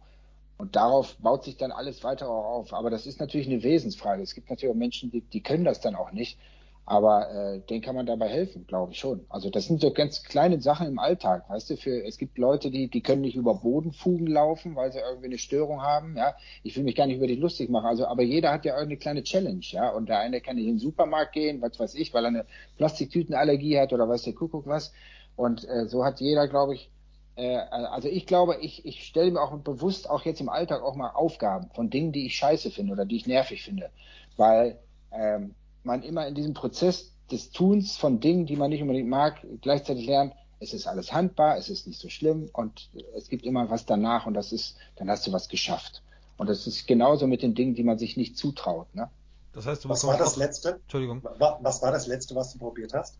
Und 0.60 0.76
darauf 0.76 1.16
baut 1.16 1.44
sich 1.44 1.56
dann 1.56 1.72
alles 1.72 2.04
weiter 2.04 2.28
auch 2.28 2.44
auf. 2.44 2.74
Aber 2.74 2.90
das 2.90 3.06
ist 3.06 3.18
natürlich 3.18 3.46
eine 3.46 3.62
Wesensfrage. 3.62 4.22
Es 4.22 4.34
gibt 4.34 4.50
natürlich 4.50 4.70
auch 4.70 4.78
Menschen, 4.78 5.10
die, 5.10 5.22
die 5.22 5.42
können 5.42 5.64
das 5.64 5.80
dann 5.80 5.94
auch 5.94 6.12
nicht. 6.12 6.38
Aber 6.84 7.30
äh, 7.30 7.60
denen 7.60 7.80
kann 7.80 7.94
man 7.94 8.04
dabei 8.04 8.28
helfen, 8.28 8.66
glaube 8.66 8.92
ich 8.92 8.98
schon. 8.98 9.24
Also 9.30 9.48
das 9.48 9.64
sind 9.64 9.80
so 9.80 9.90
ganz 9.90 10.22
kleine 10.22 10.60
Sachen 10.60 10.86
im 10.86 10.98
Alltag, 10.98 11.48
weißt 11.48 11.70
du. 11.70 11.76
Für 11.78 12.04
es 12.04 12.18
gibt 12.18 12.36
Leute, 12.36 12.70
die 12.70 12.88
die 12.88 13.00
können 13.00 13.22
nicht 13.22 13.36
über 13.36 13.54
Bodenfugen 13.54 14.26
laufen, 14.26 14.76
weil 14.76 14.92
sie 14.92 14.98
irgendwie 14.98 15.28
eine 15.28 15.38
Störung 15.38 15.80
haben. 15.80 16.14
Ja, 16.18 16.34
ich 16.62 16.76
will 16.76 16.84
mich 16.84 16.94
gar 16.94 17.06
nicht 17.06 17.16
über 17.16 17.26
die 17.26 17.36
lustig 17.36 17.70
machen. 17.70 17.86
Also, 17.86 18.06
aber 18.06 18.22
jeder 18.22 18.52
hat 18.52 18.66
ja 18.66 18.74
irgendeine 18.74 18.98
kleine 18.98 19.22
Challenge, 19.22 19.64
ja. 19.70 19.88
Und 19.88 20.10
der 20.10 20.18
eine 20.18 20.42
kann 20.42 20.56
nicht 20.56 20.66
in 20.66 20.74
den 20.74 20.78
Supermarkt 20.78 21.32
gehen, 21.32 21.62
was 21.62 21.80
weiß 21.80 21.94
ich, 21.94 22.12
weil 22.12 22.24
er 22.24 22.28
eine 22.28 22.44
Plastiktütenallergie 22.76 23.78
hat 23.78 23.94
oder 23.94 24.06
weiß 24.06 24.24
der 24.24 24.34
Kuckuck 24.34 24.66
was. 24.66 24.92
Und 25.36 25.66
äh, 25.66 25.86
so 25.86 26.04
hat 26.04 26.20
jeder, 26.20 26.48
glaube 26.48 26.74
ich, 26.74 26.90
äh, 27.36 27.56
also 27.56 28.08
ich 28.08 28.26
glaube, 28.26 28.56
ich, 28.60 28.84
ich 28.84 29.04
stelle 29.04 29.30
mir 29.30 29.40
auch 29.40 29.56
bewusst 29.58 30.08
auch 30.08 30.24
jetzt 30.24 30.40
im 30.40 30.48
Alltag 30.48 30.82
auch 30.82 30.94
mal 30.96 31.10
Aufgaben 31.10 31.70
von 31.74 31.90
Dingen, 31.90 32.12
die 32.12 32.26
ich 32.26 32.36
scheiße 32.36 32.70
finde 32.70 32.92
oder 32.92 33.04
die 33.04 33.16
ich 33.16 33.26
nervig 33.26 33.62
finde, 33.62 33.90
weil 34.36 34.78
ähm, 35.12 35.54
man 35.84 36.02
immer 36.02 36.26
in 36.26 36.34
diesem 36.34 36.54
Prozess 36.54 37.12
des 37.30 37.50
Tuns 37.50 37.96
von 37.96 38.20
Dingen, 38.20 38.46
die 38.46 38.56
man 38.56 38.70
nicht 38.70 38.82
unbedingt 38.82 39.08
mag, 39.08 39.44
gleichzeitig 39.62 40.06
lernt, 40.06 40.34
es 40.58 40.74
ist 40.74 40.86
alles 40.86 41.12
handbar, 41.12 41.56
es 41.56 41.70
ist 41.70 41.86
nicht 41.86 41.98
so 41.98 42.08
schlimm 42.08 42.50
und 42.52 42.90
es 43.16 43.28
gibt 43.28 43.44
immer 43.46 43.70
was 43.70 43.86
danach 43.86 44.26
und 44.26 44.34
das 44.34 44.52
ist, 44.52 44.76
dann 44.96 45.08
hast 45.08 45.26
du 45.26 45.32
was 45.32 45.48
geschafft. 45.48 46.02
Und 46.36 46.48
das 46.48 46.66
ist 46.66 46.86
genauso 46.86 47.26
mit 47.26 47.42
den 47.42 47.54
Dingen, 47.54 47.74
die 47.74 47.82
man 47.84 47.98
sich 47.98 48.16
nicht 48.16 48.36
zutraut. 48.36 48.94
Ne? 48.94 49.08
Das 49.52 49.66
heißt, 49.66 49.84
du 49.84 49.88
Was 49.88 50.06
war 50.06 50.16
das 50.18 50.36
letzte? 50.36 50.80
Entschuldigung. 50.82 51.22
Wa- 51.22 51.58
Was 51.62 51.82
war 51.82 51.92
das 51.92 52.06
letzte, 52.06 52.34
was 52.34 52.52
du 52.52 52.58
probiert 52.58 52.92
hast? 52.94 53.16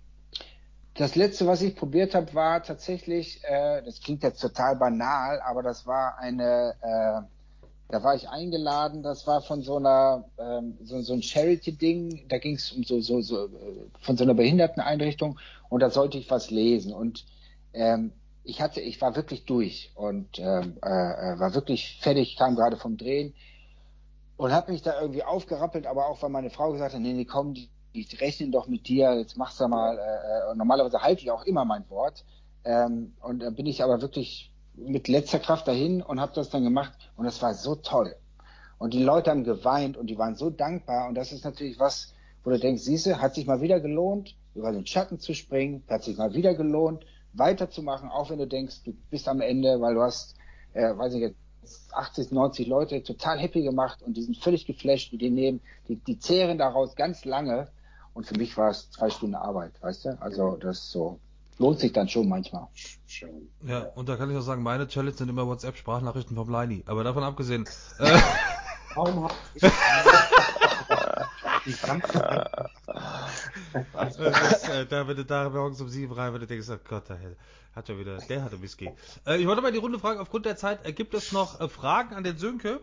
Das 0.94 1.14
letzte, 1.14 1.46
was 1.46 1.62
ich 1.62 1.76
probiert 1.76 2.14
habe, 2.14 2.34
war 2.34 2.62
tatsächlich, 2.62 3.40
äh, 3.44 3.82
das 3.82 4.00
klingt 4.00 4.22
jetzt 4.22 4.40
total 4.40 4.76
banal, 4.76 5.40
aber 5.40 5.62
das 5.62 5.86
war 5.86 6.18
eine, 6.18 6.74
äh, 6.82 7.22
da 7.88 8.02
war 8.02 8.14
ich 8.14 8.28
eingeladen, 8.28 9.02
das 9.02 9.26
war 9.26 9.40
von 9.40 9.62
so 9.62 9.76
einer, 9.76 10.24
ähm, 10.38 10.78
so, 10.82 11.00
so 11.02 11.12
ein 11.12 11.22
Charity-Ding, 11.22 12.28
da 12.28 12.38
ging 12.38 12.56
es 12.56 12.72
um 12.72 12.82
so, 12.82 13.00
so, 13.00 13.20
so, 13.20 13.46
äh, 13.46 13.50
von 14.00 14.16
so 14.16 14.24
einer 14.24 14.34
Behinderteneinrichtung 14.34 15.38
und 15.68 15.80
da 15.80 15.90
sollte 15.90 16.18
ich 16.18 16.30
was 16.30 16.50
lesen 16.50 16.92
und 16.92 17.24
ähm, 17.72 18.12
ich 18.42 18.60
hatte, 18.60 18.80
ich 18.80 19.00
war 19.00 19.16
wirklich 19.16 19.44
durch 19.44 19.92
und 19.94 20.38
ähm, 20.38 20.76
äh, 20.82 20.88
äh, 20.88 21.38
war 21.38 21.54
wirklich 21.54 21.98
fertig, 22.00 22.36
kam 22.36 22.56
gerade 22.56 22.76
vom 22.76 22.96
Drehen 22.96 23.34
und 24.36 24.52
habe 24.52 24.72
mich 24.72 24.82
da 24.82 25.00
irgendwie 25.00 25.22
aufgerappelt, 25.22 25.86
aber 25.86 26.06
auch 26.06 26.22
weil 26.22 26.30
meine 26.30 26.50
Frau 26.50 26.72
gesagt 26.72 26.94
hat, 26.94 27.00
nee, 27.00 27.12
nee, 27.12 27.24
komm, 27.24 27.54
die, 27.54 27.68
die 27.94 28.06
rechnen 28.16 28.52
doch 28.52 28.68
mit 28.68 28.88
dir, 28.88 29.14
jetzt 29.18 29.36
machst 29.36 29.60
du 29.60 29.68
mal, 29.68 29.98
äh, 29.98 30.52
äh, 30.52 30.54
normalerweise 30.54 31.02
halte 31.02 31.22
ich 31.22 31.30
auch 31.30 31.44
immer 31.44 31.64
mein 31.64 31.88
Wort. 31.90 32.24
Ähm, 32.64 33.14
und 33.22 33.40
da 33.40 33.50
bin 33.50 33.66
ich 33.66 33.82
aber 33.82 34.00
wirklich 34.02 34.52
mit 34.74 35.08
letzter 35.08 35.38
Kraft 35.38 35.68
dahin 35.68 36.02
und 36.02 36.20
habe 36.20 36.32
das 36.34 36.50
dann 36.50 36.64
gemacht 36.64 36.92
und 37.16 37.24
das 37.24 37.40
war 37.42 37.54
so 37.54 37.74
toll. 37.74 38.14
Und 38.78 38.94
die 38.94 39.02
Leute 39.02 39.30
haben 39.30 39.44
geweint 39.44 39.96
und 39.96 40.06
die 40.06 40.18
waren 40.18 40.36
so 40.36 40.50
dankbar 40.50 41.08
und 41.08 41.14
das 41.14 41.32
ist 41.32 41.44
natürlich 41.44 41.78
was, 41.78 42.14
wo 42.44 42.50
du 42.50 42.58
denkst, 42.58 42.82
siehste, 42.82 43.20
hat 43.20 43.34
sich 43.34 43.46
mal 43.46 43.60
wieder 43.60 43.80
gelohnt, 43.80 44.36
über 44.54 44.72
den 44.72 44.86
Schatten 44.86 45.18
zu 45.18 45.34
springen, 45.34 45.82
hat 45.88 46.04
sich 46.04 46.16
mal 46.16 46.32
wieder 46.32 46.54
gelohnt, 46.54 47.04
weiterzumachen, 47.32 48.10
auch 48.10 48.30
wenn 48.30 48.38
du 48.38 48.46
denkst, 48.46 48.82
du 48.84 48.94
bist 49.10 49.28
am 49.28 49.40
Ende, 49.40 49.80
weil 49.80 49.94
du 49.94 50.02
hast, 50.02 50.34
äh, 50.72 50.96
weiß 50.96 51.14
ich 51.14 51.20
jetzt, 51.20 51.36
80, 51.92 52.32
90 52.32 52.66
Leute 52.66 53.02
total 53.02 53.38
happy 53.38 53.62
gemacht 53.62 54.02
und 54.02 54.16
die 54.16 54.22
sind 54.22 54.36
völlig 54.38 54.66
geflasht, 54.66 55.12
die 55.12 55.30
nehmen, 55.30 55.60
die, 55.88 55.96
die 55.96 56.18
zehren 56.18 56.58
daraus 56.58 56.96
ganz 56.96 57.24
lange 57.24 57.68
und 58.14 58.26
für 58.26 58.36
mich 58.36 58.56
war 58.56 58.70
es 58.70 58.90
zwei 58.90 59.10
Stunden 59.10 59.34
Arbeit, 59.34 59.72
weißt 59.80 60.04
du? 60.06 60.20
Also 60.20 60.56
das 60.56 60.90
so 60.90 61.18
lohnt 61.58 61.78
sich 61.78 61.92
dann 61.92 62.08
schon 62.08 62.28
manchmal. 62.28 62.66
Ja, 63.66 63.80
und 63.94 64.08
da 64.08 64.16
kann 64.16 64.30
ich 64.30 64.36
auch 64.36 64.42
sagen, 64.42 64.62
meine 64.62 64.88
Challenge 64.88 65.16
sind 65.16 65.28
immer 65.28 65.46
WhatsApp-Sprachnachrichten 65.46 66.34
vom 66.34 66.48
Leini. 66.48 66.82
Aber 66.86 67.04
davon 67.04 67.22
abgesehen, 67.22 67.68
äh, 67.98 68.18
Warum 68.94 69.24
hab 69.24 69.34
ich 69.54 69.62
die 71.64 71.86
ganze 71.86 72.18
das, 73.92 74.68
äh, 74.68 74.86
da, 74.86 75.06
wenn 75.06 75.16
du 75.16 75.24
da 75.24 75.48
morgens 75.48 75.80
um 75.80 75.88
sieben 75.88 76.12
rein, 76.12 76.32
wenn 76.32 76.40
du 76.40 76.46
denkst, 76.46 76.68
oh 76.70 76.78
Gott, 76.88 77.08
der 77.08 77.18
hat 77.74 77.86
schon 77.86 77.98
wieder, 77.98 78.18
der 78.18 78.42
hatte 78.42 78.60
Whisky. 78.60 78.90
Äh, 79.26 79.36
ich 79.38 79.46
wollte 79.46 79.62
mal 79.62 79.70
die 79.70 79.78
Runde 79.78 79.98
fragen, 79.98 80.18
aufgrund 80.18 80.46
der 80.46 80.56
Zeit, 80.56 80.84
äh, 80.84 80.92
gibt 80.92 81.14
es 81.14 81.30
noch 81.32 81.60
äh, 81.60 81.68
Fragen 81.68 82.14
an 82.14 82.24
den 82.24 82.36
Sönke? 82.36 82.80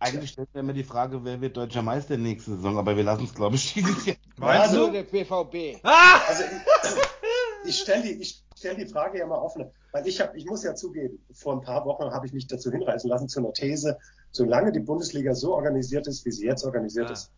Eigentlich 0.00 0.30
stellt 0.30 0.52
mir 0.54 0.60
immer 0.60 0.72
die 0.72 0.82
Frage, 0.84 1.22
wer 1.24 1.40
wird 1.40 1.56
deutscher 1.56 1.82
Meister 1.82 2.16
nächste 2.16 2.52
Saison, 2.56 2.78
aber 2.78 2.96
wir 2.96 3.02
lassen 3.04 3.24
es, 3.24 3.34
glaube 3.34 3.56
ich, 3.56 3.74
dieses 3.74 4.06
Jahr. 4.06 4.16
Meinst 4.38 4.68
Also- 4.70 4.86
du? 4.86 4.92
der 4.92 5.02
BVB. 5.04 5.80
Ah! 5.84 6.20
Also 6.26 6.42
ich, 6.44 7.68
ich 7.68 7.78
stelle 7.78 8.02
die, 8.02 8.12
ich 8.12 8.42
stell 8.56 8.76
die 8.76 8.86
Frage 8.86 9.18
ja 9.18 9.26
mal 9.26 9.38
offen, 9.38 9.70
weil 9.92 10.06
ich 10.08 10.20
habe, 10.20 10.36
ich 10.38 10.46
muss 10.46 10.64
ja 10.64 10.74
zugeben, 10.74 11.18
vor 11.34 11.52
ein 11.54 11.60
paar 11.60 11.84
Wochen 11.84 12.10
habe 12.10 12.26
ich 12.26 12.32
mich 12.32 12.46
dazu 12.46 12.70
hinreißen 12.70 13.08
lassen 13.10 13.28
zu 13.28 13.40
einer 13.40 13.52
These, 13.52 13.98
solange 14.30 14.72
die 14.72 14.80
Bundesliga 14.80 15.34
so 15.34 15.54
organisiert 15.54 16.06
ist, 16.06 16.24
wie 16.24 16.30
sie 16.30 16.46
jetzt 16.46 16.64
organisiert 16.64 17.10
Ah. 17.10 17.12
ist, 17.12 17.30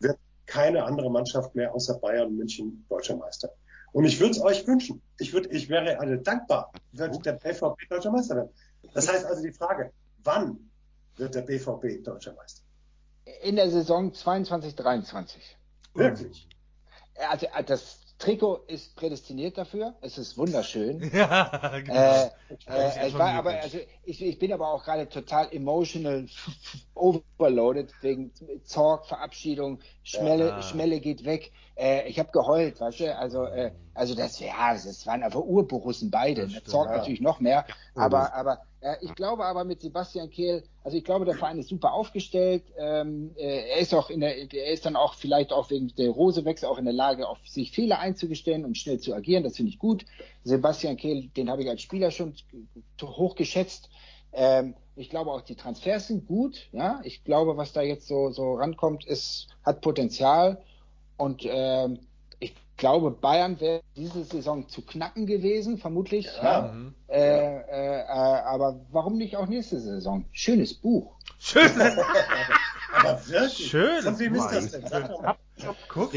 wird 0.00 0.18
keine 0.46 0.84
andere 0.84 1.10
Mannschaft 1.10 1.54
mehr 1.54 1.74
außer 1.74 1.94
Bayern 2.00 2.28
und 2.28 2.36
München 2.36 2.84
deutscher 2.88 3.16
Meister. 3.16 3.48
Und 3.92 4.04
ich 4.04 4.20
würde 4.20 4.32
es 4.32 4.40
euch 4.42 4.66
wünschen. 4.66 5.00
Ich 5.18 5.32
würde, 5.32 5.48
ich 5.48 5.68
wäre 5.68 5.98
alle 5.98 6.18
dankbar, 6.18 6.70
wird 6.92 7.24
der 7.24 7.32
BVB 7.32 7.88
deutscher 7.88 8.10
Meister 8.10 8.36
werden. 8.36 8.50
Das 8.94 9.10
heißt 9.10 9.24
also 9.24 9.42
die 9.42 9.52
Frage, 9.52 9.92
wann 10.22 10.69
wird 11.16 11.34
der 11.34 11.42
BVB 11.42 12.04
deutscher 12.04 12.32
Meister? 12.34 12.62
In 13.42 13.56
der 13.56 13.70
Saison 13.70 14.12
22, 14.12 14.74
23. 14.74 15.56
Wirklich? 15.94 16.48
Also 17.28 17.46
äh, 17.46 17.64
das 17.64 18.00
Trikot 18.20 18.64
ist 18.66 18.94
prädestiniert 18.96 19.56
dafür. 19.56 19.94
Es 20.02 20.18
ist 20.18 20.36
wunderschön. 20.36 21.10
Ja, 21.14 21.80
genau. 21.82 21.94
Äh, 21.94 22.30
äh, 22.66 23.10
schon 23.10 23.18
war 23.18 23.30
aber, 23.30 23.52
also 23.52 23.78
ich, 24.04 24.22
ich 24.22 24.38
bin 24.38 24.52
aber 24.52 24.68
auch 24.68 24.84
gerade 24.84 25.08
total 25.08 25.48
emotional 25.52 26.26
overloaded 26.94 27.90
wegen 28.02 28.30
Zorg, 28.64 29.06
Verabschiedung, 29.06 29.80
Schmelle, 30.02 30.48
Ja. 30.48 30.62
Schmelle 30.62 31.00
geht 31.00 31.24
weg. 31.24 31.50
Äh, 31.76 32.08
ich 32.08 32.18
habe 32.18 32.30
geheult, 32.30 32.78
weißt 32.78 33.00
du? 33.00 33.16
Also, 33.16 33.44
äh, 33.44 33.72
also 33.94 34.14
das, 34.14 34.38
ja, 34.38 34.72
das 34.72 35.06
waren 35.06 35.22
einfach 35.22 35.40
Urborussen 35.40 36.10
beide. 36.10 36.48
Stimmt, 36.50 36.68
Zorg 36.68 36.90
ja. 36.90 36.98
natürlich 36.98 37.22
noch 37.22 37.40
mehr. 37.40 37.64
Aber, 37.94 38.34
aber 38.34 38.58
ich 39.02 39.14
glaube 39.14 39.44
aber 39.44 39.64
mit 39.64 39.80
Sebastian 39.82 40.30
Kehl, 40.30 40.62
also 40.82 40.96
ich 40.96 41.04
glaube, 41.04 41.26
der 41.26 41.34
Verein 41.34 41.58
ist 41.58 41.68
super 41.68 41.92
aufgestellt. 41.92 42.64
Ähm, 42.78 43.32
äh, 43.36 43.68
er 43.70 43.76
ist 43.78 43.94
auch 43.94 44.08
in 44.08 44.20
der, 44.20 44.52
er 44.52 44.72
ist 44.72 44.86
dann 44.86 44.96
auch 44.96 45.14
vielleicht 45.14 45.52
auch 45.52 45.70
wegen 45.70 45.94
der 45.96 46.10
Rosewechsel 46.10 46.66
auch 46.66 46.78
in 46.78 46.86
der 46.86 46.94
Lage, 46.94 47.28
auf 47.28 47.38
sich 47.46 47.72
Fehler 47.72 47.98
einzugestehen 47.98 48.64
und 48.64 48.78
schnell 48.78 48.98
zu 48.98 49.14
agieren. 49.14 49.44
Das 49.44 49.56
finde 49.56 49.70
ich 49.70 49.78
gut. 49.78 50.06
Sebastian 50.44 50.96
Kehl, 50.96 51.28
den 51.36 51.50
habe 51.50 51.62
ich 51.62 51.68
als 51.68 51.82
Spieler 51.82 52.10
schon 52.10 52.34
hoch 53.02 53.34
geschätzt. 53.34 53.90
Ähm, 54.32 54.74
ich 54.96 55.10
glaube 55.10 55.30
auch 55.30 55.42
die 55.42 55.56
Transfers 55.56 56.08
sind 56.08 56.26
gut. 56.26 56.68
Ja, 56.72 57.00
ich 57.04 57.22
glaube, 57.24 57.56
was 57.58 57.72
da 57.72 57.82
jetzt 57.82 58.06
so 58.06 58.30
so 58.30 58.54
rankommt, 58.54 59.04
ist 59.04 59.48
hat 59.62 59.82
Potenzial 59.82 60.62
und 61.18 61.42
ähm, 61.44 61.98
glaube, 62.80 63.12
Bayern 63.12 63.60
wäre 63.60 63.82
diese 63.94 64.24
Saison 64.24 64.68
zu 64.68 64.82
knacken 64.82 65.26
gewesen, 65.26 65.78
vermutlich. 65.78 66.26
Ja. 66.42 66.42
Ja. 66.42 66.72
Mhm. 66.72 66.94
Äh, 67.06 67.18
äh, 67.18 68.00
äh, 68.00 68.08
aber 68.08 68.80
warum 68.90 69.16
nicht 69.18 69.36
auch 69.36 69.46
nächste 69.46 69.78
Saison? 69.78 70.24
Schönes 70.32 70.74
Buch. 70.74 71.14
Schön. 71.38 71.70
Aber 72.92 73.26
wirklich? 73.28 73.70
Schön. 73.70 74.02
Von 74.02 74.18
wem 74.18 74.34
ist 74.34 74.48
das 74.50 74.70
denn? 74.72 74.86
Sag 74.86 75.08
doch 75.08 75.22
mal. 75.22 75.36
Guck 75.88 76.12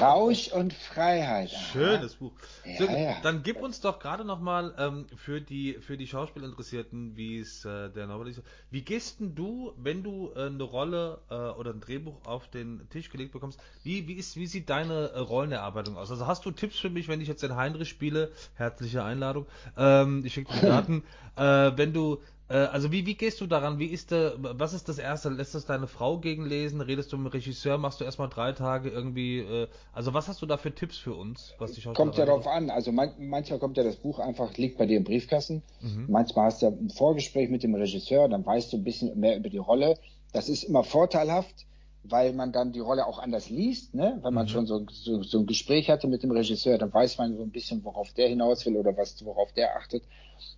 Rausch 0.00 0.48
und 0.52 0.72
Freiheit. 0.72 1.50
Aha. 1.52 1.62
Schönes 1.72 2.14
Buch. 2.16 2.32
Ja, 2.64 2.76
So, 2.78 2.84
ja. 2.84 3.16
Dann 3.22 3.42
gib 3.42 3.60
uns 3.60 3.80
doch 3.80 3.98
gerade 3.98 4.24
nochmal 4.24 4.74
ähm, 4.78 5.06
für 5.16 5.40
die 5.40 5.74
für 5.74 5.96
die 5.96 6.06
Schauspielinteressierten, 6.06 7.16
wie 7.16 7.38
es 7.38 7.64
äh, 7.64 7.90
der 7.90 8.06
Norbert 8.06 8.28
ist. 8.28 8.42
Wie 8.70 8.82
gehst 8.82 9.20
denn 9.20 9.34
du, 9.34 9.72
wenn 9.76 10.02
du 10.02 10.32
äh, 10.34 10.46
eine 10.46 10.62
Rolle 10.62 11.20
äh, 11.30 11.34
oder 11.34 11.72
ein 11.72 11.80
Drehbuch 11.80 12.24
auf 12.24 12.48
den 12.48 12.88
Tisch 12.90 13.10
gelegt 13.10 13.32
bekommst? 13.32 13.60
Wie 13.82 14.06
wie 14.08 14.14
ist 14.14 14.36
wie 14.36 14.46
sieht 14.46 14.68
deine 14.70 15.10
äh, 15.10 15.18
Rollenerarbeitung 15.18 15.96
aus? 15.96 16.10
Also 16.10 16.26
hast 16.26 16.44
du 16.44 16.50
Tipps 16.50 16.78
für 16.78 16.90
mich, 16.90 17.08
wenn 17.08 17.20
ich 17.20 17.28
jetzt 17.28 17.42
den 17.42 17.56
Heinrich 17.56 17.88
spiele? 17.88 18.30
Herzliche 18.54 19.02
Einladung. 19.04 19.46
Ähm, 19.76 20.24
ich 20.24 20.34
schicke 20.34 20.52
dir 20.52 20.60
die 20.60 20.66
Daten. 20.66 21.02
äh, 21.36 21.76
wenn 21.76 21.92
du 21.92 22.20
also 22.54 22.90
wie, 22.92 23.04
wie 23.04 23.14
gehst 23.14 23.40
du 23.40 23.46
daran? 23.46 23.78
Wie 23.78 23.86
ist 23.86 24.10
der, 24.10 24.34
was 24.38 24.72
ist 24.72 24.88
das 24.88 24.98
erste? 24.98 25.28
Lässt 25.28 25.54
das 25.54 25.66
deine 25.66 25.86
Frau 25.86 26.18
gegenlesen? 26.18 26.80
Redest 26.80 27.12
du 27.12 27.18
mit 27.18 27.26
dem 27.26 27.32
Regisseur? 27.32 27.76
Machst 27.76 28.00
du 28.00 28.04
erstmal 28.04 28.28
drei 28.28 28.52
Tage 28.52 28.88
irgendwie, 28.88 29.40
äh, 29.40 29.68
also 29.92 30.14
was 30.14 30.28
hast 30.28 30.40
du 30.40 30.46
da 30.46 30.56
für 30.56 30.74
Tipps 30.74 30.96
für 30.96 31.14
uns? 31.14 31.54
Was 31.58 31.72
die 31.72 31.82
Kommt 31.82 32.16
ja 32.16 32.24
darauf 32.24 32.46
an. 32.46 32.70
Also 32.70 32.90
man, 32.90 33.12
manchmal 33.18 33.58
kommt 33.58 33.76
ja 33.76 33.84
das 33.84 33.96
Buch 33.96 34.18
einfach, 34.18 34.56
liegt 34.56 34.78
bei 34.78 34.86
dir 34.86 34.96
im 34.96 35.04
Briefkasten. 35.04 35.62
Mhm. 35.82 36.06
Manchmal 36.08 36.46
hast 36.46 36.62
du 36.62 36.68
ein 36.68 36.90
Vorgespräch 36.90 37.50
mit 37.50 37.62
dem 37.62 37.74
Regisseur, 37.74 38.28
dann 38.28 38.46
weißt 38.46 38.72
du 38.72 38.78
ein 38.78 38.84
bisschen 38.84 39.18
mehr 39.20 39.36
über 39.36 39.50
die 39.50 39.58
Rolle. 39.58 39.98
Das 40.32 40.48
ist 40.48 40.64
immer 40.64 40.84
vorteilhaft, 40.84 41.66
weil 42.10 42.32
man 42.32 42.52
dann 42.52 42.72
die 42.72 42.80
Rolle 42.80 43.06
auch 43.06 43.18
anders 43.18 43.50
liest. 43.50 43.94
Ne? 43.94 44.18
Wenn 44.22 44.34
man 44.34 44.46
Mhm. 44.46 44.50
schon 44.50 44.66
so, 44.66 44.86
so, 44.90 45.22
so 45.22 45.38
ein 45.38 45.46
Gespräch 45.46 45.90
hatte 45.90 46.08
mit 46.08 46.22
dem 46.22 46.30
Regisseur, 46.30 46.78
dann 46.78 46.92
weiß 46.92 47.18
man 47.18 47.36
so 47.36 47.42
ein 47.42 47.50
bisschen, 47.50 47.84
worauf 47.84 48.12
der 48.12 48.28
hinaus 48.28 48.64
will 48.66 48.76
oder 48.76 48.96
was, 48.96 49.24
worauf 49.24 49.52
der 49.52 49.76
achtet. 49.76 50.02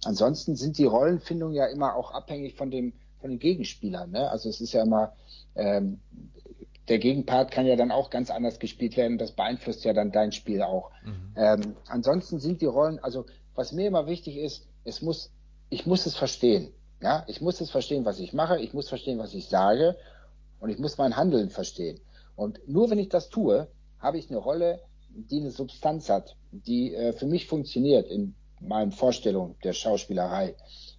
Ansonsten 0.05 0.57
sind 0.57 0.78
die 0.78 0.84
Rollenfindungen 0.84 1.55
ja 1.55 1.66
immer 1.66 1.94
auch 1.94 2.12
abhängig 2.12 2.55
von 2.55 2.70
dem 2.70 2.92
von 3.20 3.30
den 3.30 3.38
Gegenspielern. 3.38 4.11
Ne? 4.11 4.30
Also 4.30 4.48
es 4.48 4.61
ist 4.62 4.72
ja 4.72 4.82
immer 4.82 5.12
ähm, 5.55 6.01
der 6.88 6.98
Gegenpart 6.98 7.53
kann 7.53 7.66
ja 7.66 7.76
dann 7.76 7.92
auch 7.92 8.11
ganz 8.11 8.30
anders 8.30 8.59
gespielt 8.59 8.96
werden. 8.96 9.16
Das 9.16 9.32
beeinflusst 9.32 9.84
ja 9.84 9.92
dann 9.92 10.11
dein 10.11 10.32
Spiel 10.32 10.62
auch. 10.62 10.90
Mhm. 11.05 11.34
Ähm, 11.36 11.76
ansonsten 11.86 12.40
sind 12.40 12.61
die 12.61 12.66
Rollen, 12.66 12.98
also 12.98 13.26
was 13.55 13.72
mir 13.72 13.86
immer 13.86 14.07
wichtig 14.07 14.36
ist, 14.36 14.66
es 14.84 15.01
muss, 15.01 15.30
ich 15.68 15.86
muss 15.86 16.07
es 16.07 16.16
verstehen. 16.16 16.72
Ja, 17.01 17.24
ich 17.28 17.40
muss 17.40 17.61
es 17.61 17.70
verstehen, 17.70 18.05
was 18.05 18.18
ich 18.18 18.32
mache. 18.32 18.59
Ich 18.59 18.74
muss 18.74 18.88
verstehen, 18.88 19.18
was 19.18 19.34
ich 19.34 19.48
sage. 19.48 19.96
Und 20.61 20.71
ich 20.71 20.79
muss 20.79 20.99
mein 20.99 21.17
Handeln 21.17 21.51
verstehen. 21.51 22.01
Und 22.37 22.61
nur 22.69 22.91
wenn 22.91 22.99
ich 22.99 23.09
das 23.09 23.29
tue, 23.29 23.69
habe 23.99 24.19
ich 24.19 24.31
eine 24.31 24.39
Rolle, 24.39 24.81
die 25.11 25.41
eine 25.41 25.51
Substanz 25.51 26.09
hat, 26.09 26.37
die 26.53 26.95
äh, 26.95 27.13
für 27.13 27.27
mich 27.27 27.47
funktioniert 27.47 28.09
in 28.09 28.35
meinen 28.61 28.93
Vorstellungen 28.93 29.57
der 29.65 29.73
Schauspielerei. 29.73 30.55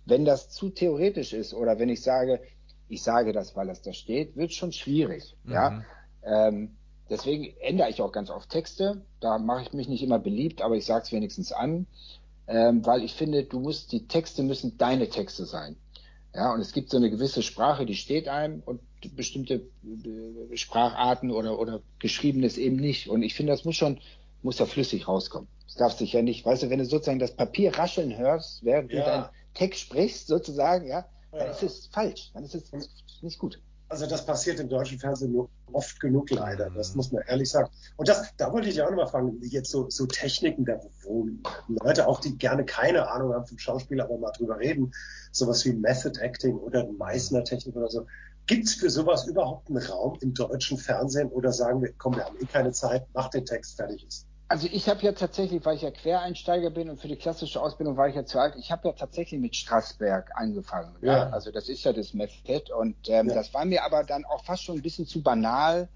Wenn 0.05 0.25
das 0.25 0.49
zu 0.49 0.69
theoretisch 0.69 1.33
ist 1.33 1.53
oder 1.53 1.79
wenn 1.79 1.89
ich 1.89 2.01
sage, 2.01 2.41
ich 2.89 3.03
sage 3.03 3.33
das, 3.33 3.55
weil 3.55 3.67
das 3.67 3.81
da 3.81 3.93
steht, 3.93 4.35
wird 4.35 4.53
schon 4.53 4.71
schwierig. 4.71 5.35
Ja. 5.45 5.69
Mhm. 5.69 5.83
Ähm, 6.23 6.77
deswegen 7.09 7.55
ändere 7.61 7.89
ich 7.89 8.01
auch 8.01 8.11
ganz 8.11 8.29
oft 8.29 8.49
Texte. 8.49 9.01
Da 9.19 9.37
mache 9.37 9.63
ich 9.63 9.73
mich 9.73 9.87
nicht 9.87 10.03
immer 10.03 10.19
beliebt, 10.19 10.61
aber 10.61 10.75
ich 10.75 10.85
sage 10.85 11.05
es 11.05 11.11
wenigstens 11.11 11.51
an, 11.51 11.87
ähm, 12.47 12.85
weil 12.85 13.03
ich 13.03 13.13
finde, 13.13 13.43
du 13.43 13.59
musst 13.59 13.91
die 13.91 14.07
Texte 14.07 14.43
müssen 14.43 14.77
deine 14.77 15.09
Texte 15.09 15.45
sein. 15.45 15.77
Ja, 16.33 16.53
und 16.53 16.61
es 16.61 16.71
gibt 16.71 16.89
so 16.89 16.97
eine 16.97 17.09
gewisse 17.09 17.41
Sprache, 17.43 17.85
die 17.85 17.95
steht 17.95 18.27
einem 18.29 18.61
und 18.61 18.81
bestimmte 19.15 19.69
äh, 19.83 20.55
Spracharten 20.57 21.29
oder, 21.31 21.59
oder 21.59 21.81
Geschriebenes 21.99 22.57
eben 22.57 22.77
nicht. 22.77 23.09
Und 23.09 23.21
ich 23.21 23.33
finde, 23.33 23.51
das 23.51 23.65
muss 23.65 23.75
schon, 23.75 23.99
muss 24.41 24.59
ja 24.59 24.65
flüssig 24.65 25.07
rauskommen. 25.07 25.49
Das 25.65 25.75
darf 25.75 25.93
sich 25.97 26.13
ja 26.13 26.21
nicht, 26.21 26.45
weißt 26.45 26.63
du, 26.63 26.69
wenn 26.69 26.79
du 26.79 26.85
sozusagen 26.85 27.19
das 27.19 27.35
Papier 27.35 27.77
rascheln 27.77 28.17
hörst, 28.17 28.63
während 28.63 28.91
Ja. 28.91 28.99
du 28.99 29.05
deinen 29.05 29.25
Text 29.53 29.81
sprichst, 29.81 30.27
sozusagen, 30.27 30.87
ja, 30.87 31.05
dann 31.31 31.47
Ja. 31.47 31.51
ist 31.51 31.63
es 31.63 31.87
falsch. 31.87 32.31
Dann 32.33 32.43
ist 32.43 32.55
es 32.55 32.71
nicht 33.21 33.39
gut. 33.39 33.61
Also 33.91 34.07
das 34.07 34.25
passiert 34.25 34.57
im 34.61 34.69
deutschen 34.69 34.99
Fernsehen 34.99 35.33
nur 35.33 35.49
oft 35.73 35.99
genug 35.99 36.29
leider, 36.31 36.69
das 36.69 36.95
muss 36.95 37.11
man 37.11 37.23
ehrlich 37.27 37.49
sagen. 37.49 37.69
Und 37.97 38.07
das, 38.07 38.33
da 38.37 38.53
wollte 38.53 38.69
ich 38.69 38.77
ja 38.77 38.85
auch 38.85 38.89
nochmal 38.89 39.09
fragen, 39.09 39.37
jetzt 39.41 39.69
so, 39.69 39.89
so 39.89 40.05
Techniken, 40.05 40.63
da 40.63 40.79
wo 41.03 41.27
Leute 41.67 42.07
auch, 42.07 42.21
die 42.21 42.37
gerne 42.37 42.63
keine 42.63 43.09
Ahnung 43.09 43.33
haben 43.33 43.45
vom 43.45 43.57
Schauspiel, 43.57 43.99
aber 43.99 44.17
mal 44.17 44.31
drüber 44.31 44.59
reden, 44.59 44.93
sowas 45.33 45.65
wie 45.65 45.73
Method 45.73 46.17
Acting 46.21 46.57
oder 46.57 46.89
Meißner-Technik 46.89 47.75
oder 47.75 47.89
so. 47.89 48.07
Gibt 48.45 48.67
es 48.67 48.75
für 48.75 48.89
sowas 48.89 49.27
überhaupt 49.27 49.67
einen 49.67 49.85
Raum 49.85 50.17
im 50.21 50.33
deutschen 50.33 50.77
Fernsehen 50.77 51.27
oder 51.27 51.51
sagen 51.51 51.81
wir, 51.81 51.91
komm, 51.97 52.15
wir 52.15 52.23
haben 52.23 52.37
eh 52.39 52.45
keine 52.45 52.71
Zeit, 52.71 53.05
mach 53.13 53.29
den 53.29 53.45
Text, 53.45 53.75
fertig 53.75 54.07
ist? 54.07 54.25
Also 54.51 54.67
ich 54.69 54.89
habe 54.89 55.01
ja 55.01 55.13
tatsächlich, 55.13 55.63
weil 55.63 55.77
ich 55.77 55.81
ja 55.83 55.91
Quereinsteiger 55.91 56.71
bin 56.71 56.89
und 56.89 56.99
für 56.99 57.07
die 57.07 57.15
klassische 57.15 57.61
Ausbildung 57.61 57.95
war 57.95 58.09
ich 58.09 58.15
ja 58.15 58.25
zu 58.25 58.37
alt, 58.37 58.53
ich 58.57 58.69
habe 58.69 58.89
ja 58.89 58.93
tatsächlich 58.93 59.39
mit 59.39 59.55
Strassberg 59.55 60.29
angefangen. 60.35 60.93
Ja. 61.01 61.13
Ja. 61.19 61.29
Also 61.29 61.51
das 61.51 61.69
ist 61.69 61.85
ja 61.85 61.93
das 61.93 62.13
Method 62.13 62.63
und 62.77 62.97
ähm, 63.07 63.29
Ja. 63.29 63.35
das 63.35 63.53
war 63.53 63.63
mir 63.63 63.85
aber 63.85 64.03
dann 64.03 64.25
auch 64.25 64.43
fast 64.43 64.63
schon 64.63 64.75
ein 64.75 64.81
bisschen 64.81 65.05
zu 65.07 65.23
banal, 65.23 65.87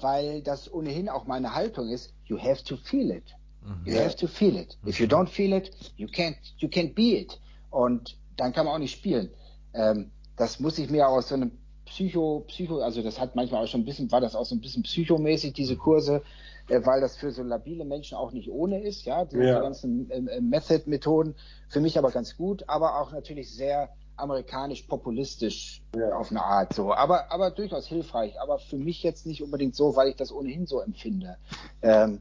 weil 0.00 0.42
das 0.42 0.72
ohnehin 0.72 1.08
auch 1.08 1.26
meine 1.26 1.54
Haltung 1.54 1.90
ist, 1.90 2.12
you 2.24 2.36
have 2.40 2.64
to 2.64 2.76
feel 2.76 3.08
it. 3.12 3.36
You 3.84 3.94
Ja. 3.94 4.02
have 4.02 4.16
to 4.16 4.26
feel 4.26 4.56
it. 4.56 4.76
If 4.84 4.98
you 4.98 5.06
don't 5.06 5.28
feel 5.28 5.52
it, 5.52 5.70
you 5.96 6.08
can't, 6.08 6.34
you 6.58 6.68
can't 6.68 6.94
be 6.94 7.20
it. 7.20 7.38
Und 7.70 8.18
dann 8.36 8.52
kann 8.52 8.66
man 8.66 8.74
auch 8.74 8.78
nicht 8.80 8.96
spielen. 8.98 9.30
Ähm, 9.74 10.10
das 10.36 10.58
muss 10.58 10.76
ich 10.76 10.90
mir 10.90 11.06
aus 11.06 11.28
so 11.28 11.36
einem 11.36 11.52
Psycho, 11.84 12.44
Psycho, 12.48 12.80
also 12.80 13.00
das 13.00 13.20
hat 13.20 13.36
manchmal 13.36 13.62
auch 13.62 13.68
schon 13.68 13.82
ein 13.82 13.84
bisschen, 13.84 14.10
war 14.10 14.20
das 14.20 14.34
auch 14.34 14.44
so 14.46 14.56
ein 14.56 14.60
bisschen 14.60 14.82
psychomäßig, 14.82 15.52
diese 15.52 15.76
Kurse, 15.76 16.22
weil 16.68 17.00
das 17.00 17.16
für 17.16 17.32
so 17.32 17.42
labile 17.42 17.84
Menschen 17.84 18.16
auch 18.16 18.32
nicht 18.32 18.50
ohne 18.50 18.82
ist, 18.82 19.04
ja, 19.04 19.24
die, 19.24 19.36
Ja. 19.36 19.60
ganzen 19.60 20.10
ähm, 20.10 20.28
äh, 20.28 20.40
Method-Methoden, 20.40 21.34
für 21.68 21.80
mich 21.80 21.98
aber 21.98 22.10
ganz 22.10 22.36
gut, 22.36 22.64
aber 22.68 23.00
auch 23.00 23.12
natürlich 23.12 23.54
sehr 23.54 23.88
amerikanisch 24.16 24.82
populistisch 24.82 25.82
Ja. 25.96 26.14
auf 26.16 26.30
eine 26.30 26.42
Art 26.42 26.74
so, 26.74 26.92
aber, 26.94 27.32
aber 27.32 27.50
durchaus 27.50 27.86
hilfreich, 27.86 28.40
aber 28.40 28.58
für 28.58 28.76
mich 28.76 29.02
jetzt 29.02 29.26
nicht 29.26 29.42
unbedingt 29.42 29.74
so, 29.74 29.96
weil 29.96 30.08
ich 30.08 30.16
das 30.16 30.30
ohnehin 30.32 30.66
so 30.66 30.80
empfinde. 30.80 31.36
Ähm, 31.82 32.20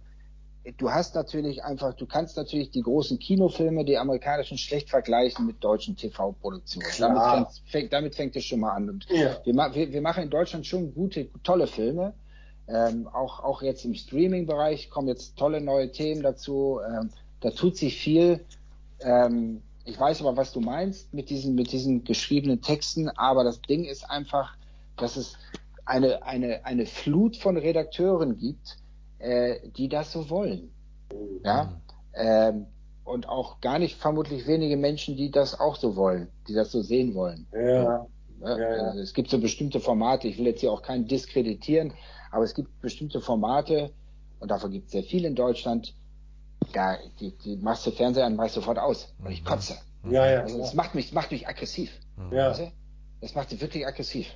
du 0.77 0.91
hast 0.91 1.15
natürlich 1.15 1.63
einfach, 1.63 1.93
du 1.93 2.05
kannst 2.05 2.37
natürlich 2.37 2.71
die 2.71 2.81
großen 2.81 3.19
Kinofilme, 3.19 3.83
die 3.83 3.97
amerikanischen, 3.97 4.57
schlecht 4.57 4.89
vergleichen 4.89 5.45
mit 5.45 5.63
deutschen 5.63 5.95
TV-Produktionen. 5.95 6.87
Damit 6.99 7.21
damit 7.91 8.15
fängt 8.15 8.35
es 8.35 8.45
schon 8.45 8.59
mal 8.59 8.71
an. 8.73 8.99
Ja. 9.09 9.37
wir, 9.45 9.91
wir 9.91 10.01
machen 10.01 10.23
in 10.23 10.29
Deutschland 10.29 10.65
schon 10.65 10.93
gute, 10.93 11.29
tolle 11.43 11.67
Filme. 11.67 12.13
Ähm, 12.67 13.07
auch, 13.07 13.43
auch 13.43 13.61
jetzt 13.61 13.85
im 13.85 13.93
Streaming-Bereich 13.93 14.89
kommen 14.89 15.07
jetzt 15.07 15.37
tolle 15.37 15.61
neue 15.61 15.91
Themen 15.91 16.21
dazu. 16.21 16.79
Ähm, 16.87 17.09
da 17.41 17.51
tut 17.51 17.75
sich 17.77 17.97
viel. 17.97 18.45
Ähm, 19.01 19.61
ich 19.83 19.99
weiß 19.99 20.21
aber, 20.21 20.37
was 20.37 20.53
du 20.53 20.61
meinst 20.61 21.13
mit 21.13 21.29
diesen, 21.29 21.55
mit 21.55 21.71
diesen 21.71 22.03
geschriebenen 22.03 22.61
Texten, 22.61 23.09
aber 23.09 23.43
das 23.43 23.61
Ding 23.61 23.85
ist 23.85 24.09
einfach, 24.09 24.55
dass 24.97 25.17
es 25.17 25.37
eine, 25.85 26.23
eine, 26.23 26.65
eine 26.65 26.85
Flut 26.85 27.35
von 27.35 27.57
Redakteuren 27.57 28.37
gibt, 28.37 28.77
äh, 29.19 29.69
die 29.75 29.89
das 29.89 30.11
so 30.11 30.29
wollen. 30.29 30.71
Ja. 31.43 31.81
Ähm, 32.13 32.67
und 33.03 33.27
auch 33.27 33.59
gar 33.61 33.79
nicht 33.79 33.97
vermutlich 33.97 34.47
wenige 34.47 34.77
Menschen, 34.77 35.17
die 35.17 35.31
das 35.31 35.59
auch 35.59 35.75
so 35.75 35.95
wollen, 35.95 36.27
die 36.47 36.53
das 36.53 36.71
so 36.71 36.81
sehen 36.81 37.15
wollen. 37.15 37.47
Ja. 37.51 37.59
Ja, 37.61 38.07
Ja, 38.41 38.57
ja. 38.57 38.65
also 38.89 38.99
Es 38.99 39.13
gibt 39.13 39.29
so 39.29 39.39
bestimmte 39.39 39.79
Formate, 39.79 40.27
ich 40.27 40.37
will 40.37 40.45
jetzt 40.45 40.61
hier 40.61 40.71
auch 40.71 40.81
keinen 40.81 41.07
diskreditieren, 41.07 41.93
aber 42.31 42.43
es 42.43 42.53
gibt 42.53 42.79
bestimmte 42.81 43.21
Formate, 43.21 43.91
und 44.39 44.49
davon 44.49 44.71
gibt 44.71 44.87
es 44.87 44.91
sehr 44.93 45.03
viel 45.03 45.25
in 45.25 45.35
Deutschland, 45.35 45.93
da, 46.73 46.97
die, 47.19 47.31
die 47.37 47.57
machst 47.57 47.85
du 47.85 47.91
Fernseher 47.91 48.25
an, 48.25 48.35
machst 48.35 48.55
sofort 48.55 48.79
aus, 48.79 49.13
weil 49.19 49.33
ich 49.33 49.43
kotze. 49.45 49.75
Ja, 50.09 50.25
ja, 50.29 50.41
Also 50.41 50.57
das 50.59 50.73
macht 50.73 50.95
mich, 50.95 51.07
das 51.07 51.13
macht 51.13 51.31
mich 51.31 51.47
aggressiv. 51.47 51.91
ja. 52.31 52.49
Weißt 52.49 52.59
du? 52.61 52.71
Das 53.21 53.35
macht 53.35 53.51
mich 53.51 53.61
wirklich 53.61 53.85
aggressiv. 53.85 54.27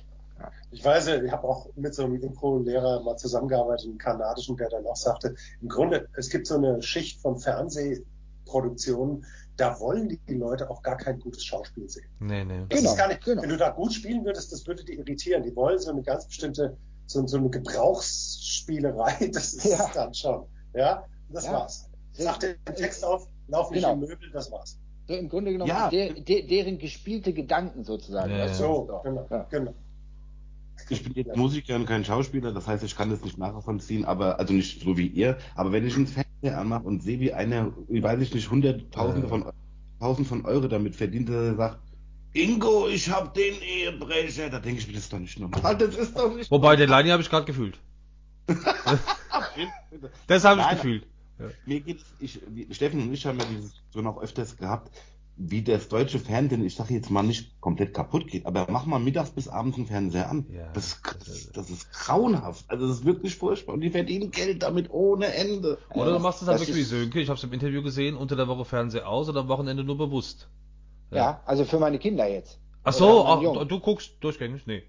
Ich 0.70 0.84
weiß, 0.84 1.08
ja, 1.08 1.22
ich 1.22 1.32
habe 1.32 1.48
auch 1.48 1.66
mit 1.76 1.94
so 1.94 2.04
einem 2.04 2.22
Impro-Lehrer 2.22 3.02
mal 3.02 3.16
zusammengearbeitet, 3.16 3.86
einem 3.86 3.98
kanadischen, 3.98 4.56
der 4.56 4.68
dann 4.68 4.86
auch 4.86 4.94
sagte, 4.94 5.34
im 5.62 5.68
Grunde, 5.68 6.08
es 6.16 6.28
gibt 6.28 6.46
so 6.46 6.56
eine 6.56 6.82
Schicht 6.82 7.20
von 7.20 7.38
Fernsehproduktionen, 7.38 9.24
da 9.56 9.80
wollen 9.80 10.08
die 10.28 10.34
Leute 10.34 10.68
auch 10.70 10.82
gar 10.82 10.98
kein 10.98 11.18
gutes 11.18 11.44
Schauspiel 11.44 11.88
sehen. 11.88 12.04
Nee, 12.20 12.44
nee. 12.44 12.66
Das 12.68 12.78
Genau, 12.80 12.90
ist 12.92 12.98
gar 12.98 13.08
nicht, 13.08 13.24
genau. 13.24 13.42
wenn 13.42 13.48
du 13.48 13.56
da 13.56 13.70
gut 13.70 13.94
spielen 13.94 14.24
würdest, 14.24 14.52
das 14.52 14.66
würde 14.66 14.84
die 14.84 14.94
irritieren. 14.98 15.42
Die 15.42 15.56
wollen 15.56 15.78
so 15.78 15.90
eine 15.90 16.02
ganz 16.02 16.26
bestimmte, 16.26 16.76
so, 17.06 17.26
so 17.26 17.36
eine 17.38 17.50
Gebrauchsspielerei, 17.50 19.30
das 19.32 19.54
ist 19.54 19.64
Ja. 19.64 19.86
es 19.86 19.92
dann 19.92 20.14
schon. 20.14 20.46
Ja, 20.74 21.04
das 21.28 21.46
Ja. 21.46 21.52
war's. 21.52 21.88
Sag 22.12 22.40
den 22.40 22.56
Text 22.76 23.04
auf, 23.04 23.28
lauf 23.48 23.70
nicht 23.70 23.82
Genau. 23.82 23.94
in 23.94 24.00
Möbel, 24.00 24.30
das 24.32 24.50
war's. 24.50 24.78
So 25.08 25.14
im 25.14 25.28
Grunde 25.28 25.52
genommen 25.52 25.68
Ja. 25.68 25.88
der, 25.90 26.14
der, 26.14 26.42
deren 26.42 26.78
gespielte 26.78 27.32
Gedanken 27.32 27.84
sozusagen. 27.84 28.32
Ja? 28.32 28.52
So, 28.52 28.88
genau, 29.04 29.26
Ja. 29.30 29.46
genau. 29.50 29.74
Ich 30.90 31.02
bin 31.02 31.14
jetzt 31.14 31.34
Musiker 31.36 31.76
und 31.76 31.86
kein 31.86 32.04
Schauspieler, 32.04 32.52
das 32.52 32.66
heißt, 32.66 32.84
ich 32.84 32.94
kann 32.96 33.08
das 33.10 33.22
nicht 33.24 33.38
nachvollziehen, 33.38 34.04
aber, 34.04 34.38
also 34.38 34.52
nicht 34.52 34.82
so 34.82 34.96
wie 34.96 35.06
ihr, 35.06 35.38
aber 35.54 35.72
wenn 35.72 35.86
ich 35.86 35.96
einen 35.96 36.06
Fernseher 36.06 36.58
anmache 36.58 36.84
und 36.84 37.02
sehe, 37.02 37.18
wie 37.18 37.32
einer, 37.32 37.72
wie 37.88 38.02
weiß 38.02 38.20
ich 38.20 38.34
nicht, 38.34 38.50
hunderttausende 38.50 39.26
von, 39.28 39.50
tausend 40.00 40.26
von 40.26 40.44
Euro 40.44 40.68
damit 40.68 40.94
verdient, 40.94 41.28
dass 41.30 41.36
er 41.36 41.54
sagt, 41.56 41.78
Ingo, 42.42 42.88
ich 42.88 43.10
hab 43.10 43.34
den 43.34 43.60
Ehebrecher, 43.62 44.50
da 44.50 44.58
denke 44.60 44.80
ich 44.80 44.86
mir, 44.86 44.94
das 44.94 45.04
ist 45.04 45.12
doch 45.12 45.18
nicht 45.18 45.38
normal, 45.38 45.76
das 45.76 45.94
ist 45.96 46.16
doch 46.16 46.34
nicht 46.34 46.50
Wobei, 46.50 46.76
den 46.76 46.88
Leini 46.88 47.08
habe 47.10 47.22
ich 47.22 47.30
gerade 47.30 47.46
gefühlt. 47.46 47.78
Das 50.26 50.44
habe 50.44 50.60
ich 50.60 50.66
Nein. 50.66 50.76
gefühlt. 50.76 51.06
Mir 51.66 51.80
geht's, 51.80 52.04
ich, 52.20 52.40
Steffen 52.70 53.02
und 53.02 53.12
ich 53.12 53.26
haben 53.26 53.38
ja 53.38 53.44
dieses 53.46 53.72
so 53.90 54.00
noch 54.00 54.20
öfters 54.20 54.56
gehabt, 54.56 54.90
wie 55.36 55.62
das 55.62 55.88
deutsche 55.88 56.18
Fernsehen, 56.18 56.64
ich 56.64 56.74
sage 56.76 56.94
jetzt 56.94 57.10
mal 57.10 57.22
nicht 57.22 57.60
komplett 57.60 57.92
kaputt 57.92 58.26
geht, 58.26 58.46
aber 58.46 58.66
mach 58.70 58.86
mal 58.86 58.98
mittags 58.98 59.30
bis 59.30 59.48
abends 59.48 59.76
einen 59.76 59.86
Fernseher 59.86 60.30
an. 60.30 60.46
Ja, 60.50 60.72
das, 60.72 60.94
ist, 60.94 61.00
das 61.26 61.50
das, 61.52 61.70
ist- 61.70 61.92
grauenhaft. 61.92 62.64
Also 62.68 62.88
das 62.88 62.98
ist 62.98 63.04
wirklich 63.04 63.36
furchtbar. 63.36 63.74
Und 63.74 63.82
die 63.82 63.90
verdienen 63.90 64.30
Geld 64.30 64.62
damit 64.62 64.90
ohne 64.90 65.26
Ende. 65.26 65.78
Oder 65.90 66.12
du 66.12 66.18
machst 66.20 66.40
es 66.40 66.48
halt 66.48 66.60
Das 66.60 66.66
wirklich 66.66 66.84
wie 66.84 66.88
Sönke. 66.88 67.20
Ich 67.20 67.28
habe 67.28 67.36
es 67.36 67.44
im 67.44 67.52
Interview 67.52 67.82
gesehen, 67.82 68.16
unter 68.16 68.34
der 68.36 68.48
Woche 68.48 68.64
Fernseher 68.64 69.06
aus 69.08 69.28
und 69.28 69.36
am 69.36 69.48
Wochenende 69.48 69.84
nur 69.84 69.98
bewusst. 69.98 70.48
Ja, 71.10 71.40
also 71.46 71.64
für 71.64 71.78
meine 71.78 71.98
Kinder 71.98 72.26
jetzt. 72.28 72.58
Ach 72.82 72.92
so, 72.92 73.24
ach, 73.24 73.40
du, 73.40 73.80
guckst 73.80 74.12
durchgängig? 74.20 74.66
Nee. 74.66 74.84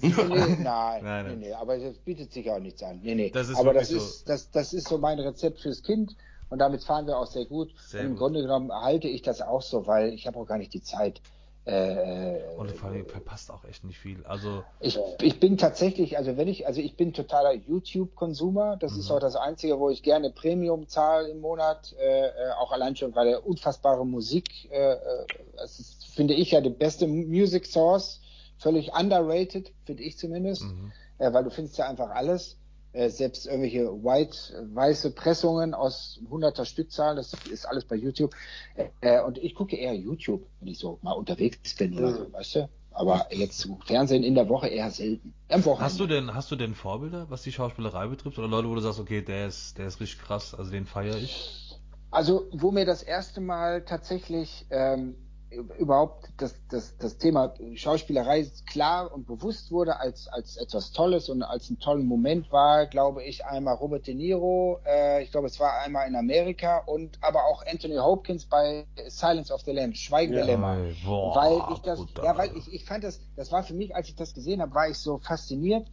Nee, 0.00 0.08
nein, 0.16 0.62
Nein, 0.62 1.04
nein, 1.04 1.26
nee, 1.26 1.46
nee, 1.48 1.52
aber 1.52 1.78
das 1.78 1.98
bietet 1.98 2.32
sich 2.32 2.48
auch 2.50 2.60
nichts 2.60 2.82
an. 2.82 3.00
Nee, 3.02 3.14
nee. 3.14 3.30
Das 3.30 3.48
ist 3.48 3.56
aber 3.58 3.74
das 3.74 3.90
wirklich 3.90 4.08
ist, 4.08 4.28
das, 4.28 4.50
das 4.50 4.72
ist 4.72 4.88
so 4.88 4.98
mein 4.98 5.18
Rezept 5.18 5.60
fürs 5.60 5.82
Kind 5.82 6.16
und 6.48 6.58
damit 6.58 6.84
fahren 6.84 7.06
wir 7.06 7.18
auch 7.18 7.26
sehr 7.26 7.46
gut. 7.46 7.72
Sehr 7.86 8.00
und 8.00 8.06
im 8.06 8.12
gut. 8.12 8.20
Grunde 8.20 8.42
genommen 8.42 8.72
halte 8.72 9.08
ich 9.08 9.22
das 9.22 9.42
auch 9.42 9.62
so, 9.62 9.86
weil 9.86 10.12
ich 10.12 10.26
habe 10.26 10.38
auch 10.38 10.46
gar 10.46 10.58
nicht 10.58 10.74
die 10.74 10.82
Zeit. 10.82 11.20
Äh, 11.66 12.38
Und 12.56 12.70
vor 12.72 12.88
allem 12.90 13.06
verpasst 13.06 13.50
auch 13.50 13.64
echt 13.64 13.84
nicht 13.84 13.98
viel. 13.98 14.24
Also, 14.24 14.64
ich, 14.80 14.98
ich 15.20 15.38
bin 15.40 15.58
tatsächlich, 15.58 16.16
also 16.16 16.36
wenn 16.36 16.48
ich, 16.48 16.66
also 16.66 16.80
ich 16.80 16.96
bin 16.96 17.12
totaler 17.12 17.52
YouTube-Konsumer. 17.52 18.76
Das 18.78 18.96
ist 18.96 19.08
Mhm. 19.10 19.16
auch 19.16 19.20
das 19.20 19.36
Einzige, 19.36 19.78
wo 19.78 19.90
ich 19.90 20.02
gerne 20.02 20.30
Premium 20.30 20.88
zahle 20.88 21.28
im 21.28 21.40
Monat. 21.40 21.94
Äh, 21.98 22.26
äh, 22.28 22.32
auch 22.58 22.72
allein 22.72 22.96
schon, 22.96 23.14
weil 23.14 23.28
der 23.28 23.46
unfassbare 23.46 24.06
Musik, 24.06 24.70
äh, 24.72 24.92
äh, 24.94 24.98
das 25.56 25.78
ist, 25.78 26.06
finde 26.06 26.34
ich 26.34 26.50
ja 26.50 26.60
die 26.60 26.70
beste 26.70 27.06
Music 27.06 27.66
Source. 27.66 28.20
Völlig 28.58 28.92
underrated, 28.92 29.72
finde 29.84 30.02
ich 30.02 30.18
zumindest. 30.18 30.62
mhm. 30.62 30.92
äh, 31.18 31.32
weil 31.32 31.44
du 31.44 31.50
findest 31.50 31.76
ja 31.78 31.88
einfach 31.88 32.10
alles, 32.10 32.56
äh, 32.92 33.08
selbst 33.08 33.46
irgendwelche 33.46 33.86
white, 34.02 34.68
weiße 34.74 35.12
Pressungen 35.12 35.74
aus 35.74 36.20
hunderter 36.28 36.64
Stückzahl, 36.64 37.16
das 37.16 37.34
ist 37.50 37.66
alles 37.66 37.84
bei 37.84 37.96
YouTube. 37.96 38.34
Äh, 39.00 39.22
und 39.22 39.38
ich 39.38 39.54
gucke 39.54 39.76
eher 39.76 39.94
YouTube, 39.94 40.46
wenn 40.60 40.68
ich 40.68 40.78
so 40.78 40.98
mal 41.02 41.12
unterwegs 41.12 41.74
bin 41.76 41.96
oder 41.98 42.12
so, 42.12 42.32
weißt 42.32 42.54
du? 42.56 42.68
Aber 42.92 43.28
jetzt 43.30 43.68
Fernsehen 43.86 44.24
in 44.24 44.34
der 44.34 44.48
Woche 44.48 44.66
eher 44.66 44.90
selten. 44.90 45.32
Am 45.48 45.64
Wochenende. 45.64 45.84
hast 45.84 46.00
du 46.00 46.06
denn, 46.06 46.34
hast 46.34 46.50
du 46.50 46.56
denn 46.56 46.74
Vorbilder, 46.74 47.30
was 47.30 47.42
die 47.42 47.52
Schauspielerei 47.52 48.08
betrifft? 48.08 48.38
Oder 48.38 48.48
Leute, 48.48 48.68
wo 48.68 48.74
du 48.74 48.80
sagst, 48.80 48.98
okay, 48.98 49.22
der 49.22 49.46
ist, 49.46 49.78
der 49.78 49.86
ist 49.86 50.00
richtig 50.00 50.20
krass, 50.20 50.54
also 50.54 50.70
den 50.72 50.86
feiere 50.86 51.16
ich? 51.16 51.78
Also, 52.10 52.48
wo 52.52 52.72
mir 52.72 52.84
das 52.84 53.04
erste 53.04 53.40
Mal 53.40 53.84
tatsächlich 53.84 54.66
ähm, 54.70 55.14
überhaupt 55.50 56.30
das, 56.36 56.54
das, 56.68 56.96
das 56.98 57.18
Thema 57.18 57.54
Schauspielerei 57.74 58.46
klar 58.66 59.12
und 59.12 59.26
bewusst 59.26 59.72
wurde 59.72 59.98
als, 59.98 60.28
als 60.28 60.56
etwas 60.56 60.92
Tolles 60.92 61.28
und 61.28 61.42
als 61.42 61.68
einen 61.68 61.78
tollen 61.80 62.06
Moment 62.06 62.52
war, 62.52 62.86
glaube 62.86 63.24
ich, 63.24 63.44
einmal 63.44 63.74
Robert 63.74 64.06
De 64.06 64.14
Niro, 64.14 64.80
äh, 64.86 65.22
ich 65.22 65.32
glaube, 65.32 65.48
es 65.48 65.58
war 65.58 65.80
einmal 65.80 66.06
in 66.08 66.14
Amerika 66.14 66.78
und 66.78 67.18
aber 67.20 67.44
auch 67.44 67.64
Anthony 67.66 67.96
Hopkins 67.96 68.46
bei 68.46 68.86
Silence 69.08 69.52
of 69.52 69.62
the 69.62 69.72
Lambs, 69.72 69.98
Schweigen 69.98 70.32
der 70.32 70.42
Ja. 70.42 70.46
Lämmer. 70.46 70.76
Ey, 70.76 70.94
boah, 71.04 71.34
weil 71.34 71.74
ich 71.74 71.80
das, 71.80 71.98
brutal. 71.98 72.24
ja, 72.24 72.38
weil 72.38 72.56
ich, 72.56 72.72
ich 72.72 72.84
fand 72.84 73.02
das, 73.02 73.20
das 73.36 73.50
war 73.50 73.62
für 73.64 73.74
mich, 73.74 73.94
als 73.94 74.08
ich 74.08 74.14
das 74.14 74.34
gesehen 74.34 74.62
habe, 74.62 74.74
war 74.74 74.88
ich 74.88 74.98
so 74.98 75.18
fasziniert, 75.18 75.90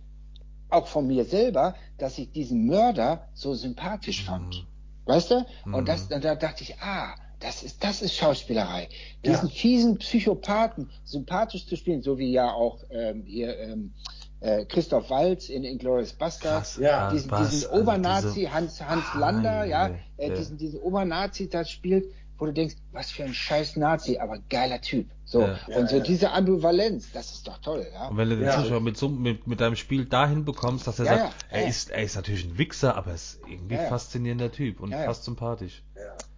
auch 0.69 0.87
von 0.87 1.07
mir 1.07 1.25
selber, 1.25 1.75
dass 1.97 2.17
ich 2.17 2.31
diesen 2.31 2.65
Mörder 2.67 3.27
so 3.33 3.53
sympathisch 3.53 4.23
fand. 4.23 4.53
Mhm. 4.53 4.67
Weißt 5.05 5.31
du? 5.31 5.45
Mhm. 5.65 5.73
Und 5.73 5.87
das, 5.87 6.11
und 6.11 6.23
da 6.23 6.35
dachte 6.35 6.63
ich, 6.63 6.79
ah, 6.81 7.15
Das 7.39 7.61
ist, 7.63 7.83
das 7.83 8.01
ist 8.01 8.15
Schauspielerei. 8.15 8.89
Diesen 9.23 9.49
fiesen 9.49 9.97
Psychopathen 9.99 10.89
sympathisch 11.03 11.67
zu 11.67 11.75
spielen, 11.75 12.01
so 12.01 12.17
wie 12.17 12.31
ja 12.31 12.51
auch 12.51 12.79
ähm, 12.89 13.23
hier 13.27 13.57
ähm, 13.59 13.93
äh, 14.39 14.65
Christoph 14.65 15.09
Waltz 15.11 15.49
in 15.49 15.63
Inglourious 15.63 16.13
Basterds. 16.13 16.77
Ja, 16.77 17.11
diesen, 17.11 17.29
was, 17.29 17.49
diesen 17.51 17.69
also 17.69 17.81
Obernazi 17.81 18.33
diese- 18.39 18.53
Hans, 18.53 18.81
Hans 18.83 19.05
Lander, 19.15 19.65
ja, 19.65 19.83
Heilige, 19.83 19.99
äh, 20.17 20.29
ja. 20.29 20.35
diesen, 20.35 20.57
diesen 20.57 20.79
Obernazi 20.79 21.47
da 21.47 21.63
spielt, 21.63 22.05
wo 22.39 22.45
du 22.47 22.53
denkst, 22.53 22.75
was 22.91 23.11
für 23.11 23.23
ein 23.23 23.33
scheiß 23.33 23.77
Nazi, 23.77 24.17
aber 24.19 24.37
geiler 24.49 24.79
Typ. 24.81 25.07
So. 25.25 25.41
Ja. 25.41 25.59
Und 25.75 25.89
so 25.89 25.95
Ja, 25.97 26.01
ja. 26.01 26.07
diese 26.07 26.31
Ambivalenz, 26.31 27.11
das 27.11 27.31
ist 27.33 27.47
doch 27.47 27.57
toll, 27.59 27.85
ja. 27.93 28.07
Und 28.07 28.17
wenn 28.17 28.29
du 28.29 28.35
den 28.37 28.45
Ja. 28.45 28.61
Zuschauer 28.61 28.79
mit, 28.79 28.95
so, 28.97 29.09
mit, 29.09 29.45
mit 29.47 29.59
deinem 29.59 29.75
Spiel 29.75 30.05
dahin 30.05 30.45
bekommst, 30.45 30.87
dass 30.87 30.99
er 30.99 31.05
Ja, 31.05 31.17
sagt, 31.17 31.23
ja, 31.51 31.57
er, 31.57 31.61
ja. 31.63 31.67
Ist, 31.67 31.89
er 31.91 32.03
ist 32.03 32.15
natürlich 32.15 32.45
ein 32.45 32.57
Wichser, 32.57 32.95
aber 32.95 33.09
er 33.09 33.15
ist 33.15 33.39
irgendwie 33.47 33.75
Ja, 33.75 33.83
ja. 33.83 33.89
faszinierender 33.89 34.51
Typ 34.51 34.79
und 34.79 34.91
Ja, 34.91 34.99
ja. 35.01 35.05
fast 35.05 35.23
sympathisch. 35.23 35.83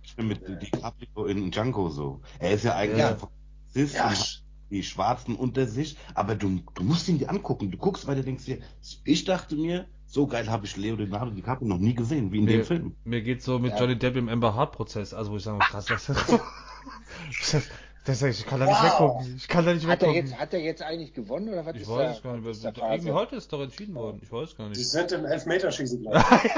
Ich 0.09 0.15
bin 0.15 0.27
mit 0.27 0.41
DiCaprio 0.61 1.25
in 1.25 1.51
Django 1.51 1.89
so. 1.89 2.21
Er 2.39 2.51
ist 2.51 2.63
ja 2.63 2.75
eigentlich 2.75 2.99
Ja. 2.99 3.09
ein 3.09 3.17
Polizist 3.17 3.95
Ja. 3.95 4.07
und 4.09 4.43
die 4.71 4.83
Schwarzen 4.83 5.35
unter 5.35 5.65
sich, 5.67 5.97
aber 6.15 6.35
du, 6.35 6.61
du 6.75 6.83
musst 6.83 7.07
ihn 7.09 7.17
dir 7.19 7.29
angucken. 7.29 7.69
Du 7.71 7.77
guckst 7.77 8.07
weiter, 8.07 8.21
denkst 8.23 8.45
dir, 8.45 8.57
ich 9.03 9.23
dachte 9.25 9.55
mir, 9.55 9.85
so 10.07 10.25
geil 10.27 10.49
habe 10.49 10.65
ich 10.65 10.75
Leonardo 10.77 11.31
DiCaprio 11.31 11.67
noch 11.67 11.77
nie 11.77 11.93
gesehen, 11.93 12.31
wie 12.31 12.39
in 12.39 12.47
dem 12.47 12.57
Mir, 12.59 12.65
Film. 12.65 12.95
mir 13.03 13.21
geht's 13.21 13.45
so 13.45 13.59
mit 13.59 13.73
Ja. 13.73 13.79
Johnny 13.79 13.97
Depp 13.97 14.15
im 14.15 14.29
Amber 14.29 14.55
Hart 14.55 14.71
Prozess, 14.73 15.13
also 15.13 15.31
wo 15.31 15.37
ich 15.37 15.43
sage, 15.43 15.59
krass, 15.59 15.85
das, 15.85 16.05
das, 17.51 17.67
das, 18.05 18.21
ich 18.23 18.45
kann 18.47 18.59
da 18.59 18.65
nicht 18.65 18.75
Wow. 18.81 18.83
weggucken. 19.19 19.35
Ich 19.37 19.47
kann 19.47 19.65
da 19.65 19.73
nicht 19.73 19.85
Hat 19.87 20.01
er, 20.01 20.09
weggucken. 20.09 20.15
jetzt, 20.31 20.39
hat 20.39 20.53
er 20.53 20.59
jetzt 20.61 20.81
eigentlich 20.81 21.13
gewonnen 21.13 21.49
oder 21.49 21.65
was 21.65 21.75
Ich 21.75 21.81
ist 21.83 21.89
weiß 21.89 21.97
da, 21.97 22.11
es 22.11 22.21
gar 22.23 22.37
nicht. 22.37 22.47
ist 22.47 22.63
Irgendwie 22.65 23.11
heute 23.11 23.35
ist 23.35 23.53
doch 23.53 23.61
entschieden 23.61 23.93
worden. 23.95 24.19
Ich 24.23 24.31
weiß 24.31 24.55
gar 24.55 24.69
Die 24.69 24.77
nicht. 24.77 24.89
sind 24.89 25.11
im 25.11 25.25
Elfmeterschießen, 25.25 26.01
glaube 26.01 26.17
ich. 26.43 26.51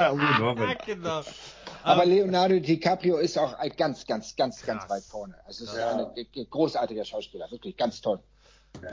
Ja, 0.00 0.74
genau. 0.86 1.22
Aber 1.82 2.04
Ähm, 2.04 2.10
Leonardo 2.10 2.58
DiCaprio 2.58 3.18
ist 3.18 3.38
auch 3.38 3.54
ganz, 3.76 4.06
ganz, 4.06 4.34
ganz, 4.36 4.64
ganz 4.64 4.88
weit 4.88 5.02
vorne. 5.04 5.34
Also 5.46 5.64
es 5.64 5.70
ist 5.72 5.78
Ja. 5.78 5.96
ein 6.12 6.50
großartiger 6.50 7.04
Schauspieler, 7.04 7.50
wirklich 7.50 7.76
ganz 7.76 8.00
toll. 8.00 8.20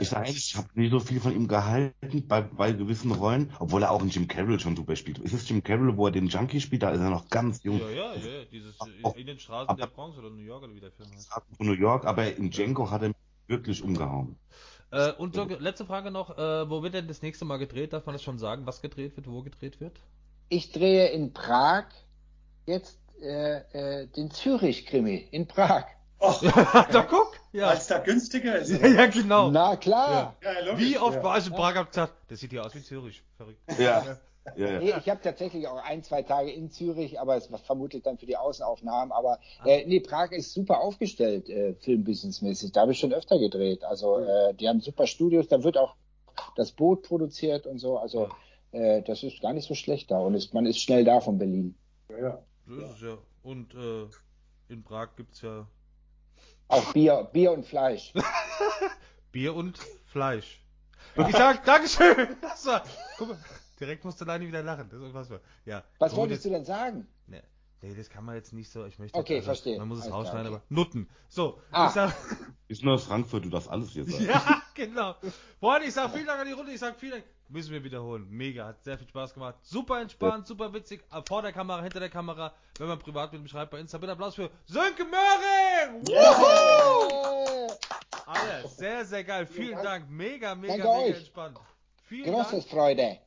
Ich 0.00 0.08
sage 0.08 0.28
ehrlich, 0.28 0.48
ich 0.52 0.56
habe 0.56 0.68
nicht 0.74 0.90
so 0.90 0.98
viel 1.00 1.20
von 1.20 1.34
ihm 1.36 1.46
gehalten 1.48 2.26
bei, 2.26 2.40
bei 2.40 2.72
gewissen 2.72 3.12
Rollen, 3.12 3.52
obwohl 3.58 3.82
er 3.82 3.90
auch 3.90 4.02
in 4.02 4.08
Jim 4.08 4.26
Carroll 4.26 4.58
schon 4.58 4.74
super 4.74 4.96
spielt. 4.96 5.18
Ist 5.18 5.34
es 5.34 5.46
Jim 5.48 5.62
Carroll, 5.62 5.94
wo 5.96 6.06
er 6.06 6.12
den 6.12 6.28
Junkie 6.28 6.60
spielt? 6.62 6.82
Da 6.82 6.90
ist 6.90 7.00
er 7.00 7.10
noch 7.10 7.28
ganz 7.28 7.62
jung. 7.62 7.78
ja, 7.80 7.90
ja, 7.90 8.14
ja, 8.14 8.26
ja, 8.38 8.44
dieses 8.50 8.74
Auch- 9.02 9.14
in 9.16 9.26
den 9.26 9.38
Straßen 9.38 9.68
aber- 9.68 9.78
der 9.80 9.86
Bronx 9.88 10.16
oder 10.16 10.30
New 10.30 10.42
York 10.42 10.62
oder 10.64 10.74
wie 10.74 10.80
der 10.80 10.92
Film 10.92 11.10
heißt. 11.14 11.28
Von 11.56 11.66
New 11.66 11.74
York, 11.74 12.06
aber 12.06 12.34
in 12.36 12.50
Django 12.50 12.90
hat 12.90 13.02
er 13.02 13.08
mich 13.08 13.16
wirklich 13.48 13.82
umgehauen. 13.82 14.36
Äh, 14.92 15.12
und 15.12 15.34
so, 15.34 15.44
letzte 15.44 15.84
Frage 15.84 16.10
noch, 16.10 16.36
äh, 16.38 16.70
wo 16.70 16.82
wird 16.82 16.94
denn 16.94 17.06
das 17.06 17.20
nächste 17.20 17.44
Mal 17.44 17.58
gedreht? 17.58 17.92
Darf 17.92 18.06
man 18.06 18.14
das 18.14 18.22
schon 18.22 18.38
sagen, 18.38 18.64
was 18.66 18.80
gedreht 18.80 19.14
wird, 19.16 19.28
wo 19.28 19.42
gedreht 19.42 19.78
wird? 19.80 20.00
Ich 20.48 20.72
drehe 20.72 21.08
in 21.08 21.32
Prag 21.34 21.84
jetzt 22.66 22.98
äh, 23.20 24.02
äh, 24.02 24.06
den 24.08 24.30
Zürich-Krimi 24.30 25.28
in 25.30 25.46
Prag. 25.46 25.84
Och, 26.18 26.40
da 26.42 27.06
guck! 27.08 27.32
Ja. 27.52 27.68
als 27.68 27.86
da 27.86 27.98
günstiger 27.98 28.56
ist. 28.56 28.70
Ja, 28.70 28.86
ja, 28.86 29.06
genau. 29.06 29.50
Na 29.50 29.76
klar. 29.76 30.34
Ja, 30.42 30.60
logisch, 30.60 30.84
Wie 30.84 30.98
oft 30.98 31.16
ja. 31.16 31.22
war 31.22 31.38
ich 31.38 31.46
in 31.46 31.52
Prag 31.52 31.74
hab 31.74 31.90
gesagt, 31.90 32.12
das 32.28 32.40
sieht 32.40 32.50
hier 32.50 32.64
aus 32.64 32.74
wie 32.74 32.82
Zürich. 32.82 33.22
Verrückt. 33.36 33.60
Ja, 33.78 34.18
ja, 34.54 34.70
ja. 34.70 34.78
Nee, 34.78 34.94
ich 34.98 35.08
habe 35.08 35.20
tatsächlich 35.22 35.66
auch 35.66 35.82
ein, 35.82 36.02
zwei 36.02 36.22
Tage 36.22 36.52
in 36.52 36.70
Zürich, 36.70 37.18
aber 37.20 37.36
es 37.36 37.50
war 37.50 37.58
vermutlich 37.58 38.02
dann 38.02 38.18
für 38.18 38.26
die 38.26 38.36
Außenaufnahmen. 38.36 39.12
Aber 39.12 39.38
äh, 39.64 39.84
nee, 39.86 40.00
Prag 40.00 40.32
ist 40.32 40.52
super 40.52 40.80
aufgestellt, 40.80 41.48
äh, 41.48 41.74
filmbusinessmäßig. 41.74 42.72
Da 42.72 42.82
habe 42.82 42.92
ich 42.92 42.98
schon 42.98 43.12
öfter 43.12 43.38
gedreht. 43.38 43.84
Also 43.84 44.18
äh, 44.18 44.54
die 44.54 44.68
haben 44.68 44.80
super 44.80 45.06
Studios, 45.06 45.48
da 45.48 45.62
wird 45.62 45.76
auch 45.76 45.96
das 46.56 46.72
Boot 46.72 47.02
produziert 47.02 47.66
und 47.66 47.78
so. 47.78 47.98
Also 47.98 48.28
äh, 48.72 49.02
das 49.02 49.22
ist 49.22 49.40
gar 49.40 49.52
nicht 49.52 49.66
so 49.66 49.74
schlecht 49.74 50.10
da 50.10 50.18
und 50.18 50.34
ist, 50.34 50.54
man 50.54 50.66
ist 50.66 50.80
schnell 50.80 51.04
da 51.04 51.20
von 51.20 51.38
Berlin. 51.38 51.74
Ja, 52.10 52.18
ja. 52.18 52.42
So 52.66 52.74
ist 52.76 52.90
es 52.96 53.00
ja. 53.00 53.18
Und 53.42 53.74
äh, 53.74 54.06
in 54.68 54.82
Prag 54.82 55.10
gibt's 55.16 55.40
ja 55.42 55.66
Auch 56.68 56.92
Bier, 56.92 57.28
Bier 57.32 57.52
und 57.52 57.64
Fleisch. 57.64 58.12
Bier 59.32 59.54
und 59.54 59.78
Fleisch. 60.06 60.60
Ich 61.16 61.36
sag 61.36 61.64
Dankeschön. 61.64 62.36
Das 62.40 62.66
war, 62.66 62.82
guck 63.18 63.28
mal, 63.28 63.38
direkt 63.78 64.04
musste 64.04 64.24
Leine 64.24 64.46
wieder 64.46 64.62
lachen. 64.62 64.88
Das 64.90 64.98
ist 64.98 65.04
unfassbar. 65.06 65.40
Ja. 65.64 65.84
Was 65.98 66.10
so, 66.12 66.18
wolltest 66.18 66.44
du 66.44 66.50
denn 66.50 66.64
sagen? 66.64 67.06
Nee, 67.26 67.42
nee, 67.82 67.94
das 67.94 68.10
kann 68.10 68.24
man 68.24 68.34
jetzt 68.34 68.52
nicht 68.52 68.70
so. 68.70 68.84
Ich 68.84 68.98
möchte. 68.98 69.16
Okay, 69.18 69.40
verstehe. 69.42 69.78
Man 69.78 69.88
muss 69.88 70.00
es 70.04 70.10
rausschneiden, 70.10 70.48
okay. 70.48 70.56
aber 70.56 70.62
Nutten. 70.68 71.08
So, 71.28 71.60
Ah. 71.70 71.86
ich 71.86 71.92
sag, 71.92 72.14
Ist 72.68 72.82
nur 72.82 72.94
aus 72.94 73.04
Frankfurt, 73.04 73.44
du 73.44 73.50
darfst 73.50 73.68
alles 73.70 73.90
hier 73.90 74.04
sagen. 74.04 74.24
ja, 74.28 74.62
genau. 74.74 75.14
Freunde, 75.60 75.86
ich 75.86 75.94
sag 75.94 76.12
vielen 76.12 76.26
Dank 76.26 76.40
an 76.40 76.46
die 76.46 76.52
Runde. 76.52 76.72
Ich 76.72 76.80
sag 76.80 76.98
vielen 76.98 77.12
Dank. 77.12 77.24
Müssen 77.48 77.72
wir 77.72 77.84
wiederholen. 77.84 78.28
Mega, 78.28 78.66
hat 78.66 78.82
sehr 78.82 78.98
viel 78.98 79.06
Spaß 79.08 79.32
gemacht. 79.34 79.54
Super 79.62 80.00
entspannt, 80.00 80.46
super 80.48 80.72
witzig. 80.72 81.04
äh, 81.12 81.22
Vor 81.26 81.42
der 81.42 81.52
Kamera, 81.52 81.80
hinter 81.82 82.00
der 82.00 82.08
Kamera. 82.08 82.52
Wenn 82.78 82.88
man 82.88 82.98
privat 82.98 83.32
mit 83.32 83.42
mir 83.42 83.48
schreibt 83.48 83.70
bei 83.70 83.78
Insta, 83.78 83.98
bitte 83.98 84.12
Applaus 84.12 84.34
für 84.34 84.50
Sönke 84.66 85.04
Möhring! 85.04 86.04
Äh, 86.08 87.68
Alter, 88.26 88.68
sehr, 88.68 89.04
sehr 89.04 89.24
geil. 89.24 89.46
Vielen 89.46 89.80
Dank. 89.82 90.10
Mega, 90.10 90.54
mega, 90.54 90.76
Danke 90.76 90.88
mega 90.88 90.98
euch. 91.10 91.16
entspannt. 91.18 91.58
Vielen 92.04 92.32
Großes 92.32 92.50
Dank. 92.66 92.68
Freude. 92.68 93.18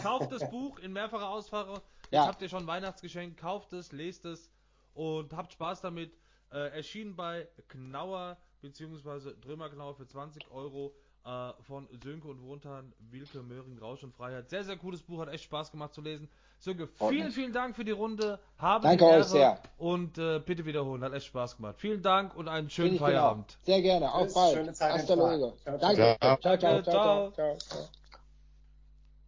Kauft 0.00 0.30
das 0.32 0.48
Buch 0.50 0.78
in 0.78 0.92
mehrfacher 0.92 1.28
Ausfahre. 1.28 1.74
Jetzt 2.04 2.12
Ja. 2.12 2.26
habt 2.26 2.40
ihr 2.42 2.48
schon 2.48 2.62
ein 2.64 2.66
Weihnachtsgeschenk. 2.66 3.36
Kauft 3.38 3.72
es, 3.72 3.92
lest 3.92 4.24
es 4.24 4.50
und 4.94 5.32
habt 5.34 5.52
Spaß 5.52 5.80
damit. 5.80 6.16
Äh, 6.50 6.68
erschienen 6.76 7.14
bei 7.14 7.46
Knauer 7.68 8.38
bzw. 8.62 9.34
Drömer 9.40 9.68
Knauer 9.68 9.94
für 9.96 10.06
20 10.06 10.50
Euro 10.50 10.94
äh, 11.24 11.52
von 11.62 11.88
Sönke 12.02 12.28
und 12.28 12.42
Wontan, 12.46 12.92
Wilke, 13.10 13.42
Möhring, 13.42 13.78
Rausch 13.78 14.02
und 14.02 14.14
Freiheit. 14.14 14.50
Sehr, 14.50 14.64
sehr 14.64 14.76
cooles 14.76 15.02
Buch, 15.02 15.20
hat 15.20 15.32
echt 15.32 15.44
Spaß 15.44 15.70
gemacht 15.70 15.94
zu 15.94 16.00
lesen. 16.00 16.28
Sönke, 16.58 16.88
vielen, 17.08 17.30
vielen 17.30 17.52
Dank 17.52 17.76
für 17.76 17.84
die 17.84 17.92
Runde. 17.92 18.40
Habe 18.58 18.88
Danke 18.88 19.04
die 19.04 19.10
euch 19.10 19.24
sehr. 19.26 19.58
Und 19.76 20.18
äh, 20.18 20.40
bitte 20.40 20.64
wiederholen, 20.66 21.04
hat 21.04 21.12
echt 21.12 21.26
Spaß 21.26 21.56
gemacht. 21.56 21.76
Vielen 21.78 22.02
Dank 22.02 22.34
und 22.36 22.48
einen 22.48 22.68
schönen 22.70 22.94
genau. 22.94 23.04
Feierabend. 23.04 23.58
Sehr 23.62 23.80
gerne. 23.82 24.12
Auf 24.12 24.34
bald. 24.34 24.54
schöne 24.54 24.72
Zeit 24.72 24.92
Hasta 24.94 25.14
luego. 25.14 25.56
Ciao, 25.62 25.78
ciao. 25.78 25.78
Danke. 25.78 26.16
Ciao. 26.20 26.36
ciao, 26.36 26.58
ciao, 26.58 26.72
Danke, 26.72 26.90
ciao, 26.90 27.30
ciao, 27.32 27.56
ciao. 27.58 27.88